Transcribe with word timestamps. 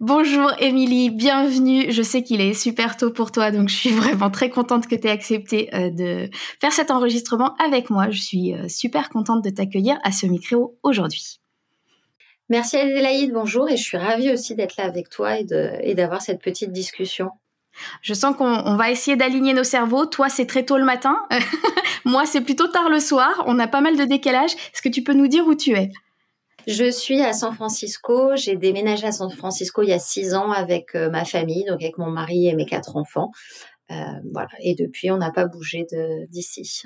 Bonjour 0.00 0.50
Émilie, 0.60 1.10
bienvenue. 1.10 1.92
Je 1.92 2.00
sais 2.00 2.22
qu'il 2.22 2.40
est 2.40 2.54
super 2.54 2.96
tôt 2.96 3.10
pour 3.10 3.32
toi, 3.32 3.50
donc 3.50 3.68
je 3.68 3.76
suis 3.76 3.90
vraiment 3.90 4.30
très 4.30 4.48
contente 4.48 4.86
que 4.86 4.94
tu 4.94 5.06
aies 5.06 5.10
accepté 5.10 5.68
euh, 5.74 5.90
de 5.90 6.30
faire 6.58 6.72
cet 6.72 6.90
enregistrement 6.90 7.54
avec 7.62 7.90
moi. 7.90 8.08
Je 8.08 8.18
suis 8.18 8.54
euh, 8.54 8.66
super 8.66 9.10
contente 9.10 9.44
de 9.44 9.50
t'accueillir 9.50 9.98
à 10.02 10.10
ce 10.10 10.24
micro 10.24 10.78
aujourd'hui. 10.82 11.42
Merci 12.48 12.78
Adélaïde, 12.78 13.34
bonjour, 13.34 13.68
et 13.68 13.76
je 13.76 13.82
suis 13.82 13.98
ravie 13.98 14.32
aussi 14.32 14.54
d'être 14.54 14.78
là 14.78 14.84
avec 14.84 15.10
toi 15.10 15.38
et 15.38 15.94
d'avoir 15.94 16.22
cette 16.22 16.40
petite 16.40 16.72
discussion. 16.72 17.28
Je 18.00 18.14
sens 18.14 18.34
qu'on 18.34 18.76
va 18.76 18.90
essayer 18.90 19.18
d'aligner 19.18 19.52
nos 19.52 19.64
cerveaux. 19.64 20.06
Toi, 20.06 20.30
c'est 20.30 20.46
très 20.46 20.64
tôt 20.64 20.78
le 20.78 20.84
matin. 20.84 21.18
Moi, 22.06 22.24
c'est 22.24 22.40
plutôt 22.40 22.68
tard 22.68 22.88
le 22.88 23.00
soir. 23.00 23.44
On 23.46 23.58
a 23.58 23.68
pas 23.68 23.82
mal 23.82 23.98
de 23.98 24.04
décalage. 24.04 24.54
Est-ce 24.54 24.80
que 24.80 24.88
tu 24.88 25.02
peux 25.02 25.12
nous 25.12 25.28
dire 25.28 25.46
où 25.46 25.54
tu 25.54 25.72
es? 25.72 25.90
Je 26.66 26.90
suis 26.90 27.20
à 27.20 27.32
San 27.32 27.54
Francisco. 27.54 28.36
J'ai 28.36 28.56
déménagé 28.56 29.06
à 29.06 29.12
San 29.12 29.30
Francisco 29.30 29.82
il 29.82 29.88
y 29.88 29.92
a 29.92 29.98
six 29.98 30.34
ans 30.34 30.50
avec 30.50 30.94
euh, 30.94 31.10
ma 31.10 31.24
famille, 31.24 31.64
donc 31.64 31.82
avec 31.82 31.98
mon 31.98 32.10
mari 32.10 32.48
et 32.48 32.54
mes 32.54 32.66
quatre 32.66 32.96
enfants. 32.96 33.30
Euh, 33.90 33.94
voilà. 34.32 34.48
Et 34.60 34.74
depuis, 34.74 35.10
on 35.10 35.16
n'a 35.16 35.30
pas 35.30 35.46
bougé 35.46 35.86
d'ici. 36.28 36.82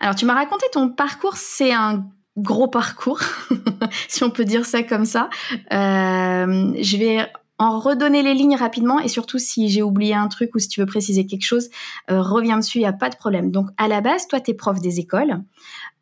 Alors, 0.00 0.14
tu 0.14 0.26
m'as 0.26 0.34
raconté 0.34 0.66
ton 0.72 0.90
parcours. 0.90 1.36
C'est 1.36 1.72
un 1.72 2.06
gros 2.36 2.66
parcours, 2.66 3.20
si 4.08 4.24
on 4.24 4.30
peut 4.30 4.44
dire 4.44 4.66
ça 4.66 4.82
comme 4.82 5.04
ça. 5.04 5.30
Euh, 5.72 6.72
je 6.80 6.96
vais 6.96 7.26
en 7.58 7.78
redonner 7.78 8.22
les 8.22 8.34
lignes 8.34 8.56
rapidement 8.56 8.98
et 8.98 9.06
surtout 9.06 9.38
si 9.38 9.68
j'ai 9.68 9.82
oublié 9.82 10.14
un 10.14 10.26
truc 10.26 10.52
ou 10.56 10.58
si 10.58 10.66
tu 10.66 10.80
veux 10.80 10.86
préciser 10.86 11.24
quelque 11.24 11.44
chose, 11.44 11.70
reviens 12.08 12.58
dessus, 12.58 12.78
il 12.78 12.80
n'y 12.80 12.88
a 12.88 12.92
pas 12.92 13.10
de 13.10 13.14
problème. 13.14 13.52
Donc 13.52 13.68
à 13.76 13.86
la 13.86 14.00
base, 14.00 14.26
toi, 14.26 14.40
tu 14.40 14.50
es 14.50 14.54
prof 14.54 14.80
des 14.80 14.98
écoles, 14.98 15.40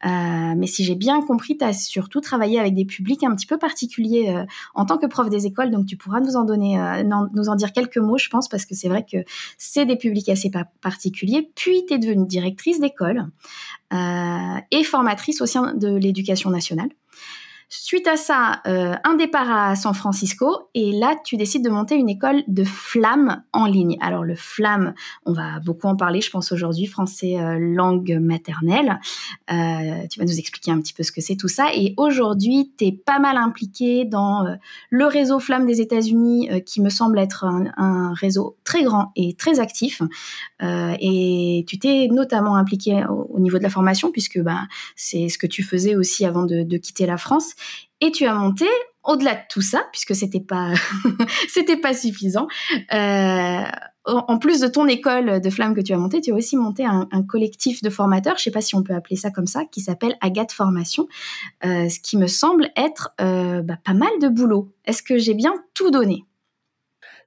euh, 0.05 0.55
mais 0.57 0.67
si 0.67 0.85
j'ai 0.85 0.95
bien 0.95 1.21
compris, 1.23 1.57
tu 1.57 1.65
as 1.65 1.73
surtout 1.73 2.21
travaillé 2.21 2.59
avec 2.59 2.75
des 2.75 2.85
publics 2.85 3.23
un 3.25 3.35
petit 3.35 3.47
peu 3.47 3.59
particuliers 3.59 4.31
euh, 4.31 4.45
en 4.75 4.85
tant 4.85 4.99
que 4.99 5.07
prof 5.07 5.29
des 5.31 5.47
écoles, 5.47 5.71
donc 5.71 5.87
tu 5.87 5.97
pourras 5.97 6.21
nous 6.21 6.37
en 6.37 6.45
donner, 6.45 6.79
nous 7.05 7.49
en 7.49 7.55
dire 7.55 7.73
quelques 7.73 7.99
mots, 7.99 8.19
je 8.19 8.29
pense, 8.29 8.49
parce 8.49 8.67
que 8.67 8.75
c'est 8.75 8.89
vrai 8.89 9.05
que 9.11 9.19
c'est 9.59 9.87
des 9.87 9.97
publics 9.97 10.29
assez 10.29 10.51
particuliers. 10.81 11.51
Puis 11.55 11.85
tu 11.87 11.95
es 11.95 11.99
devenue 11.99 12.27
directrice 12.27 12.81
d'école 12.81 13.31
et 13.93 14.85
formatrice 14.85 15.41
au 15.41 15.47
sein 15.47 15.75
de 15.75 15.89
l'éducation 15.89 16.51
nationale. 16.51 16.89
Suite 17.75 18.07
à 18.07 18.19
ça, 18.19 18.61
euh, 18.67 18.97
un 19.03 19.15
départ 19.15 19.51
à 19.51 19.77
San 19.77 19.95
Francisco 19.95 20.69
et 20.75 20.93
là, 20.93 21.17
tu 21.25 21.39
décides 21.39 21.65
de 21.65 21.71
monter 21.71 21.95
une 21.95 22.11
école 22.11 22.43
de 22.47 22.65
flamme 22.65 23.43
en 23.55 23.65
ligne. 23.65 23.97
Alors 24.03 24.25
le 24.25 24.35
flamme, 24.35 24.93
on 25.25 25.33
va 25.33 25.59
beaucoup 25.61 25.87
en 25.87 25.97
parler, 25.97 26.21
je 26.21 26.29
pense 26.29 26.53
aujourd'hui, 26.53 26.85
français 26.85 27.41
euh, 27.41 27.57
langue 27.59 28.19
maternelle. 28.21 29.01
Euh, 29.51 30.07
tu 30.11 30.21
vas 30.21 30.27
nous 30.27 30.39
expliquer 30.39 30.71
un 30.71 30.83
petit 30.83 30.93
peu 30.93 31.03
ce 31.03 31.13
que 31.13 31.23
c'est 31.23 31.37
tout 31.37 31.49
ça. 31.49 31.69
Et 31.75 31.95
aujourd'hui, 31.97 32.71
tu 32.77 32.89
es 32.89 32.93
pas 32.93 33.19
mal 33.19 33.39
impliqué 33.39 34.05
dans 34.05 34.45
le 34.91 35.07
réseau 35.07 35.39
flamme 35.39 35.65
des 35.65 35.81
États-Unis, 35.81 36.51
qui 36.67 36.83
me 36.83 36.91
semble 36.91 37.19
être 37.19 37.47
un, 37.47 38.13
réseau 38.13 38.59
très 38.65 38.83
grand 38.83 39.13
et 39.17 39.33
très 39.33 39.61
actif. 39.61 40.03
et 40.61 41.65
tu 41.67 41.79
t'es 41.79 42.09
notamment 42.09 42.57
impliqué 42.57 43.03
au, 43.09 43.41
niveau 43.41 43.57
de 43.57 43.63
la 43.63 43.71
formation, 43.71 44.13
puisque 44.13 44.41
bah, 44.41 44.61
c'est 44.95 45.31
ce 45.31 45.39
que 45.39 45.47
tu 45.47 45.63
faisais 45.63 45.97
aussi 45.97 46.27
avant 46.27 46.45
de, 46.45 46.65
de 46.65 46.77
quitter 46.77 47.07
la 47.07 47.17
France. 47.17 47.55
Et 48.01 48.11
tu 48.11 48.27
as 48.27 48.35
monté 48.35 48.67
au-delà 49.05 49.35
de 49.35 49.41
tout 49.49 49.63
ça, 49.63 49.85
puisque 49.93 50.15
c'était 50.15 50.41
pas 50.41 50.73
c'était 51.49 51.77
pas 51.77 51.95
suffisant. 51.95 52.47
Euh, 52.93 53.63
en 54.05 54.39
plus 54.39 54.61
de 54.61 54.67
ton 54.67 54.87
école 54.87 55.41
de 55.41 55.51
flamme 55.51 55.75
que 55.75 55.81
tu 55.81 55.93
as 55.93 55.97
montée, 55.97 56.21
tu 56.21 56.33
as 56.33 56.35
aussi 56.35 56.57
monté 56.57 56.85
un, 56.85 57.07
collectif 57.29 57.83
de 57.83 57.91
formateurs, 57.91 58.37
je 58.37 58.45
sais 58.45 58.51
pas 58.51 58.61
si 58.61 58.75
on 58.75 58.83
peut 58.83 58.95
appeler 58.95 59.17
ça 59.17 59.31
comme 59.31 59.47
ça, 59.47 59.65
qui 59.71 59.81
s'appelle 59.81 60.17
Agathe 60.21 60.53
Formation, 60.53 61.07
euh, 61.65 61.89
ce 61.89 62.01
qui 62.01 62.17
me 62.17 62.27
semble 62.27 62.71
être 62.77 63.11
euh, 63.21 63.63
bah, 63.63 63.79
pas 63.85 63.95
mal 63.95 64.11
de 64.21 64.29
boulot. 64.29 64.73
Est-ce 64.85 65.03
que 65.03 65.19
j'ai 65.19 65.35
bien 65.35 65.55
tout 65.75 65.91
donné? 65.91 66.25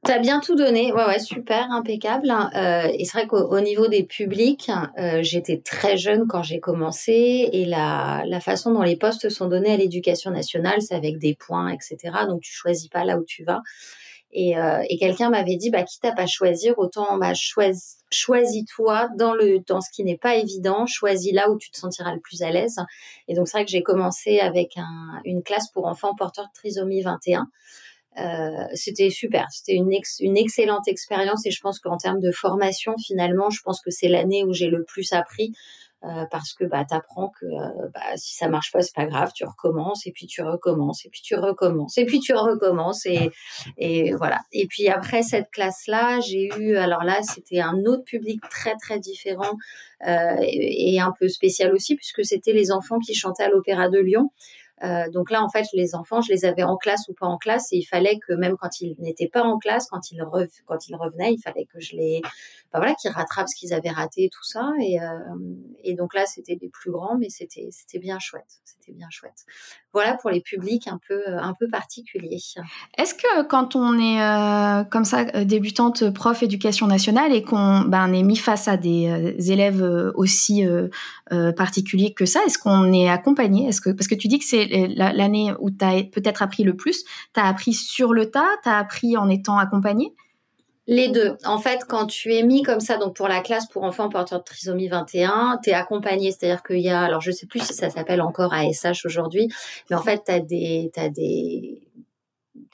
T'as 0.05 0.19
bien 0.19 0.39
tout 0.39 0.55
donné, 0.55 0.93
ouais, 0.93 1.05
ouais, 1.05 1.17
super, 1.17 1.71
impeccable. 1.71 2.29
Euh, 2.29 2.87
et 2.93 3.05
c'est 3.05 3.17
vrai 3.17 3.27
qu'au 3.27 3.59
niveau 3.59 3.87
des 3.87 4.03
publics, 4.03 4.69
euh, 4.99 5.23
j'étais 5.23 5.61
très 5.65 5.97
jeune 5.97 6.27
quand 6.27 6.43
j'ai 6.43 6.59
commencé 6.59 7.49
et 7.51 7.65
la, 7.65 8.23
la 8.27 8.39
façon 8.39 8.71
dont 8.71 8.83
les 8.83 8.97
postes 8.97 9.29
sont 9.29 9.47
donnés 9.47 9.73
à 9.73 9.77
l'éducation 9.77 10.29
nationale, 10.29 10.79
c'est 10.83 10.93
avec 10.93 11.17
des 11.17 11.33
points, 11.33 11.69
etc. 11.69 11.97
Donc 12.27 12.41
tu 12.41 12.53
choisis 12.53 12.87
pas 12.87 13.03
là 13.03 13.17
où 13.17 13.23
tu 13.25 13.43
vas. 13.43 13.63
Et, 14.31 14.59
euh, 14.59 14.83
et 14.89 14.97
quelqu'un 14.97 15.31
m'avait 15.31 15.55
dit, 15.55 15.71
bah, 15.71 15.81
quitte 15.81 16.05
à 16.05 16.11
pas 16.11 16.27
choisir, 16.27 16.77
autant 16.77 17.17
bah, 17.17 17.33
choisis, 17.33 17.97
choisis-toi 18.11 19.09
dans 19.17 19.33
le 19.33 19.59
dans 19.65 19.81
ce 19.81 19.89
qui 19.89 20.03
n'est 20.03 20.17
pas 20.17 20.35
évident, 20.35 20.85
choisis 20.85 21.33
là 21.33 21.49
où 21.49 21.57
tu 21.57 21.71
te 21.71 21.77
sentiras 21.77 22.13
le 22.13 22.19
plus 22.19 22.43
à 22.43 22.51
l'aise. 22.51 22.77
Et 23.27 23.33
donc 23.33 23.47
c'est 23.47 23.57
vrai 23.57 23.65
que 23.65 23.71
j'ai 23.71 23.81
commencé 23.81 24.39
avec 24.39 24.77
un, 24.77 25.19
une 25.25 25.41
classe 25.41 25.71
pour 25.71 25.87
enfants 25.87 26.13
porteurs 26.15 26.45
de 26.45 26.53
trisomie 26.53 27.01
21. 27.01 27.47
Euh, 28.17 28.65
c'était 28.73 29.09
super, 29.09 29.47
c'était 29.51 29.73
une, 29.73 29.89
une 30.21 30.37
excellente 30.37 30.87
expérience 30.87 31.45
et 31.45 31.51
je 31.51 31.59
pense 31.59 31.79
qu'en 31.79 31.97
termes 31.97 32.21
de 32.21 32.31
formation, 32.31 32.95
finalement, 32.97 33.49
je 33.49 33.61
pense 33.61 33.81
que 33.81 33.91
c'est 33.91 34.07
l'année 34.07 34.43
où 34.43 34.53
j'ai 34.53 34.67
le 34.67 34.83
plus 34.83 35.11
appris 35.11 35.53
euh, 36.05 36.25
parce 36.29 36.53
que 36.53 36.65
bah 36.65 36.85
t'apprends 36.85 37.31
que 37.39 37.45
euh, 37.45 37.89
bah, 37.91 38.15
si 38.15 38.35
ça 38.35 38.47
marche 38.47 38.71
pas 38.71 38.81
c'est 38.81 38.93
pas 38.93 39.07
grave 39.07 39.31
tu 39.33 39.43
recommences 39.43 40.05
et 40.05 40.11
puis 40.11 40.27
tu 40.27 40.43
recommences 40.43 41.03
et 41.03 41.09
puis 41.09 41.21
tu 41.21 41.33
recommences 41.35 41.97
et 41.97 42.05
puis 42.05 42.19
tu 42.19 42.33
recommences 42.35 43.07
et 43.07 43.31
et 43.77 44.13
voilà. 44.13 44.41
Et 44.51 44.67
puis 44.67 44.87
après 44.87 45.23
cette 45.23 45.49
classe 45.49 45.87
là 45.87 46.19
j'ai 46.19 46.49
eu 46.59 46.75
alors 46.75 47.03
là 47.03 47.21
c'était 47.23 47.59
un 47.59 47.85
autre 47.85 48.03
public 48.03 48.39
très 48.51 48.75
très 48.75 48.99
différent 48.99 49.53
euh, 50.05 50.35
et, 50.41 50.93
et, 50.93 50.99
un 50.99 51.13
peu 51.17 51.27
spécial 51.27 51.73
aussi 51.73 51.95
puisque 51.95 52.23
c'était 52.23 52.53
les 52.53 52.71
enfants 52.71 52.99
qui 52.99 53.15
chantaient 53.15 53.43
à 53.43 53.49
l'opéra 53.49 53.89
de 53.89 53.97
Lyon 53.97 54.29
euh, 54.83 55.09
donc 55.09 55.31
là, 55.31 55.41
en 55.41 55.49
fait, 55.49 55.65
les 55.73 55.95
enfants, 55.95 56.21
je 56.21 56.31
les 56.31 56.45
avais 56.45 56.63
en 56.63 56.75
classe 56.75 57.07
ou 57.07 57.13
pas 57.13 57.27
en 57.27 57.37
classe, 57.37 57.71
et 57.71 57.77
il 57.77 57.85
fallait 57.85 58.19
que 58.19 58.33
même 58.33 58.57
quand 58.57 58.81
ils 58.81 58.95
n'étaient 58.99 59.29
pas 59.29 59.41
en 59.41 59.57
classe, 59.57 59.87
quand 59.89 60.11
ils, 60.11 60.21
quand 60.65 60.87
ils 60.89 60.95
revenaient, 60.95 61.33
il 61.33 61.41
fallait 61.41 61.65
que 61.65 61.79
je 61.79 61.95
les, 61.95 62.21
ben 62.73 62.79
voilà, 62.79 62.93
qu'ils 62.95 63.11
rattrapent 63.11 63.47
ce 63.47 63.55
qu'ils 63.55 63.73
avaient 63.73 63.89
raté 63.89 64.25
et 64.25 64.29
tout 64.29 64.43
ça. 64.43 64.71
Et, 64.81 64.99
euh, 64.99 65.05
et 65.83 65.93
donc 65.93 66.13
là, 66.13 66.25
c'était 66.25 66.55
des 66.55 66.69
plus 66.69 66.91
grands, 66.91 67.17
mais 67.17 67.29
c'était, 67.29 67.69
c'était 67.71 67.99
bien 67.99 68.19
chouette. 68.19 68.59
C'était 68.65 68.91
bien 68.91 69.07
chouette. 69.09 69.45
Voilà 69.93 70.15
pour 70.15 70.29
les 70.29 70.41
publics 70.41 70.87
un 70.87 70.99
peu, 71.07 71.21
un 71.27 71.53
peu 71.57 71.69
particuliers. 71.69 72.41
Est-ce 72.97 73.13
que 73.13 73.43
quand 73.43 73.75
on 73.77 73.97
est 73.97 74.21
euh, 74.21 74.83
comme 74.83 75.05
ça 75.05 75.23
débutante 75.45 76.09
prof 76.09 76.43
éducation 76.43 76.85
nationale 76.85 77.33
et 77.33 77.43
qu'on 77.43 77.81
ben, 77.81 78.11
est 78.11 78.23
mis 78.23 78.35
face 78.35 78.67
à 78.67 78.75
des 78.75 79.35
élèves 79.49 80.11
aussi 80.15 80.65
particuliers 81.55 82.13
que 82.13 82.25
ça, 82.25 82.41
est-ce 82.45 82.57
qu'on 82.57 82.91
est 82.91 83.09
accompagné? 83.09 83.69
Est-ce 83.69 83.79
que 83.79 83.89
parce 83.89 84.07
que 84.07 84.15
tu 84.15 84.27
dis 84.27 84.37
que 84.37 84.45
c'est 84.45 84.64
l'année 84.67 85.53
où 85.59 85.71
tu 85.71 85.85
as 85.85 86.03
peut-être 86.03 86.41
appris 86.41 86.63
le 86.63 86.75
plus 86.75 87.03
Tu 87.33 87.39
as 87.39 87.45
appris 87.45 87.73
sur 87.73 88.13
le 88.13 88.31
tas 88.31 88.49
Tu 88.63 88.69
as 88.69 88.77
appris 88.77 89.17
en 89.17 89.29
étant 89.29 89.57
accompagné 89.57 90.13
les 90.87 91.09
deux. 91.09 91.35
En 91.45 91.57
fait, 91.57 91.83
quand 91.87 92.05
tu 92.05 92.33
es 92.35 92.43
mis 92.43 92.61
comme 92.61 92.79
ça, 92.79 92.97
donc 92.97 93.15
pour 93.15 93.27
la 93.27 93.41
classe 93.41 93.67
pour 93.67 93.83
enfants 93.83 94.07
porteurs 94.07 94.39
de 94.39 94.43
trisomie 94.43 94.87
21, 94.87 95.59
tu 95.63 95.71
es 95.71 95.73
accompagné, 95.73 96.31
c'est-à-dire 96.31 96.61
qu'il 96.61 96.79
y 96.79 96.89
a, 96.89 97.01
alors 97.01 97.21
je 97.21 97.31
sais 97.31 97.47
plus 97.47 97.59
si 97.59 97.73
ça 97.73 97.89
s'appelle 97.89 98.21
encore 98.21 98.53
ASH 98.53 99.03
aujourd'hui, 99.05 99.47
mais 99.89 99.95
en 99.95 100.03
fait, 100.03 100.23
tu 100.27 100.41
des, 100.41 100.91
as 100.97 101.09
des, 101.09 101.81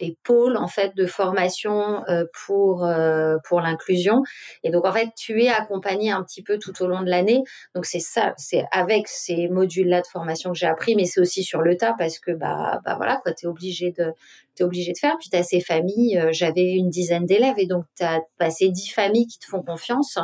des 0.02 0.18
pôles 0.24 0.58
en 0.58 0.68
fait 0.68 0.96
de 0.96 1.06
formation 1.06 2.04
euh, 2.10 2.26
pour 2.46 2.84
euh, 2.84 3.38
pour 3.48 3.62
l'inclusion. 3.62 4.24
Et 4.64 4.72
donc 4.72 4.86
en 4.86 4.92
fait 4.92 5.10
tu 5.16 5.44
es 5.44 5.50
accompagné 5.50 6.12
un 6.12 6.24
petit 6.24 6.42
peu 6.42 6.58
tout 6.58 6.82
au 6.82 6.88
long 6.88 7.02
de 7.02 7.10
l'année. 7.10 7.44
Donc 7.76 7.86
c'est 7.86 8.00
ça 8.00 8.34
c'est 8.38 8.66
avec 8.72 9.08
ces 9.08 9.48
modules 9.48 9.88
là 9.88 10.02
de 10.02 10.08
formation 10.08 10.52
que 10.52 10.58
j'ai 10.58 10.68
appris 10.68 10.96
mais 10.96 11.06
c'est 11.06 11.22
aussi 11.22 11.44
sur 11.44 11.62
le 11.62 11.78
tas 11.78 11.94
parce 11.98 12.20
que 12.20 12.32
bah 12.32 12.80
bah 12.84 12.96
voilà 12.98 13.18
quoi 13.18 13.34
tu 13.34 13.46
es 13.46 13.50
obligé 13.50 13.92
de 13.92 14.12
tu 14.56 14.64
obligé 14.64 14.92
de 14.92 14.98
faire. 14.98 15.16
Puis 15.20 15.30
tu 15.30 15.38
as 15.38 15.44
ces 15.44 15.62
familles 15.62 16.18
euh, 16.18 16.30
j'avais 16.32 16.72
une 16.72 16.90
dizaine 16.90 17.26
d'élèves 17.26 17.60
et 17.60 17.68
donc 17.68 17.86
tu 17.96 18.04
as 18.04 18.20
passé 18.38 18.70
dix 18.70 18.90
familles 18.90 19.28
qui 19.28 19.40
te 19.40 19.46
font 19.46 19.62
confiance 19.62 20.18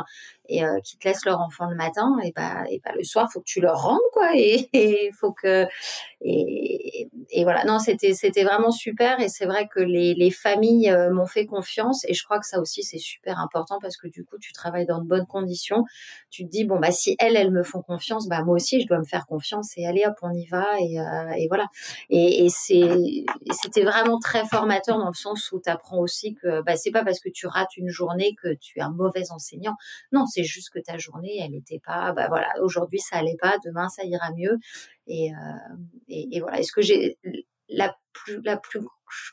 et 0.50 0.62
qui 0.82 0.96
te 0.96 1.06
laissent 1.06 1.26
leur 1.26 1.40
enfant 1.40 1.66
le 1.68 1.76
matin. 1.76 2.16
Et 2.24 2.32
bah 2.34 2.64
et 2.70 2.80
bah 2.82 2.92
le 2.96 3.04
soir 3.04 3.28
faut 3.30 3.40
que 3.40 3.44
tu 3.46 3.60
leur 3.60 3.82
rendes 3.82 3.98
quoi. 4.12 4.30
Et 4.34 4.68
il 4.72 5.12
faut 5.12 5.32
que 5.32 5.66
et, 6.20 7.08
et 7.30 7.44
voilà. 7.44 7.64
Non 7.64 7.78
c'était 7.78 8.14
c'était 8.14 8.44
vraiment 8.44 8.70
super. 8.70 9.20
Et 9.20 9.28
c'est 9.28 9.46
vrai 9.46 9.68
que 9.68 9.80
les, 9.80 10.14
les 10.14 10.30
familles 10.30 10.90
euh, 10.90 11.10
m'ont 11.12 11.26
fait 11.26 11.46
confiance. 11.46 12.04
Et 12.08 12.14
je 12.14 12.24
crois 12.24 12.38
que 12.40 12.46
ça 12.46 12.60
aussi 12.60 12.82
c'est 12.82 12.98
super 12.98 13.38
important 13.40 13.78
parce 13.80 13.96
que 13.96 14.08
du 14.08 14.24
coup 14.24 14.38
tu 14.38 14.52
travailles 14.52 14.86
dans 14.86 15.00
de 15.00 15.06
bonnes 15.06 15.26
conditions. 15.26 15.84
Tu 16.30 16.44
te 16.44 16.50
dis 16.50 16.64
bon 16.64 16.78
bah 16.78 16.90
si 16.90 17.16
elles 17.18 17.36
elles 17.36 17.50
me 17.52 17.62
font 17.62 17.82
confiance 17.82 18.28
bah 18.28 18.42
moi 18.42 18.54
aussi 18.56 18.80
je 18.80 18.86
dois 18.86 18.98
me 18.98 19.04
faire 19.04 19.26
confiance 19.26 19.72
et 19.76 19.86
allez 19.86 20.04
hop 20.06 20.14
on 20.22 20.32
y 20.32 20.46
va 20.46 20.66
et, 20.80 21.00
euh, 21.00 21.30
et 21.36 21.46
voilà. 21.48 21.66
Et, 22.10 22.44
et 22.44 22.48
c'est 22.48 23.24
c'était 23.52 23.84
vraiment 23.84 24.18
très 24.18 24.44
formateur 24.46 24.98
dans 24.98 25.08
le 25.08 25.14
sens 25.14 25.52
où 25.52 25.60
tu 25.60 25.70
apprends 25.70 25.98
aussi 25.98 26.34
que 26.34 26.62
bah 26.62 26.76
c'est 26.76 26.90
pas 26.90 27.04
parce 27.04 27.20
que 27.20 27.28
tu 27.30 27.46
rates 27.46 27.76
une 27.76 27.88
journée 27.88 28.34
que 28.42 28.54
tu 28.54 28.78
es 28.78 28.82
un 28.82 28.90
mauvais 28.90 29.30
enseignant. 29.30 29.74
Non 30.12 30.26
c'est 30.26 30.44
juste 30.44 30.70
que 30.70 30.78
ta 30.80 30.98
journée, 30.98 31.38
elle 31.42 31.52
n'était 31.52 31.80
pas, 31.84 32.12
bah 32.12 32.26
voilà, 32.28 32.48
aujourd'hui 32.62 32.98
ça 32.98 33.16
allait 33.18 33.36
pas, 33.40 33.56
demain 33.64 33.88
ça 33.88 34.04
ira 34.04 34.30
mieux. 34.36 34.58
Et, 35.08 35.32
euh, 35.32 35.76
et, 36.08 36.40
voilà. 36.40 36.60
Est-ce 36.60 36.72
que 36.72 36.82
j'ai 36.82 37.18
la 37.68 37.96
plus, 38.12 38.40
la 38.42 38.56
plus, 38.56 38.80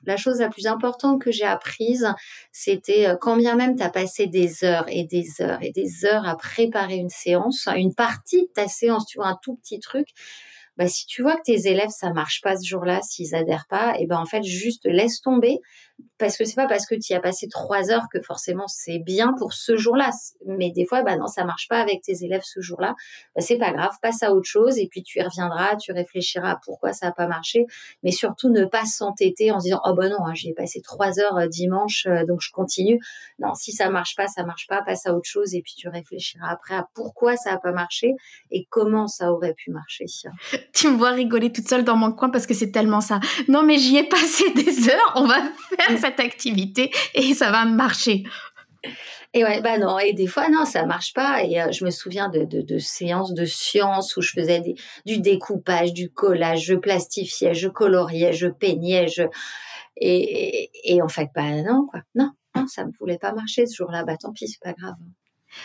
la 0.06 0.18
chose 0.18 0.40
la 0.40 0.50
plus 0.50 0.68
importante 0.68 1.22
que 1.22 1.32
j'ai 1.32 1.46
apprise, 1.46 2.08
c'était 2.52 3.08
euh, 3.08 3.16
quand 3.20 3.38
bien 3.38 3.56
même 3.56 3.76
tu 3.76 3.84
as 3.84 3.90
passé 3.90 4.28
des 4.28 4.64
heures 4.64 4.86
et 4.90 5.04
des 5.04 5.42
heures 5.42 5.60
et 5.62 5.72
des 5.72 6.06
heures 6.06 6.28
à 6.28 6.36
préparer 6.38 6.96
une 6.96 7.10
séance, 7.10 7.68
une 7.76 7.94
partie 7.94 8.44
de 8.44 8.52
ta 8.54 8.68
séance, 8.68 9.06
tu 9.06 9.18
vois, 9.20 9.28
un 9.28 9.40
tout 9.42 9.56
petit 9.56 9.80
truc. 9.80 10.10
Bah, 10.78 10.88
si 10.88 11.06
tu 11.06 11.22
vois 11.22 11.38
que 11.38 11.44
tes 11.44 11.68
élèves 11.68 11.90
ça 11.90 12.12
marche 12.12 12.42
pas 12.42 12.58
ce 12.58 12.68
jour-là, 12.68 13.02
s'ils 13.02 13.34
adhèrent 13.34 13.68
pas, 13.70 13.98
et 13.98 14.08
ben 14.08 14.18
en 14.18 14.26
fait 14.26 14.44
juste 14.44 14.86
laisse 14.86 15.22
tomber, 15.22 15.60
parce 16.18 16.38
que 16.38 16.46
c'est 16.46 16.56
pas 16.56 16.68
parce 16.68 16.86
que 16.86 16.96
tu 16.96 17.14
as 17.14 17.20
passé 17.20 17.48
trois 17.50 17.92
heures 17.92 18.08
que 18.12 18.22
forcément 18.22 18.68
c'est 18.68 19.00
bien 19.00 19.34
pour 19.38 19.54
ce 19.54 19.76
jour-là. 19.76 20.12
Mais 20.46 20.72
des 20.72 20.86
fois, 20.86 21.04
bah 21.04 21.18
non, 21.18 21.28
ça 21.28 21.44
marche 21.44 21.68
pas 21.68 21.80
avec 21.80 22.02
tes 22.02 22.24
élèves 22.24 22.44
ce 22.44 22.62
jour-là. 22.62 22.96
Bah, 23.36 23.42
c'est 23.42 23.58
pas 23.58 23.72
grave, 23.72 23.92
passe 24.02 24.24
à 24.24 24.34
autre 24.34 24.48
chose 24.48 24.78
et 24.78 24.88
puis 24.88 25.04
tu 25.04 25.20
y 25.20 25.22
reviendras, 25.22 25.76
tu 25.76 25.92
réfléchiras 25.92 26.52
à 26.52 26.60
pourquoi 26.64 26.94
ça 26.94 27.08
a 27.08 27.12
pas 27.12 27.28
marché. 27.28 27.66
Mais 28.04 28.12
surtout 28.12 28.50
ne 28.50 28.66
pas 28.66 28.86
s'entêter 28.86 29.52
en 29.52 29.60
se 29.60 29.66
disant 29.66 29.82
oh 29.86 29.94
bah 29.94 30.10
non, 30.10 30.26
hein, 30.26 30.34
j'ai 30.34 30.54
passé 30.54 30.82
trois 30.82 31.20
heures 31.20 31.38
euh, 31.38 31.48
dimanche, 31.48 32.06
euh, 32.08 32.26
donc 32.26 32.42
je 32.42 32.52
continue. 32.52 33.00
Non, 33.40 33.54
si 33.54 33.74
ça 33.74 33.90
marche 33.90 34.16
pas, 34.16 34.28
ça 34.28 34.46
marche 34.46 34.68
pas, 34.68 34.82
passe 34.84 35.06
à 35.06 35.14
autre 35.14 35.30
chose 35.30 35.54
et 35.54 35.62
puis 35.62 35.74
tu 35.78 35.90
réfléchiras 35.90 36.48
après 36.50 36.76
à 36.76 36.88
pourquoi 36.94 37.36
ça 37.36 37.54
a 37.54 37.58
pas 37.58 37.72
marché 37.72 38.14
et 38.52 38.66
comment 38.70 39.08
ça 39.08 39.34
aurait 39.34 39.54
pu 39.54 39.72
marcher. 39.72 40.06
Tu 40.74 40.90
me 40.90 40.98
vois 40.98 41.12
rigoler 41.12 41.52
toute 41.52 41.68
seule 41.70 41.84
dans 41.84 41.96
mon 41.96 42.12
coin 42.12 42.30
parce 42.30 42.46
que 42.46 42.54
c'est 42.54 42.72
tellement 42.72 43.02
ça. 43.02 43.20
Non 43.48 43.64
mais 43.64 43.78
j'y 43.78 43.98
ai 43.98 44.04
passé 44.04 44.52
des 44.54 44.90
heures, 44.90 45.14
on 45.16 45.26
va 45.26 45.42
faire 45.70 45.85
cette 45.98 46.20
activité 46.20 46.92
et 47.14 47.34
ça 47.34 47.52
va 47.52 47.66
marcher. 47.66 48.24
Et 49.34 49.44
ouais, 49.44 49.62
bah 49.62 49.78
non, 49.78 50.00
et 50.00 50.14
des 50.14 50.28
fois, 50.28 50.48
non, 50.48 50.64
ça 50.64 50.86
marche 50.86 51.14
pas. 51.14 51.44
Et 51.44 51.62
euh, 51.62 51.70
je 51.72 51.84
me 51.84 51.90
souviens 51.90 52.30
de, 52.30 52.46
de, 52.46 52.78
séances 52.78 53.34
de 53.34 53.44
sciences 53.44 54.16
où 54.16 54.22
je 54.22 54.32
faisais 54.32 54.62
du 55.06 55.20
découpage, 55.20 55.92
du 55.92 56.10
collage, 56.10 56.64
je 56.64 56.74
plastifiais, 56.74 57.54
je 57.54 57.68
coloriais, 57.68 58.32
je 58.32 58.48
peignais, 58.48 59.10
je... 59.10 59.24
Et, 59.98 60.70
et, 60.86 61.02
en 61.02 61.10
fait, 61.10 61.30
bah 61.36 61.52
non, 61.64 61.86
quoi. 61.90 62.02
Non, 62.16 62.32
non, 62.56 62.68
ça 62.68 62.86
me 62.86 62.92
voulait 62.98 63.18
pas 63.18 63.34
marcher 63.34 63.66
ce 63.66 63.76
jour-là. 63.76 64.04
Bah 64.06 64.16
tant 64.18 64.32
pis, 64.32 64.48
c'est 64.48 64.62
pas 64.62 64.74
grave. 64.74 64.96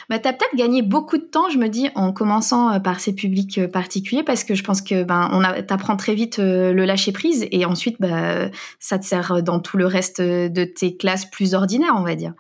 Bah, 0.08 0.18
tu 0.18 0.28
as 0.28 0.32
peut-être 0.32 0.56
gagné 0.56 0.82
beaucoup 0.82 1.18
de 1.18 1.24
temps, 1.24 1.48
je 1.50 1.58
me 1.58 1.68
dis, 1.68 1.88
en 1.94 2.12
commençant 2.12 2.72
euh, 2.72 2.78
par 2.78 3.00
ces 3.00 3.14
publics 3.14 3.58
euh, 3.58 3.68
particuliers, 3.68 4.22
parce 4.22 4.44
que 4.44 4.54
je 4.54 4.64
pense 4.64 4.82
que 4.82 5.02
ben, 5.02 5.28
on 5.32 5.42
apprends 5.42 5.96
très 5.96 6.14
vite 6.14 6.38
euh, 6.38 6.72
le 6.72 6.84
lâcher 6.84 7.12
prise, 7.12 7.46
et 7.50 7.64
ensuite, 7.64 7.96
bah, 8.00 8.50
ça 8.78 8.98
te 8.98 9.04
sert 9.04 9.42
dans 9.42 9.60
tout 9.60 9.76
le 9.76 9.86
reste 9.86 10.20
de 10.20 10.64
tes 10.64 10.96
classes 10.96 11.26
plus 11.26 11.54
ordinaires, 11.54 11.94
on 11.96 12.02
va 12.02 12.14
dire. 12.14 12.34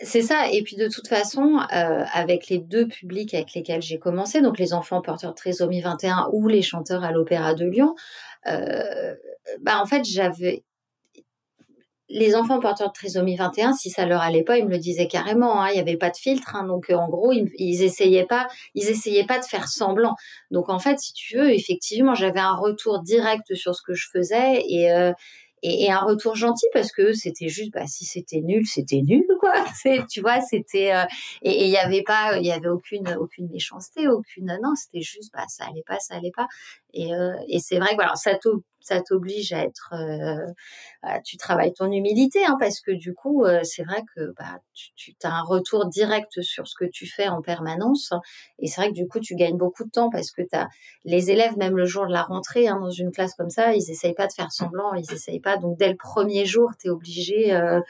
C'est 0.00 0.22
ça. 0.22 0.48
Et 0.52 0.62
puis 0.62 0.76
de 0.76 0.86
toute 0.86 1.08
façon, 1.08 1.58
avec 1.70 2.48
les 2.48 2.58
deux 2.58 2.86
publics 2.86 3.34
avec 3.34 3.52
lesquels 3.54 3.82
j'ai 3.82 3.98
commencé, 3.98 4.40
donc 4.40 4.58
les 4.58 4.72
enfants 4.72 5.02
porteurs 5.02 5.32
de 5.32 5.36
trisomie 5.36 5.80
21 5.80 6.28
ou 6.32 6.46
les 6.46 6.62
chanteurs 6.62 7.02
à 7.02 7.10
l'Opéra 7.10 7.54
de 7.54 7.66
Lyon, 7.66 7.96
bah 8.46 9.80
en 9.82 9.86
fait 9.86 10.04
j'avais 10.04 10.62
les 12.08 12.34
enfants 12.34 12.60
porteurs 12.60 12.88
de 12.88 12.92
trisomie 12.92 13.36
21, 13.36 13.74
si 13.74 13.90
ça 13.90 14.06
leur 14.06 14.22
allait 14.22 14.42
pas, 14.42 14.58
ils 14.58 14.64
me 14.64 14.70
le 14.70 14.78
disaient 14.78 15.08
carrément. 15.08 15.62
Hein, 15.62 15.68
il 15.70 15.74
n'y 15.74 15.80
avait 15.80 15.96
pas 15.96 16.10
de 16.10 16.16
filtre, 16.16 16.56
hein, 16.56 16.64
donc 16.64 16.90
euh, 16.90 16.94
en 16.94 17.08
gros, 17.08 17.32
ils, 17.32 17.50
ils 17.56 17.82
essayaient 17.82 18.26
pas, 18.26 18.48
ils 18.74 18.88
essayaient 18.88 19.26
pas 19.26 19.38
de 19.38 19.44
faire 19.44 19.68
semblant. 19.68 20.14
Donc 20.50 20.68
en 20.70 20.78
fait, 20.78 20.98
si 20.98 21.12
tu 21.12 21.36
veux, 21.36 21.52
effectivement, 21.52 22.14
j'avais 22.14 22.40
un 22.40 22.54
retour 22.54 23.02
direct 23.02 23.54
sur 23.54 23.74
ce 23.74 23.82
que 23.82 23.94
je 23.94 24.08
faisais 24.10 24.64
et 24.68 24.90
euh, 24.90 25.12
un 25.64 25.98
retour 26.00 26.36
gentil 26.36 26.66
parce 26.72 26.92
que 26.92 27.12
c'était 27.12 27.48
juste 27.48 27.72
bah 27.72 27.86
si 27.86 28.04
c'était 28.04 28.40
nul 28.40 28.66
c'était 28.66 29.02
nul 29.02 29.24
quoi 29.40 29.52
tu 30.10 30.20
vois 30.20 30.40
c'était 30.40 30.94
euh, 30.94 31.04
et 31.42 31.64
il 31.64 31.70
y 31.70 31.76
avait 31.76 32.02
pas 32.02 32.38
il 32.38 32.46
y 32.46 32.52
avait 32.52 32.68
aucune 32.68 33.08
aucune 33.18 33.48
méchanceté 33.48 34.08
aucune 34.08 34.56
non 34.62 34.74
c'était 34.76 35.02
juste 35.02 35.32
bah 35.32 35.44
ça 35.48 35.64
allait 35.66 35.84
pas 35.86 35.98
ça 35.98 36.14
allait 36.14 36.32
pas 36.34 36.46
et, 36.94 37.10
et 37.48 37.58
c'est 37.58 37.78
vrai 37.78 37.90
que 37.90 37.96
voilà 37.96 38.14
ça 38.88 39.02
t'oblige 39.02 39.52
à 39.52 39.64
être, 39.64 39.94
euh, 39.94 41.18
tu 41.24 41.36
travailles 41.36 41.72
ton 41.72 41.90
humilité, 41.90 42.44
hein, 42.44 42.56
parce 42.58 42.80
que 42.80 42.90
du 42.90 43.14
coup, 43.14 43.44
euh, 43.44 43.60
c'est 43.62 43.82
vrai 43.84 44.02
que 44.14 44.32
bah, 44.38 44.60
tu, 44.96 45.14
as 45.22 45.32
un 45.32 45.42
retour 45.42 45.86
direct 45.86 46.40
sur 46.40 46.66
ce 46.66 46.74
que 46.78 46.84
tu 46.90 47.06
fais 47.06 47.28
en 47.28 47.42
permanence, 47.42 48.12
et 48.58 48.66
c'est 48.66 48.80
vrai 48.80 48.90
que 48.90 48.94
du 48.94 49.06
coup, 49.06 49.20
tu 49.20 49.34
gagnes 49.34 49.56
beaucoup 49.56 49.84
de 49.84 49.90
temps 49.90 50.10
parce 50.10 50.30
que 50.30 50.42
tu 50.42 50.56
as 50.56 50.68
les 51.04 51.30
élèves, 51.30 51.56
même 51.56 51.76
le 51.76 51.84
jour 51.84 52.06
de 52.06 52.12
la 52.12 52.22
rentrée, 52.22 52.68
hein, 52.68 52.78
dans 52.80 52.90
une 52.90 53.12
classe 53.12 53.34
comme 53.34 53.50
ça, 53.50 53.74
ils 53.74 53.90
essayent 53.90 54.14
pas 54.14 54.26
de 54.26 54.32
faire 54.32 54.52
semblant, 54.52 54.94
ils 54.94 55.12
essayent 55.12 55.40
pas, 55.40 55.56
donc 55.56 55.78
dès 55.78 55.88
le 55.88 55.96
premier 55.96 56.46
jour, 56.46 56.70
tu 56.80 56.88
es 56.88 56.90
obligé, 56.90 57.54
euh, 57.54 57.80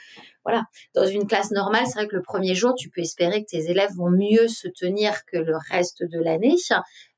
voilà. 0.45 0.63
Dans 0.95 1.05
une 1.05 1.27
classe 1.27 1.51
normale, 1.51 1.85
c'est 1.85 1.93
vrai 1.93 2.07
que 2.07 2.15
le 2.15 2.21
premier 2.21 2.55
jour, 2.55 2.73
tu 2.75 2.89
peux 2.89 3.01
espérer 3.01 3.43
que 3.43 3.49
tes 3.49 3.69
élèves 3.69 3.91
vont 3.95 4.09
mieux 4.09 4.47
se 4.47 4.67
tenir 4.67 5.13
que 5.25 5.37
le 5.37 5.55
reste 5.69 6.03
de 6.03 6.19
l'année. 6.19 6.55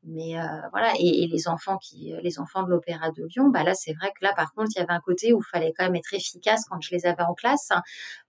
Mais 0.04 0.40
euh, 0.40 0.44
voilà, 0.72 0.94
et, 1.00 1.28
les 1.28 1.48
enfants 1.48 1.78
qui, 1.78 2.14
les 2.24 2.40
enfants 2.40 2.64
de 2.64 2.70
l'Opéra 2.70 3.12
de 3.12 3.24
Lyon, 3.26 3.50
bah 3.50 3.64
là, 3.64 3.76
c'est 3.76 3.94
vrai 3.94 4.10
que 4.10 4.26
là, 4.26 4.34
par 4.36 4.52
contre, 4.54 4.72
il 4.76 4.80
y 4.80 4.82
avait 4.82 4.94
un 4.94 5.00
côté 5.00 5.32
où 5.32 5.40
il 5.40 5.50
fallait 5.52 5.74
quand 5.78 5.84
même 5.86 5.96
être 5.96 6.14
efficace 6.14 6.64
quand 6.68 6.82
je 6.82 6.90
les 6.92 7.06
avais 7.06 7.22
en 7.22 7.36
classe. 7.36 7.70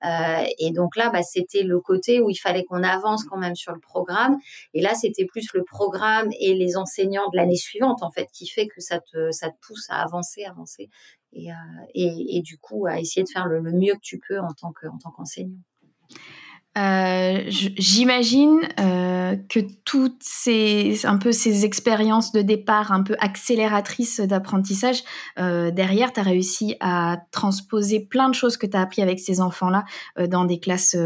Euh, 0.04 0.44
et 0.58 0.70
donc 0.72 0.96
là, 0.96 1.08
bah, 1.10 1.22
c'était 1.22 1.62
le 1.62 1.80
côté 1.80 2.20
où 2.20 2.28
il 2.28 2.36
fallait 2.36 2.64
qu'on 2.64 2.82
avance 2.82 3.24
quand 3.24 3.38
même 3.38 3.54
sur 3.54 3.72
le 3.72 3.80
programme. 3.80 4.36
Et 4.74 4.82
là, 4.82 4.94
c'était 4.94 5.24
plus 5.24 5.46
le 5.54 5.64
programme 5.64 6.28
et 6.38 6.54
les 6.54 6.76
enseignants 6.76 7.30
de 7.32 7.36
l'année 7.38 7.56
suivante, 7.56 8.02
en 8.02 8.10
fait, 8.10 8.28
qui 8.32 8.46
fait 8.46 8.66
que 8.66 8.80
ça 8.80 9.00
te, 9.00 9.30
ça 9.30 9.48
te 9.48 9.56
pousse 9.66 9.86
à 9.88 10.02
avancer, 10.02 10.44
avancer. 10.44 10.90
Et, 11.32 11.50
euh, 11.50 11.54
et, 11.94 12.36
et, 12.36 12.42
du 12.42 12.58
coup, 12.58 12.86
à 12.86 13.00
essayer 13.00 13.24
de 13.24 13.28
faire 13.28 13.46
le, 13.46 13.60
le 13.60 13.72
mieux 13.72 13.94
que 13.94 14.00
tu 14.02 14.18
peux 14.18 14.38
en 14.38 14.52
tant 14.52 14.72
que, 14.72 14.86
en 14.86 14.98
tant 14.98 15.10
qu'enseignant. 15.10 15.56
Euh, 16.78 17.42
J'imagine 17.48 18.60
euh, 18.80 19.36
que 19.50 19.60
toutes 19.84 20.22
ces 20.22 21.04
un 21.04 21.18
peu 21.18 21.30
ces 21.30 21.66
expériences 21.66 22.32
de 22.32 22.40
départ 22.40 22.92
un 22.92 23.02
peu 23.02 23.14
accélératrices 23.18 24.20
d'apprentissage 24.20 25.04
euh, 25.38 25.70
derrière, 25.70 26.14
tu 26.14 26.20
as 26.20 26.22
réussi 26.22 26.76
à 26.80 27.18
transposer 27.30 28.00
plein 28.00 28.30
de 28.30 28.34
choses 28.34 28.56
que 28.56 28.66
tu 28.66 28.74
as 28.74 28.80
appris 28.80 29.02
avec 29.02 29.20
ces 29.20 29.42
enfants-là 29.42 29.84
euh, 30.18 30.26
dans 30.26 30.46
des 30.46 30.60
classes 30.60 30.96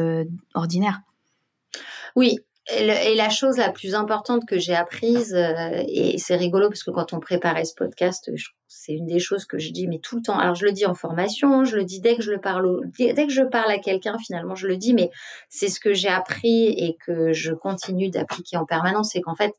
ordinaires. 0.55 1.01
Oui, 2.15 2.39
et, 2.69 3.15
la 3.15 3.29
chose 3.31 3.59
la 3.59 3.71
plus 3.71 3.95
importante 3.95 4.45
que 4.47 4.59
j'ai 4.59 4.75
apprise, 4.75 5.35
euh, 5.35 5.85
et 5.89 6.19
c'est 6.19 6.37
rigolo 6.37 6.69
parce 6.69 6.83
que 6.83 6.91
quand 6.91 7.13
on 7.13 7.21
préparait 7.21 7.65
ce 7.65 7.75
podcast, 7.75 8.31
c'est 8.67 8.93
une 8.93 9.07
des 9.07 9.21
choses 9.21 9.45
que 9.45 9.59
je 9.59 9.71
dis 9.71 9.87
mais 9.87 9.99
tout 9.99 10.17
le 10.17 10.23
temps. 10.23 10.39
Alors 10.39 10.57
je 10.57 10.65
le 10.65 10.73
dis 10.73 10.85
en 10.85 10.95
formation, 10.95 11.65
je 11.65 11.77
le 11.77 11.85
dis 11.85 12.01
dès 12.01 12.17
que 12.17 12.23
je 12.23 12.33
le 12.33 12.41
parle, 12.41 12.81
dès 12.99 13.15
que 13.15 13.33
je 13.33 13.43
parle 13.43 13.71
à 13.71 13.79
quelqu'un, 13.79 14.19
finalement 14.19 14.57
je 14.57 14.67
le 14.67 14.77
dis, 14.77 14.95
mais 14.95 15.11
c'est 15.49 15.69
ce 15.69 15.79
que 15.79 15.95
j'ai 15.95 16.09
appris 16.09 16.69
et 16.69 16.97
que 17.07 17.33
je 17.33 17.53
continue 17.53 18.11
d'appliquer 18.11 18.57
en 18.57 18.65
permanence, 18.65 19.11
c'est 19.13 19.21
qu'en 19.21 19.37
fait 19.37 19.55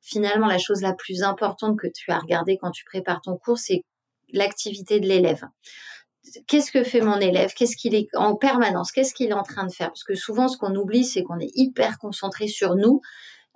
finalement 0.00 0.48
la 0.48 0.58
chose 0.58 0.82
la 0.82 0.94
plus 0.94 1.22
importante 1.22 1.78
que 1.78 1.86
tu 1.86 2.10
as 2.10 2.18
regardé 2.18 2.58
quand 2.58 2.72
tu 2.72 2.84
prépares 2.84 3.20
ton 3.20 3.36
cours, 3.36 3.58
c'est 3.58 3.84
l'activité 4.32 4.98
de 4.98 5.06
l'élève 5.06 5.44
qu'est-ce 6.46 6.72
que 6.72 6.84
fait 6.84 7.00
mon 7.00 7.18
élève? 7.18 7.52
Qu'est-ce 7.54 7.76
qu'il 7.76 7.94
est 7.94 8.08
en 8.14 8.36
permanence? 8.36 8.92
Qu'est-ce 8.92 9.14
qu'il 9.14 9.30
est 9.30 9.34
en 9.34 9.42
train 9.42 9.66
de 9.66 9.72
faire? 9.72 9.88
Parce 9.88 10.04
que 10.04 10.14
souvent, 10.14 10.48
ce 10.48 10.56
qu'on 10.56 10.74
oublie, 10.74 11.04
c'est 11.04 11.22
qu'on 11.22 11.38
est 11.38 11.50
hyper 11.54 11.98
concentré 11.98 12.48
sur 12.48 12.74
nous. 12.76 13.00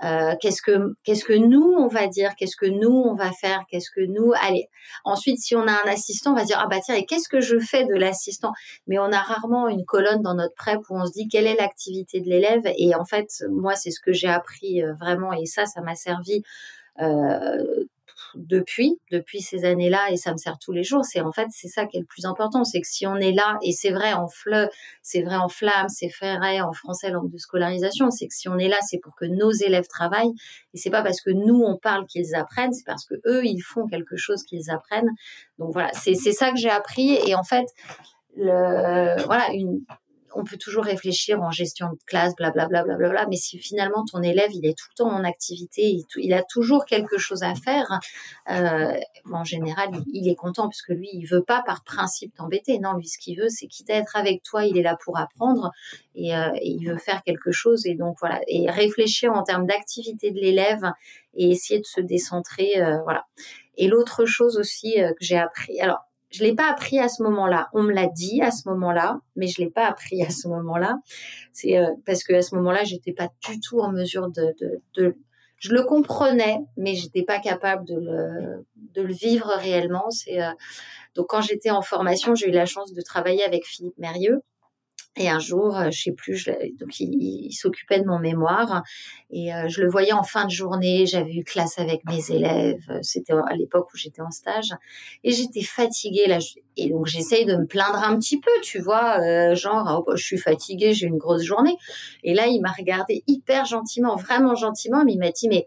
Euh, 0.04 0.34
qu'est-ce 0.42 0.60
que 0.60 0.94
qu'est-ce 1.04 1.24
que 1.24 1.32
nous 1.32 1.74
on 1.78 1.86
va 1.86 2.06
dire? 2.06 2.34
Qu'est-ce 2.36 2.56
que 2.56 2.66
nous 2.66 2.90
on 2.90 3.14
va 3.14 3.32
faire? 3.32 3.64
Qu'est-ce 3.70 3.90
que 3.90 4.04
nous? 4.04 4.32
Allez. 4.42 4.68
Ensuite, 5.04 5.38
si 5.38 5.56
on 5.56 5.66
a 5.66 5.72
un 5.72 5.88
assistant, 5.90 6.32
on 6.32 6.34
va 6.34 6.44
dire 6.44 6.58
ah 6.60 6.66
bah 6.66 6.80
tiens 6.84 6.96
et 6.96 7.06
qu'est-ce 7.06 7.30
que 7.30 7.40
je 7.40 7.58
fais 7.58 7.84
de 7.86 7.94
l'assistant? 7.94 8.52
Mais 8.86 8.98
on 8.98 9.10
a 9.10 9.18
rarement 9.18 9.68
une 9.68 9.86
colonne 9.86 10.20
dans 10.20 10.34
notre 10.34 10.54
prep 10.54 10.80
où 10.90 10.98
on 10.98 11.06
se 11.06 11.12
dit 11.12 11.28
quelle 11.28 11.46
est 11.46 11.56
l'activité 11.56 12.20
de 12.20 12.28
l'élève? 12.28 12.62
Et 12.76 12.94
en 12.94 13.06
fait, 13.06 13.42
moi, 13.50 13.74
c'est 13.74 13.90
ce 13.90 14.00
que 14.00 14.12
j'ai 14.12 14.28
appris 14.28 14.82
euh, 14.82 14.92
vraiment 15.00 15.32
et 15.32 15.46
ça, 15.46 15.64
ça 15.64 15.80
m'a 15.80 15.94
servi 15.94 16.42
euh, 17.00 17.84
depuis, 18.34 18.98
depuis 19.10 19.40
ces 19.40 19.64
années-là, 19.64 20.10
et 20.10 20.16
ça 20.16 20.32
me 20.32 20.36
sert 20.36 20.58
tous 20.58 20.72
les 20.72 20.82
jours, 20.82 21.04
c'est 21.04 21.20
en 21.20 21.32
fait, 21.32 21.46
c'est 21.50 21.68
ça 21.68 21.86
qui 21.86 21.96
est 21.96 22.00
le 22.00 22.06
plus 22.06 22.24
important, 22.24 22.64
c'est 22.64 22.80
que 22.80 22.86
si 22.86 23.06
on 23.06 23.16
est 23.16 23.32
là, 23.32 23.58
et 23.62 23.72
c'est 23.72 23.90
vrai 23.90 24.12
en 24.12 24.28
fleu, 24.28 24.68
c'est 25.02 25.22
vrai 25.22 25.36
en 25.36 25.48
flamme, 25.48 25.88
c'est 25.88 26.08
vrai 26.08 26.60
en 26.60 26.72
français 26.72 27.10
langue 27.10 27.30
de 27.30 27.38
scolarisation, 27.38 28.10
c'est 28.10 28.26
que 28.26 28.34
si 28.34 28.48
on 28.48 28.58
est 28.58 28.68
là, 28.68 28.78
c'est 28.82 28.98
pour 28.98 29.14
que 29.14 29.24
nos 29.24 29.50
élèves 29.50 29.86
travaillent, 29.88 30.32
et 30.74 30.78
c'est 30.78 30.90
pas 30.90 31.02
parce 31.02 31.20
que 31.20 31.30
nous 31.30 31.62
on 31.62 31.76
parle 31.76 32.06
qu'ils 32.06 32.34
apprennent, 32.34 32.72
c'est 32.72 32.86
parce 32.86 33.04
que 33.04 33.14
eux 33.26 33.44
ils 33.44 33.60
font 33.60 33.86
quelque 33.86 34.16
chose 34.16 34.42
qu'ils 34.42 34.70
apprennent. 34.70 35.10
Donc 35.58 35.72
voilà, 35.72 35.90
c'est 35.92 36.14
ça 36.14 36.50
que 36.50 36.56
j'ai 36.56 36.70
appris, 36.70 37.18
et 37.26 37.34
en 37.34 37.44
fait, 37.44 37.66
le, 38.36 39.22
voilà, 39.24 39.50
une, 39.52 39.80
on 40.36 40.44
peut 40.44 40.56
toujours 40.58 40.84
réfléchir 40.84 41.42
en 41.42 41.50
gestion 41.50 41.88
de 41.90 41.98
classe, 42.06 42.34
blablabla, 42.36 42.84
bla, 42.84 42.96
bla, 42.96 43.08
bla, 43.08 43.26
mais 43.28 43.36
si 43.36 43.58
finalement 43.58 44.04
ton 44.04 44.22
élève, 44.22 44.50
il 44.52 44.66
est 44.66 44.76
tout 44.76 44.86
le 44.90 44.96
temps 44.96 45.10
en 45.10 45.24
activité, 45.24 45.98
il, 46.16 46.34
a 46.34 46.42
toujours 46.42 46.84
quelque 46.84 47.18
chose 47.18 47.42
à 47.42 47.54
faire, 47.54 47.98
euh, 48.50 48.92
en 49.32 49.44
général, 49.44 49.88
il, 50.12 50.28
est 50.28 50.34
content 50.34 50.68
puisque 50.68 50.90
lui, 50.90 51.08
il 51.12 51.24
veut 51.24 51.42
pas 51.42 51.62
par 51.62 51.82
principe 51.84 52.34
t'embêter. 52.34 52.78
Non, 52.78 52.94
lui, 52.94 53.08
ce 53.08 53.18
qu'il 53.18 53.40
veut, 53.40 53.48
c'est 53.48 53.66
quitte 53.66 53.90
à 53.90 53.94
être 53.94 54.16
avec 54.16 54.42
toi, 54.42 54.64
il 54.64 54.76
est 54.76 54.82
là 54.82 54.96
pour 55.02 55.18
apprendre 55.18 55.70
et, 56.14 56.36
euh, 56.36 56.50
il 56.62 56.86
veut 56.86 56.98
faire 56.98 57.22
quelque 57.22 57.50
chose. 57.50 57.86
Et 57.86 57.94
donc, 57.94 58.16
voilà. 58.20 58.40
Et 58.46 58.70
réfléchir 58.70 59.32
en 59.32 59.42
termes 59.42 59.66
d'activité 59.66 60.30
de 60.30 60.38
l'élève 60.38 60.92
et 61.34 61.50
essayer 61.50 61.80
de 61.80 61.86
se 61.86 62.00
décentrer, 62.00 62.80
euh, 62.80 63.02
voilà. 63.02 63.24
Et 63.78 63.88
l'autre 63.88 64.24
chose 64.24 64.56
aussi 64.56 64.94
que 64.94 65.20
j'ai 65.20 65.36
appris, 65.36 65.80
alors 65.80 66.06
je 66.30 66.42
l'ai 66.42 66.54
pas 66.54 66.70
appris 66.70 66.98
à 66.98 67.08
ce 67.08 67.22
moment-là. 67.22 67.68
On 67.72 67.82
me 67.82 67.92
l'a 67.92 68.06
dit 68.06 68.42
à 68.42 68.50
ce 68.50 68.68
moment-là, 68.68 69.20
mais 69.36 69.46
je 69.46 69.60
l'ai 69.60 69.70
pas 69.70 69.86
appris 69.86 70.22
à 70.22 70.30
ce 70.30 70.48
moment-là. 70.48 70.96
C'est 71.52 71.78
euh, 71.78 71.90
parce 72.04 72.24
que 72.24 72.34
à 72.34 72.42
ce 72.42 72.54
moment-là, 72.56 72.84
j'étais 72.84 73.12
pas 73.12 73.28
du 73.48 73.60
tout 73.60 73.80
en 73.80 73.90
mesure 73.92 74.28
de, 74.30 74.54
de, 74.60 74.80
de 74.94 75.16
je 75.58 75.72
le 75.72 75.84
comprenais, 75.84 76.58
mais 76.76 76.94
j'étais 76.94 77.22
pas 77.22 77.38
capable 77.38 77.86
de 77.86 77.94
le, 77.94 78.66
de 78.94 79.02
le 79.02 79.12
vivre 79.12 79.50
réellement. 79.56 80.10
C'est 80.10 80.42
euh, 80.42 80.50
donc 81.14 81.26
quand 81.28 81.40
j'étais 81.40 81.70
en 81.70 81.82
formation, 81.82 82.34
j'ai 82.34 82.48
eu 82.48 82.52
la 82.52 82.66
chance 82.66 82.92
de 82.92 83.00
travailler 83.00 83.44
avec 83.44 83.64
Philippe 83.64 83.96
Mérieux, 83.98 84.42
Et 85.18 85.30
un 85.30 85.38
jour, 85.38 85.74
euh, 85.76 85.90
je 85.90 86.02
sais 86.02 86.12
plus, 86.12 86.36
je, 86.36 86.50
donc 86.78 87.00
il, 87.00 87.50
s'occupait 87.52 88.00
de 88.00 88.04
mon 88.04 88.18
mémoire 88.18 88.82
et 89.30 89.54
euh, 89.54 89.66
je 89.68 89.80
le 89.80 89.88
voyais 89.88 90.12
en 90.12 90.22
fin 90.22 90.44
de 90.44 90.50
journée. 90.50 91.06
J'avais 91.06 91.32
eu 91.32 91.42
classe 91.42 91.78
avec 91.78 92.04
mes 92.04 92.30
élèves. 92.30 92.86
C'était 93.00 93.32
à 93.32 93.54
l'époque 93.56 93.88
où 93.94 93.96
j'étais 93.96 94.20
en 94.20 94.30
stage 94.30 94.74
et 95.24 95.32
j'étais 95.32 95.62
fatiguée 95.62 96.26
là. 96.26 96.38
Et 96.76 96.90
donc 96.90 97.06
j'essaye 97.06 97.46
de 97.46 97.56
me 97.56 97.66
plaindre 97.66 98.02
un 98.04 98.18
petit 98.18 98.38
peu, 98.38 98.50
tu 98.62 98.78
vois, 98.78 99.18
euh, 99.20 99.54
genre 99.54 100.04
oh, 100.06 100.16
je 100.16 100.22
suis 100.22 100.38
fatiguée, 100.38 100.92
j'ai 100.92 101.06
une 101.06 101.18
grosse 101.18 101.42
journée. 101.42 101.76
Et 102.22 102.34
là, 102.34 102.46
il 102.46 102.60
m'a 102.60 102.72
regardé 102.72 103.24
hyper 103.26 103.64
gentiment, 103.64 104.16
vraiment 104.16 104.54
gentiment, 104.54 105.02
mais 105.04 105.14
il 105.14 105.18
m'a 105.18 105.30
dit 105.30 105.48
mais 105.48 105.66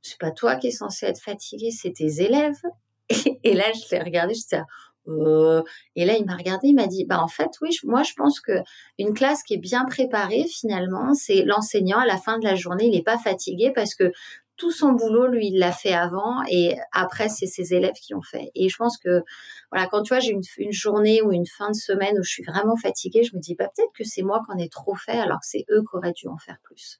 c'est 0.00 0.18
pas 0.18 0.30
toi 0.30 0.56
qui 0.56 0.68
es 0.68 0.70
censé 0.70 1.06
être 1.06 1.20
fatiguée, 1.20 1.70
c'est 1.70 1.92
tes 1.92 2.22
élèves. 2.22 2.62
Et, 3.44 3.54
là, 3.54 3.64
je 3.72 3.94
l'ai 3.94 4.02
regardé, 4.02 4.34
je 4.34 4.42
disais 4.42 4.62
euh, 5.08 5.62
et 5.96 6.04
là, 6.04 6.14
il 6.16 6.24
m'a 6.24 6.36
regardé, 6.36 6.68
il 6.68 6.74
m'a 6.74 6.86
dit, 6.86 7.04
bah 7.04 7.20
en 7.22 7.28
fait, 7.28 7.50
oui, 7.62 7.70
moi 7.84 8.02
je 8.02 8.12
pense 8.16 8.40
que 8.40 8.60
une 8.98 9.14
classe 9.14 9.42
qui 9.42 9.54
est 9.54 9.58
bien 9.58 9.84
préparée, 9.84 10.44
finalement, 10.48 11.14
c'est 11.14 11.44
l'enseignant 11.44 11.98
à 11.98 12.06
la 12.06 12.16
fin 12.16 12.38
de 12.38 12.44
la 12.44 12.54
journée, 12.54 12.86
il 12.86 12.92
n'est 12.92 13.02
pas 13.02 13.18
fatigué 13.18 13.72
parce 13.74 13.94
que 13.94 14.12
tout 14.56 14.72
son 14.72 14.92
boulot, 14.92 15.28
lui, 15.28 15.48
il 15.48 15.58
l'a 15.58 15.72
fait 15.72 15.94
avant 15.94 16.42
et 16.50 16.76
après, 16.92 17.28
c'est 17.28 17.46
ses 17.46 17.74
élèves 17.74 17.94
qui 17.94 18.12
ont 18.14 18.22
fait. 18.22 18.50
Et 18.56 18.68
je 18.68 18.76
pense 18.76 18.98
que, 18.98 19.22
voilà, 19.70 19.86
quand 19.86 20.02
tu 20.02 20.12
vois, 20.12 20.18
j'ai 20.18 20.32
une, 20.32 20.42
une, 20.58 20.72
journée 20.72 21.22
ou 21.22 21.32
une 21.32 21.46
fin 21.46 21.70
de 21.70 21.76
semaine 21.76 22.18
où 22.18 22.24
je 22.24 22.30
suis 22.30 22.42
vraiment 22.42 22.76
fatiguée, 22.76 23.22
je 23.22 23.36
me 23.36 23.40
dis, 23.40 23.54
bah 23.54 23.68
peut-être 23.74 23.92
que 23.96 24.04
c'est 24.04 24.22
moi 24.22 24.42
qui 24.44 24.52
en 24.52 24.58
ai 24.58 24.68
trop 24.68 24.96
fait 24.96 25.18
alors 25.18 25.38
que 25.38 25.46
c'est 25.46 25.64
eux 25.70 25.82
qui 25.82 25.96
auraient 25.96 26.12
dû 26.12 26.26
en 26.26 26.38
faire 26.38 26.58
plus. 26.64 26.98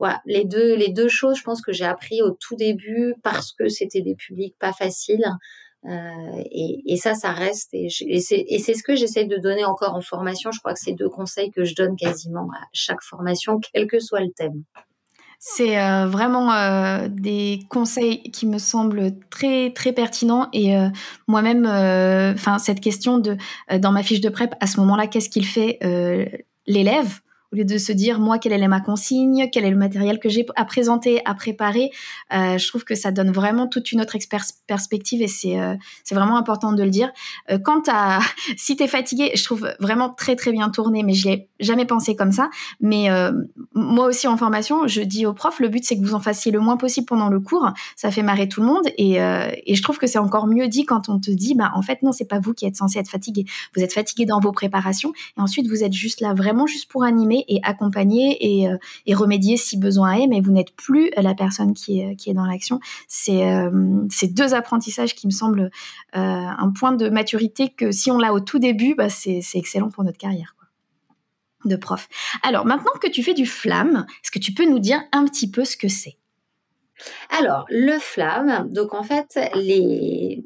Voilà, 0.00 0.20
les 0.24 0.44
deux, 0.46 0.74
les 0.74 0.88
deux 0.88 1.08
choses, 1.08 1.36
je 1.36 1.44
pense 1.44 1.60
que 1.60 1.72
j'ai 1.72 1.84
appris 1.84 2.22
au 2.22 2.30
tout 2.30 2.56
début 2.56 3.14
parce 3.22 3.52
que 3.52 3.68
c'était 3.68 4.00
des 4.00 4.14
publics 4.14 4.56
pas 4.58 4.72
faciles. 4.72 5.26
Euh, 5.86 6.42
et, 6.52 6.96
ça, 6.96 7.14
ça 7.14 7.32
reste. 7.32 7.70
Et, 7.72 7.88
c'est 7.88 8.74
ce 8.74 8.82
que 8.82 8.94
j'essaie 8.94 9.24
de 9.24 9.36
donner 9.38 9.64
encore 9.64 9.94
en 9.94 10.00
formation. 10.00 10.50
Je 10.52 10.58
crois 10.58 10.74
que 10.74 10.80
c'est 10.80 10.92
deux 10.92 11.08
conseils 11.08 11.50
que 11.50 11.64
je 11.64 11.74
donne 11.74 11.96
quasiment 11.96 12.48
à 12.54 12.66
chaque 12.72 13.02
formation, 13.02 13.60
quel 13.72 13.86
que 13.86 13.98
soit 13.98 14.20
le 14.20 14.30
thème. 14.30 14.62
C'est 15.38 15.80
euh, 15.80 16.06
vraiment 16.06 16.52
euh, 16.52 17.08
des 17.08 17.60
conseils 17.70 18.22
qui 18.24 18.46
me 18.46 18.58
semblent 18.58 19.12
très 19.30 19.72
très 19.72 19.94
pertinents 19.94 20.48
et 20.52 20.76
moi-même, 21.28 21.64
enfin 21.64 22.58
cette 22.58 22.80
question 22.80 23.16
de 23.16 23.38
dans 23.78 23.90
ma 23.90 24.02
fiche 24.02 24.20
de 24.20 24.28
prep 24.28 24.54
à 24.60 24.66
ce 24.66 24.78
moment-là, 24.80 25.06
qu'est-ce 25.06 25.30
qu'il 25.30 25.46
fait 25.46 25.78
l'élève? 26.66 27.20
Au 27.52 27.56
lieu 27.56 27.64
de 27.64 27.78
se 27.78 27.92
dire 27.92 28.20
moi 28.20 28.38
quelle 28.38 28.52
est 28.52 28.68
ma 28.68 28.80
consigne, 28.80 29.48
quel 29.52 29.64
est 29.64 29.70
le 29.70 29.76
matériel 29.76 30.18
que 30.18 30.28
j'ai 30.28 30.46
à 30.56 30.64
présenter, 30.64 31.20
à 31.24 31.34
préparer. 31.34 31.90
Euh, 32.32 32.58
je 32.58 32.68
trouve 32.68 32.84
que 32.84 32.94
ça 32.94 33.10
donne 33.10 33.30
vraiment 33.30 33.66
toute 33.66 33.92
une 33.92 34.00
autre 34.00 34.16
perspective 34.66 35.22
et 35.22 35.28
c'est 35.28 35.58
euh, 35.58 35.74
c'est 36.04 36.14
vraiment 36.14 36.36
important 36.36 36.72
de 36.72 36.82
le 36.82 36.90
dire. 36.90 37.10
Euh, 37.50 37.58
quant 37.58 37.82
à 37.88 38.20
si 38.56 38.76
t'es 38.76 38.86
fatigué, 38.86 39.32
je 39.34 39.44
trouve 39.44 39.72
vraiment 39.80 40.10
très 40.10 40.36
très 40.36 40.52
bien 40.52 40.68
tourné, 40.70 41.02
mais 41.02 41.14
je 41.14 41.28
l'ai 41.28 41.48
jamais 41.58 41.84
pensé 41.84 42.16
comme 42.16 42.32
ça. 42.32 42.50
Mais 42.80 43.08
moi 43.74 44.06
aussi 44.06 44.28
en 44.28 44.36
formation, 44.36 44.86
je 44.86 45.02
dis 45.02 45.26
aux 45.26 45.34
profs 45.34 45.60
le 45.60 45.68
but 45.68 45.84
c'est 45.84 45.96
que 45.96 46.02
vous 46.02 46.14
en 46.14 46.20
fassiez 46.20 46.52
le 46.52 46.60
moins 46.60 46.76
possible 46.76 47.06
pendant 47.06 47.28
le 47.28 47.40
cours. 47.40 47.70
Ça 47.96 48.10
fait 48.10 48.22
marrer 48.22 48.48
tout 48.48 48.60
le 48.60 48.66
monde 48.66 48.86
et, 48.96 49.16
et 49.16 49.74
je 49.74 49.82
trouve 49.82 49.98
que 49.98 50.06
c'est 50.06 50.18
encore 50.18 50.46
mieux 50.46 50.68
dit 50.68 50.84
quand 50.84 51.08
on 51.08 51.18
te 51.18 51.30
dit 51.30 51.54
bah 51.54 51.72
en 51.74 51.82
fait 51.82 52.02
non 52.02 52.12
c'est 52.12 52.26
pas 52.26 52.38
vous 52.38 52.54
qui 52.54 52.66
êtes 52.66 52.76
censé 52.76 52.98
être 52.98 53.10
fatigué. 53.10 53.44
Vous 53.74 53.82
êtes 53.82 53.92
fatigué 53.92 54.26
dans 54.26 54.40
vos 54.40 54.52
préparations 54.52 55.12
et 55.36 55.40
ensuite 55.40 55.68
vous 55.68 55.82
êtes 55.82 55.92
juste 55.92 56.20
là 56.20 56.34
vraiment 56.34 56.66
juste 56.66 56.90
pour 56.90 57.04
animer 57.04 57.39
et 57.48 57.60
accompagner 57.62 58.66
euh, 58.66 58.76
et, 59.06 59.14
remédier 59.14 59.56
si 59.56 59.76
besoin 59.78 60.12
est, 60.12 60.26
mais 60.26 60.40
vous 60.40 60.52
n'êtes 60.52 60.74
plus 60.74 61.10
la 61.16 61.34
personne 61.34 61.74
qui 61.74 62.00
est, 62.00 62.16
qui 62.16 62.30
est 62.30 62.34
dans 62.34 62.46
l'action. 62.46 62.80
C'est 63.08 63.50
euh, 63.50 64.06
ces 64.10 64.28
deux 64.28 64.54
apprentissages 64.54 65.14
qui 65.14 65.26
me 65.26 65.32
semblent 65.32 65.70
euh, 66.16 66.18
un 66.18 66.70
point 66.70 66.92
de 66.92 67.08
maturité 67.08 67.68
que 67.68 67.90
si 67.92 68.10
on 68.10 68.18
l'a 68.18 68.32
au 68.32 68.40
tout 68.40 68.58
début, 68.58 68.94
bah, 68.94 69.08
c'est 69.08 69.42
excellent 69.54 69.90
pour 69.90 70.04
notre 70.04 70.18
carrière 70.18 70.54
de 71.66 71.76
prof. 71.76 72.08
Alors 72.42 72.64
maintenant 72.64 72.92
que 73.02 73.08
tu 73.08 73.22
fais 73.22 73.34
du 73.34 73.44
flamme, 73.44 74.06
est-ce 74.22 74.30
que 74.30 74.38
tu 74.38 74.52
peux 74.54 74.68
nous 74.68 74.78
dire 74.78 75.02
un 75.12 75.26
petit 75.26 75.50
peu 75.50 75.64
ce 75.64 75.76
que 75.76 75.88
c'est? 75.88 76.16
Alors, 77.30 77.64
le 77.70 77.98
flamme, 77.98 78.70
donc 78.70 78.94
en 78.94 79.02
fait, 79.02 79.38
les, 79.54 80.42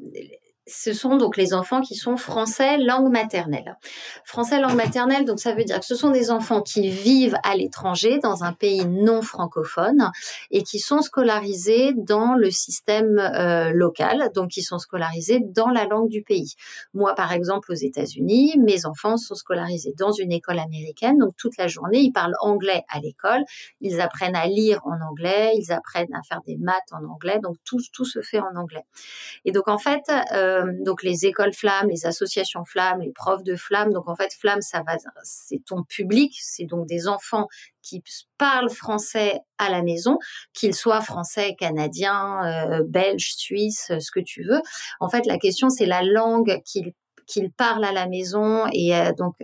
ce 0.67 0.93
sont 0.93 1.17
donc 1.17 1.37
les 1.37 1.53
enfants 1.53 1.81
qui 1.81 1.95
sont 1.95 2.17
français 2.17 2.77
langue 2.77 3.11
maternelle. 3.11 3.77
Français 4.23 4.59
langue 4.59 4.75
maternelle, 4.75 5.25
donc 5.25 5.39
ça 5.39 5.53
veut 5.53 5.63
dire 5.63 5.79
que 5.79 5.85
ce 5.85 5.95
sont 5.95 6.09
des 6.09 6.31
enfants 6.31 6.61
qui 6.61 6.89
vivent 6.89 7.37
à 7.43 7.55
l'étranger, 7.55 8.19
dans 8.19 8.43
un 8.43 8.51
pays 8.51 8.85
non 8.85 9.21
francophone, 9.21 10.09
et 10.49 10.63
qui 10.63 10.79
sont 10.79 11.01
scolarisés 11.01 11.93
dans 11.95 12.33
le 12.33 12.49
système 12.49 13.19
euh, 13.19 13.71
local, 13.73 14.31
donc 14.33 14.49
qui 14.49 14.63
sont 14.63 14.79
scolarisés 14.79 15.39
dans 15.39 15.69
la 15.69 15.85
langue 15.85 16.09
du 16.09 16.23
pays. 16.23 16.55
Moi, 16.93 17.13
par 17.13 17.31
exemple, 17.31 17.71
aux 17.71 17.75
États-Unis, 17.75 18.55
mes 18.57 18.85
enfants 18.87 19.17
sont 19.17 19.35
scolarisés 19.35 19.93
dans 19.97 20.11
une 20.11 20.31
école 20.31 20.59
américaine, 20.59 21.17
donc 21.19 21.35
toute 21.37 21.57
la 21.57 21.67
journée, 21.67 21.99
ils 21.99 22.11
parlent 22.11 22.35
anglais 22.41 22.83
à 22.89 22.99
l'école, 22.99 23.43
ils 23.81 24.01
apprennent 24.01 24.35
à 24.35 24.47
lire 24.47 24.81
en 24.85 24.99
anglais, 25.07 25.51
ils 25.55 25.71
apprennent 25.71 26.13
à 26.13 26.23
faire 26.27 26.41
des 26.47 26.57
maths 26.57 26.91
en 26.91 27.03
anglais, 27.05 27.39
donc 27.43 27.57
tout, 27.63 27.79
tout 27.93 28.05
se 28.05 28.21
fait 28.21 28.39
en 28.39 28.55
anglais. 28.55 28.85
Et 29.43 29.51
donc 29.51 29.67
en 29.67 29.77
fait, 29.77 30.03
euh, 30.33 30.54
donc 30.81 31.03
les 31.03 31.25
écoles 31.25 31.53
flammes, 31.53 31.89
les 31.89 32.05
associations 32.05 32.65
flammes, 32.65 33.01
les 33.01 33.11
profs 33.11 33.43
de 33.43 33.55
flammes. 33.55 33.91
Donc 33.91 34.07
en 34.07 34.15
fait, 34.15 34.33
flamme, 34.33 34.61
ça 34.61 34.83
va, 34.85 34.97
c'est 35.23 35.63
ton 35.65 35.83
public, 35.83 36.35
c'est 36.39 36.65
donc 36.65 36.87
des 36.87 37.07
enfants 37.07 37.47
qui 37.81 38.03
parlent 38.37 38.69
français 38.69 39.39
à 39.57 39.69
la 39.69 39.81
maison, 39.83 40.17
qu'ils 40.53 40.75
soient 40.75 41.01
français, 41.01 41.55
canadiens, 41.57 42.43
euh, 42.45 42.83
belges, 42.87 43.35
suisses, 43.35 43.91
ce 43.99 44.11
que 44.11 44.19
tu 44.19 44.43
veux. 44.43 44.61
En 44.99 45.09
fait, 45.09 45.25
la 45.25 45.37
question 45.37 45.69
c'est 45.69 45.85
la 45.85 46.03
langue 46.03 46.61
qu'ils 46.65 46.93
qu'ils 47.27 47.51
parlent 47.51 47.85
à 47.85 47.91
la 47.91 48.07
maison 48.07 48.67
et 48.71 48.95
euh, 48.95 49.11
donc 49.13 49.35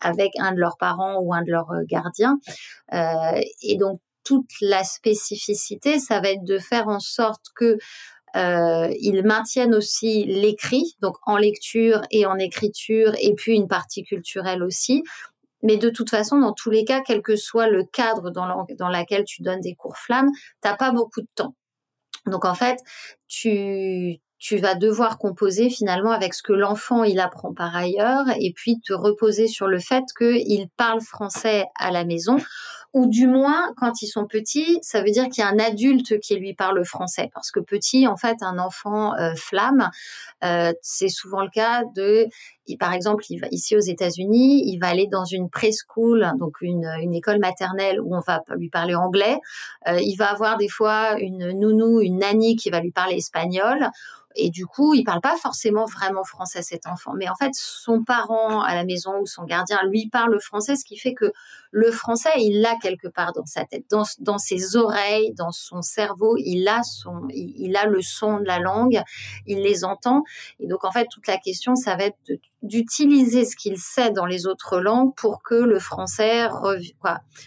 avec 0.00 0.32
un 0.38 0.52
de 0.52 0.58
leurs 0.58 0.76
parents 0.76 1.20
ou 1.20 1.32
un 1.32 1.42
de 1.42 1.50
leurs 1.50 1.72
gardiens. 1.88 2.38
et 2.92 3.76
donc 3.76 4.00
toute 4.26 4.50
la 4.60 4.82
spécificité, 4.82 6.00
ça 6.00 6.20
va 6.20 6.30
être 6.30 6.44
de 6.44 6.58
faire 6.58 6.88
en 6.88 6.98
sorte 6.98 7.44
que 7.54 7.78
euh, 8.36 8.92
ils 9.00 9.24
maintiennent 9.24 9.74
aussi 9.74 10.24
l'écrit, 10.24 10.96
donc 11.00 11.16
en 11.26 11.36
lecture 11.36 12.02
et 12.10 12.26
en 12.26 12.36
écriture, 12.36 13.12
et 13.20 13.34
puis 13.34 13.54
une 13.54 13.68
partie 13.68 14.04
culturelle 14.04 14.62
aussi. 14.62 15.02
Mais 15.62 15.78
de 15.78 15.88
toute 15.88 16.10
façon, 16.10 16.38
dans 16.38 16.52
tous 16.52 16.70
les 16.70 16.84
cas, 16.84 17.00
quel 17.04 17.22
que 17.22 17.34
soit 17.34 17.68
le 17.68 17.84
cadre 17.84 18.30
dans, 18.30 18.66
dans 18.78 18.88
lequel 18.88 19.24
tu 19.24 19.42
donnes 19.42 19.60
des 19.60 19.74
cours 19.74 19.96
flammes, 19.96 20.30
t'as 20.60 20.76
pas 20.76 20.92
beaucoup 20.92 21.22
de 21.22 21.28
temps. 21.34 21.54
Donc 22.26 22.44
en 22.44 22.54
fait, 22.54 22.78
tu, 23.26 24.18
tu 24.38 24.58
vas 24.58 24.74
devoir 24.74 25.18
composer 25.18 25.70
finalement 25.70 26.10
avec 26.10 26.34
ce 26.34 26.42
que 26.42 26.52
l'enfant 26.52 27.04
il 27.04 27.20
apprend 27.20 27.54
par 27.54 27.74
ailleurs 27.74 28.26
et 28.38 28.52
puis 28.54 28.80
te 28.80 28.92
reposer 28.92 29.46
sur 29.48 29.66
le 29.66 29.78
fait 29.78 30.04
qu'il 30.16 30.68
parle 30.76 31.00
français 31.00 31.64
à 31.78 31.90
la 31.90 32.04
maison 32.04 32.36
ou 32.92 33.06
du 33.06 33.26
moins 33.26 33.72
quand 33.76 34.00
ils 34.02 34.06
sont 34.06 34.26
petits, 34.26 34.78
ça 34.82 35.02
veut 35.02 35.10
dire 35.10 35.28
qu'il 35.28 35.42
y 35.42 35.46
a 35.46 35.50
un 35.50 35.58
adulte 35.58 36.18
qui 36.20 36.36
lui 36.36 36.54
parle 36.54 36.84
français 36.84 37.30
parce 37.34 37.50
que 37.50 37.60
petit 37.60 38.06
en 38.06 38.16
fait 38.16 38.36
un 38.40 38.58
enfant 38.58 39.14
euh, 39.14 39.34
flamme 39.34 39.90
euh, 40.44 40.72
c'est 40.82 41.08
souvent 41.08 41.42
le 41.42 41.50
cas 41.50 41.82
de 41.94 42.26
par 42.76 42.92
exemple 42.92 43.24
il 43.30 43.38
va, 43.38 43.46
ici 43.50 43.76
aux 43.76 43.80
États-Unis, 43.80 44.64
il 44.66 44.78
va 44.78 44.88
aller 44.88 45.06
dans 45.06 45.24
une 45.24 45.48
preschool 45.48 46.32
donc 46.38 46.60
une, 46.60 46.90
une 47.00 47.14
école 47.14 47.38
maternelle 47.38 48.00
où 48.00 48.14
on 48.14 48.20
va 48.20 48.42
lui 48.56 48.70
parler 48.70 48.94
anglais, 48.94 49.38
euh, 49.88 50.00
il 50.00 50.16
va 50.16 50.30
avoir 50.30 50.56
des 50.56 50.68
fois 50.68 51.18
une 51.20 51.52
nounou, 51.52 52.00
une 52.00 52.18
nanny 52.18 52.56
qui 52.56 52.70
va 52.70 52.80
lui 52.80 52.92
parler 52.92 53.16
espagnol. 53.16 53.90
Et 54.38 54.50
du 54.50 54.66
coup, 54.66 54.92
il 54.92 55.02
parle 55.02 55.22
pas 55.22 55.36
forcément 55.36 55.86
vraiment 55.86 56.22
français 56.22 56.60
cet 56.60 56.86
enfant, 56.86 57.12
mais 57.16 57.26
en 57.26 57.34
fait, 57.34 57.52
son 57.54 58.04
parent 58.04 58.60
à 58.60 58.74
la 58.74 58.84
maison 58.84 59.18
ou 59.20 59.26
son 59.26 59.44
gardien 59.44 59.78
lui 59.88 60.10
parle 60.10 60.38
français, 60.40 60.76
ce 60.76 60.84
qui 60.84 60.98
fait 60.98 61.14
que 61.14 61.32
le 61.70 61.90
français, 61.90 62.30
il 62.36 62.60
l'a 62.60 62.76
quelque 62.80 63.08
part 63.08 63.32
dans 63.32 63.46
sa 63.46 63.64
tête, 63.64 63.84
dans, 63.90 64.04
dans 64.20 64.38
ses 64.38 64.76
oreilles, 64.76 65.32
dans 65.34 65.52
son 65.52 65.80
cerveau, 65.80 66.36
il 66.38 66.68
a 66.68 66.82
son, 66.82 67.26
il, 67.30 67.76
a 67.76 67.86
le 67.86 68.02
son 68.02 68.38
de 68.38 68.44
la 68.44 68.58
langue, 68.58 69.02
il 69.46 69.62
les 69.62 69.84
entend. 69.84 70.22
Et 70.60 70.66
donc, 70.66 70.84
en 70.84 70.92
fait, 70.92 71.06
toute 71.10 71.26
la 71.26 71.38
question, 71.38 71.74
ça 71.74 71.96
va 71.96 72.04
être 72.04 72.16
d'utiliser 72.66 73.44
ce 73.44 73.56
qu'il 73.56 73.78
sait 73.78 74.10
dans 74.10 74.26
les 74.26 74.46
autres 74.46 74.80
langues 74.80 75.14
pour 75.16 75.42
que 75.42 75.54
le 75.54 75.78
français 75.78 76.48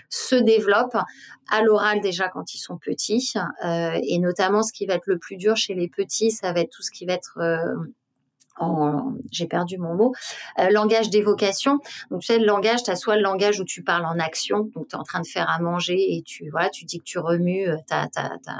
se 0.10 0.36
développe 0.36 0.98
à 1.50 1.62
l'oral 1.62 2.02
déjà 2.02 2.30
quand 2.30 2.54
ils 2.54 2.60
sont 2.60 2.78
petits. 2.78 3.34
Euh, 3.66 4.00
et 4.04 4.20
notamment, 4.20 4.64
ce 4.64 4.74
qui 4.74 4.86
va 4.86 4.96
être 4.96 5.08
le 5.08 5.18
plus 5.18 5.38
dur 5.38 5.56
chez 5.56 5.74
les 5.74 5.88
petits, 5.88 6.32
ça 6.32 6.54
va 6.54 6.62
être 6.62 6.72
tout 6.72 6.84
ce 6.84 6.92
qui 6.92 7.06
va 7.06 7.14
être 7.14 7.40
j'ai 9.32 9.48
perdu 9.48 9.78
mon 9.78 9.96
mot, 9.96 10.14
euh, 10.60 10.70
langage 10.70 11.10
d'évocation. 11.10 11.80
Donc, 12.12 12.22
tu 12.22 12.28
sais, 12.28 12.40
le 12.40 12.46
langage, 12.46 12.84
tu 12.84 12.92
as 12.92 12.96
soit 12.96 13.16
le 13.16 13.22
langage 13.22 13.60
où 13.60 13.66
tu 13.66 13.84
parles 13.84 14.06
en 14.06 14.20
action, 14.20 14.70
donc 14.76 14.88
tu 14.90 14.96
es 14.96 15.00
en 15.00 15.04
train 15.04 15.22
de 15.22 15.28
faire 15.28 15.50
à 15.50 15.60
manger 15.60 15.98
et 16.16 16.22
tu, 16.24 16.50
voilà, 16.50 16.70
tu 16.70 16.86
dis 16.86 17.00
que 17.00 17.04
tu 17.04 17.20
remues 17.20 17.68
euh, 17.68 17.78
ta, 17.88 18.08
ta, 18.08 18.38
ta, 18.46 18.56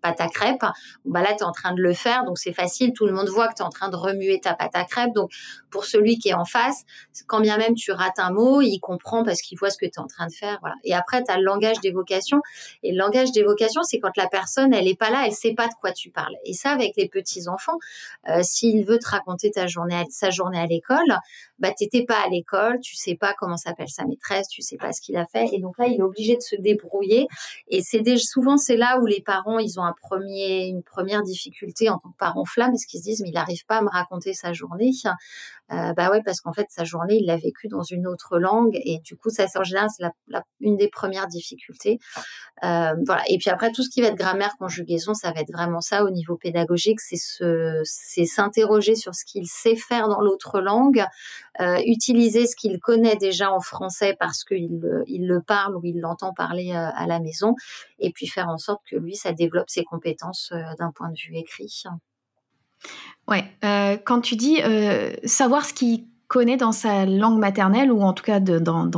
pâte 0.00 0.20
à 0.20 0.28
crêpes. 0.28 0.64
Bah 1.04 1.22
là, 1.22 1.30
tu 1.30 1.38
es 1.38 1.42
en 1.42 1.52
train 1.52 1.72
de 1.72 1.82
le 1.82 1.92
faire, 1.92 2.24
donc 2.24 2.38
c'est 2.38 2.52
facile, 2.52 2.92
tout 2.92 3.06
le 3.06 3.12
monde 3.12 3.28
voit 3.28 3.48
que 3.48 3.54
tu 3.54 3.62
es 3.62 3.64
en 3.64 3.70
train 3.70 3.88
de 3.88 3.96
remuer 3.96 4.40
ta 4.40 4.54
pâte 4.54 4.74
à 4.74 4.84
crêpes. 4.84 5.12
Donc, 5.14 5.30
pour 5.70 5.84
celui 5.84 6.18
qui 6.18 6.30
est 6.30 6.34
en 6.34 6.44
face, 6.44 6.84
quand 7.26 7.40
bien 7.40 7.58
même 7.58 7.74
tu 7.74 7.92
rates 7.92 8.18
un 8.18 8.30
mot, 8.30 8.60
il 8.60 8.78
comprend 8.78 9.24
parce 9.24 9.42
qu'il 9.42 9.58
voit 9.58 9.70
ce 9.70 9.78
que 9.78 9.86
tu 9.86 9.92
es 9.96 9.98
en 9.98 10.06
train 10.06 10.26
de 10.26 10.32
faire. 10.32 10.58
Et 10.84 10.94
après, 10.94 11.22
tu 11.22 11.30
as 11.30 11.38
le 11.38 11.44
langage 11.44 11.80
d'évocation. 11.80 12.40
Et 12.82 12.92
le 12.92 12.98
langage 12.98 13.32
d'évocation, 13.32 13.82
c'est 13.82 13.98
quand 13.98 14.16
la 14.16 14.28
personne, 14.28 14.72
elle 14.72 14.88
est 14.88 14.98
pas 14.98 15.10
là, 15.10 15.24
elle 15.26 15.32
sait 15.32 15.54
pas 15.54 15.66
de 15.66 15.74
quoi 15.80 15.92
tu 15.92 16.10
parles. 16.10 16.34
Et 16.44 16.52
ça, 16.52 16.70
avec 16.70 16.92
les 16.96 17.08
petits-enfants, 17.08 17.78
euh, 18.28 18.42
s'il 18.42 18.84
veut 18.84 18.98
te 18.98 19.08
raconter 19.08 19.50
ta 19.50 19.66
journée, 19.66 20.04
sa 20.10 20.30
journée 20.30 20.58
à 20.58 20.66
l'école, 20.66 21.18
bah, 21.58 21.72
t'étais 21.76 22.04
pas 22.04 22.20
à 22.24 22.28
l'école, 22.28 22.80
tu 22.80 22.94
sais 22.96 23.16
pas 23.16 23.34
comment 23.38 23.56
s'appelle 23.56 23.88
sa 23.88 24.04
maîtresse, 24.04 24.48
tu 24.48 24.62
sais 24.62 24.76
pas 24.76 24.92
ce 24.92 25.00
qu'il 25.00 25.16
a 25.16 25.26
fait. 25.26 25.48
Et 25.52 25.60
donc 25.60 25.76
là, 25.78 25.86
il 25.86 25.98
est 25.98 26.02
obligé 26.02 26.36
de 26.36 26.42
se 26.42 26.56
débrouiller. 26.56 27.26
Et 27.68 27.82
c'est 27.82 28.02
souvent, 28.16 28.56
c'est 28.56 28.76
là 28.76 28.98
où 29.00 29.06
les 29.06 29.20
parents, 29.20 29.58
ils 29.58 29.78
ont 29.78 29.84
un 29.84 29.94
premier, 30.00 30.66
une 30.66 30.82
première 30.82 31.22
difficulté 31.22 31.88
en 31.88 31.98
tant 31.98 32.10
que 32.10 32.16
parent 32.16 32.44
flamme, 32.44 32.70
parce 32.70 32.84
qu'ils 32.84 33.00
se 33.00 33.04
disent, 33.04 33.22
mais 33.22 33.28
il 33.28 33.34
n'arrive 33.34 33.64
pas 33.66 33.78
à 33.78 33.82
me 33.82 33.88
raconter 33.88 34.34
sa 34.34 34.52
journée. 34.52 34.92
Euh, 35.70 35.92
bah 35.92 36.10
ouais, 36.10 36.22
parce 36.24 36.40
qu'en 36.40 36.52
fait, 36.52 36.66
sa 36.70 36.84
journée, 36.84 37.18
il 37.20 37.26
l'a 37.26 37.36
vécue 37.36 37.68
dans 37.68 37.82
une 37.82 38.06
autre 38.06 38.38
langue. 38.38 38.78
Et 38.84 39.00
du 39.04 39.16
coup, 39.16 39.30
ça, 39.30 39.46
en 39.56 39.62
général, 39.62 39.88
c'est 39.94 40.04
la, 40.28 40.42
une 40.60 40.76
des 40.76 40.88
premières 40.88 41.26
difficultés. 41.26 41.98
Euh, 42.64 42.94
voilà. 43.06 43.22
Et 43.28 43.38
puis 43.38 43.50
après, 43.50 43.70
tout 43.72 43.82
ce 43.82 43.90
qui 43.90 44.00
va 44.00 44.08
être 44.08 44.16
grammaire, 44.16 44.54
conjugaison, 44.58 45.14
ça 45.14 45.32
va 45.32 45.40
être 45.40 45.52
vraiment 45.52 45.80
ça 45.80 46.04
au 46.04 46.10
niveau 46.10 46.36
pédagogique. 46.36 47.00
C'est 47.00 47.16
c'est 47.84 48.24
s'interroger 48.24 48.94
sur 48.94 49.14
ce 49.14 49.24
qu'il 49.24 49.46
sait 49.46 49.76
faire 49.76 50.08
dans 50.08 50.20
l'autre 50.20 50.60
langue, 50.60 51.04
euh, 51.60 51.78
utiliser 51.86 52.46
ce 52.46 52.56
qu'il 52.56 52.78
connaît 52.80 53.16
déjà 53.16 53.52
en 53.52 53.60
français 53.60 54.16
parce 54.18 54.44
qu'il 54.44 54.80
il 55.06 55.26
le 55.26 55.42
parle 55.42 55.76
ou 55.76 55.80
il 55.84 56.00
l'entend 56.00 56.32
parler 56.32 56.72
euh, 56.72 56.90
à 56.94 57.06
la 57.06 57.20
maison, 57.20 57.54
et 57.98 58.10
puis 58.12 58.26
faire 58.26 58.48
en 58.48 58.58
sorte 58.58 58.80
que 58.90 58.96
lui, 58.96 59.14
ça 59.16 59.32
développe 59.32 59.70
ses 59.70 59.84
compétences 59.84 60.52
d'un 60.78 60.92
point 60.92 61.10
de 61.10 61.18
vue 61.18 61.36
écrit. 61.36 61.82
Ouais, 63.28 63.44
euh, 63.62 63.98
quand 64.02 64.22
tu 64.22 64.36
dis 64.36 64.62
euh, 64.62 65.12
savoir 65.24 65.66
ce 65.66 65.74
qu'il 65.74 66.04
connaît 66.28 66.56
dans 66.56 66.72
sa 66.72 67.06
langue 67.06 67.38
maternelle 67.38 67.92
ou 67.92 68.02
en 68.02 68.12
tout 68.12 68.22
cas 68.24 68.40
dans, 68.40 68.90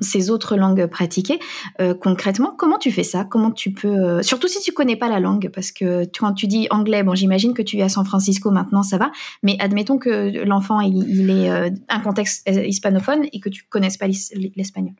ses 0.00 0.30
autres 0.30 0.56
langues 0.56 0.86
pratiquées, 0.86 1.38
euh, 1.80 1.94
concrètement, 1.94 2.54
comment 2.56 2.78
tu 2.78 2.92
fais 2.92 3.02
ça? 3.02 3.24
Comment 3.24 3.50
tu 3.50 3.72
peux, 3.72 4.22
surtout 4.22 4.48
si 4.48 4.60
tu 4.60 4.72
connais 4.72 4.96
pas 4.96 5.08
la 5.08 5.20
langue, 5.20 5.50
parce 5.54 5.70
que 5.70 6.04
quand 6.18 6.32
tu 6.34 6.46
dis 6.46 6.66
anglais, 6.70 7.02
bon, 7.02 7.14
j'imagine 7.14 7.54
que 7.54 7.62
tu 7.62 7.78
es 7.78 7.82
à 7.82 7.88
San 7.88 8.04
Francisco 8.04 8.50
maintenant, 8.50 8.82
ça 8.82 8.98
va, 8.98 9.10
mais 9.42 9.56
admettons 9.58 9.98
que 9.98 10.44
l'enfant 10.44 10.80
il, 10.80 11.30
est 11.30 11.50
un 11.88 12.00
contexte 12.00 12.48
hispanophone 12.48 13.26
et 13.32 13.40
que 13.40 13.48
tu 13.48 13.64
connaisses 13.68 13.98
pas 13.98 14.06
l'espagnol. 14.06 14.94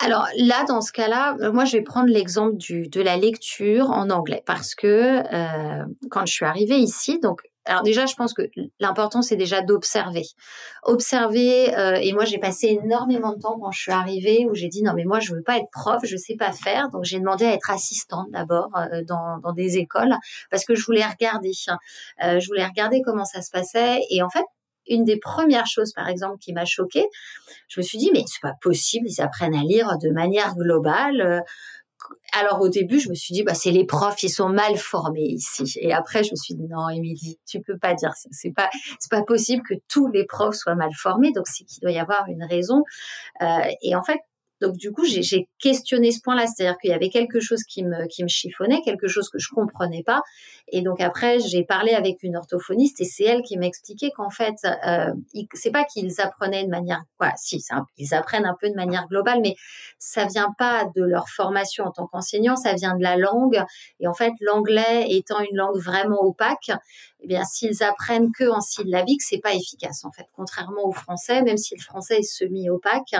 Alors 0.00 0.26
là, 0.38 0.64
dans 0.66 0.82
ce 0.82 0.92
cas-là, 0.92 1.36
moi, 1.52 1.64
je 1.64 1.76
vais 1.78 1.82
prendre 1.82 2.08
l'exemple 2.08 2.56
de 2.58 3.00
la 3.00 3.16
lecture 3.16 3.90
en 3.90 4.10
anglais 4.10 4.42
parce 4.44 4.74
que 4.74 5.22
quand 6.08 6.26
je 6.26 6.32
suis 6.32 6.44
arrivée 6.44 6.78
ici, 6.78 7.18
donc 7.18 7.42
alors 7.66 7.82
déjà, 7.82 8.06
je 8.06 8.14
pense 8.14 8.34
que 8.34 8.42
l'important, 8.78 9.22
c'est 9.22 9.36
déjà 9.36 9.62
d'observer. 9.62 10.24
Observer, 10.82 11.74
euh, 11.76 11.94
et 11.94 12.12
moi, 12.12 12.24
j'ai 12.24 12.38
passé 12.38 12.78
énormément 12.82 13.32
de 13.32 13.40
temps 13.40 13.58
quand 13.58 13.70
je 13.70 13.80
suis 13.80 13.92
arrivée 13.92 14.46
où 14.48 14.54
j'ai 14.54 14.68
dit, 14.68 14.82
non, 14.82 14.92
mais 14.94 15.04
moi, 15.04 15.20
je 15.20 15.34
veux 15.34 15.42
pas 15.42 15.58
être 15.58 15.70
prof, 15.72 16.02
je 16.04 16.16
sais 16.16 16.36
pas 16.36 16.52
faire. 16.52 16.90
Donc, 16.90 17.04
j'ai 17.04 17.18
demandé 17.18 17.46
à 17.46 17.52
être 17.52 17.70
assistante 17.70 18.26
d'abord 18.32 18.68
euh, 18.76 19.02
dans, 19.04 19.38
dans 19.38 19.52
des 19.52 19.78
écoles 19.78 20.14
parce 20.50 20.64
que 20.64 20.74
je 20.74 20.84
voulais 20.84 21.04
regarder. 21.04 21.52
Euh, 22.22 22.38
je 22.38 22.46
voulais 22.46 22.66
regarder 22.66 23.00
comment 23.02 23.24
ça 23.24 23.40
se 23.40 23.50
passait. 23.50 24.00
Et 24.10 24.22
en 24.22 24.28
fait, 24.28 24.44
une 24.86 25.04
des 25.04 25.18
premières 25.18 25.66
choses, 25.66 25.92
par 25.94 26.08
exemple, 26.08 26.36
qui 26.38 26.52
m'a 26.52 26.66
choquée, 26.66 27.06
je 27.68 27.80
me 27.80 27.82
suis 27.82 27.96
dit, 27.96 28.10
mais 28.12 28.24
c'est 28.26 28.42
pas 28.42 28.54
possible, 28.60 29.06
ils 29.08 29.22
apprennent 29.22 29.54
à 29.54 29.62
lire 29.62 29.96
de 29.98 30.10
manière 30.10 30.54
globale 30.54 31.42
alors 32.32 32.60
au 32.60 32.68
début, 32.68 32.98
je 32.98 33.08
me 33.08 33.14
suis 33.14 33.32
dit, 33.32 33.42
bah, 33.42 33.54
c'est 33.54 33.70
les 33.70 33.84
profs, 33.84 34.22
ils 34.22 34.28
sont 34.28 34.48
mal 34.48 34.76
formés 34.76 35.26
ici. 35.26 35.64
Et 35.80 35.92
après, 35.92 36.24
je 36.24 36.30
me 36.30 36.36
suis 36.36 36.54
dit, 36.54 36.66
non, 36.68 36.88
Émilie, 36.88 37.38
tu 37.46 37.60
peux 37.60 37.78
pas 37.78 37.94
dire 37.94 38.14
ça. 38.14 38.28
C'est 38.32 38.52
pas, 38.52 38.70
pas 39.10 39.22
possible 39.22 39.62
que 39.68 39.74
tous 39.88 40.08
les 40.08 40.24
profs 40.24 40.56
soient 40.56 40.74
mal 40.74 40.92
formés. 40.94 41.32
Donc, 41.32 41.46
c'est 41.46 41.64
qu'il 41.64 41.80
doit 41.80 41.92
y 41.92 41.98
avoir 41.98 42.26
une 42.28 42.44
raison. 42.44 42.82
Euh, 43.42 43.46
et 43.82 43.94
en 43.94 44.02
fait, 44.02 44.18
donc 44.60 44.76
du 44.76 44.92
coup, 44.92 45.04
j'ai 45.04 45.48
questionné 45.58 46.10
ce 46.10 46.20
point-là, 46.22 46.46
c'est-à-dire 46.46 46.78
qu'il 46.78 46.90
y 46.90 46.94
avait 46.94 47.10
quelque 47.10 47.40
chose 47.40 47.62
qui 47.64 47.84
me, 47.84 48.06
qui 48.06 48.22
me 48.22 48.28
chiffonnait, 48.28 48.80
quelque 48.82 49.08
chose 49.08 49.28
que 49.28 49.38
je 49.38 49.48
comprenais 49.48 50.02
pas. 50.04 50.22
Et 50.76 50.82
donc 50.82 51.00
après, 51.00 51.38
j'ai 51.38 51.62
parlé 51.62 51.92
avec 51.92 52.24
une 52.24 52.36
orthophoniste 52.36 53.00
et 53.00 53.04
c'est 53.04 53.22
elle 53.22 53.42
qui 53.42 53.56
m'a 53.56 53.66
expliqué 53.66 54.10
qu'en 54.10 54.28
fait, 54.28 54.56
euh, 54.64 55.12
c'est 55.52 55.70
pas 55.70 55.84
qu'ils 55.84 56.20
apprenaient 56.20 56.64
de 56.64 56.68
manière, 56.68 57.00
quoi, 57.16 57.30
si, 57.36 57.64
ils 57.96 58.12
apprennent 58.12 58.44
un 58.44 58.56
peu 58.60 58.68
de 58.68 58.74
manière 58.74 59.06
globale, 59.06 59.38
mais 59.40 59.54
ça 60.00 60.24
vient 60.24 60.52
pas 60.58 60.84
de 60.96 61.04
leur 61.04 61.28
formation 61.28 61.84
en 61.84 61.92
tant 61.92 62.08
qu'enseignant, 62.08 62.56
ça 62.56 62.72
vient 62.72 62.96
de 62.96 63.04
la 63.04 63.16
langue. 63.16 63.62
Et 64.00 64.08
en 64.08 64.14
fait, 64.14 64.32
l'anglais 64.40 65.06
étant 65.10 65.38
une 65.38 65.56
langue 65.56 65.78
vraiment 65.78 66.20
opaque, 66.22 66.72
eh 67.20 67.26
bien, 67.26 67.44
s'ils 67.44 67.82
apprennent 67.82 68.32
que 68.32 68.50
en 68.50 68.60
syllabique, 68.60 69.22
c'est 69.22 69.38
pas 69.38 69.54
efficace 69.54 70.04
en 70.04 70.10
fait. 70.10 70.26
Contrairement 70.34 70.84
au 70.84 70.92
français, 70.92 71.40
même 71.42 71.56
si 71.56 71.74
le 71.76 71.82
français 71.82 72.18
est 72.18 72.22
semi-opaque. 72.22 73.14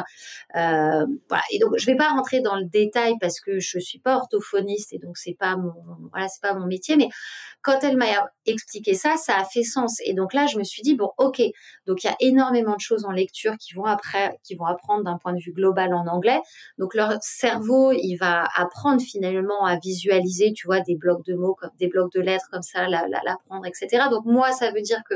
Euh, 0.57 1.07
voilà. 1.29 1.45
Et 1.53 1.59
donc, 1.59 1.79
je 1.79 1.87
vais 1.87 1.97
pas 1.97 2.09
rentrer 2.09 2.41
dans 2.41 2.57
le 2.57 2.65
détail 2.65 3.15
parce 3.21 3.41
que 3.41 3.61
je 3.61 3.79
suis 3.79 4.01
pas 4.01 4.17
orthophoniste 4.17 4.93
et 4.93 4.99
donc 4.99 5.17
c'est 5.17 5.37
pas 5.39 5.57
mon, 5.57 5.73
voilà, 6.11 6.29
c'est 6.29 6.43
pas 6.43 6.53
mon 6.55 6.67
métier. 6.67 6.97
Mais 6.97 7.09
quand 7.63 7.81
elle 7.83 7.97
m'a 7.97 8.07
expliqué 8.47 8.95
ça, 8.95 9.17
ça 9.17 9.37
a 9.37 9.45
fait 9.45 9.63
sens. 9.63 9.99
Et 10.05 10.15
donc 10.15 10.35
là, 10.35 10.47
je 10.47 10.59
me 10.59 10.65
suis 10.65 10.83
dit 10.83 10.95
bon, 10.95 11.11
ok. 11.19 11.43
Donc 11.87 12.05
il 12.05 12.07
y 12.07 12.11
a 12.11 12.17
énormément 12.21 12.77
de 12.77 12.81
choses 12.81 13.05
en 13.05 13.11
lecture 13.11 13.55
qui 13.59 13.75
vont 13.75 13.85
apprendre 13.85 15.05
d'un 15.05 15.19
point 15.19 15.33
de 15.33 15.41
vue 15.41 15.53
global 15.53 15.95
en 15.95 16.07
anglais. 16.07 16.41
Donc 16.79 16.95
leur 16.95 17.15
cerveau, 17.23 17.93
il 17.93 18.17
va 18.17 18.45
apprendre 18.57 19.01
finalement 19.01 19.65
à 19.65 19.79
visualiser, 19.79 20.53
tu 20.53 20.67
vois, 20.67 20.81
des 20.81 20.97
blocs 20.97 21.25
de 21.25 21.35
mots, 21.35 21.57
des 21.79 21.89
blocs 21.89 22.13
de 22.13 22.21
lettres 22.21 22.47
comme 22.51 22.63
ça, 22.63 22.87
l'apprendre, 22.89 23.67
etc. 23.67 24.05
Donc 24.11 24.25
moi, 24.25 24.53
ça 24.53 24.71
veut 24.71 24.83
dire 24.83 25.03
que 25.09 25.15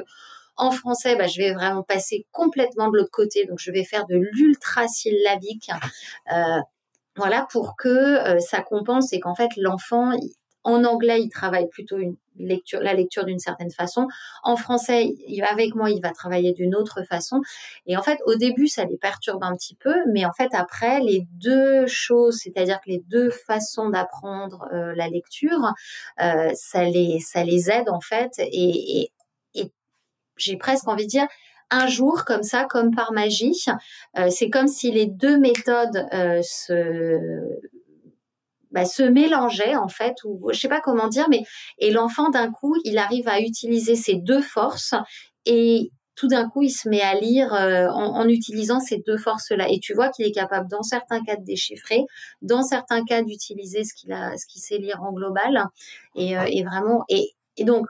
en 0.58 0.72
français, 0.72 1.16
bah, 1.16 1.28
je 1.28 1.38
vais 1.38 1.52
vraiment 1.52 1.82
passer 1.84 2.26
complètement 2.32 2.90
de 2.90 2.96
l'autre 2.98 3.12
côté. 3.12 3.46
Donc 3.46 3.58
je 3.60 3.70
vais 3.70 3.84
faire 3.84 4.06
de 4.06 4.16
l'ultra 4.16 4.88
syllabique. 4.88 5.70
Euh, 6.32 6.60
voilà, 7.16 7.46
pour 7.50 7.76
que 7.76 7.88
euh, 7.88 8.38
ça 8.38 8.62
compense 8.62 9.12
et 9.12 9.20
qu'en 9.20 9.34
fait 9.34 9.50
l'enfant, 9.56 10.12
en 10.68 10.84
anglais, 10.84 11.22
il 11.22 11.30
travaille 11.30 11.66
plutôt 11.68 11.96
une 11.96 12.16
lecture, 12.38 12.80
la 12.80 12.94
lecture 12.94 13.24
d'une 13.24 13.38
certaine 13.38 13.70
façon. 13.70 14.06
En 14.42 14.56
français, 14.56 15.14
avec 15.48 15.74
moi, 15.74 15.90
il 15.90 16.00
va 16.00 16.10
travailler 16.10 16.52
d'une 16.52 16.74
autre 16.74 17.02
façon. 17.04 17.40
Et 17.86 17.96
en 17.96 18.02
fait, 18.02 18.18
au 18.26 18.34
début, 18.34 18.68
ça 18.68 18.84
les 18.84 18.98
perturbe 18.98 19.42
un 19.42 19.56
petit 19.56 19.74
peu, 19.74 19.94
mais 20.12 20.24
en 20.24 20.32
fait, 20.32 20.50
après, 20.52 21.00
les 21.00 21.26
deux 21.32 21.86
choses, 21.86 22.40
c'est-à-dire 22.42 22.80
que 22.80 22.90
les 22.90 23.02
deux 23.08 23.30
façons 23.30 23.88
d'apprendre 23.88 24.68
euh, 24.72 24.92
la 24.94 25.08
lecture, 25.08 25.72
euh, 26.20 26.50
ça 26.54 26.84
les 26.84 27.18
ça 27.20 27.42
les 27.44 27.70
aide 27.70 27.88
en 27.88 28.00
fait. 28.00 28.32
Et, 28.38 29.10
j'ai 30.40 30.56
presque 30.56 30.86
envie 30.86 31.04
de 31.04 31.10
dire, 31.10 31.26
un 31.68 31.88
jour 31.88 32.24
comme 32.24 32.44
ça, 32.44 32.64
comme 32.64 32.94
par 32.94 33.10
magie. 33.10 33.60
Euh, 34.16 34.30
c'est 34.30 34.50
comme 34.50 34.68
si 34.68 34.92
les 34.92 35.06
deux 35.06 35.36
méthodes 35.36 36.06
se 36.44 37.18
bah, 38.70 38.84
se 38.84 39.02
mélangeaient 39.02 39.76
en 39.76 39.88
fait, 39.88 40.14
ou 40.24 40.48
je 40.52 40.58
sais 40.58 40.68
pas 40.68 40.80
comment 40.80 41.08
dire, 41.08 41.26
mais 41.30 41.42
et 41.78 41.90
l'enfant 41.90 42.30
d'un 42.30 42.50
coup, 42.50 42.76
il 42.84 42.98
arrive 42.98 43.28
à 43.28 43.40
utiliser 43.40 43.96
ses 43.96 44.16
deux 44.16 44.42
forces 44.42 44.94
et 45.46 45.90
tout 46.18 46.26
d'un 46.26 46.48
coup, 46.48 46.62
il 46.62 46.70
se 46.70 46.88
met 46.88 47.00
à 47.00 47.14
lire 47.14 47.54
euh, 47.54 47.86
en, 47.90 48.16
en, 48.16 48.28
utilisant 48.28 48.80
ces 48.80 48.98
deux 49.06 49.18
forces-là. 49.18 49.68
Et 49.70 49.78
tu 49.78 49.94
vois 49.94 50.08
qu'il 50.08 50.26
est 50.26 50.32
capable, 50.32 50.68
dans 50.68 50.82
certains 50.82 51.22
cas, 51.22 51.36
de 51.36 51.44
déchiffrer, 51.44 52.06
dans 52.42 52.64
certains 52.64 53.04
cas, 53.04 53.22
d'utiliser 53.22 53.84
ce 53.84 53.94
qu'il 53.94 54.12
a, 54.12 54.36
ce 54.36 54.44
qu'il 54.46 54.60
sait 54.60 54.78
lire 54.78 55.00
en 55.00 55.12
global. 55.12 55.66
Et, 56.16 56.36
euh, 56.36 56.44
et 56.48 56.64
vraiment, 56.64 57.04
et, 57.08 57.30
et 57.56 57.62
donc, 57.62 57.86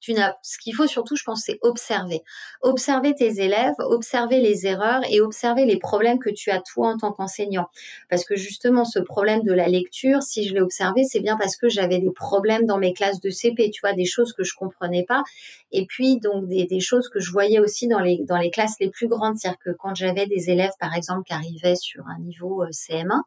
tu 0.00 0.12
n'as, 0.12 0.34
ce 0.42 0.58
qu'il 0.58 0.74
faut 0.74 0.86
surtout, 0.86 1.16
je 1.16 1.24
pense, 1.24 1.42
c'est 1.44 1.58
observer. 1.62 2.22
Observer 2.62 3.14
tes 3.14 3.40
élèves, 3.40 3.74
observer 3.78 4.40
les 4.40 4.66
erreurs 4.66 5.02
et 5.10 5.20
observer 5.20 5.64
les 5.64 5.78
problèmes 5.78 6.18
que 6.18 6.30
tu 6.30 6.50
as 6.50 6.60
toi 6.60 6.88
en 6.88 6.96
tant 6.96 7.12
qu'enseignant. 7.12 7.66
Parce 8.08 8.24
que 8.24 8.36
justement, 8.36 8.84
ce 8.84 8.98
problème 8.98 9.42
de 9.42 9.52
la 9.52 9.68
lecture, 9.68 10.22
si 10.22 10.46
je 10.46 10.54
l'ai 10.54 10.60
observé, 10.60 11.04
c'est 11.04 11.20
bien 11.20 11.36
parce 11.36 11.56
que 11.56 11.68
j'avais 11.68 11.98
des 11.98 12.12
problèmes 12.12 12.66
dans 12.66 12.78
mes 12.78 12.92
classes 12.92 13.20
de 13.20 13.30
CP, 13.30 13.70
tu 13.70 13.80
vois, 13.80 13.94
des 13.94 14.04
choses 14.04 14.32
que 14.32 14.44
je 14.44 14.54
comprenais 14.54 15.04
pas. 15.04 15.22
Et 15.72 15.86
puis, 15.86 16.18
donc, 16.18 16.46
des, 16.48 16.66
des 16.66 16.80
choses 16.80 17.08
que 17.08 17.20
je 17.20 17.30
voyais 17.30 17.58
aussi 17.58 17.88
dans 17.88 18.00
les, 18.00 18.18
dans 18.24 18.38
les 18.38 18.50
classes 18.50 18.76
les 18.80 18.90
plus 18.90 19.08
grandes. 19.08 19.36
C'est-à-dire 19.36 19.58
que 19.58 19.70
quand 19.70 19.94
j'avais 19.94 20.26
des 20.26 20.50
élèves, 20.50 20.72
par 20.78 20.94
exemple, 20.94 21.24
qui 21.26 21.32
arrivaient 21.32 21.76
sur 21.76 22.06
un 22.06 22.20
niveau 22.20 22.62
euh, 22.62 22.68
CM1, 22.70 23.20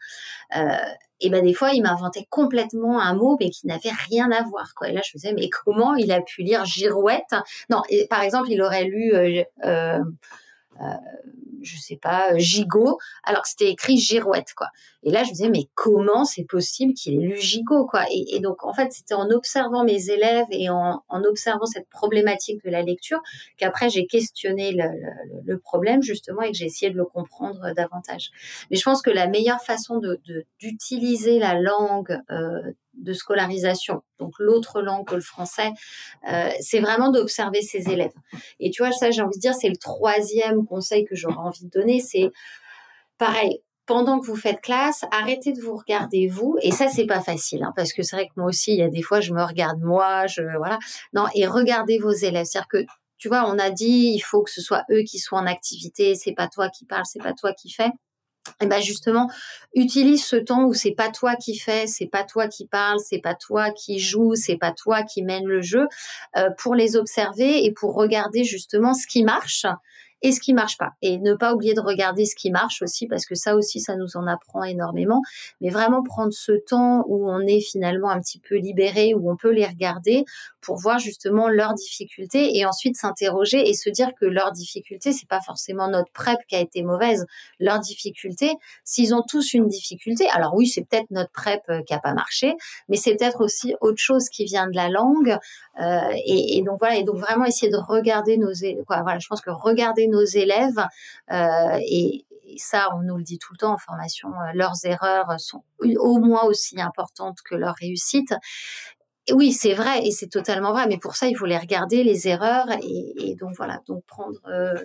euh, 0.56 0.76
et 1.22 1.30
ben 1.30 1.44
des 1.44 1.54
fois 1.54 1.72
il 1.72 1.82
m'inventait 1.84 2.28
complètement 2.30 3.00
un 3.00 3.14
mot 3.14 3.38
mais 3.40 3.50
qui 3.50 3.68
n'avait 3.68 3.92
rien 4.10 4.32
à 4.32 4.44
voir 4.44 4.74
quoi. 4.76 4.90
Et 4.90 4.94
là 4.94 5.02
je 5.04 5.12
me 5.12 5.22
disais 5.22 5.34
mais 5.34 5.50
comment 5.50 5.96
il 5.96 6.12
a 6.12 6.22
pu 6.22 6.42
lire 6.42 6.66
girouette? 6.66 7.34
Non 7.70 7.82
par 8.10 8.22
exemple 8.22 8.48
il 8.50 8.62
aurait 8.62 8.84
lu 8.84 9.14
euh, 9.14 9.44
euh, 9.66 10.00
je 11.64 11.78
sais 11.78 11.98
pas, 11.98 12.34
euh, 12.34 12.38
gigot, 12.38 12.98
alors 13.24 13.44
que 13.44 13.50
c'était 13.50 13.70
écrit 13.70 13.98
girouette, 13.98 14.54
quoi. 14.56 14.68
Et 15.04 15.12
là, 15.12 15.24
je 15.24 15.30
me 15.30 15.34
disais, 15.34 15.50
mais 15.50 15.68
comment 15.74 16.26
c'est 16.26 16.44
possible 16.44 16.94
qu'il 16.94 17.16
ait 17.16 17.28
lu 17.28 17.38
gigot, 17.38 17.86
quoi? 17.86 18.06
Et, 18.12 18.40
donc, 18.40 18.64
en 18.64 18.74
fait, 18.74 18.92
c'était 18.92 19.14
en 19.14 19.30
observant 19.30 19.84
mes 19.84 20.10
élèves 20.10 20.46
et 20.52 20.70
en, 20.70 21.02
observant 21.10 21.66
cette 21.66 21.90
problématique 21.90 22.64
de 22.64 22.70
la 22.70 22.82
lecture 22.82 23.22
qu'après, 23.58 23.90
j'ai 23.90 24.06
questionné 24.06 24.74
le, 24.74 25.58
problème, 25.58 26.02
justement, 26.02 26.42
et 26.42 26.52
que 26.52 26.58
j'ai 26.58 26.66
essayé 26.66 26.92
de 26.92 26.98
le 26.98 27.06
comprendre 27.06 27.74
davantage. 27.76 28.32
Mais 28.70 28.78
je 28.78 28.84
pense 28.84 29.02
que 29.02 29.12
la 29.12 29.28
meilleure 29.28 29.62
façon 29.62 29.98
de 29.98 30.20
d'utiliser 30.60 31.40
la 31.40 31.60
langue 31.60 32.20
euh, 32.30 32.62
de 32.94 33.14
scolarisation, 33.14 34.02
donc 34.20 34.34
l'autre 34.40 34.82
langue 34.82 35.08
que 35.08 35.16
le 35.16 35.22
français, 35.22 35.72
euh, 36.32 36.50
c'est 36.60 36.80
vraiment 36.80 37.10
d'observer 37.10 37.62
ses 37.62 37.90
élèves. 37.90 38.14
Et 38.60 38.70
tu 38.70 38.84
vois, 38.84 38.92
ça, 38.92 39.12
j'ai 39.12 39.22
envie 39.22 39.38
de 39.38 39.42
dire, 39.42 39.54
c'est 39.54 39.70
le 39.70 39.78
troisième 39.78 40.66
conseil 40.66 41.06
que 41.06 41.16
j'aurais 41.16 41.38
envie 41.38 41.66
de 41.66 41.70
donner, 41.70 42.00
c'est 42.00 42.30
pareil, 43.18 43.62
pendant 43.86 44.20
que 44.20 44.26
vous 44.26 44.36
faites 44.36 44.62
classe, 44.62 45.04
arrêtez 45.12 45.54
de 45.54 45.62
vous 45.62 45.76
regarder 45.76 46.28
vous. 46.28 46.58
Et 46.62 46.72
ça, 46.72 46.88
c'est 46.88 47.06
pas 47.06 47.22
facile, 47.22 47.64
hein, 47.64 47.74
parce 47.76 47.94
que 47.94 48.04
c'est 48.04 48.16
vrai 48.16 48.28
que 48.28 48.34
moi 48.38 48.48
aussi, 48.48 48.72
il 48.72 48.78
y 48.78 48.84
a 48.84 48.90
des 48.90 49.02
fois, 49.02 49.20
je 49.20 49.34
me 49.34 49.44
regarde 49.44 49.82
moi, 49.82 50.28
je 50.28 50.42
voilà. 50.58 50.80
Non, 51.14 51.26
et 51.36 51.46
regardez 51.46 51.98
vos 51.98 52.12
élèves. 52.12 52.46
C'est-à-dire 52.46 52.68
que 52.70 52.86
tu 53.18 53.28
vois, 53.28 53.48
on 53.48 53.60
a 53.60 53.70
dit, 53.70 54.14
il 54.16 54.22
faut 54.22 54.42
que 54.42 54.50
ce 54.50 54.62
soit 54.62 54.84
eux 54.90 55.04
qui 55.04 55.20
soient 55.20 55.40
en 55.40 55.46
activité. 55.46 56.16
C'est 56.16 56.34
pas 56.34 56.48
toi 56.48 56.70
qui 56.70 56.86
parle, 56.86 57.04
c'est 57.06 57.22
pas 57.22 57.34
toi 57.34 57.54
qui 57.54 57.70
fais. 57.70 57.90
Et 58.60 58.66
ben 58.66 58.82
justement, 58.82 59.30
utilise 59.76 60.26
ce 60.26 60.36
temps 60.36 60.66
où 60.66 60.74
c'est 60.74 60.92
pas 60.92 61.10
toi 61.10 61.36
qui 61.36 61.58
fais, 61.58 61.88
c'est 61.88 62.08
pas 62.08 62.24
toi 62.24 62.48
qui 62.48 62.68
parle, 62.68 63.00
c'est 63.00 63.20
pas 63.20 63.36
toi 63.36 63.72
qui 63.72 64.00
joue, 64.00 64.36
c'est 64.36 64.58
pas 64.58 64.72
toi 64.72 65.04
qui 65.04 65.24
mène 65.24 65.46
le 65.46 65.62
jeu, 65.62 65.88
euh, 66.38 66.50
pour 66.58 66.76
les 66.76 66.96
observer 66.96 67.64
et 67.66 67.72
pour 67.72 67.96
regarder 67.96 68.44
justement 68.44 68.94
ce 68.94 69.06
qui 69.08 69.24
marche 69.24 69.66
et 70.22 70.32
ce 70.32 70.40
qui 70.40 70.54
marche 70.54 70.78
pas. 70.78 70.92
Et 71.02 71.18
ne 71.18 71.34
pas 71.34 71.54
oublier 71.54 71.74
de 71.74 71.82
regarder 71.82 72.26
ce 72.26 72.36
qui 72.36 72.52
marche 72.52 72.82
aussi, 72.82 73.08
parce 73.08 73.26
que 73.26 73.36
ça 73.36 73.56
aussi, 73.56 73.80
ça 73.80 73.96
nous 73.96 74.18
en 74.18 74.28
apprend 74.28 74.64
énormément. 74.64 75.22
Mais 75.62 75.70
vraiment 75.70 76.04
prendre 76.04 76.34
ce 76.34 76.54
temps 76.54 77.04
où 77.08 77.30
on 77.30 77.40
est 77.42 77.62
finalement 77.62 78.10
un 78.10 78.20
petit 78.20 78.40
peu 78.40 78.56
libéré, 78.56 79.14
où 79.14 79.32
on 79.32 79.36
peut 79.36 79.52
les 79.52 79.66
regarder 79.66 80.26
pour 80.62 80.78
voir 80.78 81.00
justement 81.00 81.50
leurs 81.50 81.74
difficultés 81.74 82.58
et 82.58 82.66
ensuite 82.66 82.96
s'interroger 82.96 83.68
et 83.68 83.74
se 83.74 83.90
dire 83.90 84.10
que 84.20 84.26
leurs 84.26 84.52
difficultés, 84.52 85.12
c'est 85.12 85.28
pas 85.28 85.42
forcément 85.42 85.88
notre 85.88 86.12
prep 86.12 86.38
qui 86.48 86.56
a 86.56 86.60
été 86.60 86.84
mauvaise. 86.84 87.26
Leurs 87.60 87.80
difficultés, 87.80 88.52
s'ils 88.84 89.14
ont 89.16 89.24
tous 89.28 89.54
une 89.54 89.68
difficulté, 89.68 90.28
alors 90.30 90.54
oui, 90.56 90.68
c'est 90.68 90.86
peut-être 90.88 91.10
notre 91.10 91.32
prep 91.32 91.62
euh, 91.70 91.82
qui 91.84 91.94
a 91.94 92.00
pas 92.00 92.14
marché, 92.14 92.54
mais 92.90 92.98
c'est 92.98 93.16
peut-être 93.16 93.42
aussi 93.42 93.76
autre 93.82 93.98
chose 93.98 94.30
qui 94.30 94.46
vient 94.46 94.68
de 94.68 94.76
la 94.76 94.90
langue. 94.90 95.38
Euh, 95.82 96.14
et, 96.26 96.62
donc 96.66 96.80
voilà, 96.80 96.98
et 96.98 97.04
donc 97.04 97.18
vraiment 97.18 97.46
essayer 97.46 97.72
de 97.72 97.78
regarder 97.78 98.38
nos, 98.38 98.52
quoi, 98.86 99.02
voilà, 99.02 99.20
je 99.20 99.28
pense 99.28 99.42
que 99.42 99.50
regarder 99.50 100.08
nos 100.12 100.26
élèves 100.26 100.86
euh, 101.32 101.80
et, 101.82 102.26
ça, 102.58 102.90
on 102.96 103.02
nous 103.02 103.16
le 103.18 103.24
dit 103.24 103.40
tout 103.40 103.54
le 103.54 103.58
temps 103.58 103.74
en 103.74 103.78
formation, 103.78 104.28
euh, 104.30 104.52
leurs 104.54 104.76
erreurs 104.84 105.40
sont 105.40 105.64
au 105.80 106.20
moins 106.20 106.44
aussi 106.44 106.82
importantes 106.82 107.38
que 107.50 107.56
leurs 107.56 107.76
réussites. 107.76 108.34
oui, 109.32 109.54
c'est 109.54 109.74
vrai 109.74 110.06
et 110.06 110.12
c'est 110.12 110.28
totalement 110.28 110.74
vrai, 110.74 110.86
mais 110.88 110.98
pour 110.98 111.16
ça, 111.16 111.28
il 111.28 111.38
faut 111.38 111.46
les 111.46 111.58
regarder, 111.58 112.04
les 112.04 112.28
erreurs, 112.28 112.68
et, 112.84 113.36
donc 113.40 113.52
voilà, 113.56 113.80
donc 113.88 114.04
prendre, 114.06 114.40
euh, 114.48 114.76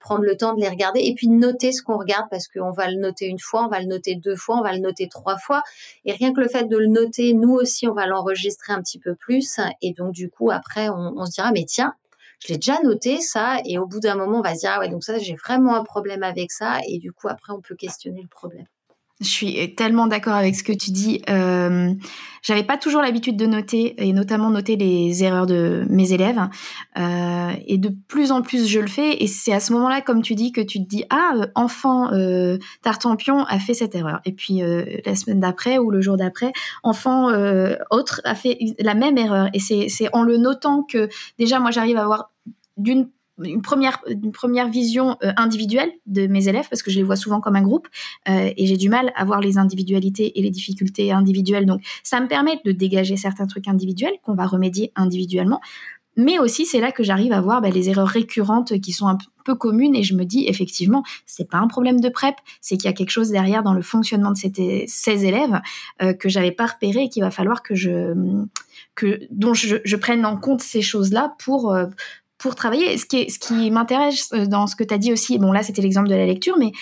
prendre 0.00 0.24
le 0.24 0.36
temps 0.36 0.54
de 0.54 0.60
les 0.60 0.68
regarder 0.68 1.00
et 1.00 1.14
puis 1.14 1.28
noter 1.28 1.70
ce 1.70 1.82
qu'on 1.82 1.98
regarde 1.98 2.26
parce 2.28 2.48
qu'on 2.48 2.72
va 2.72 2.90
le 2.90 2.98
noter 2.98 3.26
une 3.26 3.38
fois, 3.38 3.66
on 3.66 3.68
va 3.68 3.80
le 3.80 3.86
noter 3.86 4.16
deux 4.16 4.36
fois, 4.36 4.56
on 4.58 4.62
va 4.62 4.72
le 4.72 4.80
noter 4.80 5.08
trois 5.08 5.38
fois, 5.38 5.62
et 6.04 6.12
rien 6.12 6.32
que 6.32 6.40
le 6.40 6.48
fait 6.48 6.64
de 6.64 6.76
le 6.76 6.88
noter, 6.88 7.34
nous 7.34 7.52
aussi, 7.52 7.86
on 7.86 7.94
va 7.94 8.06
l'enregistrer 8.06 8.72
un 8.72 8.82
petit 8.82 8.98
peu 8.98 9.14
plus, 9.14 9.60
et 9.80 9.92
donc 9.92 10.12
du 10.12 10.28
coup, 10.28 10.50
après, 10.50 10.88
on, 10.88 11.14
on 11.16 11.26
se 11.26 11.32
dira, 11.32 11.52
mais 11.52 11.64
tiens, 11.66 11.94
je 12.42 12.52
l'ai 12.52 12.56
déjà 12.58 12.80
noté 12.82 13.20
ça 13.20 13.58
et 13.64 13.78
au 13.78 13.86
bout 13.86 14.00
d'un 14.00 14.16
moment 14.16 14.38
on 14.38 14.42
va 14.42 14.54
se 14.54 14.60
dire 14.60 14.72
ah 14.74 14.80
ouais 14.80 14.88
donc 14.88 15.04
ça 15.04 15.18
j'ai 15.18 15.34
vraiment 15.34 15.76
un 15.76 15.84
problème 15.84 16.22
avec 16.22 16.50
ça 16.50 16.80
et 16.88 16.98
du 16.98 17.12
coup 17.12 17.28
après 17.28 17.52
on 17.52 17.60
peut 17.60 17.76
questionner 17.76 18.22
le 18.22 18.28
problème. 18.28 18.66
Je 19.22 19.28
suis 19.28 19.74
tellement 19.76 20.06
d'accord 20.06 20.34
avec 20.34 20.54
ce 20.54 20.62
que 20.62 20.72
tu 20.72 20.90
dis. 20.90 21.22
Euh, 21.30 21.94
J'avais 22.42 22.64
pas 22.64 22.76
toujours 22.76 23.02
l'habitude 23.02 23.36
de 23.36 23.46
noter, 23.46 23.94
et 24.04 24.12
notamment 24.12 24.50
noter 24.50 24.74
les 24.74 25.22
erreurs 25.22 25.46
de 25.46 25.84
mes 25.88 26.12
élèves. 26.12 26.40
Euh, 26.98 27.52
et 27.66 27.78
de 27.78 27.88
plus 28.08 28.32
en 28.32 28.42
plus, 28.42 28.66
je 28.66 28.80
le 28.80 28.88
fais. 28.88 29.22
Et 29.22 29.28
c'est 29.28 29.52
à 29.52 29.60
ce 29.60 29.72
moment-là, 29.74 30.00
comme 30.00 30.22
tu 30.22 30.34
dis, 30.34 30.50
que 30.50 30.60
tu 30.60 30.82
te 30.82 30.88
dis 30.88 31.04
ah, 31.08 31.34
euh, 31.36 31.46
enfant 31.54 32.12
euh, 32.12 32.58
Tartampion 32.82 33.44
a 33.44 33.58
fait 33.60 33.74
cette 33.74 33.94
erreur. 33.94 34.20
Et 34.24 34.32
puis 34.32 34.62
euh, 34.62 34.84
la 35.06 35.14
semaine 35.14 35.38
d'après 35.38 35.78
ou 35.78 35.90
le 35.90 36.00
jour 36.00 36.16
d'après, 36.16 36.52
enfant 36.82 37.30
euh, 37.30 37.76
autre 37.90 38.20
a 38.24 38.34
fait 38.34 38.58
la 38.80 38.94
même 38.94 39.18
erreur. 39.18 39.48
Et 39.54 39.60
c'est 39.60 40.08
en 40.12 40.22
le 40.22 40.36
notant 40.36 40.82
que 40.82 41.08
déjà 41.38 41.60
moi 41.60 41.70
j'arrive 41.70 41.96
à 41.96 42.02
avoir 42.02 42.32
d'une 42.76 43.08
une 43.42 43.62
première, 43.62 43.98
une 44.08 44.32
première 44.32 44.68
vision 44.68 45.16
euh, 45.22 45.32
individuelle 45.36 45.90
de 46.06 46.26
mes 46.26 46.48
élèves 46.48 46.68
parce 46.68 46.82
que 46.82 46.90
je 46.90 46.96
les 46.96 47.02
vois 47.02 47.16
souvent 47.16 47.40
comme 47.40 47.56
un 47.56 47.62
groupe 47.62 47.88
euh, 48.28 48.50
et 48.56 48.66
j'ai 48.66 48.76
du 48.76 48.88
mal 48.88 49.12
à 49.16 49.24
voir 49.24 49.40
les 49.40 49.58
individualités 49.58 50.38
et 50.38 50.42
les 50.42 50.50
difficultés 50.50 51.12
individuelles. 51.12 51.66
Donc 51.66 51.82
ça 52.02 52.20
me 52.20 52.28
permet 52.28 52.60
de 52.64 52.72
dégager 52.72 53.16
certains 53.16 53.46
trucs 53.46 53.68
individuels 53.68 54.14
qu'on 54.22 54.34
va 54.34 54.46
remédier 54.46 54.92
individuellement. 54.96 55.60
Mais 56.16 56.38
aussi, 56.38 56.66
c'est 56.66 56.80
là 56.80 56.92
que 56.92 57.02
j'arrive 57.02 57.32
à 57.32 57.40
voir 57.40 57.62
bah, 57.62 57.70
les 57.70 57.88
erreurs 57.88 58.08
récurrentes 58.08 58.78
qui 58.80 58.92
sont 58.92 59.08
un 59.08 59.16
peu 59.46 59.54
communes 59.54 59.94
et 59.94 60.02
je 60.02 60.14
me 60.14 60.24
dis 60.24 60.46
effectivement, 60.46 61.02
c'est 61.24 61.48
pas 61.48 61.56
un 61.56 61.68
problème 61.68 62.00
de 62.00 62.10
prep, 62.10 62.34
c'est 62.60 62.76
qu'il 62.76 62.84
y 62.84 62.92
a 62.92 62.92
quelque 62.92 63.10
chose 63.10 63.30
derrière 63.30 63.62
dans 63.62 63.72
le 63.72 63.80
fonctionnement 63.80 64.30
de 64.30 64.36
ces, 64.36 65.24
élèves 65.26 65.60
euh, 66.02 66.12
que 66.12 66.28
j'avais 66.28 66.52
pas 66.52 66.66
repéré 66.66 67.04
et 67.04 67.08
qu'il 67.08 67.22
va 67.22 67.30
falloir 67.30 67.62
que 67.62 67.74
je 67.74 68.14
que 68.94 69.20
dont 69.30 69.54
je 69.54 69.96
prenne 69.96 70.26
en 70.26 70.36
compte 70.36 70.60
ces 70.60 70.82
choses-là 70.82 71.34
pour 71.38 71.72
euh, 71.72 71.86
pour 72.42 72.56
travailler. 72.56 72.98
Ce 72.98 73.06
qui, 73.06 73.70
m'intéresse 73.70 74.30
euh, 74.34 74.46
dans 74.46 74.66
ce 74.66 74.76
que 74.76 74.84
tu 74.84 74.92
as 74.92 74.98
dit 74.98 75.12
aussi, 75.12 75.38
bon 75.38 75.52
là 75.52 75.62
c'était 75.62 75.80
l'exemple 75.80 76.08
de 76.08 76.14
la 76.14 76.26
lecture, 76.26 76.56
mais 76.58 76.72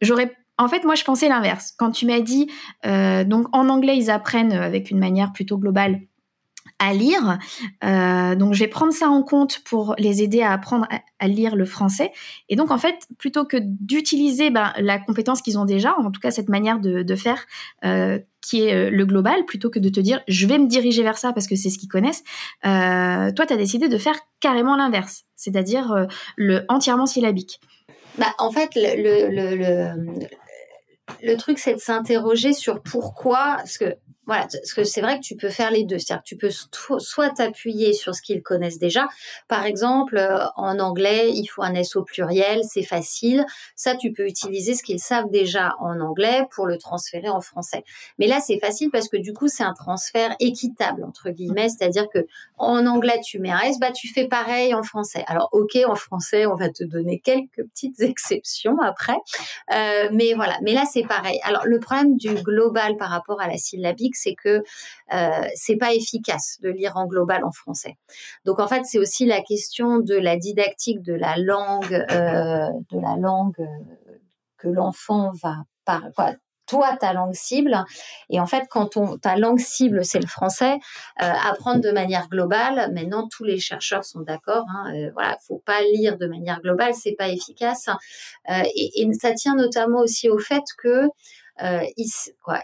j'aurais 0.00 0.32
en 0.58 0.68
fait, 0.68 0.84
moi, 0.84 0.94
je 0.94 1.02
pensais 1.02 1.28
l'inverse. 1.28 1.72
Quand 1.76 1.90
tu 1.90 2.06
m'as 2.06 2.20
dit, 2.20 2.48
euh, 2.86 3.24
donc 3.24 3.46
en 3.52 3.68
anglais, 3.68 3.96
ils 3.96 4.10
apprennent 4.10 4.52
avec 4.52 4.90
une 4.90 4.98
manière 4.98 5.32
plutôt 5.32 5.58
globale 5.58 6.02
à 6.82 6.92
lire. 6.92 7.38
Euh, 7.84 8.34
donc, 8.34 8.54
je 8.54 8.58
vais 8.58 8.68
prendre 8.68 8.92
ça 8.92 9.08
en 9.08 9.22
compte 9.22 9.60
pour 9.60 9.94
les 9.98 10.22
aider 10.22 10.42
à 10.42 10.52
apprendre 10.52 10.86
à, 11.20 11.28
lire 11.28 11.54
le 11.54 11.64
français. 11.64 12.10
Et 12.48 12.56
donc, 12.56 12.72
en 12.72 12.78
fait, 12.78 13.06
plutôt 13.18 13.44
que 13.44 13.56
d'utiliser 13.60 14.50
ben, 14.50 14.72
la 14.78 14.98
compétence 14.98 15.42
qu'ils 15.42 15.58
ont 15.58 15.64
déjà, 15.64 15.94
en 15.96 16.10
tout 16.10 16.20
cas 16.20 16.32
cette 16.32 16.48
manière 16.48 16.80
de, 16.80 17.14
faire 17.14 17.46
euh, 17.84 18.18
qui 18.40 18.64
est 18.64 18.74
euh, 18.74 18.90
le 18.90 19.06
global, 19.06 19.44
plutôt 19.44 19.70
que 19.70 19.78
de 19.78 19.88
te 19.88 20.00
dire 20.00 20.20
je 20.26 20.46
vais 20.46 20.58
me 20.58 20.66
diriger 20.66 21.04
vers 21.04 21.18
ça 21.18 21.32
parce 21.32 21.46
que 21.46 21.54
c'est 21.54 21.70
ce 21.70 21.78
qu'ils 21.78 21.88
connaissent, 21.88 22.24
toi, 22.62 23.46
tu 23.46 23.52
as 23.52 23.56
décidé 23.56 23.88
de 23.88 23.98
faire 23.98 24.16
carrément 24.40 24.74
l'inverse, 24.74 25.24
c'est-à-dire 25.36 26.08
le 26.36 26.64
entièrement 26.68 27.06
syllabique. 27.06 27.60
Bah, 28.18 28.34
en 28.38 28.50
fait, 28.50 28.70
le, 28.74 29.30
le, 29.30 29.56
le, 29.56 30.26
le 31.22 31.36
truc, 31.36 31.60
c'est 31.60 31.74
de 31.74 31.80
s'interroger 31.80 32.52
sur 32.52 32.82
pourquoi, 32.82 33.56
parce 33.58 33.78
que 33.78 33.96
voilà, 34.26 34.42
parce 34.42 34.72
que 34.72 34.84
c'est 34.84 35.00
vrai 35.00 35.16
que 35.18 35.24
tu 35.24 35.34
peux 35.34 35.48
faire 35.48 35.72
les 35.72 35.84
deux. 35.84 35.98
C'est-à-dire 35.98 36.22
que 36.22 36.28
tu 36.28 36.36
peux 36.36 36.50
soit 36.98 37.30
t'appuyer 37.30 37.92
sur 37.92 38.14
ce 38.14 38.22
qu'ils 38.22 38.40
connaissent 38.40 38.78
déjà. 38.78 39.08
Par 39.48 39.66
exemple, 39.66 40.16
euh, 40.16 40.46
en 40.56 40.78
anglais, 40.78 41.32
il 41.32 41.46
faut 41.46 41.62
un 41.62 41.74
S 41.74 41.96
au 41.96 42.04
pluriel, 42.04 42.60
c'est 42.62 42.84
facile. 42.84 43.44
Ça, 43.74 43.96
tu 43.96 44.12
peux 44.12 44.26
utiliser 44.26 44.74
ce 44.74 44.84
qu'ils 44.84 45.00
savent 45.00 45.28
déjà 45.30 45.74
en 45.80 46.00
anglais 46.00 46.46
pour 46.54 46.66
le 46.66 46.78
transférer 46.78 47.28
en 47.28 47.40
français. 47.40 47.82
Mais 48.18 48.28
là, 48.28 48.38
c'est 48.38 48.60
facile 48.60 48.90
parce 48.92 49.08
que 49.08 49.16
du 49.16 49.32
coup, 49.32 49.48
c'est 49.48 49.64
un 49.64 49.74
transfert 49.74 50.36
équitable, 50.38 51.02
entre 51.02 51.30
guillemets. 51.30 51.68
C'est-à-dire 51.68 52.06
que 52.08 52.26
en 52.58 52.86
anglais, 52.86 53.20
tu 53.24 53.40
mets 53.40 53.50
un 53.50 53.60
S, 53.60 53.80
bah, 53.80 53.90
tu 53.90 54.06
fais 54.06 54.28
pareil 54.28 54.72
en 54.72 54.84
français. 54.84 55.24
Alors, 55.26 55.48
OK, 55.50 55.76
en 55.84 55.96
français, 55.96 56.46
on 56.46 56.54
va 56.54 56.68
te 56.68 56.84
donner 56.84 57.18
quelques 57.18 57.66
petites 57.74 58.00
exceptions 58.00 58.76
après. 58.80 59.16
Euh, 59.74 60.10
mais 60.12 60.34
voilà. 60.34 60.58
Mais 60.62 60.74
là, 60.74 60.84
c'est 60.90 61.02
pareil. 61.02 61.40
Alors, 61.42 61.62
le 61.64 61.80
problème 61.80 62.16
du 62.16 62.34
global 62.34 62.96
par 62.96 63.10
rapport 63.10 63.40
à 63.40 63.48
la 63.48 63.56
syllabique, 63.56 64.11
c'est 64.14 64.34
que 64.34 64.62
euh, 65.12 65.48
c'est 65.54 65.76
pas 65.76 65.92
efficace 65.92 66.58
de 66.62 66.68
lire 66.68 66.96
en 66.96 67.06
global 67.06 67.44
en 67.44 67.52
français. 67.52 67.96
Donc 68.44 68.60
en 68.60 68.68
fait, 68.68 68.84
c'est 68.84 68.98
aussi 68.98 69.26
la 69.26 69.40
question 69.40 69.98
de 69.98 70.14
la 70.14 70.36
didactique 70.36 71.02
de 71.02 71.14
la 71.14 71.36
langue, 71.36 72.04
euh, 72.10 72.68
de 72.90 73.00
la 73.00 73.16
langue 73.16 73.60
euh, 73.60 74.18
que 74.58 74.68
l'enfant 74.68 75.32
va 75.42 75.64
par 75.84 76.02
toi 76.66 76.96
ta 76.96 77.12
langue 77.12 77.34
cible 77.34 77.84
et 78.30 78.40
en 78.40 78.46
fait 78.46 78.64
quand 78.70 78.96
on 78.96 79.18
ta 79.18 79.36
langue 79.36 79.58
cible 79.58 80.04
c'est 80.04 80.20
le 80.20 80.26
français 80.26 80.78
apprendre 81.16 81.80
de 81.80 81.90
manière 81.90 82.28
globale 82.28 82.90
maintenant 82.94 83.28
tous 83.28 83.44
les 83.44 83.58
chercheurs 83.58 84.04
sont 84.04 84.20
d'accord 84.20 84.64
hein, 84.68 84.94
euh, 84.94 85.10
voilà 85.12 85.36
faut 85.46 85.62
pas 85.66 85.82
lire 85.82 86.16
de 86.16 86.26
manière 86.26 86.60
globale 86.60 86.94
c'est 86.94 87.12
pas 87.12 87.28
efficace 87.28 87.90
et, 88.48 89.06
ça 89.20 89.34
tient 89.34 89.54
notamment 89.54 90.00
aussi 90.00 90.30
au 90.30 90.38
fait 90.38 90.62
que 90.78 91.08
quoi, 92.42 92.62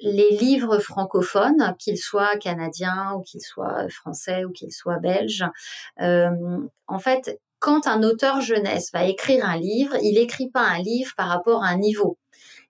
les 0.00 0.30
livres 0.30 0.78
francophones, 0.78 1.74
qu'ils 1.78 1.98
soient 1.98 2.36
canadiens 2.36 3.14
ou 3.16 3.22
qu'ils 3.22 3.40
soient 3.40 3.88
français 3.88 4.44
ou 4.44 4.52
qu'ils 4.52 4.72
soient 4.72 4.98
belges, 4.98 5.44
euh, 6.00 6.30
en 6.86 6.98
fait, 6.98 7.40
quand 7.58 7.86
un 7.86 8.02
auteur 8.02 8.40
jeunesse 8.40 8.90
va 8.92 9.04
écrire 9.04 9.44
un 9.44 9.56
livre, 9.56 9.96
il 10.02 10.14
n'écrit 10.14 10.50
pas 10.50 10.62
un 10.62 10.78
livre 10.78 11.12
par 11.16 11.28
rapport 11.28 11.64
à 11.64 11.68
un 11.68 11.78
niveau 11.78 12.16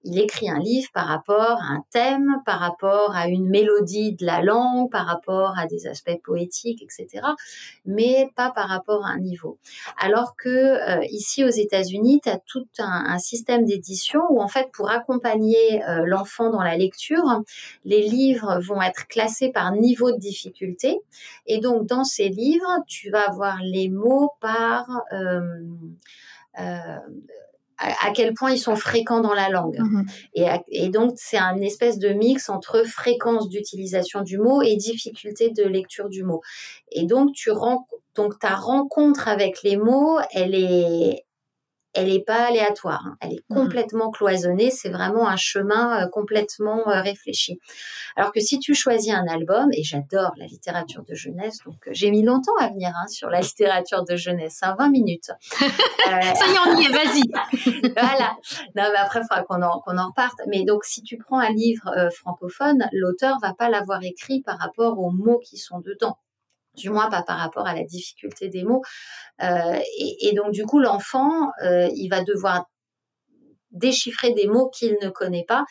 il 0.05 0.19
écrit 0.19 0.49
un 0.49 0.59
livre 0.59 0.89
par 0.93 1.07
rapport 1.07 1.61
à 1.61 1.75
un 1.75 1.85
thème, 1.91 2.37
par 2.47 2.61
rapport 2.61 3.15
à 3.15 3.27
une 3.27 3.49
mélodie 3.49 4.15
de 4.15 4.25
la 4.25 4.43
langue, 4.43 4.91
par 4.91 5.07
rapport 5.07 5.59
à 5.59 5.67
des 5.67 5.87
aspects 5.87 6.21
poétiques, 6.23 6.83
etc., 6.83 7.25
mais 7.85 8.31
pas 8.37 8.51
par 8.51 8.69
rapport 8.69 9.05
à 9.05 9.11
un 9.11 9.19
niveau. 9.19 9.59
Alors 9.99 10.37
que 10.37 10.49
euh, 10.49 11.05
ici 11.11 11.45
aux 11.45 11.51
États-Unis, 11.51 12.21
tu 12.23 12.29
as 12.29 12.39
tout 12.39 12.67
un, 12.79 13.19
système 13.19 13.65
d'édition 13.65 14.21
où 14.31 14.41
en 14.41 14.49
fait 14.49 14.71
pour 14.73 14.91
accompagner 14.91 15.85
euh, 15.85 16.05
l'enfant 16.07 16.51
dans 16.51 16.63
la 16.63 16.77
lecture, 16.77 17.43
les 17.85 18.03
livres 18.03 18.61
vont 18.61 18.81
être 18.81 19.09
classés 19.09 19.51
par 19.51 19.73
niveau 19.73 20.13
de 20.13 20.19
difficulté 20.19 21.01
et 21.47 21.59
donc 21.59 21.87
dans 21.87 22.05
ces 22.05 22.29
livres, 22.29 22.79
tu 22.87 23.11
vas 23.11 23.29
avoir 23.29 23.59
les 23.63 23.89
mots 23.89 24.31
par 24.41 24.87
euh, 25.13 25.41
à, 27.79 28.11
quel 28.13 28.35
point 28.35 28.51
ils 28.51 28.59
sont 28.59 28.77
fréquents 28.77 29.21
dans 29.21 29.35
la 29.35 29.49
langue. 29.49 29.79
Mhm. 29.79 30.07
Et, 30.35 30.47
et, 30.69 30.89
donc, 30.89 31.13
c'est 31.17 31.39
un 31.39 31.61
espèce 31.61 31.99
de 31.99 32.09
mix 32.09 32.49
entre 32.49 32.83
fréquence 32.85 33.49
d'utilisation 33.49 34.23
du 34.23 34.39
mot 34.39 34.63
et 34.63 34.77
difficulté 34.77 35.51
de 35.51 35.63
lecture 35.63 36.09
du 36.09 36.25
mot. 36.25 36.41
Et 36.91 37.05
donc, 37.05 37.33
tu 37.35 37.51
donc 38.15 38.39
ta 38.41 38.57
rencontre 38.57 39.29
avec 39.29 39.63
les 39.63 39.77
mots, 39.77 40.19
elle 40.33 40.55
est, 40.55 41.25
elle 41.99 42.09
n'est 42.13 42.23
pas 42.23 42.47
aléatoire, 42.47 43.03
hein. 43.07 43.17
elle 43.21 43.33
est 43.33 43.45
mmh 43.51 43.55
complètement 43.55 44.11
cloisonnée, 44.11 44.71
c'est 44.71 44.89
vraiment 44.89 45.27
un 45.27 45.37
chemin 45.37 46.05
euh, 46.05 46.09
complètement 46.09 46.89
euh, 46.89 47.01
réfléchi. 47.01 47.59
Alors 48.15 48.33
que 48.33 48.39
si 48.39 48.61
tu 48.61 48.73
choisis 48.75 49.13
un 49.13 49.27
album, 49.27 49.69
et 49.73 49.83
j'adore 49.83 50.33
la 50.37 50.47
littérature 50.47 51.03
de 51.03 51.15
jeunesse, 51.15 51.59
donc 51.67 51.77
euh, 51.89 51.91
j'ai 51.93 52.11
mis 52.13 52.23
longtemps 52.23 52.57
à 52.61 52.69
venir 52.69 52.91
hein, 52.91 53.09
sur 53.09 53.31
la 53.31 53.41
littérature 53.41 54.05
de 54.05 54.15
jeunesse, 54.15 54.61
20 54.63 54.77
hein, 54.79 54.91
minutes. 54.91 55.31
Ça 55.51 56.47
y 56.47 56.53
est, 56.53 56.59
on 56.67 56.79
y 56.79 56.85
est, 56.85 56.89
vas-y. 56.89 57.93
voilà. 57.97 58.37
Non, 58.77 58.91
mais 58.93 58.99
après, 58.99 59.21
il 59.21 59.23
faudra 59.29 59.43
qu'on 59.43 59.63
en, 59.63 59.81
qu'on 59.81 59.99
en 59.99 60.07
reparte. 60.07 60.39
Mais 60.47 60.65
donc, 60.65 60.85
si 60.85 61.03
tu 61.03 61.19
prends 61.19 61.39
un 61.39 61.51
livre 61.51 62.09
francophone, 62.13 62.89
l'auteur 62.93 63.39
va 63.43 63.55
pas 63.55 63.69
l'avoir 63.69 64.03
écrit 64.05 64.41
par 64.41 64.59
rapport 64.59 64.99
aux 65.01 65.11
mots 65.11 65.41
qui 65.45 65.59
sont 65.59 65.81
dedans 65.81 66.17
du 66.79 66.91
moins 66.91 67.11
pas 67.11 67.23
par 67.23 67.39
rapport 67.39 67.67
à 67.67 67.75
la 67.75 67.85
difficulté 67.85 68.49
des 68.49 68.63
mots. 68.63 68.83
Euh, 69.43 69.79
et, 69.99 70.33
donc 70.35 70.53
du 70.53 70.65
coup, 70.65 70.79
l'enfant, 70.81 71.51
euh, 71.65 71.89
il 71.95 72.09
va 72.09 72.23
devoir 72.23 72.67
déchiffrer 73.71 74.33
des 74.33 74.47
mots 74.47 74.71
qu'il 74.71 74.97
ne 75.03 75.11
connaît 75.11 75.45
pas. 75.47 75.65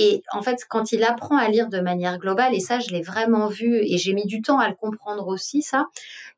Et 0.00 0.22
en 0.32 0.42
fait, 0.42 0.64
quand 0.68 0.92
il 0.92 1.02
apprend 1.02 1.36
à 1.36 1.48
lire 1.48 1.68
de 1.68 1.80
manière 1.80 2.18
globale, 2.18 2.54
et 2.54 2.60
ça, 2.60 2.78
je 2.78 2.90
l'ai 2.90 3.02
vraiment 3.02 3.48
vu, 3.48 3.78
et 3.82 3.98
j'ai 3.98 4.12
mis 4.12 4.26
du 4.26 4.42
temps 4.42 4.60
à 4.60 4.68
le 4.68 4.76
comprendre 4.76 5.26
aussi, 5.26 5.60
ça, 5.60 5.86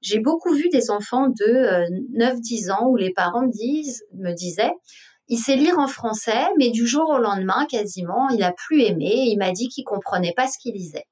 j'ai 0.01 0.19
beaucoup 0.19 0.55
vu 0.55 0.69
des 0.71 0.91
enfants 0.91 1.29
de 1.29 2.17
9-10 2.17 2.71
euh, 2.71 2.73
ans 2.73 2.87
où 2.89 2.97
les 2.97 3.13
parents 3.13 3.47
disent, 3.47 4.03
me 4.15 4.33
disaient, 4.33 4.73
il 5.29 5.39
sait 5.39 5.57
lire 5.57 5.79
en 5.79 5.89
français, 5.89 6.47
mais 6.59 6.71
du 6.71 6.87
jour 6.87 7.09
au 7.11 7.19
lendemain, 7.19 7.67
quasiment, 7.71 8.29
il 8.31 8.43
a 8.43 8.53
plus 8.53 8.83
aimé, 8.83 9.27
il 9.27 9.37
m'a 9.37 9.53
dit 9.53 9.69
qu'il 9.69 9.85
comprenait 9.85 10.35
pas 10.35 10.49
ce 10.49 10.59
qu'il 10.59 10.75
lisait. 10.75 11.07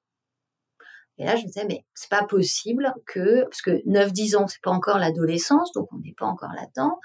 Et 1.19 1.25
là, 1.25 1.37
je 1.37 1.43
me 1.43 1.47
disais, 1.47 1.67
mais 1.67 1.85
c'est 1.95 2.11
pas 2.11 2.25
possible 2.25 2.95
que, 3.07 3.43
parce 3.43 3.61
que 3.61 3.83
9-10 3.87 4.37
ans, 4.37 4.47
c'est 4.47 4.63
pas 4.63 4.71
encore 4.71 4.99
l'adolescence, 4.99 5.73
donc 5.73 5.89
on 5.93 5.99
n'est 5.99 6.15
pas 6.17 6.27
encore 6.27 6.53
là-dedans. 6.55 6.99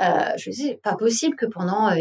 Euh, 0.00 0.36
je 0.36 0.50
me 0.50 0.54
disais, 0.54 0.80
pas 0.82 0.94
possible 0.94 1.34
que 1.34 1.46
pendant 1.46 1.90
euh, 1.90 1.96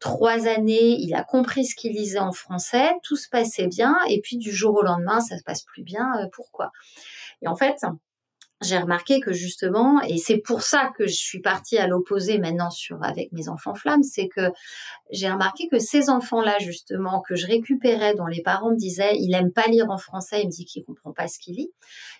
trois 0.00 0.46
années, 0.48 0.96
il 0.98 1.14
a 1.14 1.22
compris 1.22 1.64
ce 1.64 1.74
qu'il 1.74 1.92
lisait 1.92 2.18
en 2.18 2.32
français, 2.32 2.90
tout 3.02 3.16
se 3.16 3.28
passait 3.28 3.68
bien, 3.68 3.96
et 4.08 4.20
puis 4.20 4.36
du 4.36 4.52
jour 4.52 4.74
au 4.74 4.82
lendemain, 4.82 5.20
ça 5.20 5.38
se 5.38 5.42
passe 5.44 5.62
plus 5.62 5.82
bien. 5.82 6.06
Euh, 6.18 6.26
pourquoi? 6.32 6.72
Et 7.40 7.48
en 7.48 7.56
fait, 7.56 7.84
j'ai 8.60 8.78
remarqué 8.78 9.20
que 9.20 9.32
justement, 9.32 10.00
et 10.02 10.18
c'est 10.18 10.38
pour 10.38 10.62
ça 10.62 10.90
que 10.96 11.06
je 11.06 11.14
suis 11.14 11.40
partie 11.40 11.78
à 11.78 11.86
l'opposé 11.86 12.38
maintenant 12.38 12.70
sur 12.70 13.02
avec 13.04 13.30
mes 13.32 13.48
enfants 13.48 13.74
flammes, 13.74 14.02
c'est 14.02 14.28
que 14.28 14.50
j'ai 15.10 15.30
remarqué 15.30 15.68
que 15.68 15.78
ces 15.78 16.10
enfants-là 16.10 16.58
justement 16.58 17.20
que 17.20 17.36
je 17.36 17.46
récupérais, 17.46 18.14
dont 18.14 18.26
les 18.26 18.42
parents 18.42 18.70
me 18.70 18.76
disaient, 18.76 19.16
il 19.16 19.32
aime 19.34 19.52
pas 19.52 19.68
lire 19.68 19.90
en 19.90 19.98
français, 19.98 20.42
il 20.42 20.46
me 20.46 20.50
dit 20.50 20.64
qu'il 20.64 20.84
comprend 20.84 21.12
pas 21.12 21.28
ce 21.28 21.38
qu'il 21.38 21.56
lit. 21.56 21.70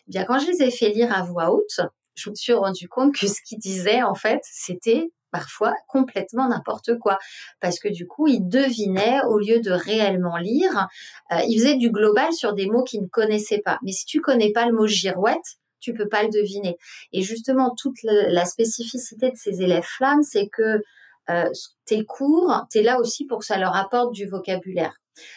Eh 0.06 0.10
bien 0.12 0.24
quand 0.24 0.38
je 0.38 0.46
les 0.46 0.62
ai 0.62 0.70
fait 0.70 0.90
lire 0.90 1.12
à 1.12 1.22
voix 1.22 1.50
haute, 1.52 1.80
je 2.14 2.30
me 2.30 2.34
suis 2.34 2.52
rendu 2.52 2.88
compte 2.88 3.14
que 3.14 3.26
ce 3.26 3.42
qu'ils 3.44 3.58
disaient 3.58 4.02
en 4.02 4.14
fait, 4.14 4.40
c'était 4.44 5.10
parfois 5.30 5.74
complètement 5.88 6.48
n'importe 6.48 6.98
quoi 6.98 7.18
parce 7.60 7.78
que 7.78 7.88
du 7.88 8.06
coup 8.06 8.28
ils 8.28 8.48
devinaient 8.48 9.20
au 9.28 9.38
lieu 9.38 9.60
de 9.60 9.70
réellement 9.70 10.38
lire 10.38 10.88
euh, 11.32 11.40
ils 11.46 11.58
faisaient 11.58 11.76
du 11.76 11.90
global 11.90 12.32
sur 12.32 12.54
des 12.54 12.66
mots 12.66 12.82
qu'ils 12.82 13.02
ne 13.02 13.08
connaissaient 13.08 13.60
pas 13.62 13.78
mais 13.82 13.92
si 13.92 14.06
tu 14.06 14.22
connais 14.22 14.52
pas 14.52 14.64
le 14.64 14.72
mot 14.72 14.86
girouette 14.86 15.58
tu 15.80 15.94
peux 15.94 16.08
pas 16.08 16.22
le 16.22 16.30
deviner. 16.30 16.76
Et 17.12 17.22
justement, 17.22 17.74
toute 17.76 17.96
la, 18.02 18.44
spécificité 18.44 19.30
de 19.30 19.36
ces 19.36 19.62
élèves 19.62 19.84
flammes, 19.84 20.22
c'est 20.22 20.48
que 20.48 20.82
euh, 21.30 21.50
tes 21.84 22.04
cours, 22.04 22.64
tu 22.70 22.78
es 22.78 22.82
là 22.82 22.98
aussi 22.98 23.26
pour 23.26 23.40
que 23.40 23.44
ça 23.44 23.58
leur 23.58 23.76
apporte 23.76 24.12
du 24.12 24.26
vocabulaire. 24.26 24.94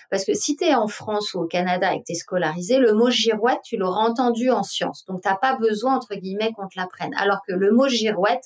Parce 0.09 0.25
que 0.25 0.33
si 0.33 0.55
tu 0.55 0.65
es 0.65 0.75
en 0.75 0.87
France 0.87 1.33
ou 1.33 1.39
au 1.39 1.47
Canada 1.47 1.93
et 1.93 1.99
que 1.99 2.05
tu 2.05 2.11
es 2.13 2.15
scolarisé, 2.15 2.77
le 2.77 2.93
mot 2.93 3.09
girouette, 3.09 3.59
tu 3.63 3.77
l'auras 3.77 4.01
entendu 4.01 4.49
en 4.51 4.63
sciences. 4.63 5.05
Donc, 5.05 5.21
tu 5.23 5.29
pas 5.41 5.57
besoin, 5.57 5.95
entre 5.95 6.15
guillemets, 6.15 6.51
qu'on 6.53 6.67
te 6.67 6.77
l'apprenne. 6.77 7.13
Alors 7.17 7.41
que 7.47 7.53
le 7.53 7.71
mot 7.71 7.87
girouette, 7.87 8.43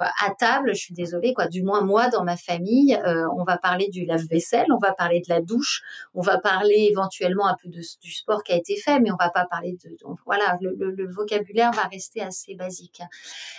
à 0.00 0.30
table, 0.38 0.70
je 0.74 0.80
suis 0.80 0.94
désolée, 0.94 1.34
quoi. 1.34 1.46
Du 1.46 1.62
moins 1.62 1.82
moi, 1.82 2.08
dans 2.08 2.24
ma 2.24 2.36
famille, 2.36 2.94
euh, 3.06 3.26
on 3.36 3.44
va 3.44 3.58
parler 3.58 3.88
du 3.88 4.04
lave-vaisselle, 4.04 4.66
on 4.72 4.78
va 4.78 4.92
parler 4.92 5.20
de 5.20 5.26
la 5.28 5.40
douche, 5.40 5.82
on 6.14 6.20
va 6.20 6.38
parler 6.38 6.88
éventuellement 6.90 7.46
un 7.46 7.56
peu 7.62 7.68
de, 7.68 7.80
du 8.00 8.12
sport 8.12 8.42
qui 8.42 8.52
a 8.52 8.56
été 8.56 8.76
fait, 8.76 9.00
mais 9.00 9.10
on 9.10 9.16
va 9.16 9.30
pas 9.30 9.46
parler 9.46 9.76
de. 9.84 9.96
voilà, 10.24 10.58
le, 10.60 11.12
vocabulaire 11.12 11.72
va 11.72 11.84
rester 11.84 12.20
assez 12.20 12.54
basique. 12.54 13.02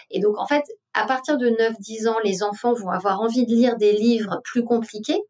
Et 0.09 0.19
donc 0.19 0.37
en 0.37 0.47
fait, 0.47 0.63
à 0.93 1.05
partir 1.05 1.37
de 1.37 1.47
9-10 1.47 2.07
ans, 2.09 2.17
les 2.23 2.43
enfants 2.43 2.73
vont 2.73 2.89
avoir 2.89 3.21
envie 3.21 3.45
de 3.45 3.51
lire 3.51 3.77
des 3.77 3.93
livres 3.93 4.41
plus 4.43 4.63
compliqués, 4.63 5.21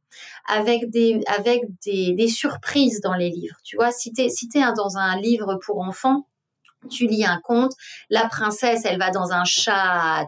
avec 0.48 0.90
des 0.90 1.22
avec 1.28 1.64
des, 1.86 2.14
des 2.14 2.28
surprises 2.28 3.02
dans 3.02 3.16
les 3.16 3.30
livres. 3.30 3.58
Tu 3.64 3.76
vois, 3.76 3.92
si 3.92 4.14
tu 4.14 4.30
si 4.30 4.50
es 4.56 4.74
dans 4.76 4.98
un 4.98 5.18
livre 5.18 5.56
pour 5.64 5.80
enfants, 5.80 6.26
tu 6.90 7.08
lis 7.08 7.26
un 7.26 7.40
conte, 7.44 7.74
la 8.10 8.28
princesse, 8.28 8.86
elle 8.86 9.00
va 9.00 9.12
dans 9.12 9.32
un 9.32 9.44
chat 9.44 10.28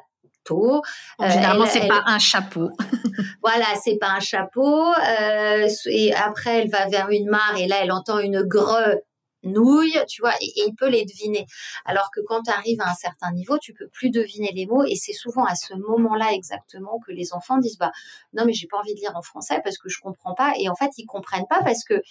euh, 0.52 1.30
généralement, 1.30 1.66
c'est 1.66 1.88
pas 1.88 2.04
un 2.06 2.20
chapeau. 2.20 2.72
voilà, 3.42 3.66
c'est 3.82 3.98
pas 3.98 4.10
un 4.10 4.20
chapeau. 4.20 4.94
Euh, 4.94 5.68
et 5.88 6.14
après, 6.14 6.62
elle 6.62 6.70
va 6.70 6.88
vers 6.88 7.10
une 7.10 7.30
mare 7.30 7.56
et 7.58 7.68
là, 7.68 7.78
elle 7.82 7.92
entend 7.92 8.20
une 8.20 8.42
greu 8.42 9.02
nouille, 9.44 9.98
tu 10.08 10.22
vois, 10.22 10.34
et, 10.42 10.52
il 10.56 10.74
peut 10.76 10.90
les 10.90 11.06
deviner. 11.06 11.46
Alors 11.86 12.10
que 12.16 12.22
quand 12.22 12.44
tu 12.44 12.52
arrives 12.52 12.82
à 12.82 12.90
un 12.90 12.96
certain 12.96 13.32
niveau, 13.32 13.58
tu 13.60 13.74
peux 13.74 13.88
plus 13.88 14.10
deviner 14.10 14.52
les 14.54 14.66
mots 14.66 14.84
et 14.84 14.96
c'est 14.96 15.14
souvent 15.14 15.46
à 15.46 15.56
ce 15.56 15.74
moment-là 15.76 16.32
exactement 16.34 17.00
que 17.06 17.12
les 17.12 17.34
enfants 17.34 17.58
disent 17.58 17.78
bah 17.78 17.92
non 18.34 18.46
mais 18.46 18.54
j'ai 18.54 18.68
pas 18.68 18.78
envie 18.78 18.94
de 18.94 19.00
lire 19.00 19.16
en 19.16 19.22
français 19.22 19.60
parce 19.64 19.78
que 19.78 19.90
je 19.90 20.00
comprends 20.02 20.34
pas 20.34 20.54
et 20.60 20.70
en 20.70 20.76
fait 20.76 20.92
ils 20.98 21.06
comprennent 21.06 21.48
pas 21.50 21.62
parce 21.64 21.84
que 21.84 22.02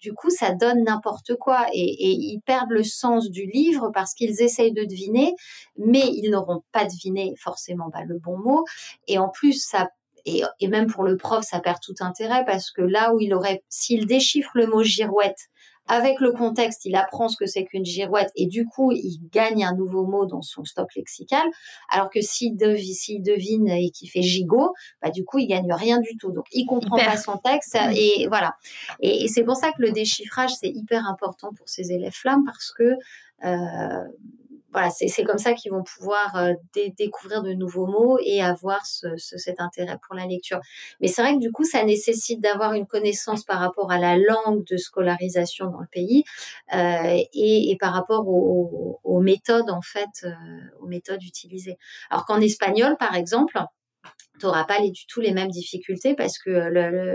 du 0.00 0.12
coup 0.12 0.30
ça 0.30 0.54
donne 0.54 0.84
n'importe 0.84 1.34
quoi 1.36 1.66
et, 1.72 2.10
ils 2.10 2.40
perdent 2.44 2.70
le 2.70 2.84
sens 2.84 3.30
du 3.30 3.46
livre 3.46 3.90
parce 3.92 4.14
qu'ils 4.14 4.42
essayent 4.42 4.72
de 4.72 4.84
deviner 4.84 5.34
mais 5.76 6.06
ils 6.06 6.30
n'auront 6.30 6.62
pas 6.72 6.84
deviné 6.84 7.34
forcément 7.38 7.88
bah, 7.92 8.04
le 8.06 8.18
bon 8.18 8.38
mot. 8.38 8.64
Et 9.06 9.18
en 9.18 9.28
plus 9.28 9.64
ça 9.64 9.88
et, 10.24 10.42
et, 10.60 10.68
même 10.68 10.88
pour 10.88 11.04
le 11.04 11.16
prof, 11.16 11.44
ça 11.44 11.60
perd 11.60 11.78
tout 11.80 11.94
intérêt 12.00 12.44
parce 12.44 12.70
que 12.70 12.82
là 12.82 13.14
où 13.14 13.20
il 13.20 13.32
aurait, 13.32 13.62
s'il 13.68 14.04
déchiffre 14.04 14.50
le 14.54 14.66
mot 14.66 14.82
girouette 14.82 15.48
avec 15.88 16.20
le 16.20 16.32
contexte, 16.32 16.84
il 16.84 16.94
apprend 16.94 17.28
ce 17.28 17.36
que 17.36 17.46
c'est 17.46 17.64
qu'une 17.64 17.84
girouette 17.84 18.30
et 18.36 18.46
du 18.46 18.66
coup, 18.66 18.92
il 18.92 19.18
gagne 19.32 19.64
un 19.64 19.74
nouveau 19.74 20.06
mot 20.06 20.26
dans 20.26 20.42
son 20.42 20.64
stock 20.64 20.94
lexical. 20.94 21.46
Alors 21.90 22.10
que 22.10 22.20
s'il 22.20 22.56
devine, 22.56 23.68
et 23.68 23.90
qu'il 23.90 24.10
fait 24.10 24.22
gigot, 24.22 24.72
bah, 25.02 25.10
du 25.10 25.24
coup, 25.24 25.38
il 25.38 25.46
gagne 25.46 25.72
rien 25.72 26.00
du 26.00 26.16
tout. 26.16 26.30
Donc, 26.30 26.46
il 26.52 26.66
comprend 26.66 26.98
pas 26.98 27.16
son 27.16 27.38
texte 27.38 27.76
et 27.94 28.26
voilà. 28.28 28.54
Et, 29.00 29.28
c'est 29.28 29.44
pour 29.44 29.56
ça 29.56 29.70
que 29.72 29.82
le 29.82 29.90
déchiffrage, 29.90 30.50
c'est 30.60 30.68
hyper 30.68 31.06
important 31.06 31.50
pour 31.56 31.68
ces 31.68 31.92
élèves 31.92 32.12
flammes 32.12 32.44
parce 32.44 32.72
que 32.72 32.94
euh, 33.44 34.04
voilà, 34.70 34.90
c'est 34.90 35.24
comme 35.24 35.38
ça 35.38 35.54
qu'ils 35.54 35.72
vont 35.72 35.82
pouvoir 35.82 36.36
euh, 36.36 36.52
découvrir 36.98 37.42
de 37.42 37.52
nouveaux 37.54 37.86
mots 37.86 38.18
et 38.22 38.42
avoir 38.42 38.84
cet 38.84 39.60
intérêt 39.60 39.98
pour 40.06 40.14
la 40.14 40.26
lecture. 40.26 40.60
Mais 41.00 41.08
c'est 41.08 41.22
vrai 41.22 41.34
que 41.34 41.38
du 41.38 41.50
coup, 41.50 41.64
ça 41.64 41.82
nécessite 41.84 42.40
d'avoir 42.40 42.74
une 42.74 42.86
connaissance 42.86 43.44
par 43.44 43.60
rapport 43.60 43.90
à 43.90 43.98
la 43.98 44.16
langue 44.16 44.64
de 44.64 44.76
scolarisation 44.76 45.70
dans 45.70 45.80
le 45.80 45.86
pays 45.90 46.24
euh, 46.74 47.22
et, 47.32 47.76
par 47.80 47.94
rapport 47.94 48.28
aux, 48.28 49.20
méthodes 49.20 49.70
en 49.70 49.82
fait, 49.82 50.24
euh, 50.24 50.32
aux 50.80 50.86
méthodes 50.86 51.22
utilisées. 51.22 51.76
Alors 52.10 52.24
qu'en 52.26 52.40
espagnol, 52.40 52.96
par 52.98 53.14
exemple, 53.14 53.58
tu 54.38 54.46
n'auras 54.46 54.64
pas 54.64 54.80
du 54.80 55.06
tout 55.06 55.20
les 55.20 55.32
mêmes 55.32 55.50
difficultés 55.50 56.14
parce 56.14 56.38
que 56.38 56.50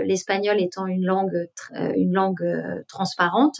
l'espagnol 0.04 0.60
étant 0.60 0.86
une 0.86 1.04
langue, 1.04 1.48
euh, 1.72 1.92
une 1.96 2.12
langue 2.12 2.42
euh, 2.42 2.82
transparente, 2.88 3.56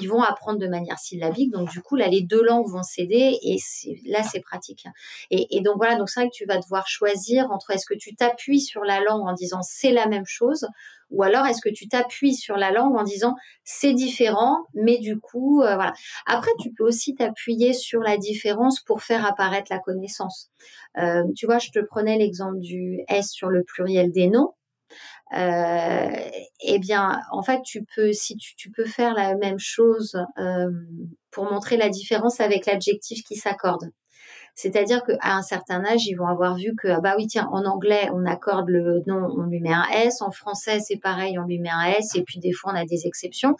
ils 0.00 0.08
vont 0.08 0.22
apprendre 0.22 0.58
de 0.58 0.68
manière 0.68 0.98
syllabique. 0.98 1.52
Donc, 1.52 1.70
du 1.70 1.80
coup, 1.82 1.96
là, 1.96 2.08
les 2.08 2.22
deux 2.22 2.42
langues 2.42 2.68
vont 2.68 2.82
s'aider 2.82 3.38
et 3.42 3.58
là, 4.06 4.22
c'est 4.22 4.40
pratique. 4.40 4.86
Et, 5.30 5.60
donc, 5.60 5.76
voilà, 5.76 5.96
donc 5.96 6.08
c'est 6.08 6.20
vrai 6.20 6.28
que 6.28 6.34
tu 6.34 6.46
vas 6.46 6.58
devoir 6.58 6.86
choisir 6.86 7.50
entre 7.50 7.70
est-ce 7.70 7.86
que 7.86 7.98
tu 7.98 8.14
t'appuies 8.14 8.60
sur 8.60 8.84
la 8.84 9.00
langue 9.00 9.26
en 9.26 9.32
disant 9.32 9.62
c'est 9.62 9.92
la 9.92 10.06
même 10.06 10.26
chose 10.26 10.66
ou 11.10 11.22
alors 11.22 11.46
est-ce 11.46 11.62
que 11.62 11.72
tu 11.72 11.88
t'appuies 11.88 12.34
sur 12.34 12.56
la 12.56 12.70
langue 12.70 12.96
en 12.96 13.02
disant 13.02 13.34
c'est 13.64 13.94
différent, 13.94 14.66
mais 14.74 14.98
du 14.98 15.18
coup, 15.18 15.62
euh, 15.62 15.74
voilà. 15.74 15.92
Après, 16.26 16.50
tu 16.60 16.70
peux 16.72 16.84
aussi 16.84 17.14
t'appuyer 17.14 17.72
sur 17.72 18.00
la 18.00 18.16
différence 18.16 18.80
pour 18.80 19.02
faire 19.02 19.24
apparaître 19.24 19.68
la 19.70 19.78
connaissance. 19.78 20.50
Euh, 20.98 21.22
tu 21.36 21.46
vois, 21.46 21.58
je 21.58 21.70
te 21.70 21.78
prenais 21.78 22.18
l'exemple 22.18 22.58
du 22.58 22.97
S 23.08 23.30
sur 23.30 23.48
le 23.48 23.64
pluriel 23.64 24.12
des 24.12 24.28
noms. 24.28 24.54
Euh, 25.34 26.08
eh 26.62 26.78
bien, 26.78 27.20
en 27.32 27.42
fait, 27.42 27.60
tu 27.62 27.84
peux, 27.94 28.12
si 28.12 28.36
tu, 28.36 28.70
peux 28.70 28.86
faire 28.86 29.14
la 29.14 29.34
même 29.36 29.58
chose 29.58 30.16
euh, 30.38 30.70
pour 31.30 31.50
montrer 31.50 31.76
la 31.76 31.90
différence 31.90 32.40
avec 32.40 32.66
l'adjectif 32.66 33.22
qui 33.24 33.36
s'accorde. 33.36 33.90
C'est-à-dire 34.58 35.04
qu'à 35.04 35.36
un 35.36 35.42
certain 35.42 35.84
âge, 35.84 36.04
ils 36.08 36.16
vont 36.16 36.26
avoir 36.26 36.56
vu 36.56 36.74
que, 36.74 36.88
ah 36.88 36.98
bah 37.00 37.14
oui, 37.16 37.28
tiens, 37.28 37.48
en 37.52 37.64
anglais, 37.64 38.10
on 38.12 38.26
accorde 38.26 38.68
le 38.68 39.04
nom, 39.06 39.28
on 39.38 39.44
lui 39.44 39.60
met 39.60 39.72
un 39.72 39.86
S. 39.92 40.20
En 40.20 40.32
français, 40.32 40.80
c'est 40.80 40.96
pareil, 40.96 41.38
on 41.38 41.44
lui 41.44 41.60
met 41.60 41.68
un 41.70 41.84
S. 41.84 42.16
Et 42.16 42.22
puis, 42.24 42.40
des 42.40 42.50
fois, 42.50 42.72
on 42.72 42.76
a 42.76 42.84
des 42.84 43.06
exceptions. 43.06 43.54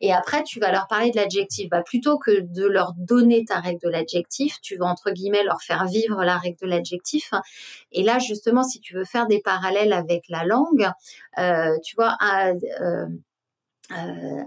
Et 0.00 0.12
après, 0.12 0.44
tu 0.44 0.60
vas 0.60 0.70
leur 0.70 0.86
parler 0.86 1.10
de 1.10 1.16
l'adjectif. 1.16 1.68
Bah, 1.70 1.82
plutôt 1.82 2.18
que 2.18 2.38
de 2.40 2.64
leur 2.64 2.92
donner 2.96 3.44
ta 3.44 3.58
règle 3.58 3.80
de 3.82 3.88
l'adjectif, 3.88 4.60
tu 4.60 4.76
vas, 4.76 4.86
entre 4.86 5.10
guillemets, 5.10 5.42
leur 5.42 5.60
faire 5.60 5.86
vivre 5.86 6.22
la 6.22 6.38
règle 6.38 6.58
de 6.62 6.68
l'adjectif. 6.68 7.32
Et 7.90 8.04
là, 8.04 8.20
justement, 8.20 8.62
si 8.62 8.78
tu 8.78 8.94
veux 8.94 9.04
faire 9.04 9.26
des 9.26 9.40
parallèles 9.40 9.92
avec 9.92 10.22
la 10.28 10.44
langue, 10.44 10.88
euh, 11.38 11.76
tu 11.82 11.96
vois, 11.96 12.16
euh, 12.22 12.54
euh, 13.90 14.42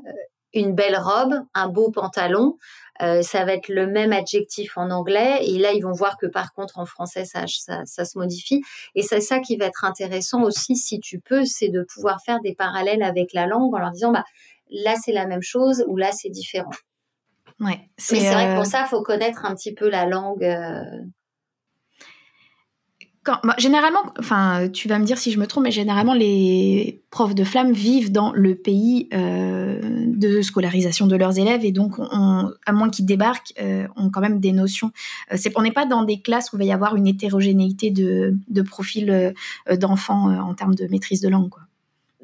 une 0.53 0.73
belle 0.73 0.97
robe, 0.97 1.33
un 1.53 1.67
beau 1.69 1.91
pantalon, 1.91 2.57
euh, 3.01 3.21
ça 3.21 3.45
va 3.45 3.53
être 3.53 3.69
le 3.69 3.87
même 3.87 4.11
adjectif 4.11 4.77
en 4.77 4.91
anglais. 4.91 5.39
Et 5.41 5.57
là, 5.57 5.71
ils 5.73 5.81
vont 5.81 5.93
voir 5.93 6.17
que 6.17 6.27
par 6.27 6.53
contre, 6.53 6.77
en 6.77 6.85
français, 6.85 7.25
ça, 7.25 7.45
ça, 7.47 8.05
se 8.05 8.17
modifie. 8.17 8.61
Et 8.95 9.01
c'est 9.01 9.21
ça 9.21 9.39
qui 9.39 9.57
va 9.57 9.65
être 9.65 9.85
intéressant 9.85 10.43
aussi, 10.43 10.75
si 10.75 10.99
tu 10.99 11.19
peux, 11.19 11.45
c'est 11.45 11.69
de 11.69 11.83
pouvoir 11.93 12.19
faire 12.23 12.39
des 12.41 12.53
parallèles 12.53 13.03
avec 13.03 13.33
la 13.33 13.47
langue 13.47 13.73
en 13.73 13.79
leur 13.79 13.91
disant, 13.91 14.11
bah, 14.11 14.23
là, 14.69 14.95
c'est 15.01 15.13
la 15.13 15.25
même 15.25 15.41
chose 15.41 15.83
ou 15.87 15.97
là, 15.97 16.11
c'est 16.11 16.29
différent. 16.29 16.71
Ouais, 17.59 17.79
Mais 18.11 18.19
c'est 18.19 18.31
vrai 18.31 18.49
que 18.49 18.55
pour 18.55 18.65
ça, 18.65 18.83
il 18.85 18.87
faut 18.87 19.03
connaître 19.03 19.45
un 19.45 19.55
petit 19.55 19.73
peu 19.73 19.89
la 19.89 20.05
langue 20.05 20.43
bah, 23.25 23.53
généralement, 23.59 23.99
enfin, 24.17 24.67
tu 24.69 24.87
vas 24.87 24.97
me 24.97 25.05
dire 25.05 25.17
si 25.19 25.31
je 25.31 25.39
me 25.39 25.45
trompe, 25.45 25.65
mais 25.65 25.71
généralement 25.71 26.15
les 26.15 27.03
profs 27.11 27.35
de 27.35 27.43
flammes 27.43 27.71
vivent 27.71 28.11
dans 28.11 28.31
le 28.33 28.55
pays 28.55 29.09
euh, 29.13 29.79
de 30.07 30.41
scolarisation 30.41 31.05
de 31.05 31.15
leurs 31.15 31.37
élèves 31.37 31.63
et 31.63 31.71
donc, 31.71 31.99
à 31.99 32.71
moins 32.71 32.89
qu'ils 32.89 33.05
débarquent, 33.05 33.53
euh, 33.61 33.87
ont 33.95 34.09
quand 34.09 34.21
même 34.21 34.39
des 34.39 34.53
notions. 34.53 34.91
Euh, 35.31 35.35
c'est, 35.37 35.55
on 35.55 35.61
n'est 35.61 35.71
pas 35.71 35.85
dans 35.85 36.03
des 36.03 36.19
classes 36.19 36.51
où 36.51 36.55
il 36.55 36.59
va 36.59 36.65
y 36.65 36.71
avoir 36.71 36.95
une 36.95 37.05
hétérogénéité 37.05 37.91
de, 37.91 38.35
de 38.47 38.61
profils 38.63 39.33
d'enfants 39.71 40.33
en 40.33 40.55
termes 40.55 40.73
de 40.73 40.87
maîtrise 40.87 41.21
de 41.21 41.29
langue. 41.29 41.49
Quoi. 41.49 41.61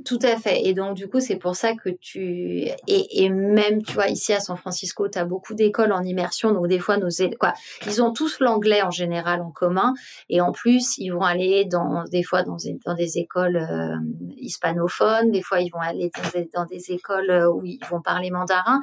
Tout 0.06 0.20
à 0.22 0.38
fait. 0.38 0.66
Et 0.66 0.74
donc, 0.74 0.96
du 0.96 1.08
coup, 1.08 1.20
c'est 1.20 1.38
pour 1.38 1.56
ça 1.56 1.74
que 1.74 1.90
tu. 1.90 2.68
Et, 2.88 3.24
et, 3.24 3.30
même, 3.30 3.82
tu 3.82 3.94
vois, 3.94 4.08
ici 4.08 4.32
à 4.32 4.40
San 4.40 4.56
Francisco, 4.56 5.08
tu 5.10 5.18
as 5.18 5.26
beaucoup 5.26 5.56
d'écoles 5.56 5.92
en 5.92 6.04
immersion. 6.04 6.52
Donc, 6.52 6.68
des 6.68 6.78
fois, 6.80 6.98
nos 6.98 7.10
quoi, 7.40 7.54
ils 7.88 8.02
ont 8.02 8.14
tous 8.14 8.40
l'anglais 8.40 8.84
en 8.84 8.92
général 8.92 9.42
en 9.42 9.50
commun. 9.50 9.94
Et 10.30 10.40
en 10.40 10.52
plus, 10.52 10.98
ils 11.00 11.10
vont 11.10 11.22
aller 11.22 11.66
dans, 11.66 12.04
des 12.06 12.22
fois 12.22 12.44
dans, 12.44 12.58
des 12.96 13.18
écoles 13.18 13.58
euh, 13.58 13.96
hispanophones. 14.38 15.32
Des 15.32 15.42
fois, 15.42 15.62
ils 15.62 15.72
vont 15.72 15.82
aller 15.82 16.12
dans 16.16 16.30
des, 16.30 16.50
dans 16.54 16.66
des, 16.66 16.92
écoles 16.92 17.32
euh, 17.32 17.50
où 17.50 17.66
ils 17.66 17.80
vont 17.90 18.02
parler 18.02 18.30
mandarin. 18.30 18.82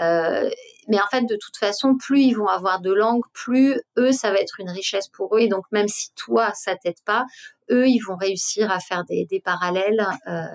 Euh, 0.00 0.48
mais 0.88 1.00
en 1.00 1.06
fait, 1.10 1.22
de 1.22 1.36
toute 1.36 1.56
façon, 1.56 1.96
plus 1.96 2.22
ils 2.22 2.34
vont 2.34 2.46
avoir 2.46 2.80
de 2.80 2.92
langues, 2.92 3.24
plus 3.32 3.80
eux, 3.98 4.12
ça 4.12 4.30
va 4.30 4.38
être 4.38 4.60
une 4.60 4.70
richesse 4.70 5.08
pour 5.08 5.36
eux. 5.36 5.40
Et 5.40 5.48
donc, 5.48 5.64
même 5.72 5.88
si 5.88 6.10
toi, 6.14 6.52
ça 6.54 6.76
t'aide 6.76 7.00
pas, 7.04 7.24
eux, 7.70 7.88
ils 7.88 8.00
vont 8.00 8.16
réussir 8.16 8.70
à 8.70 8.80
faire 8.80 9.04
des, 9.04 9.42
parallèles. 9.44 10.06
Euh, 10.28 10.46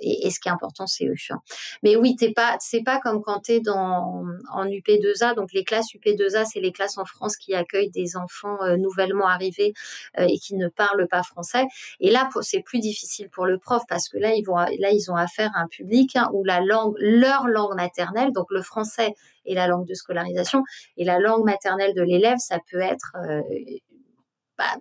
et, 0.00 0.30
ce 0.30 0.38
qui 0.38 0.48
est 0.48 0.52
important, 0.52 0.86
c'est 0.86 1.06
eux. 1.06 1.14
Mais 1.82 1.96
oui, 1.96 2.16
t'es 2.16 2.32
pas, 2.32 2.56
c'est 2.60 2.82
pas 2.82 3.00
comme 3.00 3.22
quand 3.22 3.40
tu 3.40 3.52
es 3.52 3.60
dans, 3.60 4.24
en 4.52 4.66
UP2A. 4.66 5.34
Donc, 5.34 5.52
les 5.52 5.64
classes 5.64 5.86
UP2A, 5.94 6.44
c'est 6.44 6.60
les 6.60 6.72
classes 6.72 6.98
en 6.98 7.04
France 7.04 7.36
qui 7.36 7.54
accueillent 7.54 7.90
des 7.90 8.16
enfants 8.16 8.62
euh, 8.62 8.76
nouvellement 8.76 9.26
arrivés 9.26 9.72
euh, 10.18 10.26
et 10.28 10.38
qui 10.38 10.54
ne 10.54 10.68
parlent 10.68 11.08
pas 11.08 11.22
français. 11.22 11.64
Et 12.00 12.10
là, 12.10 12.28
c'est 12.42 12.60
plus 12.60 12.78
difficile 12.78 13.28
pour 13.30 13.46
le 13.46 13.58
prof 13.58 13.82
parce 13.88 14.08
que 14.08 14.18
là, 14.18 14.34
ils 14.34 14.44
vont, 14.44 14.56
là, 14.56 14.90
ils 14.90 15.10
ont 15.10 15.16
affaire 15.16 15.50
à 15.54 15.60
un 15.60 15.68
public 15.68 16.16
hein, 16.16 16.30
où 16.32 16.44
la 16.44 16.60
langue, 16.60 16.94
leur 16.98 17.46
langue 17.48 17.74
maternelle, 17.74 18.32
donc 18.32 18.46
le 18.50 18.62
français 18.62 19.14
est 19.46 19.54
la 19.54 19.66
langue 19.66 19.86
de 19.86 19.94
scolarisation 19.94 20.62
et 20.96 21.04
la 21.04 21.18
langue 21.18 21.44
maternelle 21.44 21.94
de 21.94 22.02
l'élève, 22.02 22.38
ça 22.38 22.58
peut 22.70 22.80
être 22.80 23.16
bah, 24.56 24.76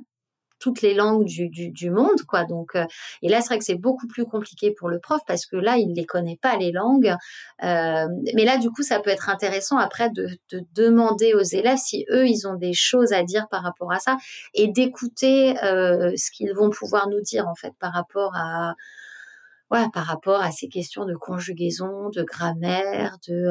toutes 0.64 0.82
les 0.82 0.94
langues 0.94 1.26
du, 1.26 1.92
monde, 1.92 2.22
quoi. 2.26 2.46
Donc, 2.46 2.76
euh, 2.76 2.86
et 3.22 3.28
là, 3.28 3.42
c'est 3.42 3.48
vrai 3.48 3.58
que 3.58 3.66
c'est 3.66 3.76
beaucoup 3.76 4.08
plus 4.08 4.24
compliqué 4.24 4.72
pour 4.72 4.88
le 4.88 4.98
prof 4.98 5.20
parce 5.28 5.46
que 5.46 5.58
là, 5.58 5.76
il 5.76 5.90
ne 5.90 5.94
les 5.94 6.06
connaît 6.06 6.40
pas 6.42 6.56
les 6.56 6.72
langues. 6.72 7.14
Euh, 7.64 8.08
mais 8.34 8.46
là, 8.46 8.58
du 8.58 8.70
coup, 8.70 8.82
ça 8.82 9.02
peut 9.02 9.10
être 9.10 9.30
intéressant 9.30 9.78
après 9.78 10.10
de, 10.10 10.30
de, 10.52 10.64
demander 10.74 11.34
aux 11.34 11.44
élèves 11.44 11.80
si 11.80 12.06
eux, 12.10 12.30
ils 12.30 12.48
ont 12.48 12.56
des 12.56 12.72
choses 12.72 13.12
à 13.12 13.24
dire 13.24 13.50
par 13.50 13.62
rapport 13.62 13.92
à 13.92 14.00
ça 14.00 14.16
et 14.54 14.70
d'écouter 14.70 15.62
euh, 15.66 16.14
ce 16.16 16.32
qu'ils 16.32 16.54
vont 16.54 16.70
pouvoir 16.70 17.10
nous 17.10 17.20
dire 17.20 17.50
en 17.50 17.56
fait 17.56 17.74
par 17.78 17.92
rapport 17.92 18.34
à 18.38 18.76
voilà, 19.70 19.90
par 19.92 20.06
rapport 20.06 20.42
à 20.42 20.52
ces 20.52 20.70
questions 20.70 21.04
de 21.04 21.16
conjugaison, 21.16 22.10
de 22.10 22.24
grammaire, 22.24 23.18
de 23.28 23.48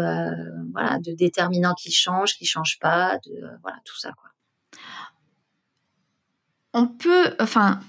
voilà, 0.72 0.98
de 0.98 1.12
déterminants 1.12 1.74
qui 1.74 1.90
changent, 1.90 2.36
qui 2.38 2.46
changent 2.46 2.78
pas, 2.80 3.18
de 3.26 3.32
voilà 3.62 3.78
tout 3.84 3.98
ça 3.98 4.12
quoi 4.12 4.31
on 6.74 6.86
peut, 6.86 7.34
enfin, 7.40 7.80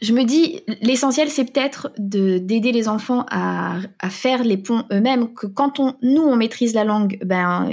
je 0.00 0.12
me 0.12 0.24
dis, 0.24 0.60
l'essentiel, 0.80 1.28
c'est 1.28 1.44
peut-être 1.44 1.92
d'aider 1.96 2.72
les 2.72 2.88
enfants 2.88 3.24
à, 3.30 3.78
faire 4.10 4.42
les 4.42 4.56
ponts 4.56 4.84
eux-mêmes, 4.92 5.32
que 5.32 5.46
quand 5.46 5.78
on, 5.78 5.94
nous, 6.02 6.22
on 6.22 6.36
maîtrise 6.36 6.74
la 6.74 6.84
langue, 6.84 7.18
ben, 7.24 7.70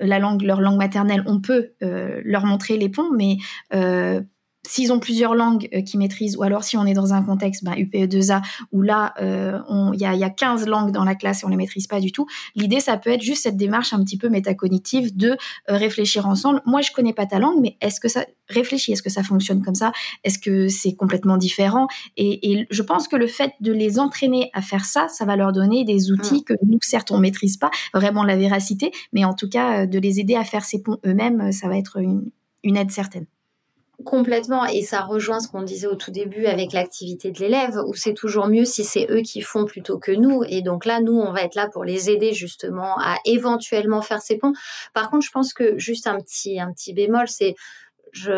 la 0.00 0.18
langue, 0.18 0.42
leur 0.42 0.60
langue 0.60 0.78
maternelle, 0.78 1.22
on 1.26 1.40
peut 1.40 1.70
euh, 1.82 2.20
leur 2.24 2.44
montrer 2.44 2.76
les 2.76 2.88
ponts, 2.88 3.10
mais 3.16 3.36
euh, 3.74 4.20
s'ils 4.66 4.92
ont 4.92 5.00
plusieurs 5.00 5.34
langues 5.34 5.68
euh, 5.74 5.82
qu'ils 5.82 5.98
maîtrisent, 5.98 6.36
ou 6.36 6.42
alors 6.42 6.64
si 6.64 6.76
on 6.76 6.84
est 6.84 6.92
dans 6.92 7.14
un 7.14 7.22
contexte 7.22 7.64
ben, 7.64 7.72
UPE2A 7.72 8.42
où 8.72 8.82
là, 8.82 9.14
euh, 9.20 9.58
il 9.94 10.00
y, 10.00 10.04
a, 10.04 10.14
y, 10.14 10.24
a, 10.24 10.30
15 10.30 10.66
langues 10.66 10.92
dans 10.92 11.04
la 11.04 11.14
classe 11.14 11.42
et 11.42 11.46
on 11.46 11.48
les 11.48 11.56
maîtrise 11.56 11.86
pas 11.86 12.00
du 12.00 12.12
tout, 12.12 12.26
l'idée, 12.54 12.80
ça 12.80 12.96
peut 12.96 13.10
être 13.10 13.22
juste 13.22 13.42
cette 13.42 13.56
démarche 13.56 13.92
un 13.92 14.02
petit 14.04 14.18
peu 14.18 14.28
métacognitive 14.28 15.16
de 15.16 15.30
euh, 15.30 15.36
réfléchir 15.68 16.26
ensemble. 16.26 16.60
Moi, 16.66 16.82
je 16.82 16.92
connais 16.92 17.14
pas 17.14 17.26
ta 17.26 17.38
langue, 17.38 17.60
mais 17.60 17.76
est-ce 17.80 18.00
que 18.00 18.08
ça 18.08 18.26
réfléchit 18.48 18.92
Est-ce 18.92 19.02
que 19.02 19.10
ça 19.10 19.22
fonctionne 19.22 19.62
comme 19.62 19.74
ça? 19.74 19.92
Est-ce 20.24 20.38
que 20.38 20.68
c'est 20.68 20.94
complètement 20.94 21.36
différent? 21.36 21.86
Et, 22.16 22.52
et, 22.52 22.66
je 22.70 22.82
pense 22.82 23.08
que 23.08 23.16
le 23.16 23.26
fait 23.26 23.52
de 23.60 23.72
les 23.72 23.98
entraîner 23.98 24.50
à 24.52 24.60
faire 24.60 24.84
ça, 24.84 25.08
ça 25.08 25.24
va 25.24 25.36
leur 25.36 25.52
donner 25.52 25.84
des 25.84 26.12
outils 26.12 26.40
mmh. 26.40 26.44
que 26.44 26.54
nous, 26.66 26.78
certes, 26.82 27.10
on 27.10 27.18
maîtrise 27.18 27.56
pas 27.56 27.70
vraiment 27.94 28.24
la 28.24 28.36
véracité, 28.36 28.92
mais 29.12 29.24
en 29.24 29.34
tout 29.34 29.48
cas, 29.48 29.86
de 29.86 29.98
les 29.98 30.20
aider 30.20 30.34
à 30.34 30.44
faire 30.44 30.64
ces 30.64 30.82
ponts 30.82 30.98
eux-mêmes, 31.06 31.52
ça 31.52 31.68
va 31.68 31.78
être 31.78 31.98
une, 31.98 32.30
une 32.62 32.76
aide 32.76 32.90
certaine. 32.90 33.26
Complètement, 34.04 34.64
et 34.64 34.82
ça 34.82 35.02
rejoint 35.02 35.40
ce 35.40 35.48
qu'on 35.48 35.62
disait 35.62 35.86
au 35.86 35.94
tout 35.94 36.10
début 36.10 36.46
avec 36.46 36.72
l'activité 36.72 37.32
de 37.32 37.38
l'élève, 37.38 37.76
où 37.86 37.94
c'est 37.94 38.14
toujours 38.14 38.46
mieux 38.46 38.64
si 38.64 38.82
c'est 38.82 39.06
eux 39.10 39.20
qui 39.20 39.42
font 39.42 39.66
plutôt 39.66 39.98
que 39.98 40.12
nous. 40.12 40.42
Et 40.48 40.62
donc 40.62 40.86
là, 40.86 41.00
nous, 41.00 41.18
on 41.18 41.32
va 41.32 41.42
être 41.42 41.54
là 41.54 41.68
pour 41.68 41.84
les 41.84 42.08
aider 42.08 42.32
justement 42.32 42.96
à 42.98 43.16
éventuellement 43.26 44.00
faire 44.00 44.22
ces 44.22 44.38
ponts. 44.38 44.52
Par 44.94 45.10
contre, 45.10 45.26
je 45.26 45.30
pense 45.32 45.52
que 45.52 45.76
juste 45.78 46.06
un 46.06 46.18
petit, 46.18 46.60
un 46.60 46.72
petit 46.72 46.94
bémol, 46.94 47.28
c'est 47.28 47.54
je, 48.12 48.32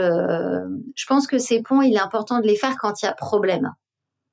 je 0.94 1.06
pense 1.06 1.26
que 1.26 1.38
ces 1.38 1.62
ponts, 1.62 1.82
il 1.82 1.94
est 1.94 2.00
important 2.00 2.40
de 2.40 2.46
les 2.46 2.56
faire 2.56 2.76
quand 2.76 3.00
il 3.02 3.06
y 3.06 3.08
a 3.08 3.12
problème. 3.12 3.72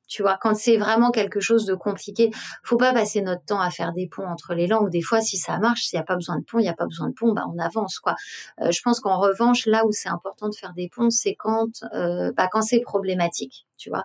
Tu 0.09 0.21
vois, 0.23 0.37
quand 0.41 0.55
c'est 0.55 0.77
vraiment 0.77 1.11
quelque 1.11 1.39
chose 1.39 1.65
de 1.65 1.75
compliqué, 1.75 2.31
faut 2.63 2.77
pas 2.77 2.93
passer 2.93 3.21
notre 3.21 3.45
temps 3.45 3.61
à 3.61 3.69
faire 3.69 3.93
des 3.93 4.07
ponts 4.07 4.27
entre 4.27 4.53
les 4.53 4.67
langues. 4.67 4.89
Des 4.89 5.01
fois, 5.01 5.21
si 5.21 5.37
ça 5.37 5.57
marche, 5.59 5.83
s'il 5.83 5.97
n'y 5.97 6.01
a 6.01 6.05
pas 6.05 6.15
besoin 6.15 6.37
de 6.39 6.43
pont, 6.43 6.59
il 6.59 6.63
n'y 6.63 6.69
a 6.69 6.73
pas 6.73 6.85
besoin 6.85 7.09
de 7.09 7.13
pont, 7.13 7.31
bah 7.33 7.45
on 7.53 7.59
avance 7.59 7.99
quoi. 7.99 8.15
Euh, 8.61 8.71
je 8.71 8.81
pense 8.81 8.99
qu'en 8.99 9.19
revanche, 9.19 9.65
là 9.65 9.85
où 9.85 9.91
c'est 9.91 10.09
important 10.09 10.49
de 10.49 10.55
faire 10.55 10.73
des 10.73 10.89
ponts, 10.89 11.09
c'est 11.11 11.35
quand, 11.35 11.83
euh, 11.93 12.31
bah, 12.35 12.47
quand 12.51 12.61
c'est 12.61 12.81
problématique. 12.81 13.65
Tu 13.79 13.89
vois, 13.89 14.03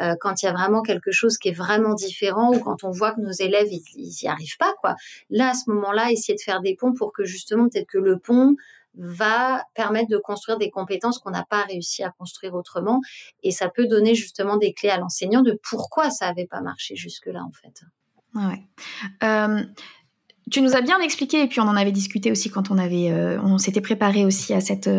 euh, 0.00 0.16
quand 0.20 0.42
il 0.42 0.46
y 0.46 0.48
a 0.48 0.52
vraiment 0.52 0.82
quelque 0.82 1.12
chose 1.12 1.38
qui 1.38 1.50
est 1.50 1.56
vraiment 1.56 1.94
différent 1.94 2.52
ou 2.52 2.58
quand 2.58 2.82
on 2.82 2.90
voit 2.90 3.12
que 3.12 3.20
nos 3.20 3.30
élèves 3.30 3.68
ils, 3.70 3.84
ils 3.94 4.24
y 4.24 4.26
arrivent 4.26 4.56
pas 4.58 4.74
quoi. 4.80 4.96
Là, 5.28 5.50
à 5.50 5.54
ce 5.54 5.70
moment-là, 5.70 6.10
essayer 6.10 6.34
de 6.34 6.42
faire 6.42 6.60
des 6.60 6.74
ponts 6.74 6.94
pour 6.94 7.12
que 7.12 7.24
justement 7.24 7.68
peut-être 7.68 7.88
que 7.88 7.98
le 7.98 8.18
pont 8.18 8.56
va 8.94 9.64
permettre 9.74 10.08
de 10.08 10.16
construire 10.16 10.58
des 10.58 10.70
compétences 10.70 11.18
qu'on 11.18 11.30
n'a 11.30 11.44
pas 11.44 11.62
réussi 11.62 12.02
à 12.02 12.10
construire 12.10 12.54
autrement. 12.54 13.00
Et 13.42 13.50
ça 13.50 13.68
peut 13.68 13.86
donner 13.86 14.14
justement 14.14 14.56
des 14.56 14.72
clés 14.72 14.90
à 14.90 14.98
l'enseignant 14.98 15.42
de 15.42 15.58
pourquoi 15.68 16.10
ça 16.10 16.26
n'avait 16.26 16.46
pas 16.46 16.60
marché 16.60 16.96
jusque-là, 16.96 17.42
en 17.42 17.52
fait. 17.52 17.82
Ouais. 18.34 18.62
Euh, 19.22 19.62
tu 20.50 20.62
nous 20.62 20.74
as 20.74 20.80
bien 20.80 20.98
expliqué, 21.00 21.42
et 21.42 21.46
puis 21.46 21.60
on 21.60 21.68
en 21.68 21.76
avait 21.76 21.92
discuté 21.92 22.32
aussi 22.32 22.50
quand 22.50 22.70
on 22.72 22.78
avait, 22.78 23.12
euh, 23.12 23.40
on 23.42 23.58
s'était 23.58 23.80
préparé 23.80 24.24
aussi 24.24 24.52
à 24.52 24.60
cette, 24.60 24.90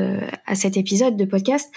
à 0.45 0.55
cet 0.55 0.77
épisode 0.77 1.17
de 1.17 1.25
podcast, 1.25 1.69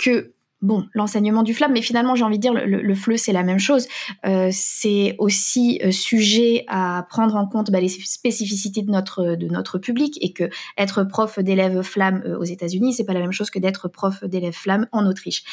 que 0.00 0.33
bon, 0.64 0.86
l'enseignement 0.94 1.42
du 1.42 1.54
flamme, 1.54 1.72
mais 1.72 1.82
finalement, 1.82 2.16
j'ai 2.16 2.24
envie 2.24 2.38
de 2.38 2.42
dire, 2.42 2.54
le, 2.54 2.64
le 2.64 2.94
FLE, 2.94 3.18
c'est 3.18 3.32
la 3.32 3.42
même 3.42 3.58
chose. 3.58 3.86
Euh, 4.26 4.48
c'est 4.50 5.14
aussi 5.18 5.80
euh, 5.84 5.90
sujet 5.90 6.64
à 6.68 7.06
prendre 7.08 7.36
en 7.36 7.46
compte 7.46 7.70
bah, 7.70 7.80
les 7.80 7.88
spécificités 7.88 8.82
de 8.82 8.90
notre, 8.90 9.78
public 9.78 10.18
et 10.20 10.32
que 10.32 10.48
être 10.78 11.04
prof 11.04 11.38
d'élèves 11.38 11.82
flamme 11.82 12.22
euh, 12.24 12.38
aux 12.38 12.44
États-Unis, 12.44 12.94
c'est 12.94 13.04
pas 13.04 13.12
la 13.12 13.20
même 13.20 13.32
chose 13.32 13.50
que 13.50 13.58
d'être 13.58 13.88
prof 13.88 14.24
d'élèves 14.24 14.54
flamme 14.54 14.86
en 14.92 15.06
Autriche. 15.06 15.44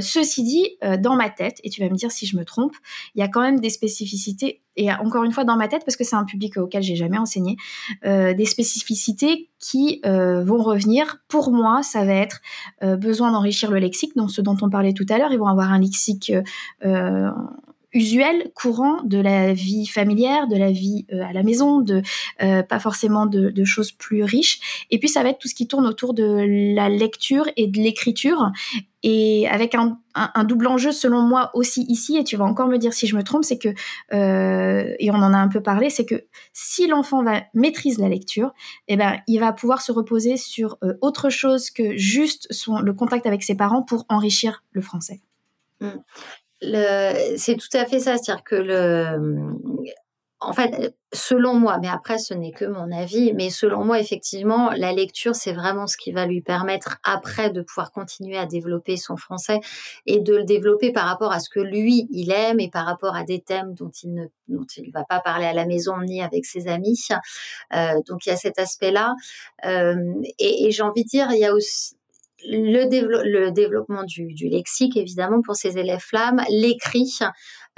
ceci 0.00 0.42
dit, 0.42 0.78
dans 0.98 1.14
ma 1.14 1.30
tête, 1.30 1.60
et 1.62 1.70
tu 1.70 1.80
vas 1.80 1.88
me 1.88 1.94
dire 1.94 2.10
si 2.10 2.26
je 2.26 2.36
me 2.36 2.44
trompe, 2.44 2.74
il 3.14 3.20
y 3.20 3.22
a 3.22 3.28
quand 3.28 3.42
même 3.42 3.60
des 3.60 3.70
spécificités 3.70 4.62
et 4.76 4.92
encore 4.92 5.24
une 5.24 5.32
fois 5.32 5.44
dans 5.44 5.56
ma 5.56 5.68
tête 5.68 5.82
parce 5.84 5.96
que 5.96 6.04
c'est 6.04 6.16
un 6.16 6.24
public 6.24 6.56
auquel 6.56 6.82
j'ai 6.82 6.96
jamais 6.96 7.18
enseigné, 7.18 7.56
euh, 8.04 8.34
des 8.34 8.44
spécificités 8.44 9.48
qui 9.58 10.00
euh, 10.04 10.44
vont 10.44 10.62
revenir. 10.62 11.18
Pour 11.28 11.50
moi, 11.50 11.82
ça 11.82 12.04
va 12.04 12.12
être 12.12 12.40
euh, 12.82 12.96
besoin 12.96 13.32
d'enrichir 13.32 13.70
le 13.70 13.78
lexique, 13.78 14.14
donc 14.16 14.30
ce 14.30 14.40
dont 14.40 14.56
on 14.62 14.70
parlait 14.70 14.92
tout 14.92 15.06
à 15.08 15.18
l'heure. 15.18 15.32
Ils 15.32 15.38
vont 15.38 15.46
avoir 15.46 15.72
un 15.72 15.78
lexique 15.78 16.32
usuel, 17.96 18.50
courant 18.54 19.02
de 19.02 19.18
la 19.18 19.52
vie 19.52 19.86
familière, 19.86 20.46
de 20.46 20.56
la 20.56 20.70
vie 20.70 21.06
à 21.10 21.32
la 21.32 21.42
maison, 21.42 21.80
de 21.80 22.02
pas 22.38 22.78
forcément 22.78 23.26
de, 23.26 23.64
choses 23.64 23.92
plus 23.92 24.22
riches. 24.22 24.86
Et 24.90 24.98
puis 24.98 25.08
ça 25.08 25.22
va 25.22 25.30
être 25.30 25.38
tout 25.38 25.48
ce 25.48 25.54
qui 25.54 25.66
tourne 25.66 25.86
autour 25.86 26.14
de 26.14 26.74
la 26.74 26.88
lecture 26.88 27.46
et 27.56 27.66
de 27.66 27.78
l'écriture 27.78 28.52
et 29.08 29.46
avec 29.46 29.76
un, 29.76 29.98
double 30.44 30.66
enjeu 30.66 30.90
selon 30.90 31.22
moi 31.22 31.52
aussi 31.54 31.84
ici, 31.88 32.16
et 32.16 32.24
tu 32.24 32.36
vas 32.36 32.44
encore 32.44 32.66
me 32.66 32.76
dire 32.76 32.92
si 32.92 33.06
je 33.06 33.14
me 33.14 33.22
trompe, 33.22 33.44
c'est 33.44 33.56
que, 33.56 33.68
euh, 34.12 34.96
et 34.98 35.12
on 35.12 35.14
en 35.14 35.32
a 35.32 35.38
un 35.38 35.46
peu 35.46 35.62
parlé, 35.62 35.90
c'est 35.90 36.04
que 36.04 36.24
si 36.52 36.88
l'enfant 36.88 37.22
va 37.22 37.44
maîtrise 37.54 37.98
la 37.98 38.08
lecture, 38.08 38.52
eh 38.88 38.96
ben, 38.96 39.20
il 39.28 39.38
va 39.38 39.52
pouvoir 39.52 39.80
se 39.80 39.92
reposer 39.92 40.36
sur 40.36 40.76
euh, 40.82 40.94
autre 41.02 41.30
chose 41.30 41.70
que 41.70 41.96
juste 41.96 42.48
son, 42.50 42.80
le 42.80 42.92
contact 42.94 43.26
avec 43.26 43.44
ses 43.44 43.54
parents 43.54 43.82
pour 43.82 44.06
enrichir 44.08 44.64
le 44.72 44.80
français. 44.80 45.20
Mmh. 45.80 45.90
C'est 46.60 47.56
tout 47.56 47.76
à 47.76 47.84
fait 47.86 48.00
ça, 48.00 48.16
c'est-à-dire 48.16 48.44
que 48.44 48.56
le, 48.56 49.52
en 50.40 50.52
fait, 50.52 50.94
selon 51.14 51.54
moi, 51.54 51.78
mais 51.80 51.88
après 51.88 52.18
ce 52.18 52.34
n'est 52.34 52.52
que 52.52 52.66
mon 52.66 52.92
avis, 52.92 53.32
mais 53.32 53.48
selon 53.48 53.84
moi, 53.84 53.98
effectivement, 53.98 54.70
la 54.76 54.92
lecture, 54.92 55.34
c'est 55.34 55.52
vraiment 55.52 55.86
ce 55.86 55.96
qui 55.96 56.12
va 56.12 56.26
lui 56.26 56.42
permettre 56.42 56.98
après 57.04 57.50
de 57.50 57.62
pouvoir 57.62 57.90
continuer 57.90 58.36
à 58.36 58.44
développer 58.44 58.96
son 58.98 59.16
français 59.16 59.60
et 60.04 60.20
de 60.20 60.36
le 60.36 60.44
développer 60.44 60.92
par 60.92 61.06
rapport 61.06 61.32
à 61.32 61.40
ce 61.40 61.48
que 61.48 61.60
lui, 61.60 62.06
il 62.10 62.30
aime 62.32 62.60
et 62.60 62.68
par 62.70 62.84
rapport 62.84 63.16
à 63.16 63.24
des 63.24 63.40
thèmes 63.40 63.72
dont 63.74 63.90
il 64.02 64.12
ne 64.12 64.26
dont 64.48 64.66
il 64.76 64.92
va 64.92 65.04
pas 65.04 65.20
parler 65.20 65.46
à 65.46 65.54
la 65.54 65.64
maison 65.66 65.98
ni 66.02 66.22
avec 66.22 66.44
ses 66.44 66.68
amis. 66.68 67.08
Euh, 67.74 68.00
donc 68.06 68.26
il 68.26 68.28
y 68.28 68.32
a 68.32 68.36
cet 68.36 68.58
aspect-là. 68.58 69.14
Euh, 69.64 69.96
et, 70.38 70.66
et 70.66 70.70
j'ai 70.70 70.82
envie 70.82 71.04
de 71.04 71.08
dire, 71.08 71.28
il 71.32 71.38
y 71.38 71.46
a 71.46 71.54
aussi 71.54 71.95
le, 72.48 73.50
développement 73.50 74.04
du, 74.04 74.32
du, 74.34 74.48
lexique, 74.48 74.96
évidemment, 74.96 75.40
pour 75.42 75.56
ces 75.56 75.78
élèves 75.78 76.00
flammes, 76.00 76.42
l'écrit, 76.50 77.12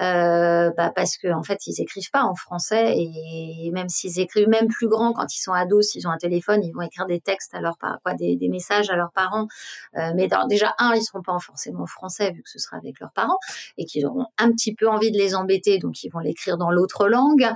euh, 0.01 0.71
bah 0.77 0.93
parce 0.95 1.17
que 1.17 1.27
en 1.33 1.43
fait 1.43 1.67
ils 1.67 1.81
écrivent 1.81 2.11
pas 2.13 2.23
en 2.23 2.37
français 2.37 2.95
et 2.97 3.69
même 3.73 3.89
s'ils 3.89 4.21
écrivent 4.21 4.49
même 4.49 4.69
plus 4.69 4.87
grand 4.87 5.13
quand 5.13 5.35
ils 5.35 5.41
sont 5.41 5.53
ados 5.53 5.89
s'ils 5.89 6.07
ont 6.07 6.11
un 6.11 6.19
téléphone 6.19 6.63
ils 6.63 6.73
vont 6.73 6.83
écrire 6.83 7.07
des 7.07 7.19
textes 7.19 7.53
à 7.53 7.61
leurs 7.61 7.77
quoi 7.79 8.15
des, 8.15 8.39
messages 8.49 8.91
à 8.91 8.97
leurs 8.97 9.11
parents. 9.11 9.49
Euh, 9.97 10.13
mais 10.15 10.29
déjà 10.49 10.75
un 10.79 10.95
ils 10.95 11.03
seront 11.03 11.23
pas 11.23 11.37
forcément 11.41 11.87
français 11.87 12.31
vu 12.31 12.43
que 12.43 12.49
ce 12.49 12.61
sera 12.61 12.77
avec 12.77 13.01
leurs 13.01 13.11
parents 13.11 13.39
et 13.77 13.87
qu'ils 13.87 14.07
auront 14.07 14.27
un 14.39 14.53
petit 14.53 14.73
peu 14.73 14.89
envie 14.89 15.11
de 15.11 15.19
les 15.19 15.35
embêter 15.35 15.79
donc 15.79 16.05
ils 16.05 16.11
vont 16.11 16.21
l'écrire 16.21 16.59
dans 16.59 16.71
l'autre 16.71 17.09
langue. 17.09 17.47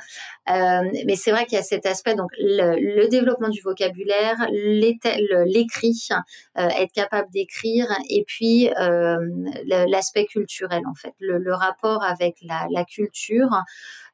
Euh, 0.50 0.82
mais 1.06 1.14
c'est 1.14 1.30
vrai 1.30 1.46
qu'il 1.46 1.54
y 1.54 1.60
a 1.60 1.64
cet 1.64 1.86
aspect 1.86 2.16
donc 2.16 2.30
le, 2.38 3.06
développement 3.08 3.50
du 3.50 3.60
vocabulaire 3.60 4.34
l'écrit 4.50 6.08
être 6.56 6.92
capable 6.92 7.28
d'écrire 7.30 7.86
et 8.08 8.24
puis 8.26 8.70
l'aspect 9.66 10.26
culturel 10.26 10.82
en 10.86 10.94
fait 10.94 11.14
le 11.20 11.54
rapport 11.54 12.02
avec 12.02 12.31
la, 12.42 12.66
culture. 12.84 13.48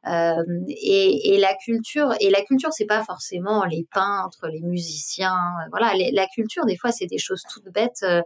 Euh, 0.09 0.43
et, 0.69 1.39
la 1.39 1.55
culture, 1.55 2.15
et 2.21 2.31
la 2.31 2.43
culture, 2.43 2.73
c'est 2.73 2.87
pas 2.87 3.05
forcément 3.05 3.65
les 3.65 3.87
peintres, 3.93 4.49
les 4.49 4.63
musiciens. 4.63 5.39
Voilà, 5.71 5.93
la 6.13 6.27
culture, 6.27 6.65
des 6.65 6.77
fois, 6.77 6.93
c'est 6.93 7.07
des 7.07 7.19
choses 7.19 7.43
toutes 7.53 7.73
bêtes. 7.73 8.03
Euh, 8.03 8.23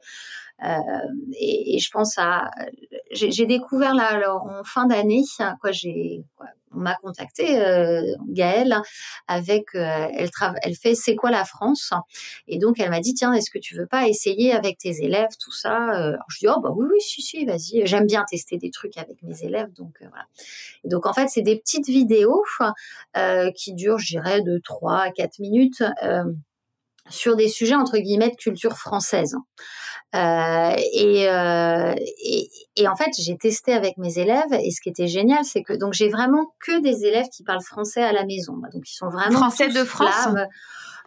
et, 1.41 1.79
je 1.79 1.91
pense 1.91 2.19
à, 2.19 2.51
j'ai 3.11 3.47
découvert 3.47 3.95
là 3.95 4.35
en 4.35 4.65
fin 4.65 4.87
d'année, 4.87 5.25
quoi, 5.61 5.73
j'ai 5.73 6.25
on 6.75 6.81
m'a 6.81 6.95
contacté 6.97 7.61
euh, 7.61 8.15
Gaëlle 8.29 8.77
avec 9.29 9.75
euh, 9.75 10.09
elle 10.15 10.31
elle 10.63 10.75
fait 10.75 10.95
c'est 10.95 11.15
quoi 11.15 11.31
la 11.31 11.45
France? 11.45 11.93
Et 12.49 12.59
donc 12.59 12.81
elle 12.81 12.91
m'a 12.91 13.01
dit 13.01 13.15
tiens 13.15 13.33
est-ce 13.33 13.51
que 13.51 13.59
tu 13.59 13.77
veux 13.77 13.87
pas 13.87 14.09
essayer 14.09 14.53
avec 14.53 14.79
tes 14.79 15.03
élèves 15.03 15.31
tout 15.43 15.53
ça? 15.53 15.91
Euh, 15.95 16.17
je 16.29 16.39
dis 16.39 16.47
oh 16.49 16.61
bah 16.61 16.71
oui 16.75 16.87
oui 16.91 17.01
si 17.01 17.23
si 17.23 17.45
vas-y 17.45 17.87
j'aime 17.87 18.07
bien 18.07 18.25
tester 18.29 18.57
des 18.57 18.71
trucs 18.71 18.97
avec 18.97 19.23
mes 19.23 19.43
élèves 19.43 19.73
donc 19.73 19.97
euh, 20.03 20.07
voilà 20.09 20.27
et 20.85 20.89
donc 20.89 21.07
en 21.07 21.13
fait 21.13 21.29
c'est 21.29 21.43
des 21.43 21.61
petites 21.81 21.89
vidéos 21.89 22.45
qui 23.57 23.75
durent 23.75 23.99
je 23.99 24.07
dirais 24.19 24.43
de 24.43 24.59
3 24.59 24.99
à 24.99 25.11
4 25.11 25.39
minutes 25.39 25.83
sur 27.09 27.37
des 27.37 27.49
sujets 27.49 27.75
entre 27.75 27.99
guillemets 27.99 28.31
de 28.31 28.37
culture 28.37 28.77
française. 28.77 29.37
Euh, 30.15 30.77
et, 30.93 31.29
euh, 31.29 31.95
et, 32.23 32.51
et, 32.77 32.87
en 32.87 32.95
fait, 32.97 33.11
j'ai 33.19 33.37
testé 33.39 33.73
avec 33.73 33.97
mes 33.97 34.19
élèves 34.19 34.53
et 34.53 34.71
ce 34.71 34.81
qui 34.83 34.91
était 34.91 35.07
génial, 35.07 35.43
c'est 35.45 35.63
que 35.63 35.73
donc 35.73 35.95
j'ai 35.95 36.11
vraiment 36.11 36.53
que 36.61 36.83
des 36.83 37.07
élèves 37.07 37.29
qui 37.35 37.45
parlent 37.45 37.63
français 37.63 38.03
à 38.03 38.13
la 38.13 38.25
maison. 38.27 38.55
Donc 38.73 38.83
ils 38.87 38.95
sont 38.95 39.09
vraiment 39.09 39.39
français 39.39 39.69
de 39.69 39.85
France. 39.85 40.29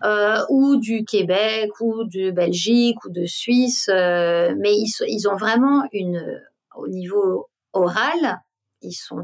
euh, 0.03 0.43
ou 0.49 0.75
du 0.77 1.05
Québec 1.05 1.69
ou 1.79 2.03
de 2.03 2.31
Belgique 2.31 3.03
ou 3.05 3.09
de 3.09 3.25
Suisse, 3.25 3.89
euh, 3.89 4.53
mais 4.57 4.73
ils, 4.73 4.91
ils 5.07 5.27
ont 5.29 5.35
vraiment 5.35 5.83
une 5.93 6.41
au 6.75 6.87
niveau 6.87 7.47
oral, 7.71 8.41
ils 8.85 8.93
sont, 8.93 9.23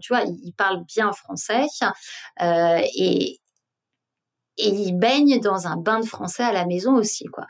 parlent 0.56 0.84
bien 0.86 1.12
français 1.12 1.66
euh, 2.42 2.82
et, 2.98 3.40
et 4.58 4.70
ils 4.70 4.94
baignent 4.94 5.40
dans 5.40 5.68
un 5.68 5.78
bain 5.78 6.00
de 6.00 6.06
français 6.06 6.44
à 6.44 6.52
la 6.52 6.66
maison 6.66 6.96
aussi, 6.96 7.26
quoi. 7.26 7.46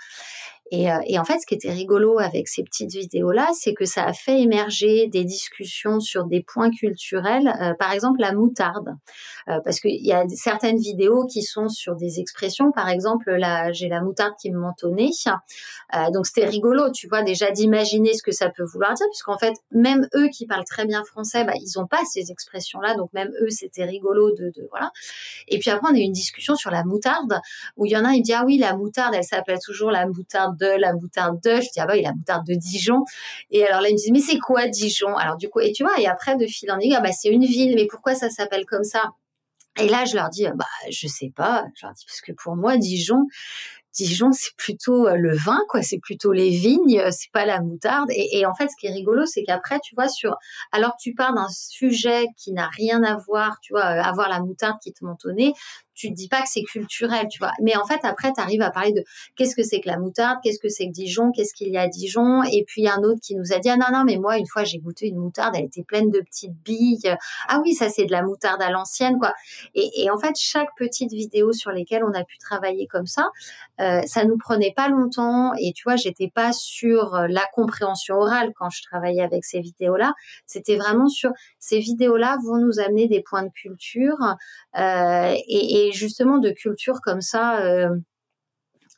Euh, 0.73 0.99
et, 1.05 1.19
en 1.19 1.25
fait, 1.25 1.39
ce 1.39 1.45
qui 1.45 1.53
était 1.53 1.71
rigolo 1.71 2.19
avec 2.19 2.47
ces 2.47 2.63
petites 2.63 2.91
vidéos-là, 2.91 3.49
c'est 3.53 3.73
que 3.73 3.85
ça 3.85 4.05
a 4.05 4.13
fait 4.13 4.39
émerger 4.39 5.07
des 5.07 5.25
discussions 5.25 5.99
sur 5.99 6.25
des 6.25 6.41
points 6.41 6.71
culturels, 6.71 7.53
euh, 7.61 7.73
par 7.77 7.91
exemple 7.91 8.21
la 8.21 8.31
moutarde, 8.33 8.95
euh, 9.49 9.59
parce 9.65 9.79
qu'il 9.79 10.05
y 10.05 10.13
a 10.13 10.23
certaines 10.29 10.77
vidéos 10.77 11.25
qui 11.25 11.43
sont 11.43 11.67
sur 11.67 11.95
des 11.95 12.19
expressions, 12.19 12.71
par 12.71 12.87
exemple, 12.87 13.31
là, 13.31 13.71
j'ai 13.73 13.89
la 13.89 14.01
moutarde 14.01 14.33
qui 14.41 14.51
me 14.51 14.59
mentonnait, 14.59 15.09
donc 16.13 16.25
c'était 16.25 16.47
rigolo, 16.47 16.89
tu 16.91 17.07
vois, 17.07 17.21
déjà 17.21 17.51
d'imaginer 17.51 18.13
ce 18.13 18.23
que 18.23 18.31
ça 18.31 18.49
peut 18.49 18.63
vouloir 18.63 18.93
dire, 18.93 19.07
puisqu'en 19.11 19.37
fait, 19.37 19.53
même 19.71 20.07
eux 20.15 20.29
qui 20.29 20.45
parlent 20.45 20.63
très 20.63 20.85
bien 20.85 21.03
français, 21.03 21.43
bah, 21.43 21.53
ils 21.55 21.79
n'ont 21.79 21.87
pas 21.87 22.01
ces 22.09 22.31
expressions-là, 22.31 22.95
donc 22.95 23.11
même 23.13 23.31
eux, 23.41 23.49
c'était 23.49 23.83
rigolo 23.83 24.31
de, 24.31 24.51
de, 24.55 24.67
voilà. 24.69 24.91
Et 25.47 25.59
puis 25.59 25.69
après, 25.69 25.89
on 25.91 25.95
a 25.95 25.97
eu 25.97 26.01
une 26.01 26.13
discussion 26.13 26.55
sur 26.55 26.71
la 26.71 26.83
moutarde, 26.83 27.39
où 27.75 27.85
il 27.85 27.91
y 27.91 27.97
en 27.97 28.05
a, 28.05 28.13
il 28.13 28.21
dit, 28.21 28.33
ah 28.33 28.43
oui, 28.45 28.57
la 28.57 28.75
moutarde, 28.75 29.13
elle 29.15 29.23
s'appelle 29.23 29.59
toujours 29.59 29.91
la 29.91 30.05
moutarde 30.05 30.60
de 30.61 30.79
la 30.79 30.93
moutarde 30.93 31.39
de. 31.43 31.55
Je 31.55 31.69
dis, 31.73 31.79
ah 31.79 31.85
bah 31.85 31.93
oui, 31.95 32.03
la 32.03 32.13
moutarde 32.13 32.45
de 32.45 32.53
Dijon. 32.53 33.03
Et 33.49 33.65
alors 33.65 33.81
là, 33.81 33.89
ils 33.89 33.93
me 33.93 33.97
disent, 33.97 34.11
mais 34.11 34.19
c'est 34.19 34.39
quoi 34.39 34.67
Dijon? 34.67 35.15
Alors 35.15 35.37
du 35.37 35.49
coup, 35.49 35.59
et 35.59 35.71
tu 35.71 35.83
vois, 35.83 35.99
et 35.99 36.07
après, 36.07 36.35
de 36.37 36.45
fil 36.45 36.71
en 36.71 36.79
aiguille, 36.79 36.95
ah 36.95 37.01
bah 37.01 37.11
c'est 37.11 37.29
une 37.29 37.45
ville, 37.45 37.75
mais 37.75 37.87
pourquoi 37.87 38.15
ça 38.15 38.29
s'appelle 38.29 38.65
comme 38.65 38.83
ça? 38.83 39.11
Et 39.79 39.87
là, 39.87 40.03
je 40.05 40.15
leur 40.15 40.29
dis, 40.29 40.45
bah, 40.55 40.65
je 40.89 41.07
sais 41.07 41.31
pas. 41.33 41.65
Je 41.75 41.85
leur 41.85 41.93
dis, 41.93 42.03
parce 42.05 42.21
que 42.21 42.33
pour 42.33 42.57
moi, 42.57 42.77
Dijon, 42.77 43.25
Dijon, 43.93 44.31
c'est 44.31 44.55
plutôt 44.55 45.07
euh, 45.07 45.15
le 45.15 45.35
vin, 45.35 45.59
quoi. 45.69 45.81
C'est 45.81 45.99
plutôt 45.99 46.31
les 46.31 46.49
vignes, 46.49 46.99
euh, 46.99 47.11
c'est 47.11 47.31
pas 47.31 47.45
la 47.45 47.61
moutarde. 47.61 48.09
Et, 48.11 48.45
en 48.45 48.53
fait, 48.53 48.69
ce 48.69 48.75
qui 48.79 48.87
est 48.87 48.91
rigolo, 48.91 49.25
c'est 49.25 49.43
qu'après, 49.43 49.79
tu 49.79 49.95
vois, 49.95 50.07
sur, 50.07 50.37
alors 50.71 50.95
tu 50.99 51.13
pars 51.13 51.33
d'un 51.33 51.49
sujet 51.49 52.27
qui 52.37 52.53
n'a 52.53 52.67
rien 52.67 53.03
à 53.03 53.17
voir, 53.17 53.59
tu 53.61 53.73
vois, 53.73 53.85
euh, 53.85 54.01
avoir 54.01 54.29
la 54.29 54.39
moutarde 54.39 54.77
qui 54.81 54.93
te 54.93 55.03
montonnait, 55.03 55.53
tu 55.93 56.09
te 56.09 56.13
dis 56.13 56.27
pas 56.27 56.41
que 56.41 56.47
c'est 56.47 56.63
culturel, 56.63 57.27
tu 57.29 57.39
vois. 57.39 57.51
Mais 57.61 57.75
en 57.75 57.85
fait, 57.85 57.99
après, 58.03 58.31
tu 58.33 58.41
arrives 58.41 58.61
à 58.61 58.71
parler 58.71 58.93
de 58.93 59.03
qu'est-ce 59.35 59.55
que 59.55 59.63
c'est 59.63 59.81
que 59.81 59.87
la 59.89 59.97
moutarde, 59.97 60.39
qu'est-ce 60.43 60.59
que 60.59 60.69
c'est 60.69 60.87
que 60.87 60.91
Dijon, 60.91 61.31
qu'est-ce 61.31 61.53
qu'il 61.53 61.69
y 61.69 61.77
a 61.77 61.81
à 61.81 61.87
Dijon. 61.87 62.43
Et 62.43 62.63
puis, 62.65 62.81
il 62.81 62.85
y 62.85 62.87
a 62.87 62.95
un 62.95 63.03
autre 63.03 63.19
qui 63.21 63.35
nous 63.35 63.53
a 63.53 63.59
dit, 63.59 63.69
ah 63.69 63.77
non, 63.77 63.87
non, 63.91 64.03
mais 64.05 64.17
moi, 64.17 64.37
une 64.37 64.47
fois, 64.47 64.63
j'ai 64.63 64.79
goûté 64.79 65.07
une 65.07 65.17
moutarde, 65.17 65.55
elle 65.55 65.65
était 65.65 65.83
pleine 65.83 66.09
de 66.09 66.19
petites 66.19 66.55
billes. 66.63 67.15
Ah 67.47 67.59
oui, 67.63 67.73
ça, 67.73 67.89
c'est 67.89 68.05
de 68.05 68.11
la 68.11 68.23
moutarde 68.23 68.61
à 68.61 68.69
l'ancienne, 68.69 69.17
quoi. 69.19 69.33
Et, 69.75 70.09
en 70.09 70.17
fait, 70.17 70.35
chaque 70.37 70.69
petite 70.77 71.11
vidéo 71.11 71.51
sur 71.51 71.71
lesquelles 71.71 72.03
on 72.03 72.13
a 72.13 72.23
pu 72.23 72.37
travailler 72.37 72.87
comme 72.87 73.07
ça, 73.07 73.29
euh, 73.79 74.01
ça 74.05 74.25
nous 74.25 74.37
prenait 74.37 74.73
pas 74.75 74.89
longtemps. 74.89 75.53
Et 75.59 75.73
tu 75.73 75.83
vois, 75.83 75.95
j'étais 75.95 76.31
pas 76.33 76.53
sur 76.53 77.15
euh, 77.15 77.27
la 77.29 77.43
compréhension 77.53 78.15
orale 78.15 78.51
quand 78.55 78.69
je 78.69 78.81
travaillais 78.83 79.21
avec 79.21 79.43
ces 79.43 79.59
vidéos-là. 79.59 80.13
C'était 80.45 80.77
vraiment 80.77 81.07
sur 81.07 81.31
ces 81.59 81.79
vidéos-là 81.79 82.37
vont 82.45 82.57
nous 82.57 82.79
amener 82.79 83.07
des 83.07 83.21
points 83.21 83.43
de 83.43 83.51
culture. 83.51 84.17
Euh, 84.77 85.33
et, 85.47 85.75
et 85.75 85.80
justement 85.91 86.37
de 86.37 86.51
culture 86.51 87.01
comme 87.01 87.21
ça, 87.21 87.59
euh, 87.61 87.89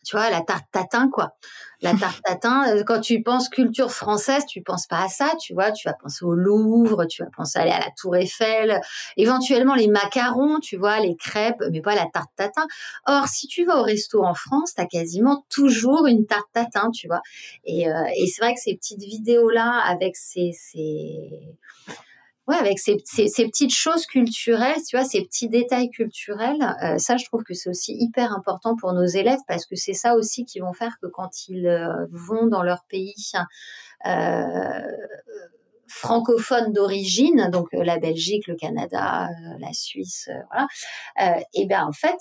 tu 0.05 0.15
vois, 0.17 0.29
la 0.29 0.41
tarte 0.41 0.65
tatin, 0.71 1.09
quoi. 1.09 1.35
La 1.81 1.93
tarte 1.99 2.21
tatin, 2.23 2.67
euh, 2.67 2.83
quand 2.83 2.99
tu 2.99 3.21
penses 3.23 3.49
culture 3.49 3.91
française, 3.91 4.45
tu 4.45 4.61
penses 4.61 4.87
pas 4.87 5.03
à 5.03 5.07
ça, 5.07 5.31
tu 5.41 5.53
vois, 5.53 5.71
tu 5.71 5.87
vas 5.87 5.93
penser 5.93 6.25
au 6.25 6.33
Louvre, 6.33 7.05
tu 7.05 7.23
vas 7.23 7.29
penser 7.35 7.59
aller 7.59 7.71
à 7.71 7.79
la 7.79 7.89
Tour 7.97 8.15
Eiffel, 8.15 8.79
éventuellement 9.17 9.75
les 9.75 9.87
macarons, 9.87 10.59
tu 10.59 10.77
vois, 10.77 10.99
les 10.99 11.15
crêpes, 11.15 11.63
mais 11.71 11.81
pas 11.81 11.95
la 11.95 12.07
tarte 12.13 12.31
tatin. 12.35 12.65
Or, 13.07 13.27
si 13.27 13.47
tu 13.47 13.65
vas 13.65 13.79
au 13.79 13.83
resto 13.83 14.23
en 14.23 14.33
France, 14.33 14.73
tu 14.75 14.81
as 14.81 14.85
quasiment 14.85 15.45
toujours 15.49 16.07
une 16.07 16.25
tarte 16.25 16.51
tatin, 16.53 16.89
tu 16.91 17.07
vois. 17.07 17.21
Et, 17.63 17.89
euh, 17.89 18.03
et 18.17 18.27
c'est 18.27 18.41
vrai 18.41 18.53
que 18.53 18.59
ces 18.59 18.75
petites 18.75 19.03
vidéos-là, 19.03 19.81
avec 19.85 20.15
ces, 20.15 20.51
ces 20.53 21.29
Ouais, 22.45 22.57
avec 22.57 22.77
ces, 22.77 22.97
petites 22.97 23.73
choses 23.73 24.05
culturelles, 24.05 24.81
tu 24.85 24.97
vois, 24.97 25.05
ces 25.05 25.23
petits 25.23 25.47
détails 25.47 25.89
culturels, 25.89 26.75
euh, 26.83 26.97
ça, 26.97 27.15
je 27.15 27.23
trouve 27.23 27.43
que 27.43 27.53
c'est 27.53 27.69
aussi 27.69 27.95
hyper 27.97 28.33
important 28.33 28.75
pour 28.75 28.91
nos 28.91 29.05
élèves 29.05 29.39
parce 29.47 29.65
que 29.65 29.77
c'est 29.77 29.93
ça 29.93 30.15
aussi 30.15 30.43
qui 30.43 30.59
vont 30.59 30.73
faire 30.73 30.97
que 31.01 31.07
quand 31.07 31.47
ils 31.47 31.67
euh, 31.67 32.05
vont 32.11 32.47
dans 32.47 32.61
leur 32.61 32.83
pays 32.89 33.31
euh, 34.05 34.81
francophone 35.87 36.73
d'origine, 36.73 37.49
donc 37.49 37.69
la 37.71 37.97
Belgique, 37.97 38.47
le 38.47 38.55
Canada, 38.55 39.29
la 39.59 39.71
Suisse, 39.71 40.29
voilà, 40.51 41.39
et 41.53 41.65
bien 41.65 41.85
en 41.85 41.93
fait, 41.93 42.17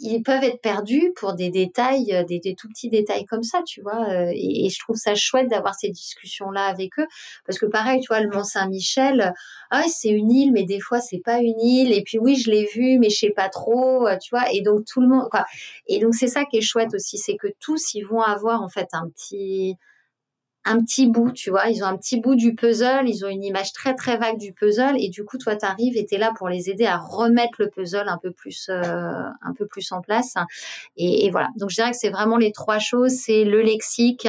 ils 0.00 0.22
peuvent 0.22 0.42
être 0.44 0.60
perdus 0.60 1.12
pour 1.16 1.34
des 1.34 1.50
détails, 1.50 2.12
euh, 2.12 2.24
des, 2.24 2.54
tout 2.54 2.68
petits 2.68 2.88
détails 2.88 3.24
comme 3.24 3.42
ça, 3.42 3.62
tu 3.66 3.80
vois. 3.82 4.08
Euh, 4.08 4.32
et, 4.34 4.68
je 4.70 4.78
trouve 4.78 4.96
ça 4.96 5.14
chouette 5.14 5.48
d'avoir 5.48 5.74
ces 5.74 5.90
discussions-là 5.90 6.64
avec 6.66 6.98
eux, 6.98 7.06
parce 7.46 7.58
que 7.58 7.66
pareil, 7.66 8.00
tu 8.00 8.08
vois, 8.08 8.20
le 8.20 8.30
Mont 8.30 8.44
Saint-Michel, 8.44 9.34
ah, 9.70 9.82
c'est 9.88 10.08
une 10.08 10.30
île, 10.30 10.52
mais 10.52 10.64
des 10.64 10.80
fois 10.80 11.00
c'est 11.00 11.20
pas 11.24 11.38
une 11.38 11.60
île. 11.60 11.92
Et 11.92 12.02
puis 12.02 12.18
oui, 12.18 12.36
je 12.36 12.50
l'ai 12.50 12.66
vu, 12.74 12.98
mais 12.98 13.10
je 13.10 13.18
sais 13.18 13.30
pas 13.30 13.48
trop, 13.48 14.08
tu 14.22 14.30
vois. 14.30 14.50
Et 14.52 14.62
donc 14.62 14.84
tout 14.84 15.00
le 15.00 15.08
monde, 15.08 15.28
quoi. 15.30 15.44
Et 15.86 15.98
donc 15.98 16.14
c'est 16.14 16.28
ça 16.28 16.44
qui 16.44 16.58
est 16.58 16.62
chouette 16.62 16.94
aussi, 16.94 17.18
c'est 17.18 17.36
que 17.36 17.48
tous 17.60 17.94
ils 17.94 18.02
vont 18.02 18.20
avoir 18.20 18.62
en 18.62 18.68
fait 18.68 18.88
un 18.92 19.08
petit 19.08 19.76
un 20.66 20.82
petit 20.82 21.06
bout, 21.06 21.30
tu 21.32 21.50
vois, 21.50 21.68
ils 21.68 21.82
ont 21.82 21.86
un 21.86 21.96
petit 21.96 22.20
bout 22.20 22.36
du 22.36 22.54
puzzle, 22.54 23.06
ils 23.06 23.24
ont 23.24 23.28
une 23.28 23.44
image 23.44 23.72
très 23.72 23.94
très 23.94 24.16
vague 24.16 24.38
du 24.38 24.52
puzzle. 24.52 24.94
Et 24.98 25.10
du 25.10 25.24
coup 25.24 25.36
toi 25.36 25.56
tu 25.56 25.66
arrives 25.66 25.96
et 25.96 26.06
tu 26.06 26.14
es 26.14 26.18
là 26.18 26.32
pour 26.36 26.48
les 26.48 26.70
aider 26.70 26.86
à 26.86 26.96
remettre 26.96 27.54
le 27.58 27.68
puzzle 27.68 28.08
un 28.08 28.18
peu 28.18 28.32
plus 28.32 28.68
euh, 28.70 28.82
un 29.42 29.54
peu 29.56 29.66
plus 29.66 29.92
en 29.92 30.00
place. 30.00 30.34
Et, 30.96 31.30
voilà. 31.30 31.48
Donc 31.56 31.70
je 31.70 31.76
dirais 31.76 31.90
que 31.90 31.96
c'est 31.96 32.10
vraiment 32.10 32.38
les 32.38 32.52
trois 32.52 32.78
choses, 32.78 33.12
c'est 33.12 33.44
le 33.44 33.60
lexique, 33.60 34.28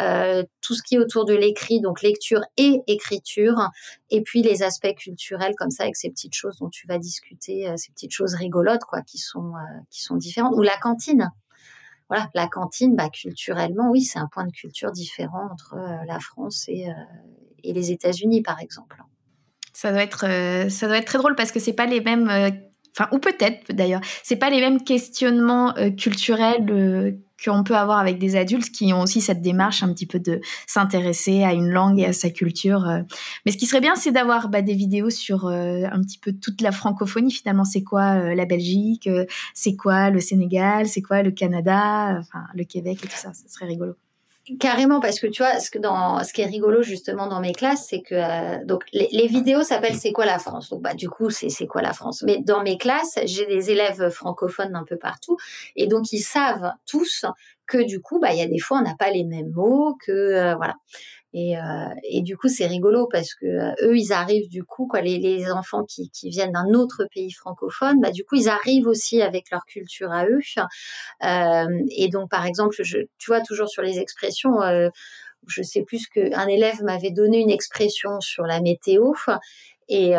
euh, 0.00 0.42
tout 0.60 0.74
ce 0.74 0.82
qui 0.82 0.94
est 0.94 0.98
autour 0.98 1.24
de 1.26 1.34
l'écrit, 1.34 1.80
donc 1.80 2.02
lecture 2.02 2.40
et 2.56 2.80
écriture, 2.86 3.68
et 4.10 4.22
puis 4.22 4.42
les 4.42 4.62
aspects 4.62 4.94
culturels 4.96 5.54
comme 5.56 5.70
ça 5.70 5.84
avec 5.84 5.96
ces 5.96 6.10
petites 6.10 6.34
choses 6.34 6.56
dont 6.58 6.70
tu 6.70 6.86
vas 6.86 6.98
discuter, 6.98 7.68
euh, 7.68 7.76
ces 7.76 7.92
petites 7.92 8.12
choses 8.12 8.34
rigolotes 8.34 8.84
quoi 8.84 9.02
qui 9.02 9.18
sont 9.18 9.52
qui 9.90 10.02
sont 10.02 10.16
différentes. 10.16 10.54
Ou 10.56 10.62
la 10.62 10.76
cantine 10.78 11.30
voilà, 12.08 12.30
la 12.34 12.48
cantine, 12.48 12.94
bah, 12.94 13.08
culturellement, 13.08 13.90
oui, 13.90 14.02
c'est 14.02 14.18
un 14.18 14.28
point 14.28 14.44
de 14.44 14.52
culture 14.52 14.92
différent 14.92 15.48
entre 15.50 15.74
euh, 15.74 16.04
la 16.06 16.20
France 16.20 16.66
et, 16.68 16.88
euh, 16.88 16.92
et 17.62 17.72
les 17.72 17.90
États-Unis, 17.92 18.42
par 18.42 18.60
exemple. 18.60 19.02
Ça 19.72 19.90
doit 19.90 20.02
être, 20.02 20.26
euh, 20.26 20.68
ça 20.68 20.86
doit 20.86 20.98
être 20.98 21.06
très 21.06 21.18
drôle 21.18 21.34
parce 21.34 21.50
que 21.50 21.60
c'est 21.60 21.72
pas 21.72 21.86
les 21.86 22.00
mêmes, 22.00 22.28
enfin, 22.96 23.08
ou 23.12 23.18
peut-être 23.18 23.72
d'ailleurs, 23.72 24.02
c'est 24.22 24.36
pas 24.36 24.50
les 24.50 24.60
mêmes 24.60 24.84
questionnements 24.84 25.74
culturels 25.98 27.18
qu'on 27.44 27.64
peut 27.64 27.76
avoir 27.76 27.98
avec 27.98 28.18
des 28.18 28.36
adultes 28.36 28.70
qui 28.70 28.92
ont 28.92 29.02
aussi 29.02 29.20
cette 29.20 29.42
démarche 29.42 29.82
un 29.82 29.92
petit 29.92 30.06
peu 30.06 30.18
de 30.18 30.40
s'intéresser 30.66 31.44
à 31.44 31.52
une 31.52 31.68
langue 31.68 32.00
et 32.00 32.06
à 32.06 32.12
sa 32.12 32.30
culture. 32.30 32.88
Euh. 32.88 33.00
Mais 33.44 33.52
ce 33.52 33.56
qui 33.56 33.66
serait 33.66 33.80
bien, 33.80 33.94
c'est 33.96 34.12
d'avoir 34.12 34.48
bah, 34.48 34.62
des 34.62 34.74
vidéos 34.74 35.10
sur 35.10 35.46
euh, 35.46 35.84
un 35.90 36.00
petit 36.00 36.18
peu 36.18 36.32
toute 36.32 36.60
la 36.60 36.72
francophonie. 36.72 37.32
Finalement, 37.32 37.64
c'est 37.64 37.82
quoi 37.82 38.16
euh, 38.16 38.34
la 38.34 38.46
Belgique 38.46 39.08
C'est 39.54 39.76
quoi 39.76 40.10
le 40.10 40.20
Sénégal 40.20 40.86
C'est 40.86 41.02
quoi 41.02 41.22
le 41.22 41.30
Canada 41.30 42.18
Enfin, 42.20 42.44
le 42.54 42.64
Québec 42.64 42.98
et 43.04 43.08
tout 43.08 43.16
ça. 43.16 43.32
Ce 43.34 43.52
serait 43.52 43.66
rigolo. 43.66 43.94
Carrément, 44.60 45.00
parce 45.00 45.20
que 45.20 45.26
tu 45.26 45.42
vois, 45.42 45.58
ce, 45.58 45.70
que 45.70 45.78
dans, 45.78 46.22
ce 46.22 46.34
qui 46.34 46.42
est 46.42 46.46
rigolo 46.46 46.82
justement 46.82 47.28
dans 47.28 47.40
mes 47.40 47.52
classes, 47.52 47.86
c'est 47.88 48.02
que 48.02 48.62
donc 48.66 48.84
les, 48.92 49.26
vidéos 49.26 49.62
s'appellent 49.62 49.94
C'est 49.94 50.12
quoi 50.12 50.26
la 50.26 50.38
France? 50.38 50.68
Donc 50.68 50.82
bah 50.82 50.92
du 50.92 51.08
coup 51.08 51.30
c'est 51.30 51.48
c'est 51.48 51.66
quoi 51.66 51.80
la 51.80 51.94
France? 51.94 52.22
Mais 52.26 52.38
dans 52.44 52.62
mes 52.62 52.76
classes, 52.76 53.18
j'ai 53.24 53.46
des 53.46 53.70
élèves 53.70 54.10
francophones 54.10 54.76
un 54.76 54.84
peu 54.84 54.98
partout, 54.98 55.38
et 55.76 55.86
donc 55.86 56.12
ils 56.12 56.20
savent 56.20 56.72
tous 56.86 57.24
que 57.66 57.82
du 57.82 58.02
coup 58.02 58.20
bah 58.20 58.34
il 58.34 58.38
y 58.38 58.42
a 58.42 58.46
des 58.46 58.58
fois 58.58 58.78
on 58.78 58.82
n'a 58.82 58.94
pas 58.94 59.10
les 59.10 59.24
mêmes 59.24 59.50
mots, 59.50 59.96
que 60.04 60.12
euh, 60.12 60.54
voilà. 60.56 60.74
Et, 61.36 61.58
euh, 61.58 61.60
et 62.04 62.22
du 62.22 62.36
coup, 62.36 62.46
c'est 62.48 62.66
rigolo 62.66 63.08
parce 63.10 63.34
que 63.34 63.44
euh, 63.44 63.74
eux, 63.82 63.98
ils 63.98 64.12
arrivent 64.12 64.48
du 64.48 64.62
coup, 64.62 64.88
les, 65.02 65.50
enfants 65.50 65.82
qui, 65.84 66.08
viennent 66.30 66.52
d'un 66.52 66.72
autre 66.74 67.08
pays 67.12 67.32
francophone, 67.32 68.00
bah, 68.00 68.12
du 68.12 68.24
coup, 68.24 68.36
ils 68.36 68.48
arrivent 68.48 68.86
aussi 68.86 69.20
avec 69.20 69.50
leur 69.50 69.64
culture 69.66 70.12
à 70.12 70.26
eux. 70.26 70.38
Euh, 71.24 71.84
et 71.90 72.08
donc, 72.08 72.30
par 72.30 72.46
exemple, 72.46 72.76
tu 72.84 73.08
vois, 73.26 73.40
toujours 73.40 73.68
sur 73.68 73.82
les 73.82 73.98
expressions, 73.98 74.60
je 75.48 75.62
sais 75.62 75.82
plus 75.82 76.06
qu'un 76.06 76.46
élève 76.46 76.82
m'avait 76.84 77.10
donné 77.10 77.40
une 77.40 77.50
expression 77.50 78.20
sur 78.20 78.44
la 78.44 78.60
météo. 78.60 79.12
Et, 79.88 80.14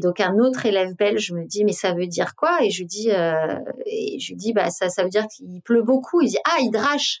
donc 0.00 0.20
un 0.20 0.38
autre 0.38 0.64
élève 0.64 0.96
belge 0.96 1.32
me 1.32 1.44
dit 1.44 1.64
mais 1.64 1.72
ça 1.72 1.92
veut 1.92 2.06
dire 2.06 2.34
quoi? 2.34 2.64
Et 2.64 2.70
je 2.70 2.84
dis 2.84 3.10
je 3.10 4.34
dis 4.34 4.52
bah 4.54 4.70
ça 4.70 4.88
ça 4.88 5.04
veut 5.04 5.10
dire 5.10 5.26
qu'il 5.28 5.60
pleut 5.62 5.82
beaucoup. 5.82 6.22
Il 6.22 6.30
dit 6.30 6.38
ah 6.44 6.56
il 6.60 6.70
drache. 6.70 7.20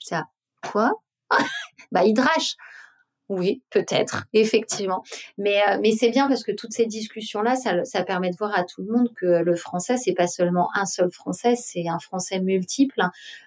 Je 0.00 0.08
dis 0.08 0.14
ah, 0.14 0.26
quoi? 0.70 0.92
bah, 1.92 2.02
drache. 2.12 2.56
Oui, 3.30 3.62
peut-être, 3.70 4.24
effectivement. 4.32 5.04
Mais, 5.38 5.62
euh, 5.62 5.78
mais 5.80 5.92
c'est 5.92 6.10
bien 6.10 6.26
parce 6.26 6.42
que 6.42 6.50
toutes 6.50 6.72
ces 6.72 6.86
discussions-là, 6.86 7.54
ça, 7.54 7.84
ça, 7.84 8.02
permet 8.02 8.30
de 8.30 8.36
voir 8.36 8.58
à 8.58 8.64
tout 8.64 8.82
le 8.82 8.92
monde 8.92 9.08
que 9.14 9.44
le 9.44 9.54
français, 9.54 9.96
c'est 9.96 10.14
pas 10.14 10.26
seulement 10.26 10.68
un 10.74 10.84
seul 10.84 11.12
français, 11.12 11.54
c'est 11.54 11.86
un 11.86 12.00
français 12.00 12.40
multiple, 12.40 13.00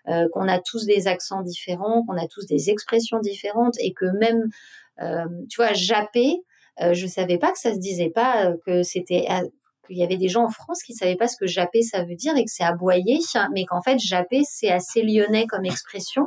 euh, 0.08 0.30
qu'on 0.32 0.48
a 0.48 0.60
tous 0.60 0.86
des 0.86 1.08
accents 1.10 1.42
différents, 1.42 2.06
qu'on 2.06 2.16
a 2.16 2.28
tous 2.28 2.46
des 2.46 2.70
expressions 2.70 3.20
différentes 3.20 3.76
et 3.80 3.92
que 3.92 4.06
même, 4.06 4.48
euh, 5.02 5.26
tu 5.50 5.58
vois, 5.58 5.74
japper, 5.74 6.38
euh, 6.82 6.94
je 6.94 7.06
savais 7.06 7.38
pas 7.38 7.52
que 7.52 7.60
ça 7.60 7.74
se 7.74 7.80
disait 7.80 8.10
pas, 8.10 8.54
que 8.66 8.84
c'était 8.84 9.28
qu'il 9.86 9.98
y 9.98 10.04
avait 10.04 10.18
des 10.18 10.30
gens 10.30 10.46
en 10.46 10.50
France 10.50 10.82
qui 10.84 10.94
savaient 10.94 11.16
pas 11.16 11.28
ce 11.28 11.38
que 11.38 11.48
japper 11.48 11.82
ça 11.82 12.04
veut 12.04 12.16
dire 12.16 12.36
et 12.36 12.44
que 12.44 12.52
c'est 12.52 12.64
aboyer, 12.64 13.20
mais 13.54 13.66
qu'en 13.66 13.82
fait 13.82 14.00
japper 14.00 14.44
c'est 14.44 14.72
assez 14.72 15.02
lyonnais 15.02 15.46
comme 15.48 15.66
expression, 15.66 16.24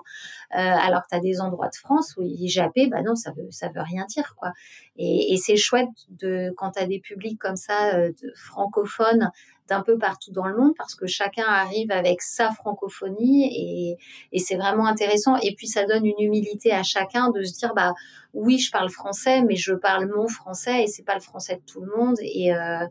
euh, 0.55 0.59
alors 0.59 1.03
que 1.03 1.09
tu 1.11 1.17
as 1.17 1.21
des 1.21 1.41
endroits 1.41 1.69
de 1.69 1.77
France 1.77 2.15
où 2.17 2.23
ils 2.23 2.49
japper, 2.49 2.89
bah 2.89 3.03
non 3.03 3.15
ça 3.15 3.33
veut 3.37 3.51
ça 3.51 3.69
rien 3.75 4.05
dire 4.09 4.35
quoi. 4.39 4.53
Et, 4.99 5.37
c'est 5.37 5.57
chouette 5.57 5.89
de 6.09 6.53
quand 6.57 6.73
tu 6.73 6.83
as 6.83 6.87
des 6.87 6.99
publics 7.01 7.39
comme 7.39 7.57
ça 7.57 7.95
euh, 7.97 8.13
francophones 8.35 9.31
d'un 9.69 9.83
peu 9.83 9.99
partout 9.99 10.33
dans 10.33 10.47
le 10.47 10.57
monde 10.57 10.73
parce 10.77 10.95
que 10.95 11.07
chacun 11.07 11.45
arrive 11.45 11.91
avec 11.91 12.23
sa 12.23 12.51
francophonie 12.53 13.47
et, 13.53 13.97
et 14.33 14.39
c'est 14.39 14.57
vraiment 14.57 14.87
intéressant. 14.87 15.37
Et 15.43 15.55
puis 15.55 15.67
ça 15.67 15.85
donne 15.85 16.07
une 16.07 16.21
humilité 16.21 16.73
à 16.73 16.83
chacun 16.83 17.31
de 17.31 17.43
se 17.43 17.55
dire 17.59 17.73
bah 17.75 17.95
oui 18.33 18.59
je 18.59 18.71
parle 18.71 18.91
français 18.91 19.43
mais 19.43 19.57
je 19.57 19.73
parle 19.73 20.11
mon 20.15 20.29
français 20.29 20.85
et 20.85 20.87
c'est 20.87 21.05
pas 21.05 21.15
le 21.15 21.21
français 21.21 21.57
de 21.57 21.73
tout 21.73 21.81
le 21.81 21.97
monde 21.97 22.17
et 22.21 22.55
euh, 22.55 22.87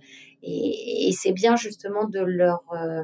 et, 0.48 1.12
c'est 1.12 1.32
bien 1.32 1.56
justement 1.56 2.08
de 2.08 2.20
leur 2.20 2.64
euh, 2.74 3.04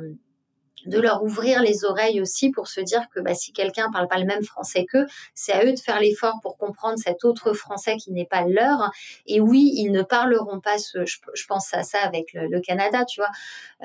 de 0.86 1.00
leur 1.00 1.24
ouvrir 1.24 1.62
les 1.62 1.86
oreilles 1.86 2.22
aussi 2.22 2.52
pour 2.52 2.68
se 2.68 2.82
dire 2.82 3.08
que 3.14 3.20
bah, 3.20 3.34
si 3.34 3.54
quelqu'un 3.54 3.90
parle 3.92 4.08
pas 4.08 4.18
le 4.18 4.26
même 4.26 4.44
français 4.44 4.86
qu'eux, 4.86 5.06
c'est 5.34 5.54
à 5.54 5.64
eux 5.66 5.74
de 5.74 5.80
faire 5.80 6.00
l'effort 6.00 6.40
pour 6.42 6.58
comprendre 6.58 6.98
cet 6.98 7.24
autre 7.24 7.54
français 7.54 7.98
qui 7.98 8.12
n'est 8.12 8.26
pas 8.26 8.44
leur. 8.46 8.92
Et 9.26 9.40
oui, 9.40 9.72
ils 9.76 9.92
ne 9.92 10.02
parleront 10.02 10.60
pas 10.60 10.78
ce. 10.78 11.06
Je, 11.06 11.46
pense 11.48 11.74
à 11.74 11.84
ça 11.84 12.00
avec 12.00 12.34
le, 12.34 12.62
Canada, 12.62 13.04
tu 13.06 13.20
vois, 13.20 13.32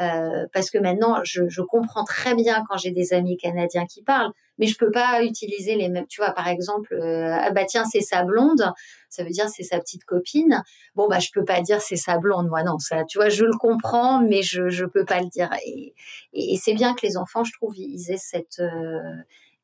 euh, 0.00 0.46
parce 0.52 0.70
que 0.70 0.78
maintenant 0.78 1.20
je, 1.24 1.48
je 1.48 1.62
comprends 1.62 2.04
très 2.04 2.34
bien 2.34 2.62
quand 2.68 2.76
j'ai 2.76 2.90
des 2.90 3.12
amis 3.12 3.36
canadiens 3.36 3.86
qui 3.86 4.02
parlent 4.02 4.32
mais 4.58 4.66
je 4.66 4.76
peux 4.76 4.90
pas 4.90 5.22
utiliser 5.22 5.74
les 5.76 5.88
mêmes. 5.88 6.06
Tu 6.08 6.20
vois, 6.20 6.32
par 6.32 6.48
exemple, 6.48 6.94
euh, 6.94 7.36
ah 7.38 7.50
bah 7.50 7.64
tiens, 7.64 7.84
c'est 7.84 8.00
sa 8.00 8.24
blonde, 8.24 8.72
ça 9.08 9.24
veut 9.24 9.30
dire 9.30 9.48
c'est 9.48 9.62
sa 9.62 9.78
petite 9.78 10.04
copine. 10.04 10.62
Bon 10.94 11.08
bah 11.08 11.18
je 11.18 11.30
peux 11.32 11.44
pas 11.44 11.60
dire 11.60 11.80
c'est 11.80 11.96
sa 11.96 12.18
blonde, 12.18 12.48
moi 12.48 12.62
non, 12.62 12.78
ça, 12.78 13.04
tu 13.04 13.18
vois, 13.18 13.28
je 13.28 13.44
le 13.44 13.56
comprends, 13.56 14.20
mais 14.20 14.42
je 14.42 14.68
je 14.68 14.84
peux 14.84 15.04
pas 15.04 15.20
le 15.20 15.28
dire. 15.28 15.50
Et, 15.66 15.94
et, 16.32 16.56
c'est 16.56 16.74
bien 16.74 16.94
que 16.94 17.06
les 17.06 17.16
enfants, 17.16 17.44
je 17.44 17.52
trouve, 17.52 17.74
ils 17.76 18.10
aient 18.10 18.16
cette 18.16 18.60
euh, 18.60 19.00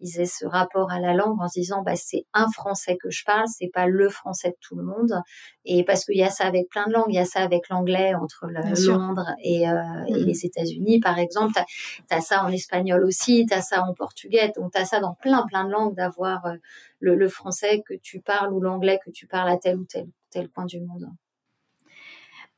ils 0.02 0.20
aient 0.20 0.26
ce 0.26 0.44
rapport 0.44 0.90
à 0.90 1.00
la 1.00 1.14
langue 1.14 1.40
en 1.40 1.48
se 1.48 1.60
disant 1.60 1.82
bah 1.82 1.96
c'est 1.96 2.26
un 2.34 2.48
français 2.50 2.96
que 3.00 3.10
je 3.10 3.24
parle, 3.24 3.46
c'est 3.46 3.70
pas 3.72 3.86
le 3.86 4.08
français 4.08 4.50
de 4.50 4.56
tout 4.60 4.76
le 4.76 4.82
monde. 4.82 5.14
Et 5.64 5.84
parce 5.84 6.04
qu'il 6.04 6.16
y 6.16 6.22
a 6.22 6.30
ça 6.30 6.44
avec 6.44 6.68
plein 6.68 6.86
de 6.86 6.92
langues, 6.92 7.06
il 7.08 7.14
y 7.14 7.18
a 7.18 7.24
ça 7.24 7.40
avec 7.40 7.68
l'anglais 7.68 8.14
entre 8.14 8.46
Londres 8.46 9.30
et, 9.42 9.68
euh, 9.68 9.72
et, 10.08 10.12
mm-hmm. 10.12 10.24
les 10.24 10.46
États-Unis 10.46 11.00
par 11.00 11.18
exemple. 11.18 11.52
Tu 11.54 12.14
as, 12.14 12.20
ça 12.20 12.44
en 12.44 12.48
espagnol 12.48 13.04
aussi, 13.04 13.46
tu 13.48 13.54
as 13.54 13.62
ça 13.62 13.82
en 13.82 13.94
portugais, 13.94 14.52
donc 14.56 14.72
tu 14.72 14.78
as 14.78 14.84
ça 14.84 15.00
dans 15.00 15.14
plein 15.14 15.46
plein 15.46 15.64
de 15.64 15.70
langues 15.70 15.94
d'avoir 15.94 16.44
euh, 16.46 16.54
le, 17.00 17.14
le, 17.14 17.28
français 17.28 17.82
que 17.88 17.94
tu 17.94 18.20
parles 18.20 18.52
ou 18.52 18.60
l'anglais 18.60 18.98
que 19.04 19.10
tu 19.10 19.26
parles 19.26 19.50
à 19.50 19.56
tel 19.56 19.78
ou 19.78 19.84
tel, 19.84 20.06
tel 20.30 20.48
coin 20.48 20.66
du 20.66 20.80
monde. 20.80 21.08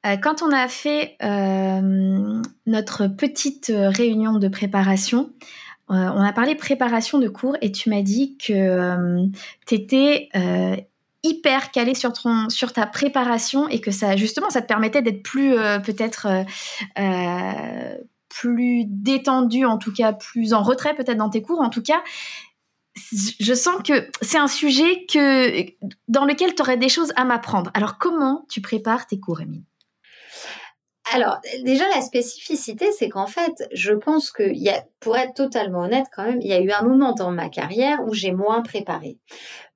Euh, 0.06 0.16
quand 0.16 0.42
on 0.42 0.52
a 0.52 0.68
fait 0.68 1.16
euh, 1.22 2.42
notre 2.66 3.06
petite 3.06 3.72
réunion 3.74 4.38
de 4.38 4.48
préparation, 4.48 5.32
on 5.88 6.20
a 6.20 6.32
parlé 6.32 6.54
préparation 6.54 7.18
de 7.18 7.28
cours 7.28 7.56
et 7.60 7.70
tu 7.70 7.90
m'as 7.90 8.02
dit 8.02 8.36
que 8.38 8.52
euh, 8.52 9.26
tu 9.66 9.74
étais 9.74 10.28
euh, 10.34 10.76
hyper 11.22 11.70
calé 11.70 11.92
sur 11.94 12.72
ta 12.72 12.86
préparation 12.86 13.68
et 13.68 13.80
que 13.80 13.90
ça 13.90 14.16
justement 14.16 14.50
ça 14.50 14.62
te 14.62 14.66
permettait 14.66 15.02
d'être 15.02 15.22
plus 15.22 15.54
peut-être 15.84 16.44
plus 18.28 18.84
détendu 18.86 19.64
en 19.64 19.78
tout 19.78 19.92
cas 19.92 20.12
plus 20.12 20.52
en 20.52 20.62
retrait 20.62 20.94
peut-être 20.94 21.18
dans 21.18 21.30
tes 21.30 21.42
cours. 21.42 21.60
En 21.60 21.70
tout 21.70 21.82
cas 21.82 22.02
je 23.40 23.54
sens 23.54 23.82
que 23.82 24.08
c'est 24.22 24.38
un 24.38 24.48
sujet 24.48 25.04
que 25.06 25.64
dans 26.08 26.24
lequel 26.24 26.54
tu 26.54 26.62
aurais 26.62 26.76
des 26.76 26.88
choses 26.88 27.12
à 27.16 27.24
m'apprendre. 27.24 27.70
Alors 27.74 27.98
comment 27.98 28.44
tu 28.48 28.60
prépares 28.60 29.06
tes 29.06 29.18
cours 29.18 29.40
Emile 29.40 29.64
alors, 31.14 31.38
déjà, 31.62 31.84
la 31.94 32.00
spécificité, 32.00 32.90
c'est 32.90 33.08
qu'en 33.08 33.28
fait, 33.28 33.68
je 33.72 33.92
pense 33.92 34.32
que, 34.32 34.42
pour 34.98 35.16
être 35.16 35.32
totalement 35.32 35.82
honnête 35.82 36.06
quand 36.12 36.24
même, 36.24 36.40
il 36.40 36.48
y 36.48 36.52
a 36.52 36.60
eu 36.60 36.72
un 36.72 36.82
moment 36.82 37.12
dans 37.12 37.30
ma 37.30 37.48
carrière 37.48 38.00
où 38.04 38.12
j'ai 38.12 38.32
moins 38.32 38.62
préparé. 38.62 39.16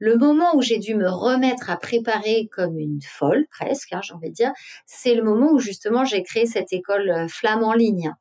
Le 0.01 0.16
moment 0.16 0.57
où 0.57 0.62
j'ai 0.62 0.78
dû 0.78 0.97
me 0.97 1.09
remettre 1.09 1.70
à 1.70 1.76
préparer 1.76 2.49
comme 2.51 2.76
une 2.76 3.01
folle, 3.03 3.47
presque, 3.53 3.93
hein, 3.93 4.01
j'ai 4.03 4.14
envie 4.14 4.30
de 4.30 4.34
dire, 4.34 4.51
c'est 4.84 5.14
le 5.14 5.22
moment 5.22 5.53
où 5.53 5.61
justement 5.61 6.05
j'ai 6.05 6.24
créé 6.24 6.45
cette 6.45 6.72
école 6.72 7.09
euh, 7.09 7.28
flamme 7.28 7.62
en 7.62 7.72
ligne. 7.72 8.12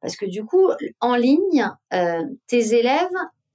Parce 0.00 0.16
que 0.16 0.24
du 0.24 0.42
coup, 0.42 0.70
en 1.00 1.14
ligne, 1.14 1.70
euh, 1.92 2.22
tes 2.46 2.74
élèves, 2.74 3.04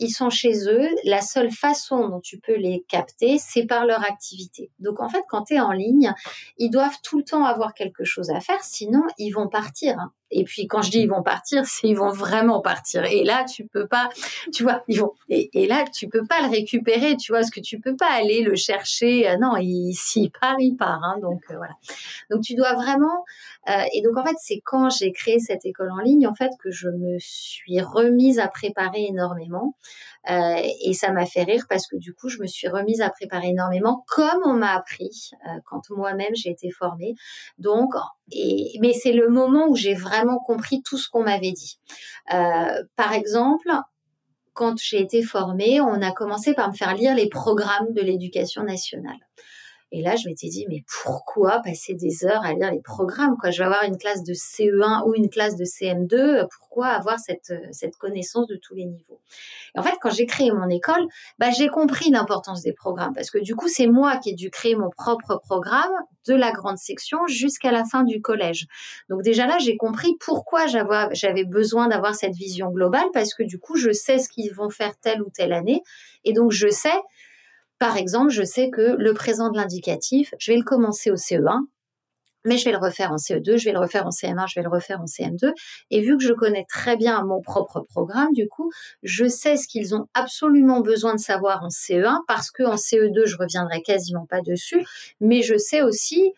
ils 0.02 0.10
sont 0.10 0.30
chez 0.30 0.68
eux. 0.68 0.90
La 1.06 1.22
seule 1.22 1.52
façon 1.52 2.10
dont 2.10 2.20
tu 2.20 2.40
peux 2.40 2.56
les 2.56 2.84
capter, 2.90 3.38
c'est 3.38 3.66
par 3.66 3.86
leur 3.86 4.04
activité. 4.04 4.72
Donc 4.80 5.00
en 5.00 5.08
fait, 5.08 5.24
quand 5.30 5.44
tu 5.44 5.54
es 5.54 5.60
en 5.60 5.72
ligne, 5.72 6.14
ils 6.58 6.70
doivent 6.70 6.98
tout 7.04 7.20
le 7.20 7.24
temps 7.24 7.46
avoir 7.46 7.74
quelque 7.74 8.04
chose 8.04 8.32
à 8.32 8.42
faire, 8.42 8.64
sinon 8.64 9.04
ils 9.18 9.32
vont 9.32 9.48
partir. 9.48 9.96
Et 10.32 10.44
puis 10.44 10.68
quand 10.68 10.82
je 10.82 10.92
dis 10.92 11.00
ils 11.00 11.10
vont 11.10 11.24
partir, 11.24 11.66
c'est 11.66 11.88
ils 11.88 11.96
vont 11.96 12.12
vraiment 12.12 12.62
partir. 12.62 13.04
Et 13.06 13.24
là, 13.24 13.44
tu 13.46 13.66
peux 13.66 13.88
pas, 13.88 14.10
tu 14.54 14.64
vois, 14.64 14.84
ils 14.88 15.00
vont. 15.00 15.14
Et, 15.30 15.68
là, 15.68 15.86
tu 15.94 16.08
peux 16.08 16.26
pas 16.26 16.42
le 16.42 16.50
récupérer, 16.50 17.18
tu 17.18 17.32
vois, 17.32 17.40
parce 17.40 17.52
que 17.52 17.60
tu 17.60 17.80
peux 17.80 17.96
pas 17.96 18.10
aller 18.10 18.42
le 18.42 18.56
chercher. 18.56 19.30
Euh, 19.30 19.38
non, 19.38 19.58
il, 19.58 19.94
s'il 19.94 20.32
part, 20.32 20.56
il 20.60 20.76
part. 20.76 21.04
Hein, 21.04 21.18
donc 21.22 21.42
euh, 21.52 21.58
voilà. 21.58 21.74
Donc 22.30 22.42
tu 22.42 22.56
dois 22.56 22.74
vraiment. 22.74 23.26
Euh, 23.70 23.84
et 23.94 24.02
donc 24.02 24.18
en 24.18 24.26
fait, 24.26 24.36
c'est 24.40 24.62
quand 24.64 24.90
j'ai 24.90 25.12
créé 25.12 25.40
cette 25.40 25.66
école 25.66 25.92
en 25.92 26.00
ligne, 26.00 26.28
en 26.28 26.34
fait, 26.34 26.52
que 26.64 26.72
je 26.72 26.90
me 26.90 27.18
suis 27.20 27.82
remise 27.82 28.40
à 28.40 28.48
préparer 28.48 29.06
énormément. 29.06 29.76
Et 30.28 30.94
ça 30.94 31.12
m'a 31.12 31.26
fait 31.26 31.42
rire 31.42 31.66
parce 31.68 31.88
que 31.88 31.96
du 31.96 32.14
coup, 32.14 32.30
je 32.30 32.40
me 32.42 32.46
suis 32.46 32.68
remise 32.68 33.02
à 33.02 33.10
préparer 33.10 33.50
énormément, 33.50 34.06
comme 34.08 34.42
on 34.46 34.54
m'a 34.54 34.76
appris 34.76 35.32
quand 35.66 35.90
moi-même 35.90 36.36
j'ai 36.36 36.52
été 36.52 36.70
formée. 36.70 37.16
Donc, 37.58 37.90
et, 38.32 38.78
mais 38.82 38.94
c'est 38.94 39.14
le 39.14 39.30
moment 39.30 39.68
où 39.68 39.76
j'ai 39.76 39.96
vraiment 39.96 40.21
compris 40.40 40.82
tout 40.84 40.98
ce 40.98 41.10
qu'on 41.10 41.24
m'avait 41.24 41.52
dit. 41.52 41.80
Euh, 42.34 42.84
par 42.96 43.14
exemple, 43.14 43.70
quand 44.54 44.78
j'ai 44.80 45.02
été 45.02 45.24
formée, 45.24 45.82
on 45.82 46.02
a 46.02 46.12
commencé 46.12 46.54
par 46.54 46.70
me 46.70 46.76
faire 46.76 46.96
lire 46.96 47.16
les 47.16 47.30
programmes 47.30 47.94
de 47.94 48.02
l'éducation 48.02 48.64
nationale. 48.64 49.20
Et 49.94 50.02
là, 50.02 50.16
je 50.16 50.28
m'étais 50.30 50.48
dit, 50.48 50.66
mais 50.70 50.84
pourquoi 51.04 51.62
passer 51.62 51.94
des 51.94 52.26
heures 52.26 52.46
à 52.46 52.54
lire 52.54 52.72
les 52.72 52.82
programmes 52.82 53.36
quoi? 53.38 53.52
Je 53.52 53.60
vais 53.60 53.66
avoir 53.66 53.84
une 53.84 53.98
classe 53.98 54.24
de 54.24 54.34
CE1 54.34 55.06
ou 55.06 55.14
une 55.16 55.30
classe 55.30 55.58
de 55.58 55.66
CM2, 55.66 56.48
pourquoi 56.48 56.88
avoir 56.88 57.20
cette, 57.20 57.54
cette 57.72 57.98
connaissance 57.98 58.48
de 58.48 58.56
tous 58.56 58.74
les 58.74 58.86
niveaux? 58.86 59.20
Et 59.76 59.80
en 59.80 59.84
fait, 59.84 59.96
quand 60.02 60.10
j'ai 60.10 60.26
créé 60.26 60.52
mon 60.52 60.70
école, 60.70 61.06
bah, 61.40 61.50
j'ai 61.52 61.68
compris 61.68 62.10
l'importance 62.10 62.62
des 62.62 62.74
programmes, 62.74 63.14
parce 63.14 63.30
que 63.30 63.40
du 63.40 63.56
coup, 63.56 63.68
c'est 63.68 63.88
moi 63.88 64.18
qui 64.18 64.30
ai 64.30 64.34
dû 64.34 64.50
créer 64.50 64.76
mon 64.76 64.90
propre 64.90 65.42
programme 65.44 65.92
de 66.28 66.36
la 66.36 66.52
grande 66.52 66.78
section 66.78 67.20
jusqu'à 67.28 67.72
la 67.72 67.84
fin 67.84 68.04
du 68.04 68.22
collège. 68.22 68.68
Donc 69.10 69.24
déjà 69.24 69.48
là, 69.48 69.58
j'ai 69.60 69.76
compris 69.76 70.16
pourquoi 70.20 70.68
j'avais 70.68 71.46
besoin 71.46 71.88
d'avoir 71.88 72.16
cette 72.16 72.36
vision 72.36 72.70
globale, 72.70 73.08
parce 73.14 73.34
que 73.34 73.44
du 73.44 73.60
coup, 73.60 73.76
je 73.76 73.92
sais 73.92 74.20
ce 74.20 74.30
qu'ils 74.30 74.54
vont 74.54 74.70
faire 74.70 74.98
telle 75.02 75.22
ou 75.22 75.30
telle 75.30 75.52
année, 75.54 75.82
et 76.24 76.34
donc 76.34 76.52
je 76.52 76.70
sais 76.70 76.90
par 77.82 77.98
exemple, 77.98 78.30
je 78.30 78.44
sais 78.44 78.70
que 78.70 78.96
le 79.00 79.12
présent 79.16 79.50
de 79.50 79.58
l'indicatif, 79.58 80.36
je 80.38 80.52
vais 80.52 80.58
le 80.60 80.64
commencer 80.64 81.10
au 81.10 81.16
CE1, 81.16 81.62
mais 82.46 82.60
je 82.60 82.66
vais 82.66 82.72
le 82.72 82.78
refaire 82.78 83.12
en 83.12 83.16
CE2, 83.16 83.58
je 83.58 83.66
vais 83.66 83.72
le 83.72 83.80
refaire 83.80 84.06
en 84.06 84.12
CM1, 84.12 84.48
je 84.48 84.60
vais 84.60 84.62
le 84.62 84.70
refaire 84.70 85.02
en 85.02 85.06
CM2. 85.06 85.52
Et 85.90 86.02
vu 86.02 86.16
que 86.16 86.24
je 86.24 86.32
connais 86.34 86.64
très 86.70 86.96
bien 86.96 87.24
mon 87.24 87.42
propre 87.42 87.80
programme, 87.90 88.34
du 88.34 88.48
coup, 88.48 88.72
je 89.02 89.28
sais 89.28 89.58
ce 89.58 89.68
qu'ils 89.68 89.96
ont 89.96 90.06
absolument 90.14 90.82
besoin 90.82 91.16
de 91.16 91.20
savoir 91.20 91.64
en 91.64 91.70
CE1 91.70 92.20
parce 92.28 92.52
qu'en 92.52 92.76
CE2, 92.76 93.26
je 93.26 93.36
reviendrai 93.36 93.82
quasiment 93.82 94.28
pas 94.28 94.42
dessus, 94.42 94.86
mais 95.20 95.42
je 95.42 95.58
sais 95.58 95.82
aussi 95.82 96.34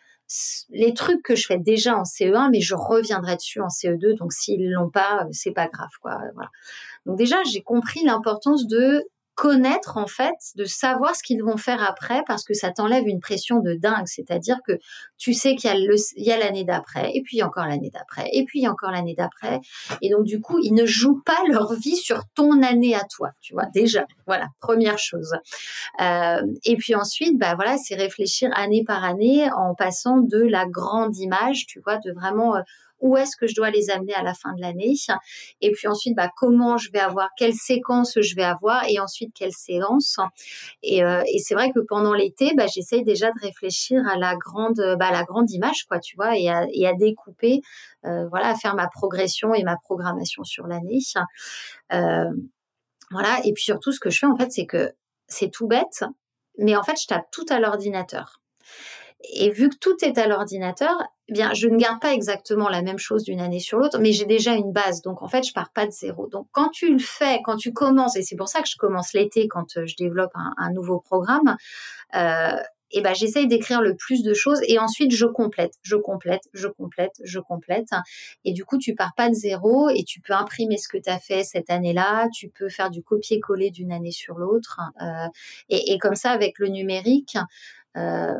les 0.69 0.93
trucs 0.93 1.21
que 1.23 1.35
je 1.35 1.45
fais 1.45 1.59
déjà 1.59 1.97
en 1.97 2.03
CE1, 2.03 2.51
mais 2.51 2.61
je 2.61 2.73
reviendrai 2.73 3.35
dessus 3.35 3.59
en 3.59 3.67
CE2. 3.67 4.15
Donc 4.15 4.31
s'ils 4.31 4.71
l'ont 4.71 4.89
pas, 4.89 5.27
c'est 5.31 5.51
pas 5.51 5.67
grave, 5.67 5.91
quoi. 6.01 6.19
Donc 7.05 7.17
déjà, 7.17 7.35
j'ai 7.51 7.61
compris 7.61 8.05
l'importance 8.05 8.65
de 8.65 9.03
connaître 9.35 9.97
en 9.97 10.07
fait, 10.07 10.35
de 10.55 10.65
savoir 10.65 11.15
ce 11.15 11.23
qu'ils 11.23 11.43
vont 11.43 11.57
faire 11.57 11.83
après 11.87 12.23
parce 12.27 12.43
que 12.43 12.53
ça 12.53 12.71
t'enlève 12.71 13.07
une 13.07 13.19
pression 13.19 13.59
de 13.59 13.73
dingue. 13.73 14.05
C'est-à-dire 14.05 14.57
que 14.67 14.73
tu 15.17 15.33
sais 15.33 15.55
qu'il 15.55 15.69
y 16.17 16.31
a 16.31 16.37
l'année 16.37 16.63
d'après 16.63 17.11
et 17.13 17.21
puis 17.21 17.41
encore 17.41 17.65
l'année 17.65 17.89
d'après 17.91 18.29
et 18.31 18.45
puis 18.45 18.67
encore 18.67 18.91
l'année 18.91 19.15
d'après. 19.15 19.59
Et 20.01 20.09
donc 20.09 20.23
du 20.25 20.39
coup, 20.39 20.59
ils 20.61 20.73
ne 20.73 20.85
jouent 20.85 21.21
pas 21.25 21.39
leur 21.49 21.73
vie 21.73 21.95
sur 21.95 22.23
ton 22.35 22.61
année 22.61 22.95
à 22.95 23.03
toi, 23.03 23.31
tu 23.41 23.53
vois. 23.53 23.65
Déjà, 23.73 24.05
voilà, 24.27 24.47
première 24.59 24.99
chose. 24.99 25.33
Euh, 26.01 26.41
et 26.65 26.75
puis 26.77 26.95
ensuite, 26.95 27.37
bah 27.37 27.55
voilà, 27.55 27.77
c'est 27.77 27.95
réfléchir 27.95 28.51
année 28.55 28.83
par 28.85 29.03
année 29.03 29.49
en 29.55 29.73
passant 29.75 30.17
de 30.17 30.39
la 30.39 30.65
grande 30.65 31.17
image, 31.17 31.65
tu 31.65 31.79
vois, 31.79 31.97
de 31.97 32.11
vraiment 32.11 32.55
euh, 32.55 32.61
où 33.03 33.17
est-ce 33.17 33.35
que 33.35 33.47
je 33.47 33.53
dois 33.53 33.69
les 33.69 33.89
amener 33.89 34.13
à 34.15 34.23
la 34.23 34.33
fin 34.33 34.53
de 34.53 34.61
l'année, 34.61 34.93
et 35.61 35.71
puis 35.71 35.87
ensuite 35.87 36.15
bah, 36.15 36.29
comment 36.35 36.77
je 36.77 36.89
vais 36.91 36.99
avoir, 36.99 37.29
quelle 37.37 37.53
séquence 37.53 38.17
je 38.19 38.35
vais 38.35 38.43
avoir, 38.43 38.85
et 38.89 38.99
ensuite 38.99 39.33
quelle 39.35 39.51
séance. 39.51 40.17
Et, 40.81 41.03
euh, 41.03 41.21
c'est 41.43 41.53
vrai 41.53 41.71
que 41.71 41.81
pendant 41.87 42.13
l'été, 42.13 42.53
bah, 42.55 42.65
j'essaye 42.73 43.03
déjà 43.03 43.27
de 43.27 43.39
réfléchir 43.41 44.01
à 44.07 44.17
la 44.17 44.35
grande, 44.35 44.81
bah, 44.97 45.11
la 45.11 45.23
grande 45.23 45.51
image, 45.51 45.83
quoi, 45.87 45.99
tu 45.99 46.15
vois, 46.15 46.37
et 46.37 46.49
à, 46.49 46.65
et 46.71 46.87
à 46.87 46.93
découper, 46.93 47.61
euh, 48.05 48.27
voilà, 48.29 48.49
à 48.49 48.55
faire 48.55 48.75
ma 48.75 48.87
progression 48.87 49.53
et 49.53 49.63
ma 49.63 49.75
programmation 49.75 50.43
sur 50.43 50.65
l'année. 50.67 50.99
Euh, 51.91 52.31
voilà, 53.11 53.39
et 53.43 53.51
puis 53.51 53.63
surtout, 53.63 53.91
ce 53.91 53.99
que 53.99 54.09
je 54.09 54.19
fais 54.19 54.25
en 54.25 54.37
fait, 54.37 54.51
c'est 54.51 54.65
que 54.65 54.93
c'est 55.27 55.51
tout 55.51 55.67
bête, 55.67 56.05
mais 56.57 56.75
en 56.77 56.83
fait, 56.83 56.95
je 57.01 57.07
tape 57.07 57.25
tout 57.31 57.45
à 57.49 57.59
l'ordinateur. 57.59 58.42
Et 59.31 59.49
vu 59.49 59.69
que 59.69 59.77
tout 59.77 59.95
est 60.03 60.17
à 60.17 60.27
l'ordinateur, 60.27 60.91
eh 61.29 61.33
bien, 61.33 61.53
je 61.53 61.67
ne 61.67 61.77
garde 61.77 62.01
pas 62.01 62.13
exactement 62.13 62.67
la 62.67 62.81
même 62.81 62.97
chose 62.97 63.23
d'une 63.23 63.39
année 63.39 63.59
sur 63.59 63.77
l'autre, 63.77 63.99
mais 63.99 64.11
j'ai 64.11 64.25
déjà 64.25 64.53
une 64.53 64.73
base. 64.73 65.01
Donc, 65.01 65.21
en 65.21 65.27
fait, 65.27 65.43
je 65.47 65.53
pars 65.53 65.71
pas 65.71 65.85
de 65.85 65.91
zéro. 65.91 66.27
Donc, 66.27 66.47
quand 66.51 66.69
tu 66.69 66.91
le 66.91 66.99
fais, 66.99 67.39
quand 67.43 67.55
tu 67.55 67.71
commences, 67.71 68.17
et 68.17 68.21
c'est 68.21 68.35
pour 68.35 68.49
ça 68.49 68.61
que 68.61 68.67
je 68.67 68.75
commence 68.77 69.13
l'été 69.13 69.47
quand 69.47 69.77
euh, 69.77 69.85
je 69.85 69.95
développe 69.95 70.31
un, 70.35 70.71
nouveau 70.73 70.99
programme, 70.99 71.55
euh, 72.15 72.57
eh 72.95 73.01
ben, 73.01 73.15
j'essaye 73.15 73.47
d'écrire 73.47 73.81
le 73.81 73.95
plus 73.95 74.21
de 74.21 74.33
choses 74.33 74.61
et 74.67 74.77
ensuite 74.77 75.11
je 75.11 75.25
complète, 75.25 75.73
je 75.81 75.95
complète, 75.95 76.43
je 76.53 76.67
complète, 76.67 77.13
je 77.23 77.39
complète. 77.39 77.87
Et 78.45 78.53
du 78.53 78.65
coup, 78.65 78.77
tu 78.77 78.93
pars 78.93 79.13
pas 79.15 79.29
de 79.29 79.33
zéro 79.33 79.89
et 79.89 80.03
tu 80.03 80.21
peux 80.21 80.33
imprimer 80.33 80.77
ce 80.77 80.87
que 80.87 80.97
tu 80.97 81.09
as 81.09 81.19
fait 81.19 81.43
cette 81.43 81.71
année-là, 81.71 82.27
tu 82.33 82.49
peux 82.49 82.69
faire 82.69 82.91
du 82.91 83.01
copier-coller 83.01 83.71
d'une 83.71 83.91
année 83.91 84.11
sur 84.11 84.37
l'autre. 84.37 84.79
Euh, 85.01 85.27
et, 85.69 85.93
et, 85.93 85.97
comme 85.97 86.15
ça, 86.15 86.31
avec 86.31 86.59
le 86.59 86.67
numérique, 86.67 87.37
euh, 87.97 88.33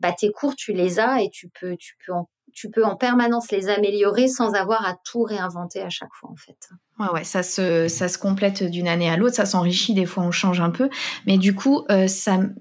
bah, 0.00 0.12
tes 0.12 0.32
cours, 0.32 0.56
tu 0.56 0.72
les 0.72 0.98
as 1.00 1.22
et 1.22 1.30
tu 1.30 1.48
peux, 1.60 1.76
tu 1.76 1.96
peux 2.04 2.12
en, 2.12 2.28
tu 2.52 2.70
peux 2.70 2.84
en 2.84 2.96
permanence 2.96 3.50
les 3.50 3.68
améliorer 3.68 4.28
sans 4.28 4.54
avoir 4.54 4.86
à 4.86 4.96
tout 5.04 5.22
réinventer 5.22 5.80
à 5.82 5.90
chaque 5.90 6.14
fois, 6.14 6.30
en 6.30 6.36
fait. 6.36 6.68
Ouais, 7.00 7.08
ouais, 7.14 7.24
ça 7.24 7.42
se, 7.42 7.88
ça 7.88 8.08
se 8.08 8.18
complète 8.18 8.62
d'une 8.62 8.86
année 8.86 9.08
à 9.08 9.16
l'autre, 9.16 9.34
ça 9.34 9.46
s'enrichit, 9.46 9.94
des 9.94 10.04
fois 10.04 10.22
on 10.22 10.30
change 10.30 10.60
un 10.60 10.68
peu. 10.68 10.90
Mais 11.26 11.38
du 11.38 11.54
coup, 11.54 11.82
euh, 11.90 12.06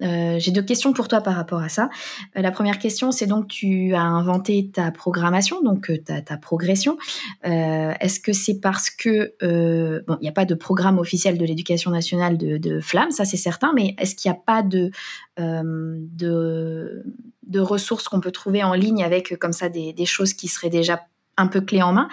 euh, 0.01 0.35
j'ai 0.39 0.51
deux 0.51 0.61
questions 0.61 0.93
pour 0.93 1.09
toi 1.09 1.19
par 1.19 1.35
rapport 1.35 1.59
à 1.59 1.67
ça. 1.67 1.89
Euh, 2.37 2.41
la 2.41 2.51
première 2.51 2.79
question, 2.79 3.11
c'est 3.11 3.25
donc 3.25 3.49
tu 3.49 3.93
as 3.95 4.01
inventé 4.01 4.71
ta 4.73 4.91
programmation, 4.91 5.61
donc 5.61 5.91
ta, 6.05 6.21
ta 6.21 6.37
progression. 6.37 6.97
Est-ce 7.43 8.21
que 8.21 8.31
c'est 8.31 8.61
parce 8.61 8.89
que, 8.89 9.35
bon, 10.07 10.15
il 10.21 10.23
n'y 10.23 10.29
a 10.29 10.33
pas 10.33 10.45
de 10.45 10.55
programme 10.55 10.99
officiel 10.99 11.37
de 11.37 11.43
l'éducation 11.43 11.91
nationale 11.91 12.37
de, 12.37 12.57
de 12.57 12.79
Flamme, 12.79 13.11
ça 13.11 13.25
c'est 13.25 13.35
certain, 13.35 13.73
mais 13.75 13.93
est-ce 13.97 14.15
qu'il 14.15 14.31
n'y 14.31 14.37
a 14.37 14.39
pas 14.39 14.63
de, 14.63 14.89
de, 15.37 17.03
de 17.49 17.59
ressources 17.59 18.07
qu'on 18.07 18.21
peut 18.21 18.31
trouver 18.31 18.63
en 18.63 18.73
ligne 18.73 19.03
avec 19.03 19.37
comme 19.37 19.53
ça 19.53 19.67
des, 19.69 20.05
choses 20.05 20.33
qui 20.33 20.47
seraient 20.47 20.69
déjà 20.69 21.01
un 21.39 21.47
peu 21.47 21.61
clé 21.61 21.81
en 21.81 21.93
main. 21.93 22.09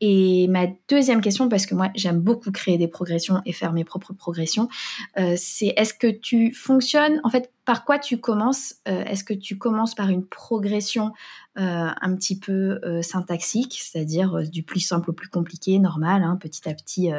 Et 0.00 0.46
ma 0.48 0.66
deuxième 0.88 1.20
question, 1.20 1.48
parce 1.48 1.66
que 1.66 1.74
moi 1.74 1.88
j'aime 1.96 2.20
beaucoup 2.20 2.52
créer 2.52 2.78
des 2.78 2.86
progressions 2.86 3.42
et 3.44 3.52
faire 3.52 3.72
mes 3.72 3.84
propres 3.84 4.12
progressions, 4.12 4.68
euh, 5.18 5.34
c'est 5.36 5.74
est-ce 5.76 5.92
que 5.92 6.06
tu 6.06 6.54
fonctionnes, 6.54 7.20
en 7.24 7.30
fait, 7.30 7.52
par 7.64 7.84
quoi 7.84 7.98
tu 7.98 8.18
commences 8.18 8.76
euh, 8.86 9.04
Est-ce 9.04 9.24
que 9.24 9.34
tu 9.34 9.58
commences 9.58 9.96
par 9.96 10.08
une 10.10 10.24
progression 10.24 11.12
euh, 11.58 11.88
un 12.00 12.14
petit 12.14 12.38
peu 12.38 12.78
syntaxique, 13.02 13.80
c'est-à-dire 13.80 14.48
du 14.48 14.62
plus 14.62 14.78
simple 14.78 15.10
au 15.10 15.12
plus 15.12 15.28
compliqué, 15.28 15.80
normal, 15.80 16.22
hein, 16.22 16.38
petit 16.40 16.68
à 16.68 16.74
petit 16.74 17.10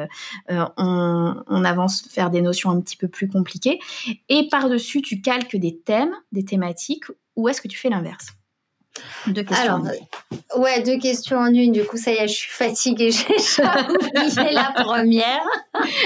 on, 0.48 1.34
on 1.46 1.64
avance 1.64 2.08
vers 2.14 2.30
des 2.30 2.40
notions 2.40 2.70
un 2.70 2.80
petit 2.80 2.96
peu 2.96 3.08
plus 3.08 3.28
compliquées, 3.28 3.78
et 4.30 4.48
par-dessus 4.48 5.02
tu 5.02 5.20
calques 5.20 5.56
des 5.56 5.76
thèmes, 5.76 6.14
des 6.32 6.46
thématiques, 6.46 7.04
ou 7.40 7.48
est-ce 7.48 7.60
que 7.60 7.68
tu 7.68 7.78
fais 7.78 7.88
l'inverse? 7.88 8.28
Deux 9.26 9.42
questions. 9.42 9.74
Alors, 9.74 9.86
ouais, 10.56 10.82
deux 10.82 10.98
questions 10.98 11.38
en 11.38 11.46
une. 11.46 11.72
Du 11.72 11.84
coup, 11.84 11.96
ça 11.96 12.12
y 12.12 12.16
est, 12.16 12.28
je 12.28 12.34
suis 12.34 12.50
fatiguée. 12.50 13.10
J'ai 13.12 13.22
oublié 13.24 14.52
la 14.52 14.72
première. 14.74 15.42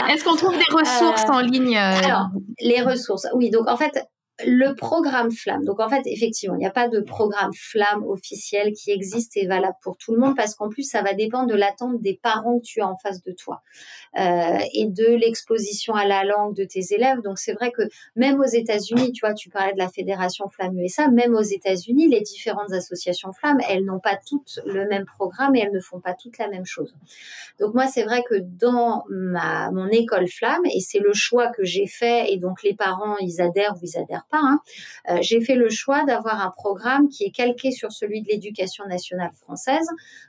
Est-ce 0.08 0.22
qu'on 0.24 0.36
trouve 0.36 0.56
des 0.56 0.72
ressources 0.72 1.24
en 1.28 1.40
ligne 1.40 1.76
euh, 1.76 1.98
Alors, 2.04 2.28
les 2.60 2.82
ressources. 2.82 3.26
Oui, 3.34 3.50
donc 3.50 3.68
en 3.68 3.76
fait, 3.76 3.98
le 4.44 4.74
programme 4.74 5.30
Flamme. 5.30 5.64
Donc 5.64 5.78
en 5.80 5.88
fait, 5.88 6.02
effectivement, 6.06 6.56
il 6.56 6.58
n'y 6.58 6.66
a 6.66 6.70
pas 6.70 6.88
de 6.88 7.00
programme 7.00 7.52
Flamme 7.54 8.04
officiel 8.04 8.72
qui 8.72 8.90
existe 8.90 9.36
et 9.36 9.46
valable 9.46 9.76
pour 9.80 9.96
tout 9.96 10.12
le 10.12 10.20
monde 10.20 10.34
parce 10.36 10.56
qu'en 10.56 10.68
plus, 10.68 10.82
ça 10.82 11.02
va 11.02 11.14
dépendre 11.14 11.46
de 11.46 11.54
l'attente 11.54 12.00
des 12.00 12.18
parents 12.20 12.58
que 12.58 12.64
tu 12.64 12.80
as 12.80 12.88
en 12.88 12.96
face 12.96 13.22
de 13.22 13.32
toi 13.32 13.62
euh, 14.18 14.58
et 14.74 14.86
de 14.86 15.06
l'exposition 15.06 15.94
à 15.94 16.04
la 16.04 16.24
langue 16.24 16.56
de 16.56 16.64
tes 16.64 16.94
élèves. 16.94 17.20
Donc 17.22 17.38
c'est 17.38 17.52
vrai 17.52 17.70
que 17.70 17.82
même 18.16 18.40
aux 18.40 18.44
États-Unis, 18.44 19.12
tu 19.12 19.24
vois, 19.24 19.34
tu 19.34 19.50
parlais 19.50 19.72
de 19.72 19.78
la 19.78 19.88
fédération 19.88 20.48
Flamme 20.48 20.76
USA, 20.80 21.08
même 21.08 21.34
aux 21.34 21.42
États-Unis, 21.42 22.08
les 22.08 22.20
différentes 22.20 22.72
associations 22.72 23.32
Flamme, 23.32 23.60
elles 23.68 23.84
n'ont 23.84 24.00
pas 24.00 24.18
toutes 24.28 24.58
le 24.66 24.88
même 24.88 25.04
programme 25.04 25.54
et 25.54 25.60
elles 25.60 25.72
ne 25.72 25.80
font 25.80 26.00
pas 26.00 26.14
toutes 26.14 26.38
la 26.38 26.48
même 26.48 26.66
chose. 26.66 26.94
Donc 27.60 27.74
moi, 27.74 27.86
c'est 27.86 28.02
vrai 28.02 28.24
que 28.28 28.34
dans 28.34 29.04
ma 29.08 29.70
mon 29.70 29.86
école 29.88 30.26
Flamme 30.26 30.64
et 30.66 30.80
c'est 30.80 30.98
le 30.98 31.12
choix 31.12 31.48
que 31.48 31.64
j'ai 31.64 31.86
fait 31.86 32.32
et 32.32 32.38
donc 32.38 32.62
les 32.64 32.74
parents 32.74 33.16
ils 33.18 33.40
adhèrent 33.40 33.74
ou 33.74 33.80
ils 33.82 33.96
adhèrent 33.96 34.23
part, 34.30 34.44
hein, 34.44 34.60
euh, 35.10 35.18
j'ai 35.20 35.40
fait 35.40 35.54
le 35.54 35.68
choix 35.68 36.04
d'avoir 36.04 36.40
un 36.40 36.50
programme 36.50 37.08
qui 37.08 37.24
est 37.24 37.30
calqué 37.30 37.70
sur 37.70 37.92
celui 37.92 38.22
de 38.22 38.28
l'éducation 38.28 38.86
nationale 38.86 39.30
française. 39.40 39.86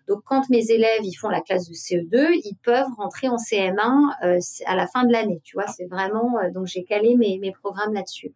Donc, 0.07 0.21
quand 0.25 0.49
mes 0.49 0.71
élèves 0.71 1.01
ils 1.03 1.15
font 1.15 1.29
la 1.29 1.41
classe 1.41 1.69
de 1.69 1.73
CE2, 1.73 2.39
ils 2.43 2.57
peuvent 2.63 2.87
rentrer 2.97 3.27
en 3.27 3.37
CM1 3.37 4.09
euh, 4.23 4.39
à 4.65 4.75
la 4.75 4.87
fin 4.87 5.03
de 5.05 5.11
l'année. 5.11 5.41
Tu 5.43 5.55
vois, 5.55 5.67
c'est 5.67 5.85
vraiment 5.85 6.33
donc 6.53 6.67
j'ai 6.67 6.83
calé 6.83 7.15
mes, 7.15 7.37
mes 7.39 7.51
programmes 7.51 7.93
là-dessus. 7.93 8.33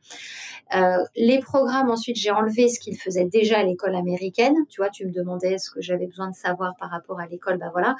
les 1.15 1.39
programmes 1.39 1.89
ensuite, 1.89 2.15
j'ai 2.15 2.31
enlevé 2.31 2.69
ce 2.69 2.79
qu'ils 2.79 2.97
faisaient 2.97 3.25
déjà 3.25 3.59
à 3.59 3.63
l'école 3.63 3.95
américaine. 3.95 4.55
Tu 4.69 4.81
vois, 4.81 4.89
tu 4.89 5.05
me 5.05 5.11
demandais 5.11 5.57
ce 5.57 5.69
que 5.71 5.81
j'avais 5.81 6.07
besoin 6.07 6.29
de 6.29 6.35
savoir 6.35 6.75
par 6.79 6.89
rapport 6.89 7.19
à 7.19 7.27
l'école. 7.27 7.57
Ben 7.57 7.71
voilà. 7.71 7.95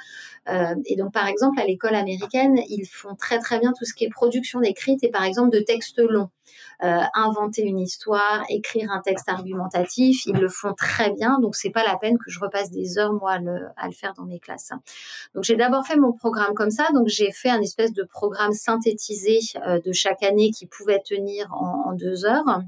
et 0.84 0.96
donc, 0.96 1.12
par 1.12 1.26
exemple, 1.26 1.58
à 1.60 1.64
l'école 1.64 1.94
américaine, 1.94 2.60
ils 2.68 2.86
font 2.86 3.14
très 3.14 3.38
très 3.38 3.58
bien 3.58 3.72
tout 3.76 3.84
ce 3.84 3.94
qui 3.94 4.04
est 4.04 4.08
production 4.08 4.60
écrite 4.62 5.02
et 5.04 5.10
par 5.10 5.24
exemple 5.24 5.50
de 5.50 5.60
textes 5.60 5.98
longs. 5.98 6.30
Euh, 6.82 7.00
inventer 7.14 7.62
une 7.62 7.78
histoire, 7.78 8.44
écrire 8.48 8.90
un 8.90 9.00
texte 9.00 9.28
argumentatif, 9.28 10.24
ils 10.26 10.36
le 10.36 10.48
font 10.48 10.72
très 10.74 11.10
bien, 11.12 11.38
donc 11.40 11.54
c'est 11.54 11.70
pas 11.70 11.84
la 11.84 11.96
peine 11.96 12.16
que 12.16 12.30
je 12.30 12.40
repasse 12.40 12.70
des 12.70 12.98
heures 12.98 13.12
moi 13.12 13.32
à 13.32 13.38
le, 13.38 13.92
faire 13.92 14.14
dans 14.14 14.24
mes 14.24 14.38
classes. 14.38 14.72
Donc 15.34 15.44
j'ai 15.44 15.56
d'abord 15.56 15.86
fait 15.86 15.96
mon 15.96 16.12
programme 16.12 16.54
comme 16.54 16.70
ça, 16.70 16.88
donc 16.94 17.08
j'ai 17.08 17.32
fait 17.32 17.50
un 17.50 17.60
espèce 17.60 17.92
de 17.92 18.02
programme 18.02 18.52
synthétisé 18.52 19.40
euh, 19.66 19.80
de 19.80 19.92
chaque 19.92 20.22
année 20.22 20.50
qui 20.50 20.66
pouvait 20.66 21.02
tenir 21.04 21.52
en 21.52 21.92
deux 21.92 22.24
heures. 22.24 22.62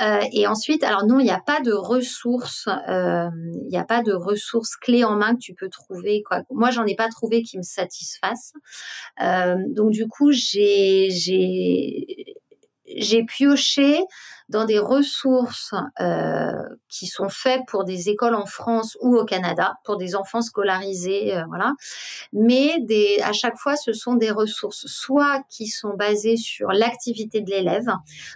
Euh, 0.00 0.20
et 0.32 0.46
ensuite, 0.46 0.82
alors 0.82 1.04
non, 1.04 1.18
il 1.18 1.24
n'y 1.24 1.30
a 1.30 1.42
pas 1.44 1.60
de 1.60 1.72
ressources, 1.72 2.68
il 2.88 3.68
n'y 3.68 3.76
a 3.76 3.84
pas 3.84 4.02
de 4.02 4.12
ressources 4.12 4.76
clés 4.76 5.04
en 5.04 5.16
main 5.16 5.34
que 5.34 5.40
tu 5.40 5.54
peux 5.54 5.68
trouver. 5.68 6.22
Quoi. 6.22 6.42
Moi, 6.50 6.70
j'en 6.70 6.84
ai 6.84 6.94
pas 6.94 7.08
trouvé 7.08 7.42
qui 7.42 7.58
me 7.58 7.62
satisfassent. 7.62 8.54
Euh, 9.22 9.56
donc 9.68 9.90
du 9.90 10.06
coup, 10.08 10.32
j'ai 10.32 11.08
j'ai 12.96 13.24
pioché 13.24 14.00
dans 14.50 14.64
des 14.64 14.80
ressources 14.80 15.74
euh, 16.00 16.50
qui 16.88 17.06
sont 17.06 17.28
faites 17.28 17.62
pour 17.68 17.84
des 17.84 18.08
écoles 18.08 18.34
en 18.34 18.46
France 18.46 18.98
ou 19.00 19.16
au 19.16 19.24
Canada, 19.24 19.74
pour 19.84 19.96
des 19.96 20.16
enfants 20.16 20.42
scolarisés, 20.42 21.36
euh, 21.36 21.44
voilà. 21.48 21.72
Mais 22.32 22.76
à 23.22 23.32
chaque 23.32 23.56
fois, 23.56 23.76
ce 23.76 23.92
sont 23.92 24.16
des 24.16 24.32
ressources 24.32 24.86
soit 24.86 25.42
qui 25.48 25.68
sont 25.68 25.94
basées 25.94 26.36
sur 26.36 26.72
l'activité 26.72 27.40
de 27.40 27.50
l'élève. 27.50 27.86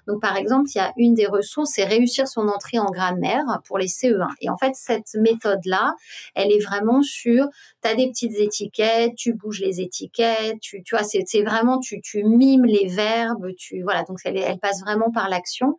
Donc, 0.07 0.23
par 0.23 0.37
exemple, 0.37 0.71
il 0.73 0.79
y 0.79 0.81
a 0.81 0.93
une 0.97 1.15
des 1.15 1.27
ressources, 1.27 1.73
c'est 1.75 1.85
réussir 1.85 2.29
son 2.29 2.47
entrée 2.47 2.79
en 2.79 2.91
grammaire 2.91 3.45
pour 3.65 3.79
les 3.79 3.89
CE1. 3.89 4.29
Et 4.41 4.49
en 4.49 4.57
fait, 4.57 4.75
cette 4.75 5.15
méthode-là, 5.15 5.95
elle 6.37 6.53
est 6.53 6.65
vraiment 6.65 7.03
sur, 7.03 7.49
tu 7.83 7.89
as 7.91 7.97
des 7.97 8.09
petites 8.09 8.39
étiquettes, 8.39 9.17
tu 9.17 9.35
bouges 9.35 9.61
les 9.61 9.81
étiquettes, 9.81 10.61
tu, 10.61 10.85
tu 10.85 10.95
vois, 10.95 11.05
c'est 11.05 11.43
vraiment, 11.43 11.81
tu, 11.81 12.01
tu 12.01 12.23
mimes 12.23 12.67
les 12.67 12.87
verbes, 12.87 13.49
tu, 13.57 13.83
voilà, 13.83 14.05
donc 14.05 14.19
elle, 14.25 14.44
elle 14.47 14.59
passe 14.59 14.81
vraiment 14.81 15.11
par 15.11 15.29
l'action. 15.29 15.79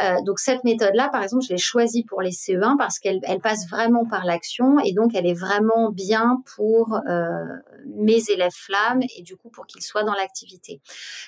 Euh, 0.00 0.20
donc 0.22 0.38
cette 0.38 0.64
méthode-là, 0.64 1.08
par 1.10 1.22
exemple, 1.22 1.44
je 1.44 1.50
l'ai 1.50 1.58
choisie 1.58 2.04
pour 2.04 2.22
les 2.22 2.30
CE1 2.30 2.76
parce 2.78 2.98
qu'elle 2.98 3.20
passe 3.42 3.68
vraiment 3.68 4.06
par 4.06 4.24
l'action 4.24 4.78
et 4.84 4.92
donc 4.92 5.14
elle 5.14 5.26
est 5.26 5.34
vraiment 5.34 5.90
bien 5.90 6.42
pour 6.56 7.00
euh, 7.08 7.44
mes 7.86 8.22
élèves 8.30 8.52
flammes 8.54 9.02
et 9.16 9.22
du 9.22 9.36
coup 9.36 9.50
pour 9.50 9.66
qu'ils 9.66 9.82
soient 9.82 10.04
dans 10.04 10.14
l'activité. 10.14 10.80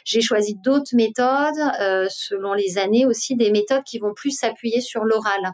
J'ai 0.05 0.21
choisi 0.21 0.55
d'autres 0.55 0.95
méthodes 0.95 1.59
euh, 1.81 2.07
selon 2.09 2.55
les 2.55 2.79
années 2.79 3.05
aussi, 3.05 3.37
des 3.37 3.51
méthodes 3.51 3.85
qui 3.85 3.99
vont 3.99 4.15
plus 4.15 4.31
s'appuyer 4.31 4.81
sur 4.81 5.05
l'oral. 5.05 5.53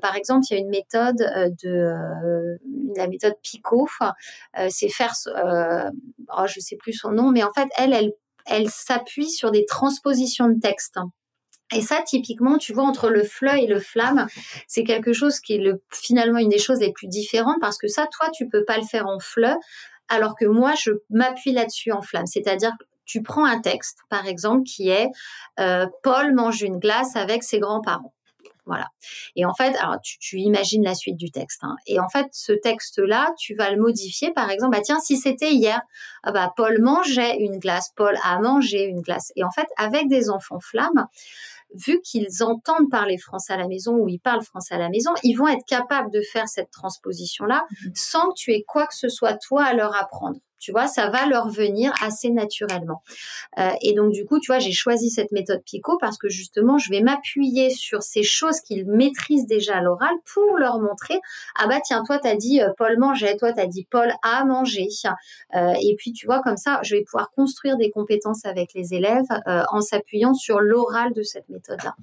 par 0.00 0.16
exemple, 0.16 0.46
il 0.50 0.54
y 0.54 0.56
a 0.56 0.60
une 0.60 0.70
méthode 0.70 1.16
de 1.62 2.58
la 2.96 3.06
méthode 3.06 3.34
Picot, 3.42 3.88
c'est 4.68 4.88
faire, 4.88 5.14
oh, 5.26 6.46
je 6.46 6.60
sais 6.60 6.76
plus 6.76 6.92
son 6.92 7.10
nom, 7.10 7.30
mais 7.30 7.42
en 7.42 7.52
fait 7.52 7.68
elle, 7.76 7.92
elle 7.92 8.12
elle 8.48 8.68
s'appuie 8.70 9.30
sur 9.30 9.50
des 9.50 9.64
transpositions 9.66 10.48
de 10.48 10.58
texte. 10.58 10.98
Et 11.72 11.82
ça, 11.82 12.02
typiquement, 12.06 12.56
tu 12.56 12.72
vois, 12.72 12.84
entre 12.84 13.10
le 13.10 13.22
fleu 13.22 13.58
et 13.58 13.66
le 13.66 13.78
flamme, 13.78 14.26
c'est 14.66 14.84
quelque 14.84 15.12
chose 15.12 15.38
qui 15.38 15.54
est 15.54 15.58
le, 15.58 15.82
finalement 15.92 16.38
une 16.38 16.48
des 16.48 16.58
choses 16.58 16.80
les 16.80 16.92
plus 16.92 17.08
différentes 17.08 17.60
parce 17.60 17.76
que 17.76 17.88
ça, 17.88 18.06
toi, 18.10 18.30
tu 18.32 18.48
peux 18.48 18.64
pas 18.64 18.78
le 18.78 18.84
faire 18.84 19.06
en 19.06 19.18
fleu, 19.18 19.54
alors 20.08 20.34
que 20.34 20.46
moi, 20.46 20.72
je 20.74 20.92
m'appuie 21.10 21.52
là-dessus 21.52 21.92
en 21.92 22.00
flamme. 22.00 22.26
C'est-à-dire, 22.26 22.72
tu 23.04 23.22
prends 23.22 23.44
un 23.44 23.60
texte, 23.60 23.98
par 24.08 24.26
exemple, 24.26 24.62
qui 24.62 24.88
est 24.88 25.08
euh, 25.60 25.86
Paul 26.02 26.34
mange 26.34 26.62
une 26.62 26.78
glace 26.78 27.16
avec 27.16 27.42
ses 27.42 27.58
grands-parents. 27.58 28.14
Voilà. 28.68 28.88
Et 29.34 29.46
en 29.46 29.54
fait, 29.54 29.74
alors 29.76 29.96
tu, 30.02 30.38
imagines 30.38 30.84
la 30.84 30.94
suite 30.94 31.16
du 31.16 31.30
texte. 31.30 31.60
Hein. 31.62 31.74
Et 31.86 31.98
en 31.98 32.08
fait, 32.10 32.26
ce 32.32 32.52
texte-là, 32.52 33.32
tu 33.38 33.54
vas 33.54 33.70
le 33.70 33.80
modifier. 33.80 34.30
Par 34.34 34.50
exemple, 34.50 34.76
bah 34.76 34.82
tiens, 34.82 35.00
si 35.00 35.16
c'était 35.16 35.52
hier, 35.52 35.80
ah 36.22 36.32
bah 36.32 36.52
Paul 36.54 36.78
mangeait 36.82 37.38
une 37.38 37.58
glace, 37.58 37.92
Paul 37.96 38.16
a 38.22 38.38
mangé 38.40 38.84
une 38.84 39.00
glace. 39.00 39.32
Et 39.36 39.42
en 39.42 39.50
fait, 39.50 39.66
avec 39.78 40.08
des 40.08 40.28
enfants 40.28 40.60
flammes, 40.60 41.06
vu 41.74 42.02
qu'ils 42.02 42.42
entendent 42.42 42.90
parler 42.90 43.16
français 43.16 43.54
à 43.54 43.56
la 43.56 43.68
maison 43.68 43.94
ou 43.94 44.08
ils 44.08 44.20
parlent 44.20 44.44
français 44.44 44.74
à 44.74 44.78
la 44.78 44.90
maison, 44.90 45.12
ils 45.22 45.34
vont 45.34 45.48
être 45.48 45.64
capables 45.66 46.10
de 46.10 46.20
faire 46.20 46.46
cette 46.46 46.70
transposition-là 46.70 47.64
mmh. 47.70 47.88
sans 47.94 48.28
que 48.28 48.34
tu 48.36 48.52
aies 48.52 48.64
quoi 48.68 48.86
que 48.86 48.94
ce 48.94 49.08
soit 49.08 49.34
toi 49.34 49.64
à 49.64 49.72
leur 49.72 49.96
apprendre. 49.96 50.38
Tu 50.58 50.72
vois, 50.72 50.86
ça 50.86 51.08
va 51.10 51.26
leur 51.26 51.48
venir 51.48 51.92
assez 52.02 52.30
naturellement. 52.30 53.02
Euh, 53.58 53.70
et 53.82 53.94
donc, 53.94 54.12
du 54.12 54.24
coup, 54.24 54.40
tu 54.40 54.50
vois, 54.50 54.58
j'ai 54.58 54.72
choisi 54.72 55.10
cette 55.10 55.32
méthode 55.32 55.62
Pico 55.64 55.98
parce 55.98 56.18
que 56.18 56.28
justement, 56.28 56.78
je 56.78 56.90
vais 56.90 57.00
m'appuyer 57.00 57.70
sur 57.70 58.02
ces 58.02 58.22
choses 58.22 58.60
qu'ils 58.60 58.86
maîtrisent 58.86 59.46
déjà 59.46 59.76
à 59.76 59.82
l'oral 59.82 60.14
pour 60.32 60.56
leur 60.58 60.80
montrer, 60.80 61.20
ah 61.56 61.66
bah 61.66 61.80
tiens, 61.84 62.02
toi, 62.04 62.18
t'as 62.18 62.36
dit 62.36 62.60
euh, 62.60 62.70
Paul 62.76 62.98
mangeait, 62.98 63.36
toi, 63.36 63.52
t'as 63.52 63.66
dit 63.66 63.86
Paul 63.90 64.12
a 64.22 64.44
mangé. 64.44 64.88
Euh, 65.54 65.72
et 65.80 65.94
puis, 65.96 66.12
tu 66.12 66.26
vois, 66.26 66.40
comme 66.42 66.56
ça, 66.56 66.80
je 66.82 66.96
vais 66.96 67.02
pouvoir 67.02 67.30
construire 67.30 67.76
des 67.76 67.90
compétences 67.90 68.44
avec 68.44 68.74
les 68.74 68.94
élèves 68.94 69.26
en 69.46 69.80
s'appuyant 69.80 70.34
sur 70.34 70.60
l'oral 70.60 71.12
de 71.12 71.22
cette 71.22 71.48
méthode-là. 71.48 71.94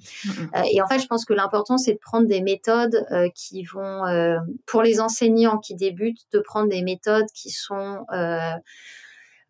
Et 0.70 0.80
en 0.80 0.86
fait, 0.86 0.98
je 0.98 1.06
pense 1.06 1.24
que 1.24 1.32
l'important, 1.32 1.78
c'est 1.78 1.94
de 1.94 1.98
prendre 1.98 2.26
des 2.26 2.40
méthodes 2.40 3.06
qui 3.34 3.62
vont, 3.64 4.02
pour 4.66 4.82
les 4.82 5.00
enseignants 5.00 5.58
qui 5.58 5.74
débutent, 5.74 6.26
de 6.32 6.38
prendre 6.38 6.68
des 6.68 6.82
méthodes 6.82 7.26
qui 7.34 7.50
sont 7.50 8.04
euh, 8.12 8.45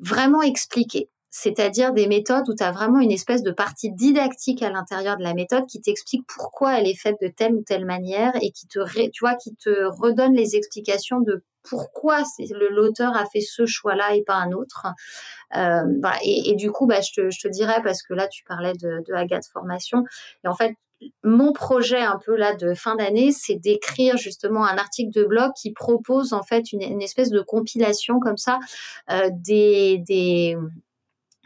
vraiment 0.01 0.43
expliquer 0.43 1.09
c'est-à-dire 1.39 1.93
des 1.93 2.07
méthodes 2.07 2.49
où 2.49 2.55
tu 2.55 2.63
as 2.63 2.73
vraiment 2.73 2.99
une 2.99 3.11
espèce 3.11 3.43
de 3.43 3.51
partie 3.51 3.93
didactique 3.93 4.63
à 4.63 4.71
l'intérieur 4.71 5.19
de 5.19 5.23
la 5.23 5.35
méthode 5.35 5.67
qui 5.67 5.83
t'explique 5.83 6.27
pourquoi 6.27 6.79
elle 6.79 6.87
est 6.87 6.99
faite 6.99 7.17
de 7.21 7.29
telle 7.29 7.55
ou 7.55 7.63
telle 7.63 7.85
manière 7.85 8.33
et 8.41 8.53
qui 8.53 8.67
te, 8.67 8.79
tu 9.11 9.21
vois, 9.21 9.35
qui 9.35 9.55
te 9.55 9.85
redonne 10.01 10.33
les 10.33 10.57
explications 10.57 11.21
de 11.21 11.45
pourquoi 11.63 12.23
l'auteur 12.71 13.15
a 13.15 13.27
fait 13.27 13.43
ce 13.43 13.67
choix-là 13.67 14.15
et 14.15 14.23
pas 14.23 14.37
un 14.37 14.53
autre. 14.53 14.87
Euh, 15.55 15.83
et, 16.25 16.55
du 16.55 16.71
coup, 16.73 16.87
bah, 16.87 17.03
je, 17.03 17.21
te, 17.21 17.31
je 17.31 17.39
te 17.39 17.49
dirais, 17.49 17.83
parce 17.85 18.03
que 18.03 18.15
là, 18.15 18.29
tu 18.29 18.43
parlais 18.45 18.73
de, 18.73 19.03
de 19.07 19.13
Agathe 19.13 19.47
Formation, 19.53 20.05
et 20.43 20.49
en 20.49 20.55
fait, 20.55 20.75
mon 21.23 21.53
projet 21.53 22.01
un 22.01 22.19
peu 22.25 22.37
là 22.37 22.55
de 22.55 22.75
fin 22.75 22.97
d'année, 22.97 23.33
c'est 23.33 23.57
d'écrire 23.57 24.17
justement 24.17 24.65
un 24.65 24.77
article 24.77 25.13
de 25.13 25.25
blog 25.25 25.53
qui 25.55 25.73
propose 25.73 26.33
en 26.33 26.43
fait 26.43 26.73
une, 26.73 27.03
espèce 27.03 27.31
de 27.31 27.41
compilation 27.41 28.19
comme 28.21 28.37
ça 28.37 28.59
euh, 29.11 29.29
des, 29.33 29.99
des 30.07 30.57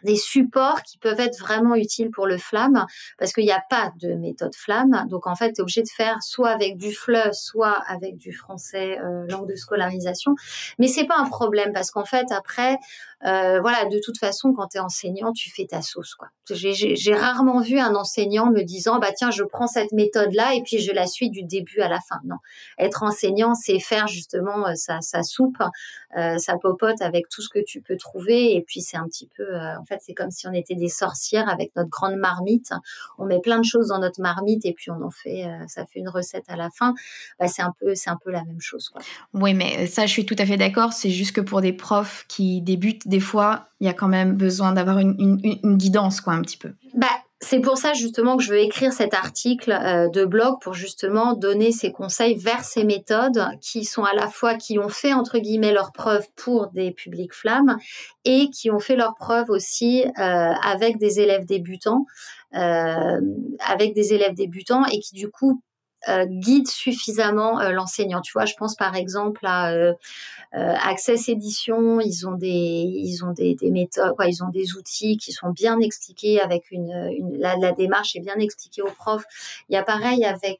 des 0.04 0.16
supports 0.16 0.82
qui 0.82 0.98
peuvent 0.98 1.20
être 1.20 1.38
vraiment 1.38 1.74
utiles 1.74 2.10
pour 2.10 2.26
le 2.26 2.38
flamme 2.38 2.86
parce 3.18 3.32
qu'il 3.32 3.44
n'y 3.44 3.52
a 3.52 3.62
pas 3.68 3.92
de 4.00 4.14
méthode 4.14 4.54
flamme. 4.54 5.06
Donc 5.08 5.26
en 5.26 5.34
fait, 5.34 5.52
tu 5.52 5.58
es 5.58 5.60
obligé 5.60 5.82
de 5.82 5.88
faire 5.88 6.22
soit 6.22 6.50
avec 6.50 6.76
du 6.76 6.92
FLE, 6.92 7.32
soit 7.32 7.82
avec 7.86 8.16
du 8.16 8.32
français 8.32 8.98
euh, 8.98 9.26
langue 9.28 9.48
de 9.48 9.56
scolarisation. 9.56 10.34
Mais 10.78 10.88
c'est 10.88 11.04
pas 11.06 11.16
un 11.18 11.28
problème 11.28 11.72
parce 11.72 11.90
qu'en 11.90 12.04
fait, 12.04 12.26
après, 12.32 12.78
euh, 13.26 13.60
voilà, 13.60 13.84
de 13.84 14.00
toute 14.02 14.18
façon, 14.18 14.54
quand 14.54 14.68
tu 14.68 14.78
es 14.78 14.80
enseignant, 14.80 15.32
tu 15.32 15.50
fais 15.50 15.66
ta 15.66 15.82
sauce. 15.82 16.14
quoi. 16.14 16.28
J'ai 16.54 17.14
rarement 17.14 17.60
vu 17.60 17.78
un 17.78 17.94
enseignant 17.94 18.50
me 18.50 18.62
disant, 18.62 18.98
bah 18.98 19.12
tiens, 19.14 19.30
je 19.30 19.42
prends 19.42 19.66
cette 19.66 19.92
méthode-là 19.92 20.54
et 20.54 20.62
puis 20.62 20.78
je 20.78 20.92
la 20.92 21.06
suis 21.06 21.30
du 21.30 21.42
début 21.42 21.80
à 21.80 21.88
la 21.88 22.00
fin. 22.00 22.20
Non, 22.24 22.36
être 22.78 23.02
enseignant, 23.02 23.54
c'est 23.54 23.78
faire 23.78 24.06
justement 24.06 24.66
euh, 24.66 24.74
sa, 24.74 25.00
sa 25.00 25.22
soupe, 25.22 25.62
euh, 26.16 26.38
sa 26.38 26.56
popote 26.56 27.02
avec 27.02 27.28
tout 27.28 27.42
ce 27.42 27.48
que 27.48 27.62
tu 27.64 27.82
peux 27.82 27.96
trouver. 27.96 28.54
Et 28.54 28.62
puis 28.62 28.80
c'est 28.80 28.96
un 28.96 29.06
petit 29.06 29.28
peu, 29.36 29.54
euh, 29.54 29.76
fait, 29.90 30.00
c'est 30.04 30.14
comme 30.14 30.30
si 30.30 30.46
on 30.46 30.52
était 30.52 30.74
des 30.74 30.88
sorcières 30.88 31.48
avec 31.48 31.74
notre 31.76 31.90
grande 31.90 32.16
marmite. 32.16 32.72
On 33.18 33.26
met 33.26 33.40
plein 33.40 33.58
de 33.58 33.64
choses 33.64 33.88
dans 33.88 33.98
notre 33.98 34.20
marmite 34.20 34.64
et 34.64 34.72
puis 34.72 34.90
on 34.90 35.02
en 35.02 35.10
fait, 35.10 35.46
ça 35.68 35.84
fait 35.86 36.00
une 36.00 36.08
recette 36.08 36.44
à 36.48 36.56
la 36.56 36.70
fin. 36.70 36.94
Bah, 37.38 37.48
c'est 37.48 37.62
un 37.62 37.72
peu, 37.80 37.94
c'est 37.94 38.10
un 38.10 38.18
peu 38.22 38.30
la 38.30 38.44
même 38.44 38.60
chose. 38.60 38.88
Quoi. 38.88 39.02
Oui, 39.34 39.54
mais 39.54 39.86
ça, 39.86 40.06
je 40.06 40.12
suis 40.12 40.26
tout 40.26 40.36
à 40.38 40.46
fait 40.46 40.56
d'accord. 40.56 40.92
C'est 40.92 41.10
juste 41.10 41.34
que 41.34 41.40
pour 41.40 41.60
des 41.60 41.72
profs 41.72 42.24
qui 42.28 42.60
débutent 42.62 43.08
des 43.08 43.20
fois, 43.20 43.68
il 43.80 43.86
y 43.86 43.90
a 43.90 43.94
quand 43.94 44.08
même 44.08 44.34
besoin 44.34 44.72
d'avoir 44.72 44.98
une, 44.98 45.76
guidance, 45.76 46.20
quoi, 46.20 46.34
un 46.34 46.42
petit 46.42 46.58
peu. 46.58 46.72
Bah, 46.94 47.08
c'est 47.42 47.60
pour 47.60 47.78
ça 47.78 47.94
justement 47.94 48.36
que 48.36 48.42
je 48.42 48.50
veux 48.50 48.58
écrire 48.58 48.92
cet 48.92 49.14
article 49.14 49.72
euh, 49.72 50.08
de 50.08 50.26
blog 50.26 50.60
pour 50.60 50.74
justement 50.74 51.32
donner 51.32 51.72
ces 51.72 51.90
conseils 51.90 52.36
vers 52.36 52.64
ces 52.64 52.84
méthodes 52.84 53.42
qui 53.62 53.84
sont 53.84 54.04
à 54.04 54.14
la 54.14 54.28
fois 54.28 54.54
qui 54.54 54.78
ont 54.78 54.90
fait 54.90 55.14
entre 55.14 55.38
guillemets 55.38 55.72
leurs 55.72 55.92
preuves 55.92 56.26
pour 56.36 56.68
des 56.68 56.90
publics 56.90 57.32
flammes 57.32 57.78
et 58.26 58.50
qui 58.50 58.70
ont 58.70 58.78
fait 58.78 58.96
leurs 58.96 59.14
preuves 59.14 59.48
aussi 59.48 60.04
euh, 60.18 60.52
avec 60.62 60.98
des 60.98 61.20
élèves 61.20 61.46
débutants, 61.46 62.04
euh, 62.54 63.20
avec 63.66 63.94
des 63.94 64.12
élèves 64.12 64.34
débutants 64.34 64.84
et 64.84 65.00
qui 65.00 65.14
du 65.14 65.30
coup 65.30 65.62
guide 66.08 66.68
suffisamment 66.68 67.60
l'enseignant. 67.70 68.20
Tu 68.20 68.32
vois, 68.32 68.46
je 68.46 68.54
pense 68.54 68.74
par 68.76 68.96
exemple 68.96 69.40
à 69.46 69.94
Access 70.52 71.28
Édition, 71.28 72.00
ils 72.00 72.26
ont 72.26 72.34
des 72.34 72.48
ils 72.48 73.24
ont 73.24 73.32
des, 73.32 73.56
méthodes, 73.70 74.14
ils 74.26 74.42
ont 74.42 74.48
des 74.48 74.74
outils 74.74 75.16
qui 75.16 75.32
sont 75.32 75.50
bien 75.50 75.78
expliqués 75.80 76.40
avec 76.40 76.70
une, 76.70 76.92
la, 77.38 77.72
démarche 77.72 78.16
est 78.16 78.20
bien 78.20 78.36
expliquée 78.36 78.82
aux 78.82 78.92
profs. 78.92 79.24
Il 79.68 79.74
y 79.74 79.76
a 79.76 79.82
pareil 79.82 80.24
avec 80.24 80.58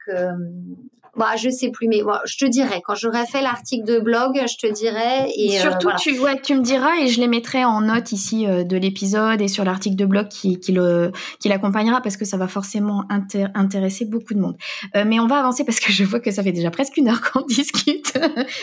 bah, 1.16 1.34
je 1.36 1.50
sais 1.50 1.70
plus, 1.70 1.88
mais 1.88 2.02
je 2.24 2.36
te 2.36 2.44
dirai. 2.44 2.82
Quand 2.84 2.94
j'aurai 2.94 3.26
fait 3.26 3.42
l'article 3.42 3.84
de 3.84 3.98
blog, 3.98 4.40
je 4.46 4.56
te 4.56 4.72
dirai. 4.72 5.30
Et 5.36 5.58
euh, 5.58 5.60
surtout, 5.60 5.90
tu, 5.98 6.18
ouais, 6.20 6.40
tu 6.40 6.54
me 6.54 6.62
diras 6.62 6.96
et 7.00 7.08
je 7.08 7.20
les 7.20 7.26
mettrai 7.26 7.64
en 7.64 7.80
note 7.80 8.12
ici 8.12 8.46
euh, 8.46 8.62
de 8.62 8.76
l'épisode 8.76 9.40
et 9.40 9.48
sur 9.48 9.64
l'article 9.64 9.96
de 9.96 10.04
blog 10.04 10.28
qui, 10.28 10.60
qui 10.60 10.72
le 10.72 11.10
qui 11.40 11.48
l'accompagnera 11.48 12.00
parce 12.00 12.16
que 12.16 12.24
ça 12.24 12.36
va 12.36 12.46
forcément 12.46 13.04
intéresser 13.54 14.04
beaucoup 14.04 14.34
de 14.34 14.40
monde. 14.40 14.56
Euh, 14.96 15.04
mais 15.06 15.18
on 15.18 15.26
va 15.26 15.38
avancer 15.38 15.64
parce 15.64 15.80
que 15.80 15.92
je 15.92 16.04
vois 16.04 16.20
que 16.20 16.30
ça 16.30 16.42
fait 16.42 16.52
déjà 16.52 16.70
presque 16.70 16.96
une 16.96 17.08
heure 17.08 17.20
qu'on 17.22 17.42
discute. 17.48 18.12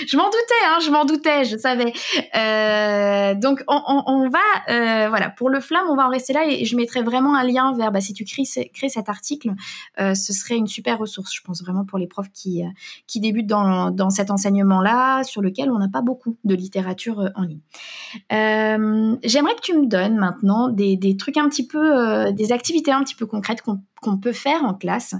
je 0.08 0.18
m'en 0.18 0.26
doutais, 0.26 0.66
hein, 0.68 0.78
je 0.84 0.90
m'en 0.90 1.06
doutais, 1.06 1.44
je 1.44 1.58
savais. 1.58 1.92
donc 3.36 3.64
on, 3.68 3.82
on, 3.88 4.04
on 4.08 4.30
va, 4.30 5.10
voilà, 5.10 5.30
pour 5.30 5.50
le 5.50 5.60
flamme, 5.60 5.88
on 5.90 5.96
va 5.96 6.08
en 6.08 6.10
rester 6.10 6.32
là 6.34 6.46
et 6.48 6.64
je 6.64 6.76
mettrai 6.78 7.02
vraiment 7.02 7.36
un 7.36 7.44
lien 7.44 7.74
vers. 7.78 7.92
Bah, 7.92 8.02
si 8.02 8.14
tu 8.14 8.26
crées, 8.26 8.44
crées 8.74 8.90
cet 8.90 9.10
article, 9.10 9.52
ce 9.98 10.34
serait 10.34 10.56
une 10.56 10.68
super 10.68 10.98
ressource, 10.98 11.34
je 11.34 11.42
pense 11.42 11.62
vraiment 11.62 11.86
pour 11.86 11.98
les 11.98 12.08
profs 12.08 12.32
qui, 12.38 12.64
euh, 12.64 12.68
qui 13.08 13.20
débutent 13.20 13.48
dans, 13.48 13.92
dans 13.92 14.10
cet 14.10 14.30
enseignement-là, 14.32 15.24
sur 15.24 15.42
lequel 15.42 15.72
on 15.72 15.80
n'a 15.80 15.88
pas 15.88 16.02
beaucoup 16.02 16.38
de 16.44 16.56
littérature 16.56 17.22
euh, 17.22 17.30
en 17.36 17.44
ligne. 17.44 17.62
Euh, 18.32 19.16
j'aimerais 19.24 19.56
que 19.56 19.62
tu 19.62 19.78
me 19.78 19.88
donnes 19.88 20.18
maintenant 20.18 20.70
des, 20.70 20.96
des 20.98 21.18
trucs 21.18 21.38
un 21.38 21.50
petit 21.50 21.66
peu, 21.66 22.32
des 22.32 22.52
activités 22.52 22.92
un 22.92 23.04
petit 23.04 23.16
peu 23.16 23.26
concrètes 23.26 23.62
qu'on 23.62 24.18
peut 24.18 24.32
faire 24.32 24.64
en 24.64 24.74
classe. 24.74 25.16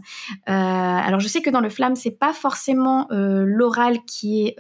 alors 0.46 1.20
je 1.20 1.28
sais 1.28 1.42
que 1.42 1.50
dans 1.50 1.62
le 1.62 1.70
flamme 1.70 1.96
c'est 1.96 2.12
pas 2.12 2.34
forcément 2.34 3.08
l'oral 3.10 3.98
qui 4.06 4.48
est 4.48 4.58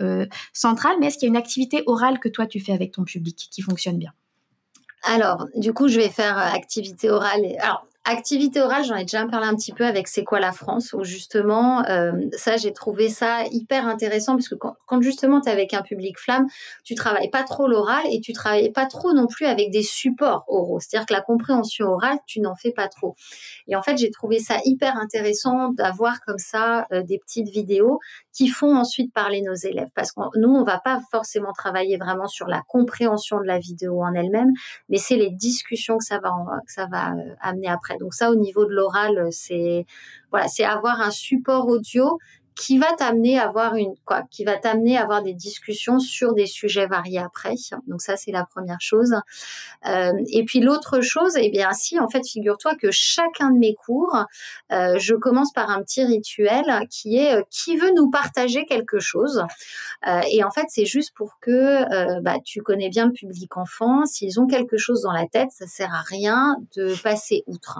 central, 0.53 0.95
mais 0.99 1.07
est-ce 1.07 1.17
qu'il 1.17 1.27
y 1.27 1.29
a 1.29 1.33
une 1.33 1.37
activité 1.37 1.83
orale 1.85 2.19
que 2.19 2.29
toi 2.29 2.45
tu 2.47 2.59
fais 2.59 2.73
avec 2.73 2.91
ton 2.91 3.03
public 3.03 3.47
qui 3.51 3.61
fonctionne 3.61 3.97
bien? 3.97 4.11
Alors, 5.03 5.47
du 5.55 5.73
coup, 5.73 5.87
je 5.87 5.97
vais 5.97 6.09
faire 6.09 6.37
activité 6.37 7.09
orale. 7.09 7.41
Alors, 7.59 7.87
Activité 8.09 8.61
orale, 8.61 8.85
j'en 8.85 8.95
ai 8.95 9.01
déjà 9.01 9.25
parlé 9.25 9.47
un 9.47 9.55
petit 9.55 9.73
peu 9.73 9.85
avec 9.85 10.07
C'est 10.07 10.23
quoi 10.23 10.39
la 10.39 10.53
France, 10.53 10.93
où 10.93 11.03
justement, 11.03 11.83
euh, 11.89 12.13
ça, 12.31 12.55
j'ai 12.55 12.71
trouvé 12.71 13.09
ça 13.09 13.43
hyper 13.51 13.85
intéressant, 13.85 14.37
parce 14.37 14.47
que 14.47 14.55
quand, 14.55 15.01
justement 15.01 15.41
tu 15.41 15.49
es 15.49 15.51
avec 15.51 15.73
un 15.73 15.81
public 15.81 16.17
flamme, 16.17 16.47
tu 16.85 16.95
travailles 16.95 17.29
pas 17.29 17.43
trop 17.43 17.67
l'oral 17.67 18.05
et 18.09 18.21
tu 18.21 18.31
travailles 18.31 18.71
pas 18.71 18.85
trop 18.85 19.11
non 19.11 19.27
plus 19.27 19.45
avec 19.45 19.71
des 19.71 19.83
supports 19.83 20.45
oraux. 20.47 20.79
C'est-à-dire 20.79 21.05
que 21.05 21.13
la 21.13 21.19
compréhension 21.19 21.87
orale, 21.87 22.17
tu 22.25 22.39
n'en 22.39 22.55
fais 22.55 22.71
pas 22.71 22.87
trop. 22.87 23.15
Et 23.67 23.75
en 23.75 23.81
fait, 23.81 23.97
j'ai 23.97 24.09
trouvé 24.09 24.39
ça 24.39 24.59
hyper 24.63 24.95
intéressant 24.95 25.73
d'avoir 25.73 26.21
comme 26.21 26.37
ça 26.37 26.87
euh, 26.93 27.03
des 27.03 27.19
petites 27.19 27.49
vidéos 27.49 27.99
qui 28.31 28.47
font 28.47 28.73
ensuite 28.77 29.13
parler 29.13 29.41
nos 29.41 29.55
élèves, 29.55 29.89
parce 29.95 30.13
que 30.13 30.21
nous, 30.39 30.49
on 30.49 30.63
va 30.63 30.79
pas 30.79 31.01
forcément 31.11 31.51
travailler 31.51 31.97
vraiment 31.97 32.27
sur 32.27 32.47
la 32.47 32.61
compréhension 32.69 33.41
de 33.41 33.45
la 33.45 33.59
vidéo 33.59 34.01
en 34.01 34.13
elle-même, 34.13 34.53
mais 34.87 34.97
c'est 34.97 35.17
les 35.17 35.31
discussions 35.31 35.97
que 35.97 36.05
ça 36.05 36.19
va, 36.19 36.31
que 36.65 36.71
ça 36.71 36.87
va 36.89 37.11
euh, 37.11 37.35
amener 37.41 37.67
après. 37.67 37.96
Donc 37.99 38.13
ça, 38.13 38.31
au 38.31 38.35
niveau 38.35 38.65
de 38.65 38.73
l'oral, 38.73 39.27
c'est 39.31 39.85
voilà, 40.31 40.47
c'est 40.47 40.63
avoir 40.63 41.01
un 41.01 41.11
support 41.11 41.67
audio 41.67 42.17
qui 42.57 42.77
va 42.77 42.93
t'amener 42.97 43.37
à 43.37 43.43
avoir 43.47 45.21
des 45.23 45.33
discussions 45.33 45.99
sur 45.99 46.33
des 46.33 46.47
sujets 46.47 46.87
variés 46.87 47.19
après. 47.19 47.53
Donc 47.87 48.01
ça 48.01 48.17
c'est 48.17 48.31
la 48.31 48.45
première 48.45 48.81
chose. 48.81 49.15
Euh, 49.85 50.11
et 50.31 50.43
puis 50.43 50.59
l'autre 50.59 51.01
chose, 51.01 51.37
eh 51.37 51.49
bien 51.49 51.71
si 51.73 51.99
en 51.99 52.09
fait 52.09 52.27
figure-toi 52.27 52.75
que 52.75 52.89
chacun 52.91 53.51
de 53.51 53.59
mes 53.59 53.75
cours, 53.75 54.25
euh, 54.71 54.97
je 54.97 55.13
commence 55.13 55.53
par 55.53 55.69
un 55.69 55.81
petit 55.81 56.03
rituel 56.03 56.65
qui 56.89 57.17
est 57.17 57.35
euh, 57.35 57.41
qui 57.49 57.77
veut 57.77 57.91
nous 57.95 58.09
partager 58.09 58.65
quelque 58.65 58.99
chose. 58.99 59.43
Et 60.31 60.43
en 60.43 60.51
fait 60.51 60.65
c'est 60.69 60.85
juste 60.85 61.13
pour 61.15 61.39
que 61.39 62.21
bah, 62.21 62.37
tu 62.43 62.61
connais 62.61 62.89
bien 62.89 63.07
le 63.07 63.11
public 63.11 63.57
enfant. 63.57 64.05
S'ils 64.05 64.39
ont 64.39 64.47
quelque 64.47 64.77
chose 64.77 65.01
dans 65.01 65.11
la 65.11 65.25
tête, 65.25 65.49
ça 65.51 65.67
sert 65.67 65.93
à 65.93 66.01
rien 66.01 66.57
de 66.75 66.95
passer 67.01 67.43
outre. 67.47 67.79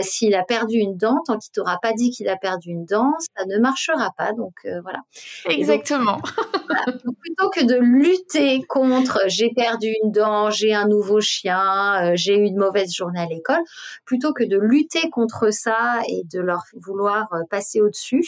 S'il 0.00 0.34
a 0.34 0.44
perdu 0.44 0.76
une 0.76 0.96
dent, 0.96 1.18
tant 1.26 1.38
qu'il 1.38 1.52
t'aura 1.52 1.78
pas 1.80 1.92
dit 1.92 2.10
qu'il 2.10 2.28
a 2.28 2.36
perdu 2.36 2.70
une 2.70 2.84
dent, 2.84 3.12
ça 3.36 3.44
ne 3.46 3.58
marchera 3.58 4.05
pas. 4.16 4.32
Donc 4.32 4.54
euh, 4.64 4.80
voilà. 4.82 5.00
Exactement. 5.48 6.20
plutôt 7.20 7.50
que 7.50 7.64
de 7.64 7.76
lutter 7.76 8.62
contre 8.68 9.20
j'ai 9.26 9.50
perdu 9.50 9.88
une 10.02 10.12
dent, 10.12 10.50
j'ai 10.50 10.74
un 10.74 10.86
nouveau 10.86 11.20
chien, 11.20 12.10
euh, 12.10 12.12
j'ai 12.14 12.36
eu 12.36 12.44
une 12.44 12.58
mauvaise 12.58 12.92
journée 12.92 13.20
à 13.20 13.26
l'école, 13.26 13.62
plutôt 14.04 14.32
que 14.32 14.44
de 14.44 14.58
lutter 14.58 15.10
contre 15.10 15.52
ça 15.52 16.00
et 16.08 16.22
de 16.32 16.40
leur 16.40 16.64
vouloir 16.74 17.32
euh, 17.32 17.42
passer 17.50 17.80
au-dessus, 17.80 18.22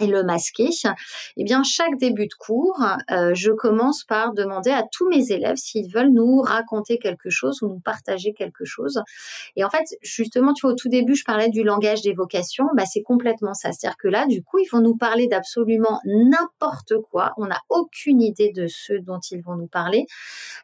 et 0.00 0.06
le 0.06 0.22
masquer, 0.22 0.70
eh 1.36 1.44
bien 1.44 1.62
chaque 1.62 1.96
début 1.98 2.26
de 2.26 2.34
cours, 2.38 2.84
euh, 3.10 3.32
je 3.34 3.50
commence 3.50 4.04
par 4.04 4.32
demander 4.32 4.70
à 4.70 4.84
tous 4.90 5.08
mes 5.08 5.30
élèves 5.32 5.56
s'ils 5.56 5.92
veulent 5.92 6.12
nous 6.12 6.40
raconter 6.40 6.98
quelque 6.98 7.30
chose 7.30 7.62
ou 7.62 7.68
nous 7.68 7.80
partager 7.80 8.32
quelque 8.32 8.64
chose. 8.64 9.02
Et 9.56 9.64
en 9.64 9.70
fait, 9.70 9.84
justement, 10.02 10.52
tu 10.52 10.62
vois, 10.62 10.72
au 10.72 10.76
tout 10.76 10.88
début, 10.88 11.14
je 11.14 11.24
parlais 11.24 11.48
du 11.48 11.62
langage 11.62 12.02
d'évocation, 12.02 12.66
bah 12.76 12.84
c'est 12.86 13.02
complètement 13.02 13.54
ça. 13.54 13.72
C'est-à-dire 13.72 13.96
que 13.96 14.08
là, 14.08 14.26
du 14.26 14.42
coup, 14.42 14.58
ils 14.58 14.68
vont 14.70 14.80
nous 14.80 14.96
parler 14.96 15.26
d'absolument 15.26 16.00
n'importe 16.04 16.94
quoi. 17.10 17.32
On 17.36 17.46
n'a 17.46 17.60
aucune 17.68 18.20
idée 18.20 18.52
de 18.54 18.66
ce 18.66 18.92
dont 18.94 19.20
ils 19.30 19.42
vont 19.42 19.56
nous 19.56 19.66
parler, 19.66 20.06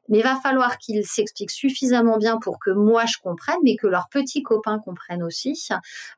mais 0.08 0.18
il 0.18 0.24
va 0.24 0.36
falloir 0.36 0.78
qu'ils 0.78 1.06
s'expliquent 1.06 1.50
suffisamment 1.50 2.18
bien 2.18 2.38
pour 2.38 2.58
que 2.58 2.70
moi 2.70 3.04
je 3.06 3.18
comprenne, 3.22 3.56
mais 3.64 3.76
que 3.76 3.86
leurs 3.86 4.08
petits 4.10 4.42
copains 4.42 4.78
comprennent 4.78 5.22
aussi. 5.22 5.54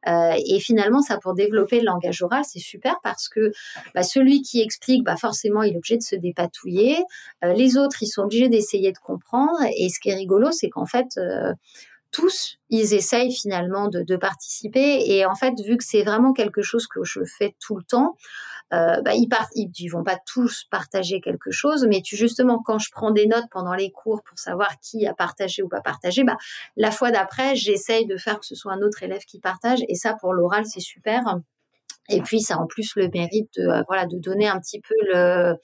Euh, 0.06 0.34
et 0.48 0.60
finalement, 0.60 1.00
ça 1.00 1.18
pour 1.18 1.34
développer 1.34 1.80
le 1.80 1.86
langage 1.86 2.22
oral, 2.22 2.42
c'est 2.44 2.58
super 2.58 3.00
parce 3.06 3.28
que 3.28 3.52
bah, 3.94 4.02
celui 4.02 4.42
qui 4.42 4.60
explique, 4.60 5.04
bah, 5.04 5.16
forcément, 5.16 5.62
il 5.62 5.74
est 5.74 5.76
obligé 5.76 5.96
de 5.96 6.02
se 6.02 6.16
dépatouiller. 6.16 6.96
Euh, 7.44 7.52
les 7.52 7.76
autres, 7.76 8.02
ils 8.02 8.08
sont 8.08 8.22
obligés 8.22 8.48
d'essayer 8.48 8.90
de 8.90 8.98
comprendre. 8.98 9.56
Et 9.78 9.88
ce 9.90 10.00
qui 10.00 10.08
est 10.08 10.16
rigolo, 10.16 10.50
c'est 10.50 10.68
qu'en 10.68 10.86
fait, 10.86 11.06
euh, 11.18 11.52
tous, 12.10 12.58
ils 12.68 12.94
essayent 12.94 13.32
finalement 13.32 13.86
de, 13.88 14.16
participer. 14.16 15.04
Et 15.06 15.24
en 15.24 15.36
fait, 15.36 15.54
vu 15.64 15.76
que 15.76 15.84
c'est 15.84 16.02
vraiment 16.02 16.32
quelque 16.32 16.62
chose 16.62 16.88
que 16.88 17.04
je 17.04 17.20
fais 17.38 17.54
tout 17.60 17.76
le 17.76 17.84
temps, 17.84 18.16
euh, 18.72 19.00
bah, 19.02 19.14
ils, 19.14 19.28
part, 19.28 19.46
vont 19.92 20.02
pas 20.02 20.18
tous 20.26 20.64
partager 20.68 21.20
quelque 21.20 21.52
chose, 21.52 21.86
mais 21.88 22.02
tu, 22.02 22.16
justement, 22.16 22.60
quand 22.60 22.80
je 22.80 22.90
prends 22.90 23.12
des 23.12 23.26
notes 23.26 23.46
pendant 23.52 23.74
les 23.74 23.92
cours 23.92 24.24
pour 24.24 24.36
savoir 24.36 24.80
qui 24.80 25.06
a 25.06 25.14
partagé 25.14 25.62
ou 25.62 25.68
pas 25.68 25.80
partagé, 25.80 26.24
bah, 26.24 26.38
la 26.76 26.90
fois 26.90 27.12
d'après, 27.12 27.54
j'essaye 27.54 28.06
de 28.06 28.16
faire 28.16 28.40
que 28.40 28.46
ce 28.46 28.56
soit 28.56 28.72
un 28.72 28.82
autre 28.82 29.04
élève 29.04 29.22
qui 29.24 29.38
partage. 29.38 29.78
Et 29.88 29.94
ça, 29.94 30.14
pour 30.14 30.32
l'oral, 30.32 30.64
c'est 30.66 30.80
super. 30.80 31.22
Et 32.08 32.20
puis, 32.22 32.40
ça 32.40 32.54
a 32.54 32.58
en 32.58 32.66
plus 32.66 32.92
le 32.96 33.08
mérite 33.12 33.50
de, 33.56 33.62
euh, 33.62 33.82
voilà, 33.88 34.06
de 34.06 34.18
donner 34.18 34.48
un 34.48 34.60
petit 34.60 34.80
peu 34.80 34.94
le, 35.12 35.54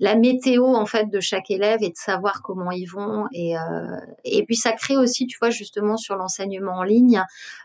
la 0.00 0.16
météo 0.16 0.64
en 0.66 0.86
fait 0.86 1.10
de 1.10 1.20
chaque 1.20 1.50
élève 1.50 1.82
et 1.82 1.90
de 1.90 1.96
savoir 1.96 2.42
comment 2.42 2.70
ils 2.70 2.86
vont. 2.86 3.26
Et 3.32 3.56
euh, 3.56 3.96
et 4.24 4.44
puis 4.44 4.56
ça 4.56 4.72
crée 4.72 4.96
aussi 4.96 5.26
tu 5.26 5.38
vois 5.40 5.50
justement 5.50 5.96
sur 5.96 6.16
l'enseignement 6.16 6.78
en 6.78 6.82
ligne 6.82 7.22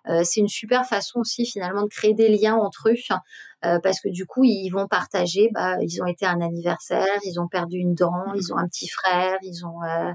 euh, 0.07 0.21
c'est 0.23 0.39
une 0.39 0.47
super 0.47 0.85
façon 0.85 1.19
aussi 1.19 1.45
finalement 1.45 1.83
de 1.83 1.87
créer 1.87 2.13
des 2.13 2.29
liens 2.29 2.55
entre 2.55 2.89
eux 2.89 2.95
euh, 3.65 3.77
parce 3.83 3.99
que 3.99 4.07
du 4.07 4.25
coup 4.25 4.45
ils 4.45 4.69
vont 4.69 4.87
partager 4.87 5.49
bah 5.53 5.75
ils 5.81 6.01
ont 6.01 6.05
été 6.05 6.25
à 6.25 6.31
un 6.31 6.39
anniversaire 6.39 7.05
ils 7.25 7.41
ont 7.41 7.49
perdu 7.49 7.77
une 7.77 7.93
dent 7.93 8.33
ils 8.33 8.53
ont 8.53 8.57
un 8.57 8.67
petit 8.69 8.87
frère 8.87 9.37
ils 9.41 9.65
ont 9.65 9.83
euh, 9.83 10.13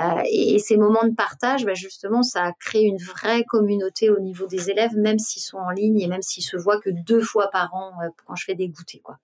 euh, 0.00 0.22
et, 0.32 0.58
ces 0.58 0.78
moments 0.78 1.04
de 1.04 1.14
partage 1.14 1.66
bah 1.66 1.74
justement 1.74 2.22
ça 2.22 2.52
crée 2.58 2.80
une 2.80 2.96
vraie 2.96 3.44
communauté 3.44 4.08
au 4.08 4.20
niveau 4.20 4.46
des 4.46 4.70
élèves 4.70 4.96
même 4.96 5.18
s'ils 5.18 5.42
sont 5.42 5.58
en 5.58 5.68
ligne 5.68 6.00
et 6.00 6.08
même 6.08 6.22
s'ils 6.22 6.44
se 6.44 6.56
voient 6.56 6.80
que 6.80 6.88
deux 6.88 7.20
fois 7.20 7.50
par 7.50 7.74
an 7.74 7.92
quand 8.24 8.34
je 8.36 8.44
fais 8.44 8.54
des 8.54 8.68
goûters 8.68 9.02
quoi 9.02 9.18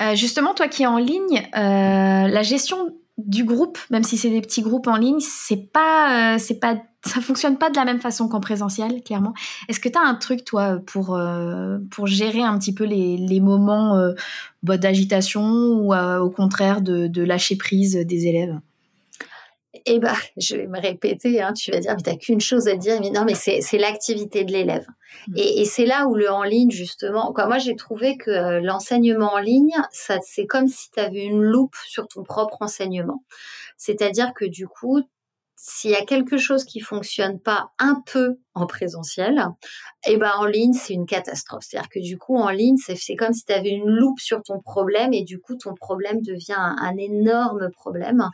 euh, 0.00 0.14
justement, 0.14 0.54
toi 0.54 0.68
qui 0.68 0.82
es 0.82 0.86
en 0.86 0.98
ligne, 0.98 1.42
euh, 1.56 2.28
la 2.28 2.42
gestion 2.42 2.94
du 3.16 3.44
groupe, 3.44 3.78
même 3.90 4.02
si 4.02 4.16
c'est 4.16 4.30
des 4.30 4.40
petits 4.40 4.62
groupes 4.62 4.88
en 4.88 4.96
ligne, 4.96 5.20
c'est 5.20 5.70
pas, 5.72 6.34
euh, 6.34 6.38
c'est 6.38 6.58
pas, 6.58 6.76
ça 7.04 7.20
fonctionne 7.20 7.58
pas 7.58 7.70
de 7.70 7.76
la 7.76 7.84
même 7.84 8.00
façon 8.00 8.28
qu'en 8.28 8.40
présentiel, 8.40 9.02
clairement. 9.02 9.34
Est-ce 9.68 9.78
que 9.78 9.88
tu 9.88 9.98
as 9.98 10.02
un 10.02 10.14
truc, 10.14 10.44
toi, 10.44 10.80
pour, 10.84 11.18
pour 11.90 12.06
gérer 12.06 12.42
un 12.42 12.58
petit 12.58 12.74
peu 12.74 12.84
les, 12.84 13.16
les 13.16 13.40
moments 13.40 13.96
bah, 14.62 14.78
d'agitation 14.78 15.44
ou 15.44 15.94
au 15.94 16.30
contraire 16.30 16.80
de, 16.80 17.06
de 17.06 17.22
lâcher 17.22 17.56
prise 17.56 17.94
des 17.94 18.26
élèves? 18.26 18.58
Eh 19.86 19.98
ben, 19.98 20.14
je 20.36 20.56
vais 20.56 20.66
me 20.66 20.80
répéter, 20.80 21.42
hein, 21.42 21.52
tu 21.52 21.70
vas 21.70 21.78
dire, 21.78 21.94
mais 21.96 22.02
t'as 22.02 22.16
qu'une 22.16 22.40
chose 22.40 22.68
à 22.68 22.76
dire, 22.76 23.00
mais 23.00 23.10
non, 23.10 23.24
mais 23.24 23.34
c'est 23.34 23.78
l'activité 23.78 24.44
de 24.44 24.52
l'élève. 24.52 24.86
Mmh. 25.28 25.34
Et, 25.36 25.60
et 25.60 25.64
c'est 25.64 25.86
là 25.86 26.06
où 26.06 26.14
le 26.14 26.30
en 26.30 26.42
ligne, 26.42 26.70
justement, 26.70 27.32
quoi, 27.32 27.46
moi 27.46 27.58
j'ai 27.58 27.76
trouvé 27.76 28.16
que 28.16 28.30
euh, 28.30 28.60
l'enseignement 28.60 29.34
en 29.34 29.38
ligne, 29.38 29.74
ça 29.92 30.18
c'est 30.22 30.46
comme 30.46 30.68
si 30.68 30.90
tu 30.90 31.00
avais 31.00 31.24
une 31.24 31.42
loupe 31.42 31.76
sur 31.86 32.08
ton 32.08 32.22
propre 32.22 32.56
enseignement. 32.60 33.22
C'est-à-dire 33.76 34.32
que 34.34 34.44
du 34.44 34.66
coup, 34.66 35.02
s'il 35.66 35.92
y 35.92 35.94
a 35.94 36.04
quelque 36.04 36.36
chose 36.36 36.64
qui 36.64 36.80
fonctionne 36.80 37.40
pas 37.40 37.70
un 37.78 38.02
peu 38.04 38.36
en 38.52 38.66
présentiel, 38.66 39.48
eh 40.06 40.18
ben 40.18 40.30
en 40.36 40.44
ligne 40.44 40.74
c'est 40.74 40.92
une 40.92 41.06
catastrophe. 41.06 41.64
C'est-à-dire 41.66 41.88
que 41.88 42.00
du 42.00 42.18
coup 42.18 42.36
en 42.36 42.50
ligne 42.50 42.76
c'est 42.76 43.16
comme 43.16 43.32
si 43.32 43.46
tu 43.46 43.52
avais 43.54 43.70
une 43.70 43.88
loupe 43.88 44.20
sur 44.20 44.42
ton 44.42 44.60
problème 44.60 45.14
et 45.14 45.24
du 45.24 45.40
coup 45.40 45.56
ton 45.56 45.72
problème 45.72 46.20
devient 46.20 46.52
un, 46.58 46.96
énorme 46.98 47.70
problème. 47.70 48.28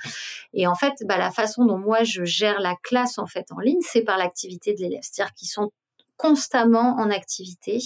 Et 0.54 0.66
en 0.66 0.74
fait, 0.74 0.94
bah, 1.04 1.18
la 1.18 1.30
façon 1.30 1.64
dont 1.66 1.78
moi 1.78 2.02
je 2.02 2.24
gère 2.24 2.58
la 2.58 2.74
classe 2.82 3.16
en 3.16 3.26
fait 3.26 3.46
en 3.52 3.60
ligne, 3.60 3.80
c'est 3.80 4.02
par 4.02 4.18
l'activité 4.18 4.74
de 4.74 4.80
l'élève. 4.80 5.02
C'est-à-dire 5.02 5.32
qu'ils 5.34 5.48
sont 5.48 5.70
constamment 6.20 6.96
en 6.98 7.10
activité. 7.10 7.78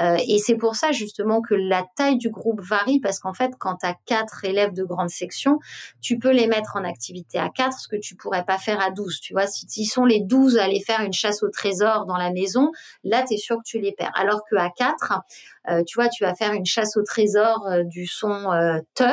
Euh, 0.00 0.16
et 0.26 0.38
c'est 0.38 0.56
pour 0.56 0.74
ça 0.74 0.90
justement 0.90 1.40
que 1.40 1.54
la 1.54 1.84
taille 1.96 2.16
du 2.16 2.28
groupe 2.28 2.60
varie 2.60 2.98
parce 2.98 3.20
qu'en 3.20 3.32
fait, 3.32 3.52
quand 3.56 3.76
tu 3.76 3.86
as 3.86 3.94
quatre 4.04 4.44
élèves 4.44 4.72
de 4.72 4.82
grande 4.82 5.10
section, 5.10 5.60
tu 6.00 6.18
peux 6.18 6.32
les 6.32 6.48
mettre 6.48 6.74
en 6.74 6.82
activité 6.82 7.38
à 7.38 7.50
quatre, 7.50 7.78
ce 7.78 7.86
que 7.86 7.94
tu 7.94 8.16
pourrais 8.16 8.44
pas 8.44 8.58
faire 8.58 8.80
à 8.80 8.90
12. 8.90 9.20
Tu 9.20 9.32
vois, 9.32 9.46
si 9.46 9.66
ils 9.76 9.86
sont 9.86 10.04
les 10.04 10.20
12 10.20 10.58
à 10.58 10.64
aller 10.64 10.80
faire 10.80 11.02
une 11.02 11.12
chasse 11.12 11.44
au 11.44 11.50
trésor 11.50 12.04
dans 12.06 12.16
la 12.16 12.32
maison, 12.32 12.72
là, 13.04 13.22
tu 13.22 13.34
es 13.34 13.38
sûr 13.38 13.58
que 13.58 13.64
tu 13.64 13.78
les 13.78 13.92
perds. 13.92 14.12
Alors 14.16 14.42
qu'à 14.50 14.70
quatre, 14.70 15.20
euh, 15.68 15.84
tu 15.84 15.94
vois, 15.94 16.08
tu 16.08 16.24
vas 16.24 16.34
faire 16.34 16.52
une 16.52 16.66
chasse 16.66 16.96
au 16.96 17.02
trésor 17.02 17.64
euh, 17.68 17.84
du 17.84 18.06
son 18.06 18.50
te, 18.94 19.04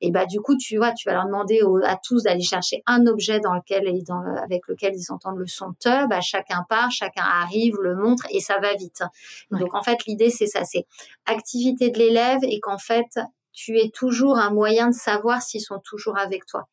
et 0.00 0.10
bah 0.10 0.26
du 0.26 0.40
coup, 0.40 0.56
tu 0.56 0.76
vois, 0.76 0.92
tu 0.92 1.08
vas 1.08 1.14
leur 1.14 1.26
demander 1.26 1.60
à 1.84 1.96
tous 2.02 2.22
d'aller 2.22 2.42
chercher 2.42 2.82
un 2.86 3.06
objet 3.06 3.40
dans 3.40 3.54
lequel 3.54 3.84
dans, 4.06 4.22
avec 4.42 4.66
lequel 4.68 4.94
ils 4.94 5.12
entendent 5.12 5.38
le 5.38 5.46
son 5.46 5.72
te, 5.80 6.06
bah 6.08 6.20
chacun 6.20 6.64
part, 6.68 6.90
chacun 6.90 7.24
arrive, 7.24 7.74
le 7.80 7.96
montre 7.96 8.26
et 8.30 8.40
ça 8.40 8.58
va 8.60 8.74
vite. 8.74 9.02
Donc 9.50 9.74
en 9.74 9.82
fait, 9.82 10.06
l'idée 10.06 10.30
c'est 10.30 10.46
ça, 10.46 10.64
c'est 10.64 10.86
activité 11.26 11.90
de 11.90 11.98
l'élève 11.98 12.40
et 12.42 12.60
qu'en 12.60 12.78
fait 12.78 13.18
tu 13.58 13.76
es 13.76 13.90
toujours 13.90 14.38
un 14.38 14.50
moyen 14.50 14.88
de 14.88 14.94
savoir 14.94 15.42
s'ils 15.42 15.60
sont 15.60 15.80
toujours 15.80 16.16
avec 16.16 16.46
toi. 16.46 16.68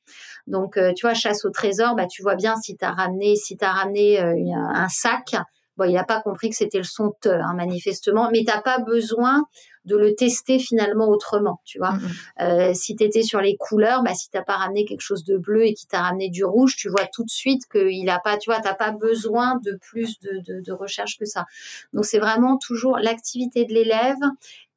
Donc, 0.46 0.78
euh, 0.78 0.94
tu 0.96 1.08
vois, 1.08 1.16
chasse 1.16 1.44
au 1.44 1.50
trésor, 1.50 1.96
bah, 1.96 2.06
tu 2.06 2.22
vois 2.22 2.36
bien 2.36 2.56
si 2.58 2.78
tu 2.78 2.86
as 2.86 2.92
ramené, 2.92 3.36
si 3.36 3.58
as 3.62 3.72
ramené 3.72 4.22
euh, 4.22 4.36
un 4.54 4.88
sac, 4.88 5.36
bon, 5.78 5.86
il 5.86 5.94
n'a 5.94 6.04
pas 6.04 6.22
compris 6.22 6.50
que 6.50 6.56
c'était 6.56 6.78
le 6.78 6.84
son 6.84 7.14
te, 7.22 7.30
hein, 7.30 7.54
manifestement, 7.56 8.30
mais 8.32 8.44
t'as 8.46 8.62
pas 8.62 8.80
besoin 8.80 9.44
de 9.86 9.96
le 9.98 10.16
tester 10.16 10.58
finalement 10.58 11.08
autrement, 11.10 11.62
tu 11.64 11.78
vois. 11.78 11.92
Mm, 11.92 11.98
mm. 11.98 12.12
Euh, 12.42 12.74
si 12.74 12.96
tu 12.96 13.04
étais 13.04 13.22
sur 13.22 13.40
les 13.40 13.56
couleurs, 13.56 14.04
bah, 14.04 14.16
si 14.16 14.30
t'as 14.30 14.42
pas 14.42 14.58
ramené 14.58 14.86
quelque 14.86 15.02
chose 15.02 15.24
de 15.24 15.38
bleu 15.38 15.66
et 15.66 15.74
qui 15.74 15.86
t'a 15.86 16.02
ramené 16.02 16.30
du 16.30 16.44
rouge, 16.44 16.76
tu 16.76 16.90
vois 16.90 17.06
tout 17.14 17.24
de 17.24 17.30
suite 17.30 17.64
qu'il 17.72 18.10
a 18.10 18.20
pas, 18.20 18.38
tu 18.38 18.50
vois, 18.50 18.60
t'as 18.60 18.74
pas 18.74 18.92
besoin 18.92 19.60
de 19.64 19.78
plus 19.82 20.20
de, 20.20 20.42
de, 20.46 20.62
de 20.62 20.72
recherche 20.72 21.18
que 21.20 21.26
ça. 21.26 21.46
Donc 21.94 22.06
c'est 22.06 22.20
vraiment 22.20 22.58
toujours 22.58 22.98
l'activité 22.98 23.66
de 23.66 23.74
l'élève 23.74 24.18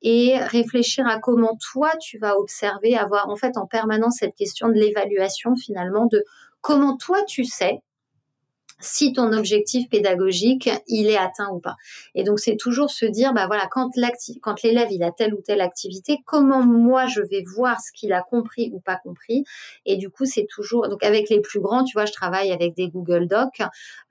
et 0.02 0.38
réfléchir 0.38 1.06
à 1.06 1.18
comment 1.18 1.56
toi 1.72 1.90
tu 2.00 2.18
vas 2.18 2.36
observer, 2.36 2.96
avoir 2.96 3.28
en 3.28 3.36
fait 3.36 3.56
en 3.56 3.66
permanence 3.66 4.16
cette 4.20 4.34
question 4.34 4.68
de 4.68 4.74
l'évaluation 4.74 5.56
finalement 5.56 6.06
de 6.06 6.22
comment 6.60 6.96
toi 6.96 7.18
tu 7.26 7.44
sais 7.44 7.80
si 8.80 9.12
ton 9.12 9.32
objectif 9.32 9.88
pédagogique 9.88 10.70
il 10.86 11.08
est 11.08 11.16
atteint 11.16 11.50
ou 11.52 11.58
pas. 11.58 11.76
Et 12.14 12.24
donc 12.24 12.38
c'est 12.38 12.56
toujours 12.56 12.90
se 12.90 13.04
dire 13.04 13.32
bah 13.32 13.46
voilà 13.46 13.66
quand 13.70 13.90
quand 14.42 14.62
l'élève 14.62 14.88
il 14.90 15.02
a 15.02 15.10
telle 15.10 15.34
ou 15.34 15.40
telle 15.40 15.60
activité, 15.60 16.18
comment 16.24 16.64
moi 16.64 17.06
je 17.06 17.20
vais 17.20 17.42
voir 17.54 17.80
ce 17.80 17.90
qu'il 17.92 18.12
a 18.12 18.22
compris 18.22 18.70
ou 18.72 18.80
pas 18.80 18.96
compris. 18.96 19.44
Et 19.86 19.96
du 19.96 20.10
coup 20.10 20.24
c'est 20.24 20.46
toujours 20.48 20.88
donc 20.88 21.02
avec 21.04 21.28
les 21.28 21.40
plus 21.40 21.60
grands, 21.60 21.84
tu 21.84 21.94
vois, 21.94 22.06
je 22.06 22.12
travaille 22.12 22.52
avec 22.52 22.74
des 22.74 22.88
Google 22.88 23.26
Docs 23.26 23.62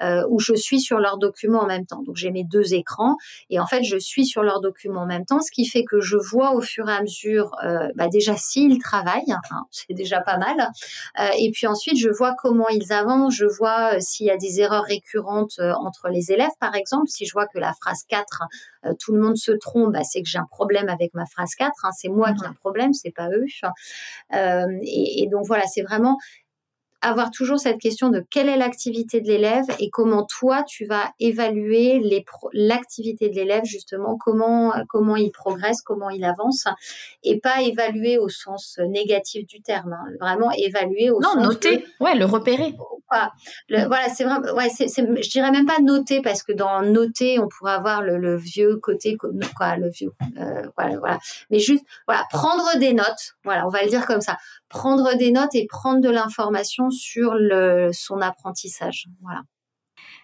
euh, 0.02 0.24
où 0.30 0.40
je 0.40 0.54
suis 0.54 0.80
sur 0.80 1.00
leurs 1.00 1.18
documents 1.18 1.62
en 1.62 1.68
même 1.68 1.86
temps. 1.86 2.02
Donc 2.04 2.16
j'ai 2.16 2.32
mes 2.32 2.44
deux 2.44 2.74
écrans 2.74 3.16
et 3.50 3.60
en 3.60 3.66
fait 3.66 3.84
je 3.84 3.98
suis 3.98 4.26
sur 4.26 4.44
leurs 4.44 4.62
documents 4.62 5.02
en 5.02 5.06
même 5.06 5.26
temps, 5.26 5.42
ce 5.42 5.52
qui 5.52 5.66
fait 5.66 5.84
que 5.84 6.00
je 6.02 6.18
vois 6.18 6.54
au 6.54 6.62
fur 6.62 6.90
et 6.90 6.94
à 6.94 7.02
mesure 7.02 7.52
euh, 7.64 7.88
bah 7.96 8.08
déjà 8.08 8.36
s'ils 8.36 8.80
travaillent, 8.80 9.32
hein, 9.32 9.64
c'est 9.72 9.94
déjà 9.94 10.22
pas 10.22 10.38
mal. 10.38 10.72
Euh, 11.20 11.30
et 11.40 11.52
puis 11.52 11.68
ensuite 11.68 11.98
je 11.98 12.10
vois 12.10 12.34
comment 12.38 12.70
ils 12.70 12.92
avancent, 12.92 13.36
je 13.36 13.46
vois 13.46 13.96
euh, 13.96 14.00
s'il 14.00 14.26
y 14.26 14.32
a 14.32 14.38
des 14.38 14.57
erreurs 14.60 14.84
récurrentes 14.84 15.60
euh, 15.60 15.74
entre 15.74 16.10
les 16.10 16.32
élèves, 16.32 16.52
par 16.60 16.76
exemple. 16.76 17.08
Si 17.08 17.26
je 17.26 17.34
vois 17.34 17.48
que 17.48 17.60
la 17.60 17.74
phrase 17.74 18.04
4, 18.08 18.44
euh, 18.86 18.94
tout 19.00 19.14
le 19.14 19.22
monde 19.22 19.38
se 19.38 19.52
trompe, 19.52 19.94
bah, 19.94 20.04
c'est 20.04 20.22
que 20.22 20.28
j'ai 20.28 20.38
un 20.38 20.48
problème 20.50 20.90
avec 20.90 21.14
ma 21.14 21.26
phrase 21.26 21.56
4. 21.56 21.72
Hein. 21.84 21.90
c'est 21.98 22.10
moi 22.10 22.34
qui 22.34 22.44
ai 22.44 22.48
un 22.48 22.54
problème, 22.54 22.94
c'est 22.94 23.12
pas 23.12 23.30
eux. 23.30 23.46
Euh, 24.34 24.66
et, 24.82 25.28
donc 25.32 25.46
voilà, 25.46 25.64
c'est 25.66 25.82
vraiment 25.82 26.18
avoir 27.02 27.32
toujours 27.32 27.60
cette 27.60 27.80
question 27.80 28.10
de 28.10 28.26
quelle 28.30 28.50
est 28.50 28.58
l'activité 28.58 29.22
de 29.22 29.28
l'élève 29.28 29.66
et 29.80 29.90
comment 29.90 30.26
toi 30.26 30.64
tu 30.64 30.86
vas 30.86 31.12
évaluer 31.20 32.02
l'activité 32.54 33.30
de 33.30 33.36
l'élève 33.36 33.66
justement 33.66 34.18
comment 34.18 34.74
comment 34.90 35.16
il 35.16 35.32
progresse 35.32 35.82
comment 35.82 36.10
il 36.10 36.24
avance 36.24 36.66
et 37.24 37.40
pas 37.40 37.62
évaluer 37.62 38.18
au 38.18 38.30
sens 38.30 38.80
négatif 38.90 39.46
du 39.46 39.62
terme 39.62 39.94
hein. 39.94 40.12
vraiment 40.20 40.52
évaluer 40.52 41.12
au 41.12 41.20
non, 41.20 41.34
sens 41.34 41.44
noter. 41.44 41.86
ouais 42.00 42.16
le 42.16 42.26
repérer. 42.26 42.76
Voilà. 43.10 43.32
C'est 44.14 44.26
vraiment 44.26 44.54
ouais 44.54 44.70
c'est 44.70 44.88
je 44.88 45.30
dirais 45.30 45.52
même 45.52 45.66
pas 45.66 45.80
noter 45.82 46.22
parce 46.22 46.44
que 46.44 46.52
dans 46.52 46.82
noter 46.82 47.40
on 47.40 47.48
pourrait 47.48 47.74
avoir 47.74 48.02
le, 48.02 48.36
vieux 48.36 48.78
côté 48.78 49.16
quoi 49.56 49.78
le 49.78 49.90
vieux 49.90 50.12
euh, 50.38 50.68
voilà 50.78 50.98
voilà. 51.00 51.20
Mais 51.50 51.60
juste 51.60 51.86
voilà 52.08 52.24
prendre 52.30 52.78
des 52.80 52.94
notes. 52.94 53.36
Voilà 53.44 53.66
on 53.66 53.70
va 53.70 53.84
le 53.84 53.90
dire 53.90 54.06
comme 54.06 54.22
ça. 54.22 54.38
Prendre 54.70 55.16
des 55.16 55.32
notes 55.32 55.56
et 55.56 55.66
prendre 55.68 56.02
de 56.02 56.10
l'information 56.10 56.87
sur 56.90 57.36
son 57.92 58.22
apprentissage. 58.22 59.06
Voilà. 59.22 59.42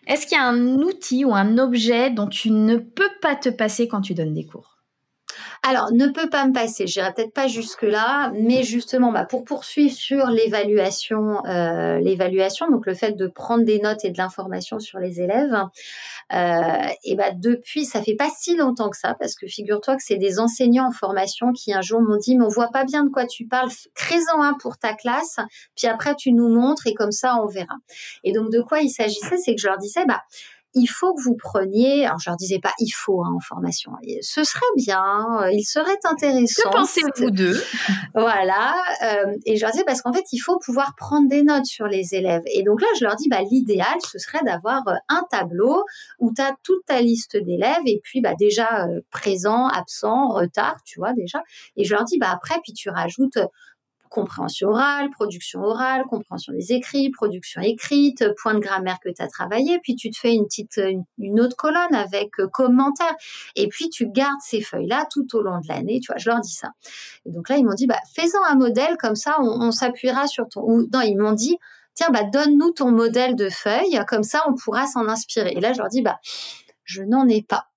Est-ce 0.07 0.27
qu'il 0.27 0.37
y 0.37 0.41
a 0.41 0.45
un 0.45 0.77
outil 0.79 1.25
ou 1.25 1.33
un 1.33 1.57
objet 1.57 2.09
dont 2.09 2.27
tu 2.27 2.51
ne 2.51 2.77
peux 2.77 3.09
pas 3.21 3.35
te 3.35 3.49
passer 3.49 3.87
quand 3.87 4.01
tu 4.01 4.13
donnes 4.13 4.33
des 4.33 4.45
cours? 4.45 4.72
Alors, 5.65 5.93
ne 5.93 6.07
peut 6.07 6.29
pas 6.29 6.45
me 6.45 6.51
passer, 6.51 6.87
j'irai 6.87 7.13
peut-être 7.13 7.33
pas 7.33 7.47
jusque-là, 7.47 8.33
mais 8.35 8.63
justement, 8.63 9.13
bah, 9.13 9.23
pour 9.23 9.45
poursuivre 9.45 9.95
sur 9.95 10.25
l'évaluation, 10.27 11.45
euh, 11.45 11.99
l'évaluation, 11.99 12.69
donc 12.69 12.85
le 12.85 12.93
fait 12.93 13.13
de 13.13 13.27
prendre 13.27 13.63
des 13.63 13.79
notes 13.79 14.03
et 14.03 14.09
de 14.09 14.17
l'information 14.17 14.79
sur 14.79 14.99
les 14.99 15.21
élèves, 15.21 15.55
euh, 16.33 16.87
et 17.05 17.15
bah, 17.15 17.31
depuis, 17.33 17.85
ça 17.85 18.01
fait 18.01 18.15
pas 18.15 18.29
si 18.37 18.57
longtemps 18.57 18.89
que 18.89 18.97
ça, 18.97 19.15
parce 19.17 19.35
que 19.35 19.47
figure-toi 19.47 19.95
que 19.95 20.03
c'est 20.03 20.17
des 20.17 20.37
enseignants 20.37 20.87
en 20.87 20.91
formation 20.91 21.53
qui 21.53 21.73
un 21.73 21.81
jour 21.81 22.01
m'ont 22.01 22.17
dit, 22.17 22.35
mais 22.35 22.43
on 22.43 22.49
voit 22.49 22.71
pas 22.71 22.83
bien 22.83 23.05
de 23.05 23.09
quoi 23.09 23.25
tu 23.25 23.47
parles, 23.47 23.69
crée-en 23.95 24.43
un 24.43 24.55
pour 24.55 24.77
ta 24.77 24.93
classe, 24.93 25.37
puis 25.77 25.87
après 25.87 26.15
tu 26.15 26.33
nous 26.33 26.49
montres 26.49 26.87
et 26.87 26.93
comme 26.93 27.13
ça 27.13 27.37
on 27.41 27.47
verra. 27.47 27.75
Et 28.25 28.33
donc 28.33 28.51
de 28.51 28.59
quoi 28.59 28.81
il 28.81 28.89
s'agissait, 28.89 29.37
c'est 29.37 29.55
que 29.55 29.61
je 29.61 29.67
leur 29.67 29.77
disais, 29.77 30.05
bah 30.05 30.23
il 30.73 30.87
faut 30.87 31.13
que 31.13 31.21
vous 31.21 31.35
preniez, 31.35 32.05
alors 32.05 32.19
je 32.19 32.29
leur 32.29 32.37
disais 32.37 32.59
pas 32.59 32.73
il 32.79 32.91
faut 32.91 33.23
hein, 33.23 33.31
en 33.35 33.39
formation, 33.39 33.91
ce 34.21 34.43
serait 34.43 34.61
bien, 34.75 35.25
euh, 35.41 35.51
il 35.51 35.63
serait 35.63 35.99
intéressant. 36.03 36.69
Que 36.69 36.75
pensez-vous 36.75 37.31
d'eux? 37.31 37.61
Voilà, 38.15 38.75
euh, 39.03 39.35
et 39.45 39.55
je 39.55 39.61
leur 39.61 39.71
disais 39.71 39.83
parce 39.85 40.01
qu'en 40.01 40.13
fait 40.13 40.25
il 40.31 40.39
faut 40.39 40.57
pouvoir 40.59 40.93
prendre 40.95 41.27
des 41.27 41.43
notes 41.43 41.65
sur 41.65 41.87
les 41.87 42.15
élèves. 42.15 42.43
Et 42.53 42.63
donc 42.63 42.81
là 42.81 42.87
je 42.99 43.03
leur 43.05 43.15
dis 43.15 43.27
bah 43.29 43.41
l'idéal 43.41 43.97
ce 44.11 44.19
serait 44.19 44.43
d'avoir 44.45 44.87
euh, 44.87 44.95
un 45.09 45.23
tableau 45.29 45.83
où 46.19 46.31
tu 46.33 46.41
as 46.41 46.55
toute 46.63 46.85
ta 46.85 47.01
liste 47.01 47.37
d'élèves 47.37 47.83
et 47.85 47.99
puis 48.03 48.21
bah 48.21 48.33
déjà 48.37 48.87
présent, 49.11 49.67
absent, 49.67 50.29
retard, 50.29 50.77
tu 50.85 50.99
vois 50.99 51.13
déjà. 51.13 51.41
Et 51.77 51.83
je 51.83 51.93
leur 51.93 52.03
dis 52.03 52.17
bah 52.17 52.29
après 52.31 52.55
puis 52.63 52.73
tu 52.73 52.89
rajoutes 52.89 53.39
compréhension 54.13 54.69
orale, 54.69 55.09
production 55.09 55.61
orale, 55.61 56.03
compréhension 56.09 56.53
des 56.53 56.71
écrits, 56.71 57.09
production 57.09 57.61
écrite, 57.61 58.23
point 58.41 58.53
de 58.53 58.59
grammaire 58.59 58.99
que 59.03 59.09
tu 59.09 59.21
as 59.21 59.27
travaillé, 59.27 59.79
puis 59.79 59.95
tu 59.95 60.11
te 60.11 60.17
fais 60.17 60.33
une 60.33 60.45
petite 60.45 60.79
une, 61.17 61.39
autre 61.39 61.57
colonne 61.57 61.95
avec 61.95 62.39
euh, 62.39 62.47
commentaires 62.47 63.15
et 63.55 63.67
puis 63.67 63.89
tu 63.89 64.07
gardes 64.07 64.39
ces 64.41 64.61
feuilles 64.61 64.87
là 64.87 65.05
tout 65.11 65.27
au 65.35 65.41
long 65.41 65.59
de 65.59 65.67
l'année, 65.67 65.99
tu 65.99 66.11
vois, 66.11 66.19
je 66.19 66.29
leur 66.29 66.39
dis 66.39 66.53
ça. 66.53 66.69
Et 67.25 67.31
donc 67.31 67.49
là 67.49 67.57
ils 67.57 67.65
m'ont 67.65 67.73
dit 67.73 67.87
bah 67.87 67.99
fais-en 68.13 68.43
un 68.45 68.55
modèle 68.55 68.97
comme 68.97 69.15
ça 69.15 69.35
on, 69.39 69.71
s'appuiera 69.71 70.27
sur 70.27 70.47
ton 70.47 70.61
ou 70.61 70.87
non, 70.93 71.01
ils 71.01 71.17
m'ont 71.17 71.33
dit 71.33 71.57
tiens 71.95 72.09
bah 72.11 72.23
donne-nous 72.23 72.71
ton 72.71 72.91
modèle 72.91 73.35
de 73.35 73.49
feuille 73.49 73.99
comme 74.07 74.23
ça 74.23 74.43
on 74.47 74.53
pourra 74.53 74.85
s'en 74.85 75.07
inspirer. 75.07 75.53
Et 75.55 75.59
là 75.59 75.73
je 75.73 75.79
leur 75.79 75.89
dis 75.89 76.03
bah 76.03 76.19
je 76.83 77.01
n'en 77.01 77.27
ai 77.27 77.41
pas. 77.41 77.69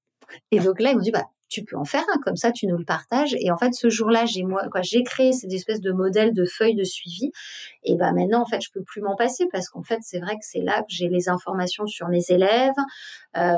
Et 0.51 0.61
donc 0.61 0.81
là, 0.81 0.91
ils 0.91 0.97
m'ont 0.97 1.03
dit, 1.03 1.11
bah, 1.11 1.27
tu 1.49 1.65
peux 1.65 1.77
en 1.77 1.85
faire 1.85 2.05
un, 2.15 2.19
comme 2.19 2.37
ça 2.37 2.53
tu 2.53 2.67
nous 2.67 2.77
le 2.77 2.85
partages. 2.85 3.37
Et 3.41 3.51
en 3.51 3.57
fait, 3.57 3.73
ce 3.73 3.89
jour-là, 3.89 4.27
j'ai 4.27 4.43
moi, 4.43 4.69
quoi, 4.71 4.83
j'ai 4.83 5.03
créé 5.03 5.33
cette 5.33 5.53
espèce 5.53 5.81
de 5.81 5.93
modèle 5.93 6.33
de 6.33 6.45
feuille 6.45 6.75
de 6.75 6.85
suivi. 6.85 7.31
Et 7.85 7.97
ben 7.97 8.13
maintenant, 8.13 8.43
en 8.43 8.47
fait, 8.47 8.61
je 8.61 8.71
peux 8.73 8.83
plus 8.83 9.01
m'en 9.01 9.17
passer 9.17 9.47
parce 9.53 9.69
qu'en 9.69 9.83
fait, 9.83 9.99
c'est 10.03 10.21
vrai 10.21 10.35
que 10.35 10.45
c'est 10.45 10.61
là 10.61 10.81
que 10.81 10.89
j'ai 10.89 11.09
les 11.09 11.29
informations 11.29 11.87
sur 11.87 12.09
mes 12.09 12.25
élèves. 12.31 12.75
Euh, 13.37 13.57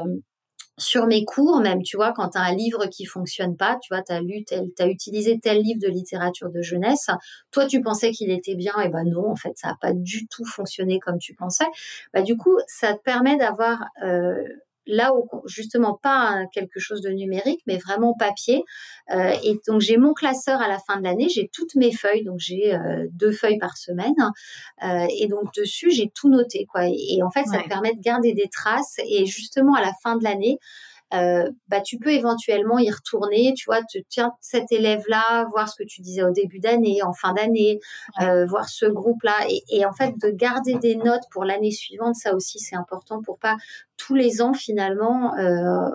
sur 0.79 1.07
mes 1.07 1.25
cours 1.25 1.61
même, 1.61 1.83
tu 1.83 1.97
vois, 1.97 2.13
quand 2.13 2.31
tu 2.31 2.39
as 2.39 2.43
un 2.43 2.55
livre 2.55 2.87
qui 2.87 3.05
fonctionne 3.05 3.57
pas, 3.57 3.79
tu 3.83 3.93
vois, 3.93 4.03
tu 4.03 4.13
as 4.13 4.21
lu 4.21 4.45
tel, 4.45 4.69
tu 4.77 4.85
utilisé 4.85 5.39
tel 5.41 5.61
livre 5.61 5.81
de 5.81 5.89
littérature 5.89 6.51
de 6.51 6.63
jeunesse, 6.63 7.09
toi 7.51 7.67
tu 7.67 7.83
pensais 7.83 8.13
qu'il 8.13 8.31
était 8.31 8.55
bien, 8.55 8.73
et 8.81 8.89
ben 8.89 9.05
non, 9.05 9.29
en 9.29 9.37
fait, 9.37 9.53
ça 9.57 9.69
n'a 9.69 9.77
pas 9.81 9.93
du 9.93 10.27
tout 10.29 10.45
fonctionné 10.45 11.01
comme 11.01 11.19
tu 11.19 11.35
pensais. 11.35 11.67
Bah, 12.15 12.23
du 12.23 12.37
coup, 12.37 12.57
ça 12.69 12.95
te 12.95 13.03
permet 13.03 13.37
d'avoir 13.37 13.87
euh, 14.05 14.43
là 14.89 15.13
où 15.15 15.29
justement 15.47 15.95
pas 15.95 16.47
quelque 16.53 16.81
chose 16.81 17.03
de 17.03 17.11
numérique, 17.11 17.61
mais 17.67 17.77
vraiment 17.77 18.15
papier. 18.15 18.65
Euh, 19.11 19.33
et 19.45 19.61
donc 19.67 19.81
j'ai 19.81 19.99
mon 19.99 20.15
classeur 20.15 20.61
à 20.61 20.67
la 20.67 20.79
fin 20.79 20.97
de 20.97 21.05
l'année, 21.05 21.29
j'ai 21.29 21.49
toutes 21.53 21.75
mes 21.77 21.93
feuilles, 21.93 22.25
donc 22.25 22.41
j'ai 22.41 22.75
euh, 22.75 23.07
deux 23.13 23.31
feuilles 23.31 23.59
par 23.59 23.77
semaine, 23.77 24.15
euh, 24.83 25.07
et 25.17 25.29
donc 25.29 25.55
dessus 25.55 25.91
j'ai 25.91 26.11
tout 26.11 26.29
noté 26.29 26.67
quoi. 26.67 26.87
Et, 26.87 27.23
en 27.23 27.31
fait 27.31 27.45
ça 27.45 27.59
me 27.59 27.69
permet 27.69 27.95
de 27.95 28.01
garder 28.01 28.33
des 28.33 28.49
traces 28.49 28.97
et 29.07 29.27
justement 29.27 29.75
à 29.75 29.83
la 29.83 29.93
fin 30.03 30.17
de 30.17 30.25
l'année 30.25 30.59
euh, 31.15 31.51
bah, 31.69 31.81
tu 31.81 31.99
peux 31.99 32.13
éventuellement 32.13 32.79
y 32.79 32.91
retourner, 32.91 33.55
tu 33.57 33.67
vois, 33.67 33.81
te, 33.83 33.99
tiens, 34.09 34.33
cet 34.41 34.71
élève-là, 34.73 35.47
voir 35.51 35.69
ce 35.69 35.83
que 35.83 35.87
tu 35.89 36.03
disais 36.03 36.23
au 36.23 36.31
début 36.31 36.59
d'année, 36.59 37.03
en 37.03 37.13
fin 37.13 37.33
d'année, 37.33 37.81
euh, 38.21 38.45
voir 38.47 38.69
ce 38.69 38.87
groupe-là, 38.87 39.37
et, 39.49 39.63
et, 39.71 39.87
en 39.87 39.93
fait 39.93 40.15
de 40.23 40.31
garder 40.31 40.75
des 40.75 40.97
notes 40.97 41.25
pour 41.31 41.45
l'année 41.45 41.71
suivante, 41.71 42.15
ça 42.15 42.35
aussi 42.35 42.59
c'est 42.59 42.77
important 42.77 43.23
pour 43.23 43.39
pas 43.39 43.57
tous 43.97 44.15
les 44.15 44.43
ans 44.43 44.53
finalement 44.55 45.35
euh, 45.37 45.89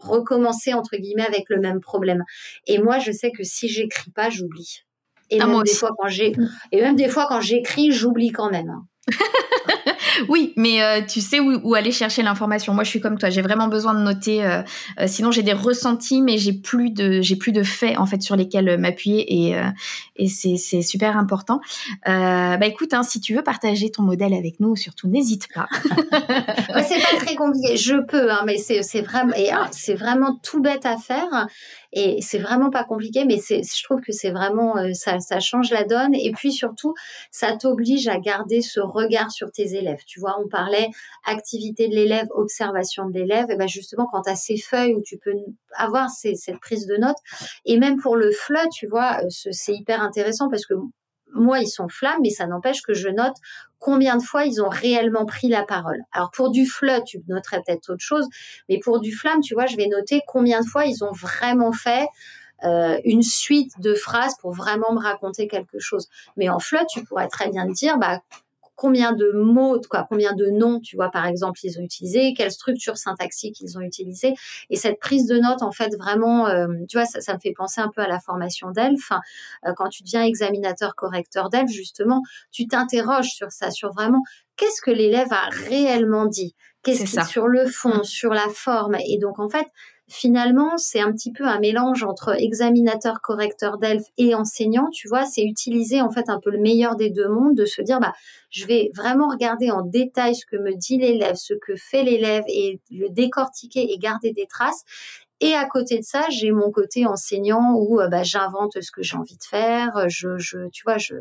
recommencer 0.00 0.74
entre 0.74 0.96
guillemets 0.96 1.26
avec 1.26 1.46
le 1.48 1.58
même 1.60 1.80
problème. 1.80 2.22
Et 2.66 2.78
moi, 2.78 2.98
je 2.98 3.10
sais 3.12 3.30
que 3.30 3.42
si 3.42 3.68
j'écris 3.68 4.10
pas, 4.10 4.30
j'oublie. 4.30 4.84
Et, 5.30 5.40
ah, 5.40 5.46
même 5.46 5.62
des 5.62 5.74
fois 5.74 5.90
quand 5.98 6.08
j'ai, 6.08 6.32
mm. 6.32 6.50
et 6.72 6.80
même 6.80 6.96
des 6.96 7.08
fois 7.08 7.26
quand 7.28 7.40
j'écris, 7.40 7.90
j'oublie 7.90 8.30
quand 8.30 8.50
même. 8.50 8.72
Oui, 10.28 10.52
mais 10.56 10.82
euh, 10.82 11.00
tu 11.06 11.20
sais 11.20 11.40
où, 11.40 11.74
aller 11.74 11.92
chercher 11.92 12.22
l'information. 12.22 12.72
Moi, 12.74 12.84
je 12.84 12.90
suis 12.90 13.00
comme 13.00 13.18
toi. 13.18 13.30
J'ai 13.30 13.42
vraiment 13.42 13.68
besoin 13.68 13.94
de 13.94 14.00
noter. 14.00 14.44
Euh, 14.44 14.62
euh, 15.00 15.06
sinon, 15.06 15.30
j'ai 15.30 15.42
des 15.42 15.52
ressentis, 15.52 16.22
mais 16.22 16.38
j'ai 16.38 16.52
plus 16.52 16.90
de 16.90 17.20
j'ai 17.20 17.36
plus 17.36 17.52
de 17.52 17.62
faits 17.62 17.98
en 17.98 18.06
fait 18.06 18.22
sur 18.22 18.36
lesquels 18.36 18.78
m'appuyer 18.78 19.50
et 19.50 19.56
et 20.16 20.28
c'est 20.28 20.82
super 20.82 21.16
important. 21.16 21.60
bah 22.06 22.66
écoute, 22.66 22.94
hein, 22.94 23.02
si 23.02 23.20
tu 23.20 23.34
veux 23.34 23.42
partager 23.42 23.90
ton 23.90 24.02
modèle 24.02 24.34
avec 24.34 24.60
nous, 24.60 24.76
surtout 24.76 25.08
n'hésite 25.08 25.48
pas. 25.52 25.68
c'est 25.80 27.00
pas 27.00 27.16
très 27.18 27.34
compliqué. 27.34 27.76
Je 27.76 27.96
peux, 27.96 28.30
hein, 28.30 28.42
mais 28.46 28.58
c'est 28.58 29.00
vraiment 29.00 29.32
ah, 29.52 29.68
c'est 29.72 29.94
vraiment 29.94 30.38
tout 30.42 30.60
bête 30.60 30.86
à 30.86 30.96
faire. 30.96 31.48
Et 31.96 32.20
c'est 32.22 32.38
vraiment 32.38 32.70
pas 32.70 32.82
compliqué, 32.82 33.24
mais 33.24 33.38
je 33.38 33.84
trouve 33.84 34.00
que 34.00 34.10
c'est 34.10 34.32
vraiment, 34.32 34.76
euh, 34.76 34.92
ça, 34.94 35.18
change 35.38 35.70
la 35.70 35.84
donne. 35.84 36.12
Et 36.12 36.32
puis 36.32 36.52
surtout, 36.52 36.92
ça 37.30 37.56
t'oblige 37.56 38.08
à 38.08 38.18
garder 38.18 38.62
ce 38.62 38.80
regard 38.80 39.30
sur 39.30 39.52
tes 39.52 39.76
élèves. 39.76 40.00
Tu 40.04 40.18
vois, 40.18 40.36
on 40.44 40.48
parlait 40.48 40.88
activité 41.24 41.88
de 41.88 41.94
l'élève, 41.94 42.26
observation 42.30 43.08
de 43.08 43.14
l'élève. 43.14 43.46
Et 43.48 43.56
ben 43.56 43.68
justement, 43.68 44.08
quand 44.10 44.22
tu 44.22 44.30
as 44.30 44.34
ces 44.34 44.56
feuilles 44.56 44.94
où 44.94 45.02
tu 45.02 45.18
peux 45.18 45.34
avoir 45.76 46.10
cette 46.10 46.58
prise 46.60 46.86
de 46.86 46.96
notes, 46.96 47.18
et 47.64 47.78
même 47.78 48.00
pour 48.00 48.16
le 48.16 48.32
FLE, 48.32 48.68
tu 48.72 48.88
vois, 48.88 49.20
euh, 49.22 49.28
c'est 49.28 49.74
hyper 49.74 50.02
intéressant 50.02 50.48
parce 50.50 50.66
que 50.66 50.74
moi, 51.34 51.60
ils 51.60 51.68
sont 51.68 51.88
flammes, 51.88 52.20
mais 52.22 52.30
ça 52.30 52.46
n'empêche 52.46 52.82
que 52.82 52.94
je 52.94 53.08
note 53.08 53.36
combien 53.84 54.16
de 54.16 54.22
fois 54.22 54.46
ils 54.46 54.62
ont 54.62 54.70
réellement 54.70 55.26
pris 55.26 55.48
la 55.48 55.62
parole. 55.62 56.00
Alors 56.10 56.30
pour 56.30 56.50
du 56.50 56.64
flood, 56.64 57.04
tu 57.04 57.20
noterais 57.28 57.60
peut-être 57.66 57.90
autre 57.90 58.02
chose, 58.02 58.26
mais 58.70 58.78
pour 58.78 58.98
du 58.98 59.14
flamme, 59.14 59.42
tu 59.42 59.52
vois, 59.52 59.66
je 59.66 59.76
vais 59.76 59.88
noter 59.88 60.22
combien 60.26 60.62
de 60.62 60.66
fois 60.66 60.86
ils 60.86 61.04
ont 61.04 61.12
vraiment 61.12 61.70
fait 61.70 62.06
euh, 62.64 62.98
une 63.04 63.22
suite 63.22 63.78
de 63.80 63.94
phrases 63.94 64.36
pour 64.40 64.52
vraiment 64.52 64.94
me 64.94 64.98
raconter 64.98 65.48
quelque 65.48 65.78
chose. 65.80 66.08
Mais 66.38 66.48
en 66.48 66.60
flood, 66.60 66.86
tu 66.90 67.04
pourrais 67.04 67.28
très 67.28 67.50
bien 67.50 67.66
dire, 67.66 67.98
bah, 67.98 68.20
combien 68.76 69.12
de 69.12 69.30
mots, 69.34 69.80
quoi, 69.88 70.06
combien 70.08 70.32
de 70.32 70.46
noms, 70.46 70.80
tu 70.80 70.96
vois, 70.96 71.10
par 71.10 71.26
exemple, 71.26 71.60
ils 71.62 71.78
ont 71.78 71.82
utilisé, 71.82 72.34
quelle 72.34 72.50
structure 72.50 72.96
syntaxique 72.96 73.60
ils 73.60 73.78
ont 73.78 73.80
utilisé. 73.80 74.34
Et 74.70 74.76
cette 74.76 74.98
prise 74.98 75.26
de 75.26 75.38
notes, 75.38 75.62
en 75.62 75.72
fait, 75.72 75.94
vraiment, 75.96 76.48
euh, 76.48 76.66
tu 76.88 76.96
vois, 76.96 77.06
ça, 77.06 77.34
me 77.34 77.38
fait 77.38 77.52
penser 77.56 77.80
un 77.80 77.90
peu 77.94 78.02
à 78.02 78.08
la 78.08 78.20
formation 78.20 78.70
d'ELF. 78.70 79.12
Euh, 79.66 79.72
quand 79.76 79.88
tu 79.88 80.02
deviens 80.02 80.24
examinateur 80.24 80.94
correcteur 80.96 81.50
d'ELF, 81.50 81.70
justement, 81.70 82.22
tu 82.50 82.66
t'interroges 82.66 83.30
sur 83.30 83.50
ça, 83.50 83.70
sur 83.70 83.92
vraiment 83.92 84.22
qu'est-ce 84.56 84.80
que 84.82 84.90
l'élève 84.90 85.32
a 85.32 85.48
réellement 85.68 86.26
dit, 86.26 86.54
qu'est-ce 86.82 87.04
qui 87.04 87.26
sur 87.26 87.48
le 87.48 87.66
fond, 87.66 88.02
sur 88.02 88.30
la 88.30 88.48
forme. 88.52 88.96
Et 89.06 89.18
donc, 89.18 89.38
en 89.38 89.48
fait, 89.48 89.66
finalement, 90.14 90.76
c'est 90.76 91.00
un 91.00 91.12
petit 91.12 91.32
peu 91.32 91.44
un 91.44 91.58
mélange 91.58 92.04
entre 92.04 92.40
examinateur, 92.40 93.20
correcteur 93.20 93.78
d'ELF 93.78 94.04
et 94.16 94.34
enseignant. 94.34 94.88
Tu 94.92 95.08
vois, 95.08 95.26
c'est 95.26 95.42
utiliser 95.42 96.00
en 96.00 96.10
fait 96.10 96.28
un 96.28 96.40
peu 96.40 96.50
le 96.50 96.58
meilleur 96.58 96.96
des 96.96 97.10
deux 97.10 97.28
mondes, 97.28 97.56
de 97.56 97.64
se 97.64 97.82
dire, 97.82 98.00
bah, 98.00 98.12
je 98.50 98.66
vais 98.66 98.90
vraiment 98.94 99.28
regarder 99.28 99.70
en 99.70 99.82
détail 99.82 100.34
ce 100.36 100.46
que 100.46 100.56
me 100.56 100.74
dit 100.76 100.98
l'élève, 100.98 101.34
ce 101.34 101.54
que 101.54 101.74
fait 101.76 102.04
l'élève 102.04 102.44
et 102.46 102.80
le 102.90 103.08
décortiquer 103.10 103.92
et 103.92 103.98
garder 103.98 104.32
des 104.32 104.46
traces. 104.46 104.84
Et 105.40 105.54
à 105.54 105.66
côté 105.66 105.98
de 105.98 106.04
ça, 106.04 106.24
j'ai 106.30 106.52
mon 106.52 106.70
côté 106.70 107.06
enseignant 107.06 107.74
où 107.76 108.00
bah, 108.10 108.22
j'invente 108.22 108.80
ce 108.80 108.92
que 108.92 109.02
j'ai 109.02 109.16
envie 109.16 109.36
de 109.36 109.44
faire. 109.44 110.08
Je, 110.08 110.38
je, 110.38 110.68
tu 110.70 110.84
vois, 110.84 110.96
je, 110.98 111.14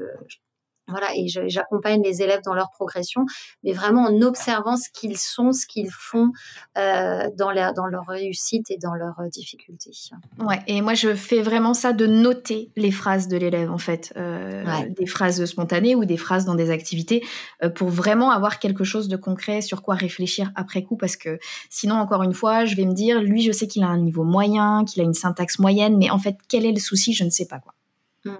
voilà, 0.89 1.07
et 1.15 1.27
j'accompagne 1.27 2.01
les 2.03 2.21
élèves 2.21 2.41
dans 2.43 2.53
leur 2.53 2.69
progression, 2.71 3.25
mais 3.63 3.71
vraiment 3.71 4.03
en 4.03 4.21
observant 4.21 4.75
ce 4.75 4.89
qu'ils 4.93 5.17
sont, 5.17 5.53
ce 5.53 5.65
qu'ils 5.65 5.89
font 5.89 6.31
euh, 6.77 7.29
dans, 7.37 7.53
dans 7.73 7.85
leur 7.85 8.05
réussite 8.05 8.69
et 8.69 8.77
dans 8.77 8.93
leurs 8.93 9.17
euh, 9.21 9.29
difficultés. 9.29 9.91
Ouais, 10.39 10.59
et 10.67 10.81
moi 10.81 10.93
je 10.93 11.15
fais 11.15 11.41
vraiment 11.41 11.73
ça 11.73 11.93
de 11.93 12.05
noter 12.05 12.69
les 12.75 12.91
phrases 12.91 13.29
de 13.29 13.37
l'élève 13.37 13.71
en 13.71 13.77
fait, 13.77 14.13
euh, 14.17 14.63
des 14.89 15.05
phrases 15.05 15.45
spontanées 15.45 15.95
ou 15.95 16.03
des 16.03 16.17
phrases 16.17 16.43
dans 16.43 16.55
des 16.55 16.69
activités, 16.69 17.23
pour 17.75 17.87
vraiment 17.87 18.31
avoir 18.31 18.59
quelque 18.59 18.83
chose 18.83 19.07
de 19.07 19.15
concret 19.15 19.61
sur 19.61 19.83
quoi 19.83 19.95
réfléchir 19.95 20.51
après 20.55 20.83
coup, 20.83 20.97
parce 20.97 21.15
que 21.15 21.39
sinon 21.69 21.95
encore 21.95 22.23
une 22.23 22.33
fois, 22.33 22.65
je 22.65 22.75
vais 22.75 22.85
me 22.85 22.93
dire, 22.93 23.21
lui 23.21 23.41
je 23.41 23.53
sais 23.53 23.67
qu'il 23.67 23.83
a 23.83 23.87
un 23.87 23.99
niveau 23.99 24.25
moyen, 24.25 24.83
qu'il 24.83 25.01
a 25.01 25.05
une 25.05 25.13
syntaxe 25.13 25.59
moyenne, 25.59 25.97
mais 25.97 26.09
en 26.09 26.19
fait 26.19 26.35
quel 26.49 26.65
est 26.65 26.73
le 26.73 26.79
souci, 26.79 27.13
je 27.13 27.23
ne 27.23 27.29
sais 27.29 27.45
pas 27.45 27.59
quoi. 27.59 27.73
Mmh. 28.25 28.35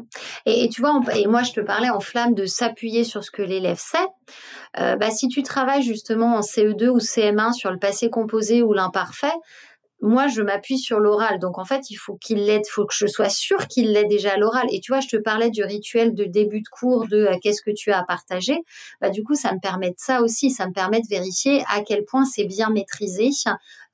Et, 0.45 0.69
tu 0.69 0.81
vois, 0.81 0.99
et 1.15 1.27
moi 1.27 1.43
je 1.43 1.51
te 1.51 1.59
parlais 1.59 1.89
en 1.89 1.99
flamme 1.99 2.33
de 2.33 2.45
s'appuyer 2.45 3.03
sur 3.03 3.23
ce 3.23 3.31
que 3.31 3.41
l'élève 3.41 3.79
sait. 3.79 3.97
Euh, 4.79 4.95
bah, 4.95 5.11
si 5.11 5.27
tu 5.27 5.43
travailles 5.43 5.83
justement 5.83 6.35
en 6.37 6.41
CE2 6.41 6.87
ou 6.87 6.99
CM1 6.99 7.53
sur 7.53 7.71
le 7.71 7.79
passé 7.79 8.09
composé 8.09 8.63
ou 8.63 8.73
l'imparfait, 8.73 9.33
moi 10.03 10.27
je 10.27 10.41
m'appuie 10.41 10.77
sur 10.77 10.99
l'oral. 10.99 11.39
Donc 11.39 11.57
en 11.57 11.65
fait, 11.65 11.89
il 11.89 11.95
faut 11.95 12.15
qu'il 12.15 12.45
l'aide, 12.45 12.67
faut 12.69 12.85
que 12.85 12.93
je 12.95 13.07
sois 13.07 13.29
sûre 13.29 13.67
qu'il 13.67 13.91
l'ait 13.93 14.05
déjà 14.05 14.33
à 14.33 14.37
l'oral. 14.37 14.65
Et 14.71 14.79
tu 14.79 14.91
vois, 14.91 14.99
je 14.99 15.07
te 15.07 15.17
parlais 15.17 15.49
du 15.49 15.63
rituel 15.63 16.13
de 16.13 16.25
début 16.25 16.61
de 16.61 16.67
cours 16.67 17.07
de 17.07 17.17
euh, 17.17 17.37
qu'est-ce 17.41 17.61
que 17.61 17.71
tu 17.71 17.91
as 17.91 17.99
à 17.99 18.03
partager. 18.03 18.59
Bah, 19.01 19.09
du 19.09 19.23
coup, 19.23 19.33
ça 19.33 19.53
me 19.53 19.59
permet 19.59 19.89
de 19.89 19.95
ça 19.97 20.21
aussi. 20.21 20.51
Ça 20.51 20.67
me 20.67 20.73
permet 20.73 21.01
de 21.01 21.07
vérifier 21.07 21.63
à 21.69 21.81
quel 21.81 22.03
point 22.05 22.25
c'est 22.25 22.45
bien 22.45 22.69
maîtrisé 22.69 23.29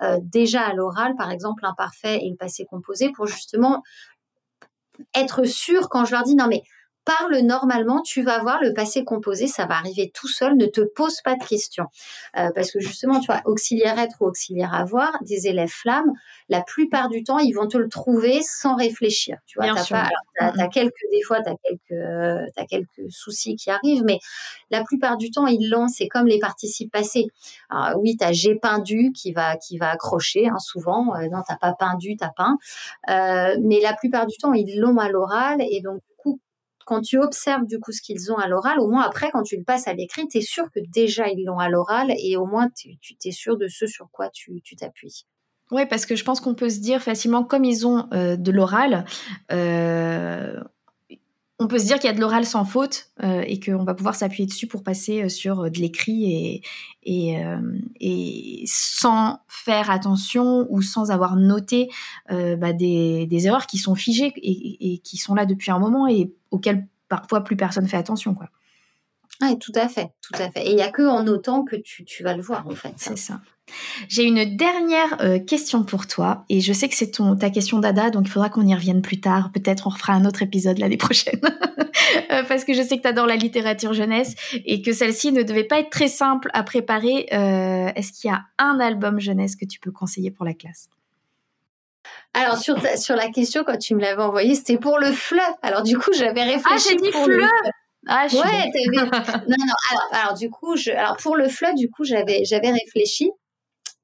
euh, 0.01 0.17
déjà 0.21 0.61
à 0.61 0.73
l'oral, 0.73 1.13
par 1.15 1.31
exemple 1.31 1.63
l'imparfait 1.63 2.19
et 2.23 2.29
le 2.29 2.35
passé 2.35 2.65
composé, 2.65 3.11
pour 3.11 3.27
justement 3.27 3.83
être 5.15 5.45
sûr 5.45 5.89
quand 5.89 6.05
je 6.05 6.11
leur 6.11 6.23
dis 6.23 6.35
non 6.35 6.47
mais 6.47 6.63
parle 7.09 7.37
normalement, 7.39 8.01
tu 8.01 8.21
vas 8.21 8.39
voir 8.39 8.59
le 8.61 8.73
passé 8.73 9.03
composé, 9.03 9.47
ça 9.47 9.65
va 9.65 9.75
arriver 9.75 10.11
tout 10.13 10.27
seul, 10.27 10.55
ne 10.55 10.65
te 10.65 10.81
pose 10.81 11.21
pas 11.21 11.35
de 11.35 11.43
questions. 11.43 11.87
Euh, 12.37 12.49
parce 12.53 12.71
que 12.71 12.79
justement, 12.79 13.19
tu 13.19 13.27
vois, 13.27 13.41
auxiliaire 13.45 13.97
être 13.97 14.17
ou 14.21 14.25
auxiliaire 14.25 14.73
avoir, 14.73 15.11
des 15.23 15.47
élèves 15.47 15.69
flammes, 15.69 16.11
la 16.49 16.61
plupart 16.61 17.09
du 17.09 17.23
temps, 17.23 17.39
ils 17.39 17.53
vont 17.53 17.67
te 17.67 17.77
le 17.77 17.89
trouver 17.89 18.41
sans 18.43 18.75
réfléchir. 18.75 19.37
Tu 19.45 19.59
vois, 19.59 19.73
t'as 19.73 19.85
pas, 19.85 20.09
alors, 20.39 20.53
as, 20.59 20.67
quelques, 20.67 20.93
des 21.11 21.21
fois, 21.21 21.41
t'as 21.41 21.55
quelques, 21.63 21.91
euh, 21.91 22.45
as 22.57 22.65
quelques 22.65 23.11
soucis 23.11 23.55
qui 23.55 23.69
arrivent, 23.71 24.03
mais 24.03 24.19
la 24.71 24.83
plupart 24.83 25.17
du 25.17 25.31
temps, 25.31 25.47
ils 25.47 25.69
l'ont, 25.69 25.87
c'est 25.87 26.07
comme 26.07 26.27
les 26.27 26.39
participes 26.39 26.91
passés. 26.91 27.27
Alors, 27.69 27.99
oui, 27.99 28.17
t'as 28.17 28.31
j'ai 28.31 28.55
peindu 28.55 29.11
qui 29.13 29.31
va, 29.31 29.57
qui 29.57 29.77
va 29.77 29.89
accrocher, 29.89 30.47
hein, 30.47 30.59
souvent. 30.59 31.15
Euh, 31.15 31.27
non, 31.31 31.41
t'as 31.47 31.57
pas 31.57 31.73
peindu, 31.73 32.15
t'as 32.17 32.31
peint. 32.35 32.57
Euh, 33.09 33.57
mais 33.61 33.79
la 33.81 33.93
plupart 33.93 34.27
du 34.27 34.37
temps, 34.37 34.53
ils 34.53 34.79
l'ont 34.79 34.97
à 34.97 35.09
l'oral 35.09 35.61
et 35.61 35.81
donc, 35.81 36.01
quand 36.89 37.01
tu 37.01 37.19
observes 37.19 37.67
du 37.67 37.79
coup 37.79 37.91
ce 37.91 38.01
qu'ils 38.01 38.31
ont 38.31 38.37
à 38.37 38.47
l'oral, 38.47 38.79
au 38.79 38.89
moins 38.89 39.03
après, 39.03 39.29
quand 39.31 39.43
tu 39.43 39.55
le 39.55 39.63
passes 39.63 39.87
à 39.87 39.93
l'écrit, 39.93 40.27
tu 40.27 40.39
es 40.39 40.41
sûr 40.41 40.65
que 40.73 40.79
déjà 40.91 41.27
ils 41.27 41.45
l'ont 41.45 41.59
à 41.59 41.69
l'oral 41.69 42.11
et 42.17 42.35
au 42.35 42.47
moins 42.47 42.67
tu 42.75 42.97
t'es 43.19 43.29
sûr 43.29 43.57
de 43.57 43.67
ce 43.67 43.85
sur 43.85 44.09
quoi 44.11 44.31
tu 44.33 44.59
t'appuies. 44.75 45.27
Oui, 45.71 45.85
parce 45.85 46.07
que 46.07 46.15
je 46.15 46.23
pense 46.23 46.41
qu'on 46.41 46.55
peut 46.55 46.71
se 46.71 46.79
dire 46.79 47.01
facilement, 47.01 47.43
comme 47.43 47.63
ils 47.63 47.85
ont 47.85 48.07
euh, 48.11 48.35
de 48.37 48.51
l'oral, 48.51 49.05
euh, 49.51 50.59
on 51.59 51.67
peut 51.67 51.77
se 51.77 51.85
dire 51.85 51.99
qu'il 51.99 52.09
y 52.09 52.11
a 52.11 52.15
de 52.15 52.21
l'oral 52.21 52.45
sans 52.45 52.63
faute 52.63 53.11
euh, 53.21 53.43
et 53.45 53.59
qu'on 53.59 53.83
va 53.83 53.93
pouvoir 53.93 54.15
s'appuyer 54.15 54.45
dessus 54.45 54.65
pour 54.65 54.81
passer 54.81 55.27
sur 55.27 55.69
de 55.69 55.77
l'écrit 55.79 56.61
et, 57.03 57.35
et, 57.99 58.63
sans 58.65 59.39
faire 59.47 59.91
attention 59.91 60.67
ou 60.69 60.81
sans 60.81 61.11
avoir 61.11 61.35
noté 61.35 61.89
bah, 62.29 62.71
des, 62.71 63.45
erreurs 63.45 63.67
qui 63.67 63.77
sont 63.77 63.95
figées 63.95 64.31
et, 64.37 64.93
et, 64.93 64.97
qui 64.99 65.17
sont 65.17 65.35
là 65.35 65.45
depuis 65.45 65.71
un 65.71 65.79
moment 65.79 66.07
et 66.07 66.33
auxquelles 66.51 66.87
parfois 67.09 67.43
plus 67.43 67.57
personne 67.57 67.87
fait 67.87 67.97
attention. 67.97 68.33
Quoi. 68.33 68.49
Oui, 69.41 69.57
tout 69.57 69.71
à 69.75 69.87
fait, 69.87 70.11
tout 70.21 70.33
à 70.41 70.51
fait. 70.51 70.67
Et 70.67 70.71
il 70.71 70.75
n'y 70.75 70.81
a 70.81 70.91
que 70.91 71.01
en 71.01 71.23
notant 71.23 71.63
que 71.63 71.77
tu, 71.77 72.03
tu, 72.03 72.23
vas 72.23 72.35
le 72.35 72.41
voir, 72.41 72.67
en 72.67 72.75
fait. 72.75 72.93
C'est 72.97 73.17
ça. 73.17 73.39
J'ai 74.07 74.23
une 74.23 74.57
dernière 74.57 75.21
euh, 75.21 75.39
question 75.39 75.83
pour 75.83 76.07
toi, 76.07 76.43
et 76.49 76.59
je 76.59 76.73
sais 76.73 76.89
que 76.89 76.95
c'est 76.95 77.11
ton, 77.11 77.35
ta 77.35 77.49
question 77.49 77.79
d'Ada, 77.79 78.09
donc 78.09 78.25
il 78.25 78.31
faudra 78.31 78.49
qu'on 78.49 78.65
y 78.65 78.73
revienne 78.73 79.01
plus 79.01 79.21
tard. 79.21 79.51
Peut-être 79.53 79.87
on 79.87 79.91
refera 79.91 80.13
un 80.13 80.25
autre 80.25 80.41
épisode 80.41 80.79
l'année 80.79 80.97
prochaine, 80.97 81.39
euh, 82.31 82.43
parce 82.47 82.65
que 82.65 82.73
je 82.73 82.81
sais 82.81 82.97
que 82.97 83.03
tu 83.03 83.07
adores 83.07 83.27
la 83.27 83.35
littérature 83.35 83.93
jeunesse, 83.93 84.35
et 84.65 84.81
que 84.81 84.91
celle-ci 84.91 85.31
ne 85.31 85.43
devait 85.43 85.63
pas 85.63 85.79
être 85.79 85.89
très 85.89 86.07
simple 86.07 86.49
à 86.53 86.63
préparer. 86.63 87.27
Euh, 87.31 87.91
est-ce 87.95 88.11
qu'il 88.11 88.29
y 88.29 88.33
a 88.33 88.43
un 88.57 88.79
album 88.79 89.19
jeunesse 89.19 89.55
que 89.55 89.65
tu 89.65 89.79
peux 89.79 89.91
conseiller 89.91 90.31
pour 90.31 90.45
la 90.45 90.53
classe? 90.53 90.89
Alors 92.33 92.57
sur, 92.57 92.77
sur 92.97 93.15
la 93.15 93.29
question 93.29 93.63
quand 93.63 93.77
tu 93.77 93.95
me 93.95 94.01
l'avais 94.01 94.21
envoyé, 94.21 94.55
c'était 94.55 94.77
pour 94.77 94.99
le 94.99 95.11
fleu. 95.11 95.39
Alors 95.61 95.83
du 95.83 95.97
coup 95.97 96.11
j'avais 96.15 96.43
réfléchi. 96.43 96.65
Ah 96.69 96.77
j'ai 96.77 96.95
dit 96.95 97.11
fleu. 97.11 97.47
Ah, 98.07 98.27
ouais, 98.31 98.39
non, 98.95 99.05
non. 99.47 99.73
Alors, 99.91 100.07
alors, 100.11 100.33
du 100.37 100.49
coup, 100.49 100.75
je, 100.77 100.91
alors 100.91 101.17
pour 101.17 101.35
le 101.35 101.47
flood, 101.49 101.75
du 101.75 101.89
coup, 101.89 102.03
j'avais, 102.03 102.43
j'avais 102.45 102.71
réfléchi 102.71 103.31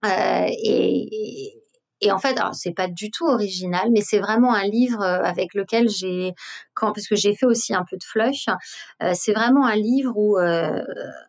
euh, 0.05 0.47
et, 0.63 1.53
et 2.01 2.11
en 2.11 2.19
fait, 2.19 2.37
c'est 2.53 2.73
pas 2.73 2.87
du 2.87 3.09
tout 3.09 3.25
original, 3.25 3.89
mais 3.91 4.01
c'est 4.01 4.19
vraiment 4.19 4.53
un 4.53 4.65
livre 4.65 5.01
euh, 5.01 5.23
avec 5.23 5.53
lequel 5.53 5.89
j'ai, 5.89 6.33
quand, 6.73 6.91
parce 6.91 7.07
que 7.07 7.15
j'ai 7.15 7.33
fait 7.35 7.45
aussi 7.45 7.73
un 7.73 7.83
peu 7.89 7.97
de 7.97 8.03
flush, 8.03 8.45
euh, 9.01 9.11
c'est 9.15 9.33
vraiment 9.33 9.65
un 9.65 9.75
livre 9.75 10.13
où 10.15 10.37
euh, 10.37 10.83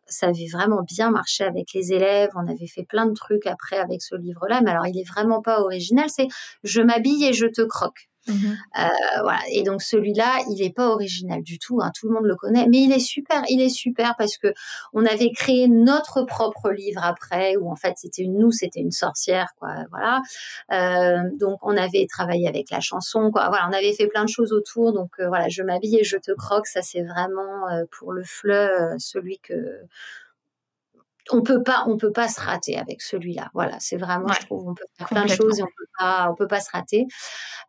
ça 0.06 0.26
avait 0.28 0.48
vraiment 0.52 0.82
bien 0.82 1.10
marché 1.10 1.44
avec 1.44 1.72
les 1.72 1.92
élèves. 1.92 2.30
On 2.34 2.46
avait 2.48 2.66
fait 2.66 2.84
plein 2.84 3.06
de 3.06 3.14
trucs 3.14 3.46
après 3.46 3.78
avec 3.78 4.02
ce 4.02 4.16
livre-là, 4.16 4.60
mais 4.62 4.72
alors 4.72 4.86
il 4.86 4.98
est 4.98 5.08
vraiment 5.08 5.40
pas 5.40 5.60
original. 5.60 6.06
C'est 6.08 6.28
je 6.64 6.82
m'habille 6.82 7.24
et 7.24 7.32
je 7.32 7.46
te 7.46 7.62
croque. 7.62 8.08
Mhm. 8.28 8.56
Euh, 8.78 8.88
voilà. 9.22 9.40
Et 9.50 9.62
donc 9.62 9.82
celui-là, 9.82 10.40
il 10.50 10.62
n'est 10.62 10.72
pas 10.72 10.88
original 10.88 11.42
du 11.42 11.58
tout. 11.58 11.80
Hein. 11.82 11.90
Tout 11.98 12.08
le 12.08 12.14
monde 12.14 12.24
le 12.24 12.36
connaît, 12.36 12.66
mais 12.68 12.82
il 12.82 12.92
est 12.92 12.98
super. 13.00 13.42
Il 13.48 13.60
est 13.60 13.68
super 13.68 14.14
parce 14.16 14.36
que 14.36 14.48
on 14.92 15.04
avait 15.06 15.30
créé 15.30 15.68
notre 15.68 16.22
propre 16.22 16.70
livre 16.70 17.02
après, 17.04 17.56
où 17.56 17.70
en 17.70 17.76
fait 17.76 17.94
c'était 17.96 18.22
une 18.22 18.38
nous, 18.38 18.50
c'était 18.50 18.80
une 18.80 18.90
sorcière, 18.90 19.54
quoi. 19.58 19.74
Voilà. 19.90 20.20
Euh, 20.72 21.28
donc 21.38 21.58
on 21.62 21.76
avait 21.76 22.06
travaillé 22.08 22.48
avec 22.48 22.70
la 22.70 22.80
chanson, 22.80 23.30
quoi. 23.30 23.48
Voilà, 23.48 23.68
on 23.68 23.72
avait 23.72 23.92
fait 23.92 24.08
plein 24.08 24.24
de 24.24 24.30
choses 24.30 24.52
autour. 24.52 24.92
Donc 24.92 25.12
euh, 25.20 25.28
voilà, 25.28 25.48
je 25.48 25.62
m'habille 25.62 25.98
et 25.98 26.04
je 26.04 26.16
te 26.16 26.32
croque. 26.32 26.66
Ça 26.66 26.82
c'est 26.82 27.02
vraiment 27.02 27.66
pour 27.98 28.12
le 28.12 28.22
fleu 28.24 28.68
celui 28.98 29.38
que 29.38 29.54
on 31.30 31.42
peut 31.42 31.62
pas, 31.62 31.84
on 31.88 31.96
peut 31.96 32.12
pas 32.12 32.28
se 32.28 32.40
rater 32.40 32.78
avec 32.78 33.02
celui-là. 33.02 33.50
Voilà, 33.54 33.76
c'est 33.80 33.96
vraiment, 33.96 34.28
je 34.32 34.46
trouve, 34.46 34.68
on 34.68 34.74
peut 34.74 34.84
faire 34.96 35.08
plein 35.08 35.24
de 35.24 35.30
choses 35.30 35.58
et 35.58 35.62
on 35.62 35.66
peut 35.66 35.86
pas, 35.98 36.28
on 36.30 36.34
peut 36.34 36.46
pas 36.46 36.60
se 36.60 36.70
rater. 36.70 37.06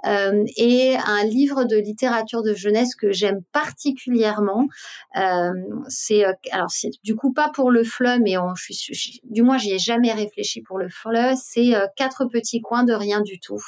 Euh, 0.06 0.44
et 0.58 0.96
un 0.96 1.24
livre 1.24 1.64
de 1.64 1.76
littérature 1.76 2.44
de 2.44 2.54
jeunesse 2.54 2.96
que 2.96 3.12
j'aime 3.12 3.42
particulièrement, 3.52 4.68
euh, 5.16 5.52
c'est 5.88 6.26
euh, 6.26 6.34
alors 6.52 6.70
c'est 6.70 6.92
du 7.04 7.16
coup 7.16 7.34
pas 7.34 7.50
pour 7.50 7.72
le 7.72 7.84
fleu, 7.84 8.20
mais 8.20 8.38
on, 8.38 8.54
je 8.56 8.74
suis, 8.74 9.22
du 9.24 9.42
moins 9.42 9.58
j'y 9.58 9.74
ai 9.74 9.80
jamais 9.80 10.14
réfléchi 10.14 10.62
pour 10.62 10.78
le 10.78 10.90
fleu. 10.90 11.34
C'est 11.36 11.74
quatre 11.96 12.26
petits 12.26 12.62
coins 12.62 12.84
de 12.84 12.94
rien 12.94 13.22
du 13.22 13.40
tout. 13.40 13.60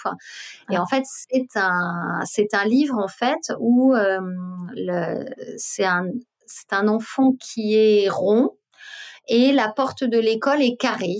Et 0.69 0.75
ah. 0.75 0.81
en 0.81 0.85
fait, 0.85 1.03
c'est 1.05 1.47
un, 1.55 2.19
c'est 2.25 2.53
un 2.53 2.65
livre 2.65 2.97
en 2.97 3.07
fait 3.07 3.51
où 3.59 3.95
c'est 5.57 5.85
un, 5.85 6.05
c'est 6.45 6.73
un 6.73 6.87
enfant 6.87 7.33
qui 7.39 7.75
est 7.75 8.07
rond 8.09 8.51
et 9.29 9.51
la 9.51 9.71
porte 9.71 10.03
de 10.03 10.17
l'école 10.17 10.61
est 10.61 10.75
carrée, 10.75 11.17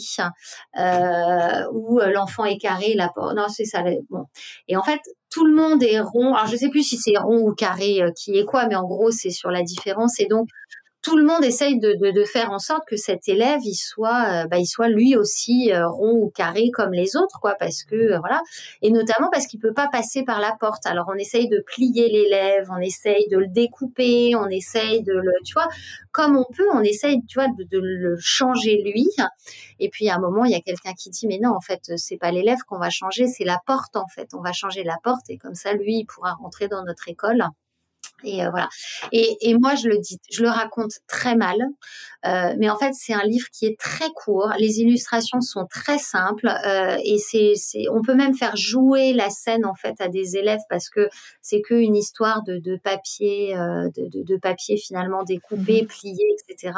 euh, 0.80 1.64
où 1.72 2.00
euh, 2.00 2.12
l'enfant 2.12 2.44
est 2.44 2.58
carré, 2.58 2.96
la 2.96 3.10
porte. 3.10 3.36
Non, 3.36 3.48
c'est 3.48 3.66
ça. 3.66 3.84
Et 4.68 4.76
en 4.76 4.84
fait, 4.84 5.00
tout 5.32 5.46
le 5.46 5.56
monde 5.56 5.84
est 5.84 6.00
rond. 6.00 6.34
Alors, 6.34 6.48
je 6.48 6.58
sais 6.58 6.70
plus 6.70 6.84
si 6.84 6.98
c'est 6.98 7.18
rond 7.18 7.40
ou 7.48 7.54
carré 7.54 8.02
euh, 8.02 8.12
qui 8.12 8.38
est 8.38 8.46
quoi, 8.46 8.66
mais 8.66 8.76
en 8.76 8.84
gros, 8.84 9.12
c'est 9.12 9.30
sur 9.30 9.52
la 9.52 9.62
différence. 9.62 10.20
Et 10.20 10.26
donc, 10.26 10.48
tout 11.02 11.16
le 11.16 11.24
monde 11.24 11.46
essaye 11.46 11.80
de, 11.80 11.94
de, 11.94 12.12
de, 12.12 12.24
faire 12.26 12.52
en 12.52 12.60
sorte 12.60 12.84
que 12.86 12.98
cet 12.98 13.30
élève 13.30 13.62
il 13.64 13.76
soit 13.76 14.44
euh, 14.44 14.48
bah, 14.48 14.58
il 14.58 14.66
soit 14.66 14.90
lui 14.90 15.16
aussi 15.16 15.72
euh, 15.72 15.88
rond 15.88 16.12
ou 16.12 16.30
carré 16.30 16.72
comme 16.74 16.92
les 16.92 17.16
autres 17.16 17.40
quoi 17.42 17.56
parce 17.56 17.84
que 17.84 17.96
euh, 17.96 18.20
voilà. 18.20 18.42
Et 18.82 18.92
notamment 18.92 19.30
parce 19.32 19.48
qu'il 19.48 19.60
peut 19.60 19.74
pas 19.74 19.88
passer 19.88 20.24
par 20.24 20.42
la 20.42 20.56
porte. 20.60 20.86
Alors 20.86 21.06
on 21.10 21.16
essaye 21.16 21.48
de 21.48 21.64
plier 21.66 22.10
l'élève 22.10 22.68
on 22.70 22.82
essaye 22.82 23.28
de 23.30 23.38
le 23.38 23.48
découper 23.48 24.36
on 24.36 24.48
essaye 24.48 25.02
de 25.04 25.14
le 25.14 25.32
tu 25.46 25.54
vois 25.54 25.68
comme 26.12 26.36
on 26.38 26.46
peut 26.54 26.68
on 26.74 26.82
essaye 26.82 27.22
tu 27.28 27.40
vois 27.40 27.48
de, 27.48 27.64
de 27.64 27.80
le 27.80 28.18
changer 28.20 28.82
lui. 28.84 29.08
Et 29.80 29.90
puis 29.90 30.10
à 30.10 30.16
un 30.16 30.20
moment 30.20 30.44
il 30.44 30.52
y 30.52 30.56
a 30.56 30.62
quelqu'un 30.62 30.94
qui 30.94 31.10
dit 31.10 31.28
mais 31.28 31.40
non 31.42 31.56
en 31.56 31.62
fait 31.62 31.92
c'est 31.96 32.18
pas 32.18 32.32
l'élève 32.32 32.60
qu'on 32.68 32.80
va 32.80 32.90
changer 32.90 33.28
c'est 33.28 33.46
la 33.46 33.60
porte 33.66 33.96
en 33.96 34.08
fait. 34.14 34.30
On 34.34 34.42
va 34.42 34.52
changer 34.52 34.84
la 34.84 34.98
porte 35.02 35.30
et 35.30 35.38
comme 35.38 35.56
ça 35.56 35.74
lui 35.74 36.00
il 36.00 36.06
pourra 36.06 36.34
rentrer 36.34 36.68
dans 36.68 36.84
notre 36.84 37.08
école 37.08 37.46
et 38.24 38.44
euh, 38.44 38.50
voilà. 38.50 38.70
Et, 39.12 39.38
et, 39.42 39.54
moi, 39.58 39.76
je 39.76 39.88
le 39.88 39.98
dis, 39.98 40.20
je 40.32 40.44
le 40.44 40.50
raconte 40.50 40.94
très 41.08 41.36
mal, 41.36 41.58
euh, 42.26 42.54
mais 42.58 42.70
en 42.70 42.78
fait, 42.78 42.94
c'est 42.94 43.14
un 43.14 43.24
livre 43.24 43.48
qui 43.52 43.66
est 43.66 43.80
très 43.80 44.10
court. 44.14 44.52
Les 44.60 44.80
illustrations 44.80 45.40
sont 45.42 45.66
très 45.70 45.98
simples 45.98 46.50
euh, 46.66 46.98
et 47.04 47.18
c'est, 47.18 47.54
c'est, 47.56 47.86
on 47.92 48.02
peut 48.02 48.16
même 48.16 48.36
faire 48.36 48.56
jouer 48.58 49.14
la 49.14 49.30
scène 49.30 49.66
en 49.66 49.74
fait 49.74 49.96
à 50.02 50.10
des 50.10 50.36
élèves 50.36 50.60
parce 50.70 50.90
que 50.90 51.08
c'est 51.42 51.62
que 51.62 51.76
une 51.76 51.96
histoire 51.96 52.44
de, 52.44 52.58
de 52.58 52.78
papier, 52.78 53.56
euh, 53.58 53.90
de, 53.96 54.08
de, 54.10 54.24
de, 54.24 54.38
papier 54.38 54.78
finalement 54.78 55.24
découpé, 55.24 55.84
mmh 55.84 55.88
plié, 55.88 56.36
etc. 56.50 56.74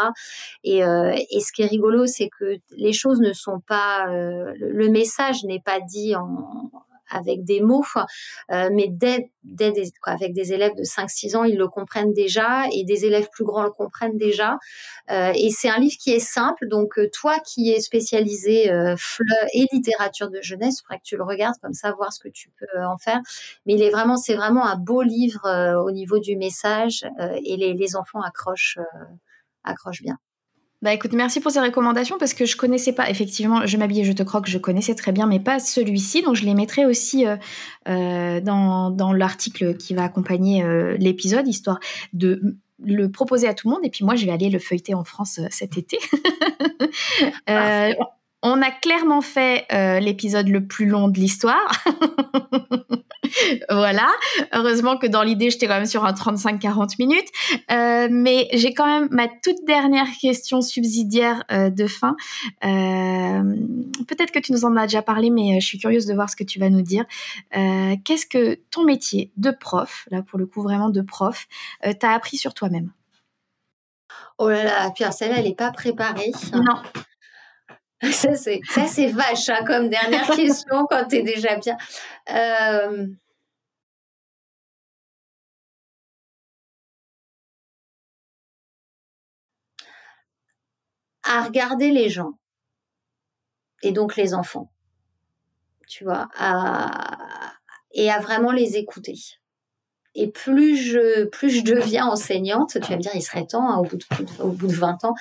Et, 0.64 0.84
euh, 0.84 1.14
et 1.32 1.40
ce 1.40 1.52
qui 1.52 1.64
est 1.64 1.68
rigolo, 1.68 2.06
c'est 2.06 2.30
que 2.30 2.58
les 2.78 2.94
choses 2.94 3.20
ne 3.20 3.34
sont 3.34 3.60
pas, 3.60 4.06
le, 4.08 4.54
le 4.56 4.90
message 4.90 5.44
n'est 5.44 5.60
pas 5.60 5.80
dit 5.80 6.16
en 6.16 6.72
avec 7.12 7.44
des 7.44 7.62
mots, 7.62 7.82
euh, 8.52 8.70
mais 8.72 8.88
dès, 8.90 9.32
dès 9.44 9.72
des, 9.72 9.92
avec 10.04 10.34
des 10.34 10.54
élèves 10.54 10.76
de 10.76 10.84
5-6 10.84 11.36
ans, 11.36 11.44
ils 11.44 11.58
le 11.58 11.68
comprennent 11.68 12.14
déjà 12.14 12.64
et 12.72 12.84
des 12.84 13.06
élèves 13.06 13.28
plus 13.32 13.44
grands 13.44 13.64
le 13.64 13.72
comprennent 13.72 14.18
déjà. 14.18 14.58
Euh, 15.10 15.32
et 15.36 15.50
c'est 15.50 15.70
un 15.70 15.78
livre 15.78 15.96
qui 16.00 16.12
est 16.12 16.20
simple, 16.20 16.68
donc 16.68 16.98
euh, 16.98 17.10
toi 17.12 17.38
qui 17.40 17.72
es 17.72 17.80
spécialisé 17.80 18.72
euh, 18.72 18.96
fleu 18.98 19.26
et 19.54 19.66
littérature 19.72 20.30
de 20.30 20.42
jeunesse, 20.42 20.80
il 20.80 20.82
faudrait 20.84 21.00
que 21.00 21.06
tu 21.06 21.18
le 21.18 21.24
regardes 21.24 21.56
comme 21.62 21.74
ça, 21.74 21.92
voir 21.92 22.14
ce 22.14 22.20
que 22.20 22.30
tu 22.30 22.50
peux 22.60 22.84
en 22.84 22.98
faire. 22.98 23.20
Mais 23.66 23.74
il 23.74 23.84
est 23.84 23.90
vraiment, 23.90 24.18
c'est 24.18 24.36
vraiment 24.36 24.66
un 24.66 24.78
beau 24.78 25.02
livre 25.02 25.82
au 25.86 25.92
niveau 25.92 26.20
du 26.20 26.36
message 26.36 27.06
et 27.44 27.58
les, 27.58 27.74
les 27.74 27.96
enfants 27.96 28.22
accrochent, 28.22 28.80
accrochent 29.64 30.02
bien. 30.02 30.18
Bah 30.82 30.94
écoute, 30.94 31.14
merci 31.14 31.40
pour 31.40 31.52
ces 31.52 31.60
recommandations 31.60 32.18
parce 32.18 32.34
que 32.34 32.46
je 32.46 32.58
connaissais 32.58 32.92
pas, 32.92 33.08
effectivement, 33.08 33.68
je 33.68 33.78
m'habillais, 33.78 34.04
je 34.04 34.14
te 34.14 34.24
crois 34.24 34.42
que 34.42 34.50
je 34.50 34.58
connaissais 34.58 34.96
très 34.96 35.12
bien, 35.12 35.28
mais 35.28 35.40
pas 35.40 35.60
celui-ci. 35.60 36.24
Donc 36.24 36.36
je 36.36 36.44
les 36.44 36.56
mettrai 36.56 36.86
aussi 36.86 37.28
euh, 37.28 37.36
euh, 37.88 38.42
dans, 38.42 38.90
dans 38.90 39.14
l'article 39.14 39.78
qui 39.78 39.94
va 39.94 40.04
accompagner 40.04 40.64
euh, 40.64 40.98
l'épisode, 40.98 41.48
histoire 41.48 41.80
de 42.14 42.58
le 42.84 43.12
proposer 43.12 43.48
à 43.48 43.54
tout 43.54 43.70
le 43.70 43.76
monde. 43.76 43.86
Et 43.86 43.92
puis 43.92 44.04
moi, 44.04 44.16
je 44.16 44.26
vais 44.26 44.32
aller 44.32 44.50
le 44.50 44.58
feuilleter 44.58 44.96
en 44.96 45.04
France 45.04 45.38
euh, 45.38 45.46
cet 45.52 45.78
été. 45.78 46.00
on 48.44 48.62
a 48.62 48.72
clairement 48.72 49.22
fait 49.22 49.66
euh, 49.72 50.00
l'épisode 50.00 50.48
le 50.48 50.66
plus 50.66 50.88
long 50.88 51.08
de 51.08 51.20
l'histoire. 51.20 51.84
voilà. 53.70 54.10
Heureusement 54.54 54.98
que 54.98 55.06
dans 55.06 55.22
l'idée, 55.22 55.52
j'étais 55.52 55.68
quand 55.68 55.76
même 55.76 55.86
sur 55.86 56.06
un 56.06 56.14
35-40 56.14 56.96
minutes. 56.98 57.28
Euh, 57.72 58.08
mais 58.10 58.48
j'ai 58.54 58.74
quand 58.74 58.88
même 58.88 59.08
ma 59.12 59.28
toute 59.28 59.64
dernière 59.66 60.08
question 60.20 60.62
subsidiaire 60.62 61.44
euh, 61.52 61.70
de 61.70 61.86
fin. 61.86 62.16
Peut-être 62.62 64.32
que 64.32 64.40
tu 64.40 64.52
nous 64.52 64.66
en 64.66 64.76
as 64.76 64.88
déjà 64.88 65.02
parlé, 65.02 65.30
mais 65.30 65.60
je 65.60 65.66
suis 65.66 65.78
curieuse 65.78 66.06
de 66.06 66.14
voir 66.14 66.30
ce 66.30 66.36
que 66.36 66.44
tu 66.44 66.60
vas 66.60 66.70
nous 66.70 66.82
dire. 66.82 67.06
Qu'est-ce 67.52 68.26
que 68.26 68.56
ton 68.72 68.84
métier 68.84 69.32
de 69.38 69.52
prof, 69.52 70.08
là 70.10 70.22
pour 70.22 70.40
le 70.40 70.46
coup 70.46 70.62
vraiment 70.62 70.90
de 70.90 71.02
prof, 71.02 71.48
t'a 72.00 72.12
appris 72.12 72.38
sur 72.38 72.54
toi-même? 72.54 72.92
Oh 74.38 74.50
là 74.50 74.64
là, 74.64 74.92
Pierre, 74.92 75.14
celle-là, 75.14 75.38
elle 75.38 75.46
n'est 75.46 75.56
pas 75.56 75.72
préparée. 75.72 76.32
Non. 76.54 76.82
Ça, 78.02 78.36
c'est, 78.36 78.62
ça, 78.70 78.88
c'est 78.88 79.08
vache 79.08 79.50
hein, 79.50 79.64
comme 79.66 79.90
dernière 79.90 80.28
question 80.36 80.86
quand 80.90 81.06
tu 81.08 81.18
es 81.18 81.22
déjà 81.24 81.56
bien. 81.58 81.78
Euh... 82.32 83.08
À 91.24 91.44
regarder 91.44 91.92
les 91.92 92.10
gens 92.10 92.34
et 93.84 93.92
donc 93.92 94.16
les 94.16 94.34
enfants, 94.34 94.72
tu 95.88 96.04
vois, 96.04 96.28
à... 96.36 97.54
et 97.94 98.10
à 98.12 98.20
vraiment 98.20 98.52
les 98.52 98.78
écouter. 98.78 99.16
Et 100.14 100.28
plus 100.28 100.76
je, 100.76 101.26
plus 101.26 101.50
je 101.50 101.64
deviens 101.64 102.06
enseignante, 102.08 102.74
tu 102.74 102.80
vas 102.90 102.98
me 102.98 103.02
dire, 103.02 103.12
il 103.16 103.22
serait 103.22 103.46
temps, 103.46 103.70
hein, 103.70 103.78
au, 103.80 103.84
bout 103.84 103.98
de, 103.98 104.44
au 104.44 104.50
bout 104.50 104.68
de 104.68 104.74
20 104.74 105.06
ans, 105.06 105.14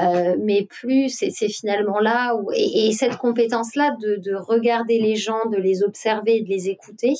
euh, 0.00 0.36
mais 0.42 0.64
plus 0.64 1.10
c'est 1.10 1.48
finalement 1.48 1.98
là 1.98 2.34
où, 2.34 2.50
et, 2.54 2.88
et 2.88 2.92
cette 2.92 3.18
compétence-là 3.18 3.94
de, 4.00 4.16
de, 4.16 4.34
regarder 4.34 4.98
les 5.00 5.16
gens, 5.16 5.46
de 5.50 5.58
les 5.58 5.82
observer, 5.82 6.40
de 6.40 6.48
les 6.48 6.70
écouter, 6.70 7.12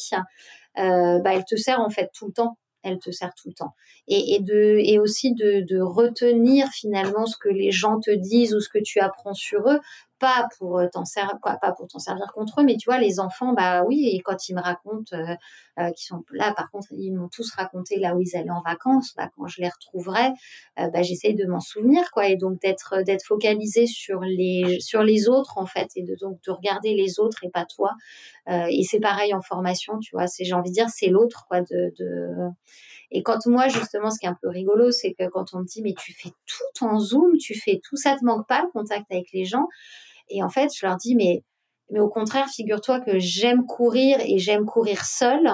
euh, 0.79 1.19
bah, 1.19 1.35
elle 1.35 1.45
te 1.45 1.57
sert 1.57 1.81
en 1.81 1.91
fait 1.91 2.11
tout 2.17 2.27
le 2.29 2.33
temps. 2.33 2.57
Elle 2.85 3.01
te 3.01 3.11
sert 3.11 3.35
tout 3.35 3.49
le 3.49 3.55
temps. 3.55 3.75
Et, 4.07 4.41
et 4.41 4.99
aussi 4.99 5.35
de, 5.35 5.61
de 5.69 5.81
retenir 5.81 6.69
finalement 6.69 7.27
ce 7.27 7.37
que 7.37 7.49
les 7.49 7.73
gens 7.73 7.99
te 7.99 8.13
disent 8.13 8.55
ou 8.55 8.61
ce 8.61 8.69
que 8.69 8.79
tu 8.79 9.01
apprends 9.01 9.35
sur 9.35 9.69
eux, 9.69 9.81
pas 10.19 10.49
pour 10.59 10.79
euh, 10.79 10.87
t'en 10.93 11.05
servir 11.05 11.39
pas 11.43 11.73
pour 11.73 11.87
t'en 11.87 11.99
servir 11.99 12.33
contre 12.33 12.61
eux 12.61 12.65
mais 12.65 12.77
tu 12.77 12.87
vois 12.87 12.99
les 12.99 13.21
enfants 13.21 13.53
bah 13.53 13.85
oui 13.85 14.11
et 14.13 14.21
quand 14.21 14.49
ils 14.49 14.55
me 14.55 14.61
racontent 14.61 15.17
euh, 15.17 15.35
euh, 15.79 15.91
qui 15.93 16.05
sont 16.05 16.25
là 16.33 16.53
par 16.53 16.71
contre 16.71 16.89
ils 16.93 17.13
m'ont 17.13 17.29
tous 17.29 17.53
raconté 17.55 17.99
là 17.99 18.15
où 18.15 18.21
ils 18.21 18.37
allaient 18.37 18.51
en 18.51 18.63
vacances 18.63 19.15
bah 19.17 19.29
quand 19.37 19.47
je 19.47 19.61
les 19.61 19.69
retrouverai 19.69 20.31
bah 20.77 21.03
j'essaye 21.03 21.35
de 21.35 21.47
m'en 21.47 21.61
souvenir 21.61 22.11
quoi 22.11 22.29
et 22.29 22.37
donc 22.37 22.61
d'être 22.61 23.03
d'être 23.03 23.25
focalisé 23.25 23.87
sur 23.87 24.21
les 24.21 24.79
sur 24.81 25.03
les 25.03 25.29
autres 25.29 25.59
en 25.59 25.67
fait 25.67 25.91
et 25.97 26.03
de 26.03 26.17
donc 26.21 26.39
de 26.47 26.51
regarder 26.51 26.95
les 26.95 27.21
autres 27.21 27.45
et 27.45 27.51
pas 27.51 27.65
toi 27.65 27.93
et 28.49 28.83
c'est 28.83 29.01
pareil 29.01 29.35
en 29.35 29.43
formation 29.43 29.99
tu 29.99 30.11
vois 30.15 30.27
c'est 30.27 30.45
j'ai 30.45 30.55
envie 30.55 30.71
de 30.71 30.75
dire 30.75 30.89
c'est 30.89 31.09
l'autre 31.09 31.47
quoi 31.49 31.61
de 31.61 31.93
et 33.11 33.23
quand 33.23 33.47
moi, 33.47 33.69
justement, 33.69 34.11
ce 34.11 34.19
qui 34.19 34.27
est 34.27 34.29
un 34.29 34.39
peu 34.41 34.49
rigolo, 34.49 34.91
c'est 34.91 35.15
que 35.15 35.29
quand 35.29 35.55
on 35.55 35.61
me 35.61 35.65
dit, 35.65 35.83
mais 35.83 35.95
tu 35.95 36.13
fais 36.13 36.31
tout 36.47 36.85
en 36.85 36.99
Zoom, 36.99 37.39
tu 37.39 37.59
fais 37.59 37.81
tout, 37.83 37.97
ça 37.97 38.17
te 38.17 38.25
manque 38.25 38.47
pas 38.47 38.63
le 38.63 38.69
contact 38.71 39.07
avec 39.11 39.29
les 39.33 39.45
gens. 39.45 39.67
Et 40.29 40.43
en 40.43 40.51
fait, 40.51 40.71
je 40.77 40.85
leur 40.85 40.97
dis, 40.97 41.15
mais, 41.15 41.43
mais 41.91 42.01
au 42.01 42.09
contraire, 42.09 42.49
figure-toi 42.49 43.01
que 43.01 43.19
j'aime 43.19 43.65
courir 43.65 44.19
et 44.21 44.39
j'aime 44.39 44.67
courir 44.67 45.05
seule 45.05 45.51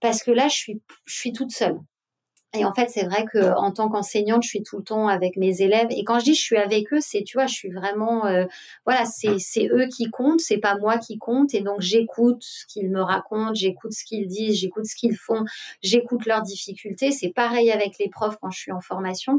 parce 0.00 0.22
que 0.22 0.30
là, 0.30 0.48
je 0.48 0.54
suis, 0.54 0.82
je 1.06 1.14
suis 1.14 1.32
toute 1.32 1.50
seule. 1.50 1.78
Et 2.54 2.66
en 2.66 2.74
fait, 2.74 2.90
c'est 2.90 3.04
vrai 3.04 3.24
que 3.24 3.54
en 3.56 3.72
tant 3.72 3.88
qu'enseignante, 3.88 4.42
je 4.42 4.48
suis 4.48 4.62
tout 4.62 4.76
le 4.76 4.84
temps 4.84 5.08
avec 5.08 5.36
mes 5.38 5.62
élèves. 5.62 5.86
Et 5.90 6.04
quand 6.04 6.18
je 6.18 6.24
dis 6.24 6.34
je 6.34 6.42
suis 6.42 6.58
avec 6.58 6.92
eux, 6.92 7.00
c'est 7.00 7.22
tu 7.22 7.38
vois, 7.38 7.46
je 7.46 7.54
suis 7.54 7.70
vraiment 7.70 8.26
euh, 8.26 8.44
voilà, 8.84 9.06
c'est 9.06 9.38
c'est 9.38 9.68
eux 9.72 9.86
qui 9.86 10.10
comptent, 10.10 10.40
c'est 10.40 10.58
pas 10.58 10.76
moi 10.76 10.98
qui 10.98 11.16
compte. 11.16 11.54
Et 11.54 11.62
donc 11.62 11.80
j'écoute 11.80 12.42
ce 12.42 12.66
qu'ils 12.66 12.90
me 12.90 13.00
racontent, 13.00 13.54
j'écoute 13.54 13.92
ce 13.92 14.04
qu'ils 14.04 14.26
disent, 14.26 14.58
j'écoute 14.58 14.84
ce 14.84 14.94
qu'ils 14.94 15.16
font, 15.16 15.44
j'écoute 15.82 16.26
leurs 16.26 16.42
difficultés. 16.42 17.10
C'est 17.10 17.30
pareil 17.30 17.70
avec 17.72 17.98
les 17.98 18.10
profs 18.10 18.36
quand 18.40 18.50
je 18.50 18.58
suis 18.58 18.72
en 18.72 18.80
formation. 18.80 19.38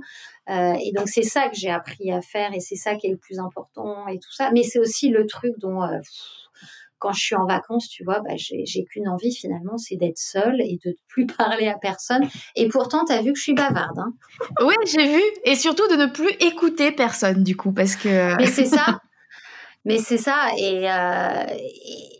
Euh, 0.49 0.73
et 0.83 0.91
donc 0.91 1.07
c'est 1.07 1.23
ça 1.23 1.49
que 1.49 1.55
j'ai 1.55 1.69
appris 1.69 2.11
à 2.11 2.21
faire 2.21 2.53
et 2.53 2.59
c'est 2.59 2.75
ça 2.75 2.95
qui 2.95 3.07
est 3.07 3.11
le 3.11 3.17
plus 3.17 3.37
important 3.37 4.07
et 4.07 4.17
tout 4.17 4.33
ça. 4.33 4.49
Mais 4.51 4.63
c'est 4.63 4.79
aussi 4.79 5.09
le 5.09 5.27
truc 5.27 5.53
dont 5.59 5.83
euh, 5.83 5.99
quand 7.03 7.11
je 7.11 7.19
suis 7.19 7.35
en 7.35 7.45
vacances, 7.45 7.89
tu 7.89 8.05
vois, 8.05 8.21
bah, 8.21 8.35
j'ai 8.37 8.85
qu'une 8.85 9.09
envie 9.09 9.35
finalement, 9.35 9.77
c'est 9.77 9.97
d'être 9.97 10.17
seule 10.17 10.61
et 10.61 10.79
de 10.83 10.91
ne 10.91 10.95
plus 11.09 11.25
parler 11.27 11.67
à 11.67 11.77
personne. 11.77 12.25
Et 12.55 12.69
pourtant, 12.69 13.03
tu 13.05 13.11
as 13.11 13.21
vu 13.21 13.33
que 13.33 13.37
je 13.37 13.43
suis 13.43 13.53
bavarde. 13.53 13.99
Hein 13.99 14.13
oui, 14.61 14.75
j'ai 14.85 15.05
vu. 15.05 15.21
Et 15.43 15.55
surtout 15.55 15.87
de 15.89 15.95
ne 15.95 16.05
plus 16.05 16.31
écouter 16.39 16.93
personne, 16.93 17.43
du 17.43 17.57
coup, 17.57 17.73
parce 17.73 17.97
que... 17.97 18.37
Mais 18.39 18.47
c'est 18.47 18.65
ça. 18.65 19.01
Mais 19.83 19.97
c'est 19.97 20.17
ça. 20.17 20.47
Et, 20.57 20.89
euh, 20.89 21.43
et 21.53 22.13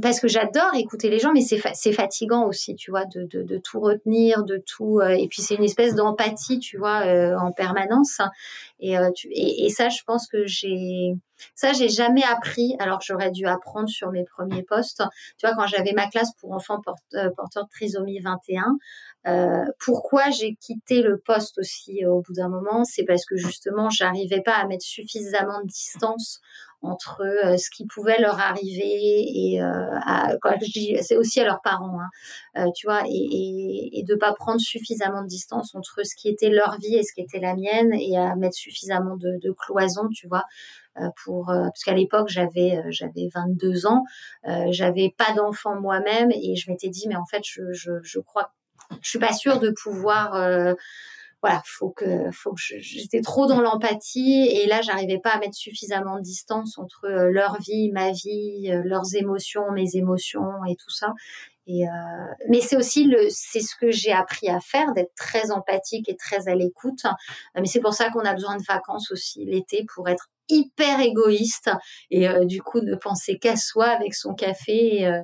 parce 0.00 0.20
que 0.20 0.28
j'adore 0.28 0.74
écouter 0.74 1.10
les 1.10 1.18
gens, 1.18 1.32
mais 1.32 1.40
c'est 1.40 1.92
fatigant 1.92 2.46
aussi, 2.46 2.74
tu 2.76 2.90
vois, 2.90 3.04
de, 3.04 3.24
de, 3.24 3.42
de, 3.42 3.58
tout 3.58 3.80
retenir, 3.80 4.44
de 4.44 4.62
tout. 4.64 5.00
Euh, 5.00 5.08
et 5.08 5.28
puis 5.28 5.42
c'est 5.42 5.54
une 5.54 5.64
espèce 5.64 5.94
d'empathie, 5.94 6.58
tu 6.58 6.78
vois, 6.78 7.04
euh, 7.06 7.36
en 7.36 7.52
permanence. 7.52 8.20
Et, 8.82 8.98
euh, 8.98 9.10
et, 9.30 9.70
ça, 9.70 9.88
je 9.88 10.02
pense 10.04 10.26
que 10.26 10.44
j'ai 10.44 11.14
ça, 11.54 11.72
j'ai 11.72 11.88
jamais 11.88 12.22
appris, 12.24 12.76
alors 12.78 12.98
que 12.98 13.04
j'aurais 13.06 13.30
dû 13.30 13.46
apprendre 13.46 13.88
sur 13.88 14.10
mes 14.10 14.24
premiers 14.24 14.62
postes. 14.62 15.02
Tu 15.38 15.46
vois, 15.46 15.56
quand 15.56 15.66
j'avais 15.66 15.92
ma 15.92 16.08
classe 16.08 16.32
pour 16.40 16.52
enfants 16.52 16.80
porteurs 16.80 17.64
de 17.64 17.70
trisomie 17.70 18.20
21, 18.20 18.76
euh, 19.28 19.64
pourquoi 19.84 20.30
j'ai 20.30 20.56
quitté 20.56 21.02
le 21.02 21.18
poste 21.18 21.58
aussi 21.58 22.04
au 22.06 22.22
bout 22.22 22.32
d'un 22.34 22.48
moment? 22.48 22.84
C'est 22.84 23.04
parce 23.04 23.24
que 23.24 23.36
justement, 23.36 23.88
j'arrivais 23.90 24.40
pas 24.40 24.54
à 24.54 24.66
mettre 24.66 24.84
suffisamment 24.84 25.60
de 25.62 25.68
distance 25.68 26.40
entre 26.82 27.22
euh, 27.22 27.56
ce 27.56 27.70
qui 27.70 27.86
pouvait 27.86 28.20
leur 28.20 28.38
arriver 28.40 28.82
et 28.84 29.62
euh, 29.62 29.98
c'est 31.00 31.16
aussi 31.16 31.40
à 31.40 31.44
leurs 31.44 31.62
parents, 31.62 31.98
hein, 32.00 32.62
euh, 32.62 32.70
tu 32.74 32.86
vois, 32.86 33.02
et, 33.06 33.10
et, 33.10 34.00
et 34.00 34.02
de 34.02 34.14
pas 34.14 34.32
prendre 34.32 34.60
suffisamment 34.60 35.22
de 35.22 35.28
distance 35.28 35.74
entre 35.74 36.04
ce 36.04 36.14
qui 36.16 36.28
était 36.28 36.50
leur 36.50 36.78
vie 36.78 36.96
et 36.96 37.02
ce 37.02 37.12
qui 37.14 37.20
était 37.20 37.38
la 37.38 37.54
mienne 37.54 37.92
et 37.92 38.16
à 38.16 38.34
mettre 38.34 38.56
suffisamment 38.72 39.16
de, 39.16 39.38
de 39.42 39.52
cloison, 39.52 40.08
tu 40.08 40.28
vois, 40.28 40.44
euh, 40.98 41.08
pour 41.24 41.46
parce 41.46 41.84
qu'à 41.84 41.94
l'époque 41.94 42.28
j'avais 42.28 42.82
j'avais 42.90 43.28
22 43.34 43.86
ans, 43.86 44.04
j'avais 44.70 45.14
pas 45.16 45.32
d'enfant 45.34 45.80
moi-même 45.80 46.30
et 46.30 46.56
je 46.56 46.70
m'étais 46.70 46.88
dit 46.88 47.06
mais 47.08 47.16
en 47.16 47.26
fait 47.26 47.42
je, 47.44 48.20
crois 48.20 48.52
je 49.00 49.08
suis 49.08 49.18
pas 49.18 49.32
sûre 49.32 49.58
de 49.58 49.70
pouvoir 49.70 50.34
voilà, 51.42 51.60
faut 51.66 51.90
que, 51.90 52.30
faut 52.30 52.52
que 52.52 52.60
j'étais 52.60 53.20
trop 53.20 53.46
dans 53.46 53.60
l'empathie 53.60 54.46
et 54.48 54.66
là, 54.68 54.80
j'arrivais 54.80 55.18
pas 55.18 55.30
à 55.30 55.38
mettre 55.40 55.56
suffisamment 55.56 56.16
de 56.16 56.22
distance 56.22 56.78
entre 56.78 57.06
euh, 57.06 57.30
leur 57.32 57.60
vie, 57.60 57.90
ma 57.90 58.12
vie, 58.12 58.70
euh, 58.70 58.80
leurs 58.84 59.16
émotions, 59.16 59.72
mes 59.72 59.96
émotions 59.96 60.64
et 60.70 60.76
tout 60.76 60.90
ça. 60.90 61.14
Et 61.66 61.86
euh, 61.86 61.90
mais 62.48 62.60
c'est 62.60 62.76
aussi 62.76 63.04
le, 63.04 63.28
c'est 63.30 63.60
ce 63.60 63.74
que 63.80 63.90
j'ai 63.90 64.12
appris 64.12 64.48
à 64.48 64.60
faire, 64.60 64.92
d'être 64.92 65.14
très 65.14 65.50
empathique 65.50 66.08
et 66.08 66.16
très 66.16 66.48
à 66.48 66.54
l'écoute. 66.54 67.04
Mais 67.54 67.66
c'est 67.66 67.80
pour 67.80 67.94
ça 67.94 68.10
qu'on 68.10 68.24
a 68.24 68.34
besoin 68.34 68.56
de 68.56 68.62
vacances 68.66 69.10
aussi 69.12 69.44
l'été 69.44 69.84
pour 69.94 70.08
être 70.08 70.28
hyper 70.48 71.00
égoïste 71.00 71.70
et 72.10 72.26
du 72.46 72.60
coup 72.62 72.80
ne 72.80 72.96
penser 72.96 73.38
qu'à 73.38 73.56
soi 73.56 73.86
avec 73.86 74.14
son 74.14 74.34
café. 74.34 75.02
Et, 75.02 75.22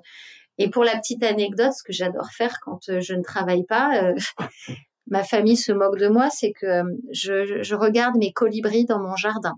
et 0.59 0.71
pour 0.71 0.85
la 0.85 0.97
petite 0.97 1.25
anecdote, 1.25 1.73
ce 1.73 1.83
que 1.83 1.93
j'adore 1.93 2.31
faire 2.31 2.59
quand 2.65 3.01
je 3.01 3.15
ne 3.15 3.23
travaille 3.23 3.65
pas, 3.65 4.15
ma 5.11 5.25
famille 5.25 5.57
se 5.57 5.73
moque 5.73 5.99
de 5.99 6.09
moi, 6.09 6.31
c'est 6.31 6.53
que 6.53 6.67
euh, 6.67 6.85
je, 7.11 7.75
regarde 7.75 8.17
mes 8.17 8.33
colibris 8.33 8.85
dans 8.85 9.01
mon 9.01 9.17
jardin. 9.17 9.55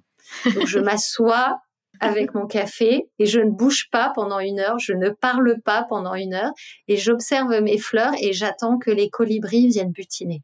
Donc 0.55 0.67
je 0.67 0.79
m'assois 0.79 1.59
avec 2.01 2.35
mon 2.35 2.47
café 2.47 3.09
et 3.19 3.27
je 3.27 3.41
ne 3.41 3.51
bouge 3.51 3.89
pas 3.91 4.13
pendant 4.15 4.41
une 4.41 4.61
heure, 4.61 4.79
je 4.79 4.93
ne 4.93 5.11
parle 5.11 5.61
pas 5.65 5.85
pendant 5.89 6.15
une 6.15 6.35
heure 6.35 6.53
et 6.89 6.97
j'observe 6.97 7.61
mes 7.61 7.79
fleurs 7.79 8.13
et 8.21 8.33
j'attends 8.33 8.79
que 8.79 8.91
les 8.91 9.11
colibris 9.11 9.69
viennent 9.69 9.93
butiner. 9.93 10.43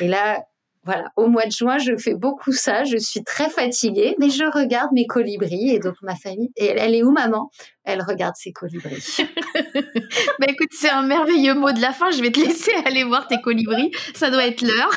Et 0.00 0.08
là, 0.08 0.44
voilà, 0.84 1.10
au 1.16 1.28
mois 1.28 1.46
de 1.46 1.50
juin, 1.50 1.78
je 1.78 1.96
fais 1.96 2.14
beaucoup 2.14 2.52
ça. 2.52 2.84
Je 2.84 2.98
suis 2.98 3.24
très 3.24 3.48
fatiguée, 3.48 4.14
mais 4.18 4.28
je 4.28 4.44
regarde 4.44 4.90
mes 4.92 5.06
colibris 5.06 5.70
et 5.70 5.78
donc 5.78 5.94
ma 6.02 6.14
famille. 6.14 6.50
Et 6.56 6.66
elle, 6.66 6.94
est 6.94 7.02
où, 7.02 7.10
maman? 7.10 7.50
Elle 7.84 8.02
regarde 8.02 8.34
ses 8.36 8.52
colibris. 8.52 9.16
bah 9.74 10.46
écoute, 10.46 10.68
c'est 10.72 10.90
un 10.90 11.02
merveilleux 11.02 11.54
mot 11.54 11.72
de 11.72 11.80
la 11.80 11.92
fin. 11.92 12.10
Je 12.10 12.20
vais 12.20 12.30
te 12.30 12.40
laisser 12.40 12.72
aller 12.84 13.02
voir 13.04 13.26
tes 13.28 13.40
colibris. 13.40 13.92
Ça 14.14 14.30
doit 14.30 14.46
être 14.46 14.60
l'heure. 14.60 14.90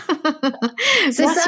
c'est 1.11 1.27
ça. 1.27 1.45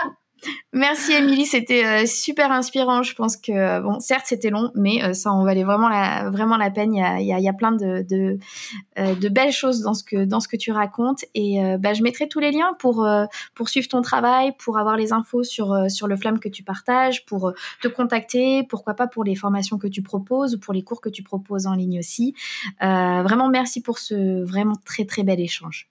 Merci 0.71 1.13
Émilie, 1.13 1.45
c'était 1.45 1.83
euh, 1.83 2.05
super 2.05 2.51
inspirant. 2.51 3.01
Je 3.01 3.15
pense 3.15 3.37
que 3.37 3.51
euh, 3.51 3.81
bon, 3.81 3.99
certes 3.99 4.25
c'était 4.27 4.51
long, 4.51 4.71
mais 4.75 5.03
euh, 5.03 5.13
ça 5.13 5.31
en 5.31 5.43
valait 5.43 5.63
vraiment 5.63 5.89
la 5.89 6.71
peine. 6.71 6.93
Il 6.93 7.25
y 7.25 7.47
a, 7.47 7.53
plein 7.53 7.71
de 7.71 9.29
belles 9.29 9.51
choses 9.51 9.81
dans 9.81 9.93
ce 9.93 10.03
que 10.47 10.57
tu 10.57 10.71
racontes. 10.71 11.25
Et 11.33 11.59
bah, 11.79 11.93
je 11.93 12.03
mettrai 12.03 12.27
tous 12.27 12.39
les 12.39 12.51
liens 12.51 12.75
pour 12.79 13.07
pour 13.55 13.69
suivre 13.69 13.87
ton 13.87 14.01
travail, 14.01 14.53
pour 14.59 14.77
avoir 14.77 14.95
les 14.95 15.11
infos 15.11 15.43
sur 15.43 15.89
sur 15.89 16.07
le 16.07 16.15
flamme 16.15 16.39
que 16.39 16.49
tu 16.49 16.63
partages, 16.63 17.25
pour 17.25 17.53
te 17.81 17.87
contacter, 17.87 18.63
pourquoi 18.63 18.93
pas 18.93 19.07
pour 19.07 19.23
les 19.23 19.35
formations 19.35 19.77
que 19.77 19.87
tu 19.87 20.01
proposes 20.03 20.55
ou 20.55 20.59
pour 20.59 20.73
les 20.73 20.83
cours 20.83 21.01
que 21.01 21.09
tu 21.09 21.23
proposes 21.23 21.65
en 21.65 21.73
ligne 21.73 21.99
aussi. 21.99 22.35
vraiment 22.79 23.49
merci 23.49 23.81
pour 23.81 23.97
ce 23.97 24.43
vraiment 24.43 24.75
très 24.85 25.05
très 25.05 25.23
bel 25.23 25.39
échange. 25.39 25.89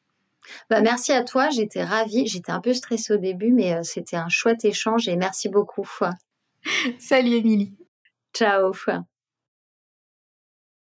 Bah, 0.70 0.80
merci 0.80 1.12
à 1.12 1.22
toi, 1.24 1.50
j'étais 1.50 1.84
ravie. 1.84 2.26
J'étais 2.26 2.52
un 2.52 2.60
peu 2.60 2.74
stressée 2.74 3.14
au 3.14 3.18
début, 3.18 3.52
mais 3.52 3.74
euh, 3.74 3.82
c'était 3.82 4.16
un 4.16 4.28
chouette 4.28 4.64
échange 4.64 5.08
et 5.08 5.16
merci 5.16 5.48
beaucoup. 5.48 5.88
Salut 6.98 7.36
Émilie. 7.36 7.76
Ciao. 8.34 8.72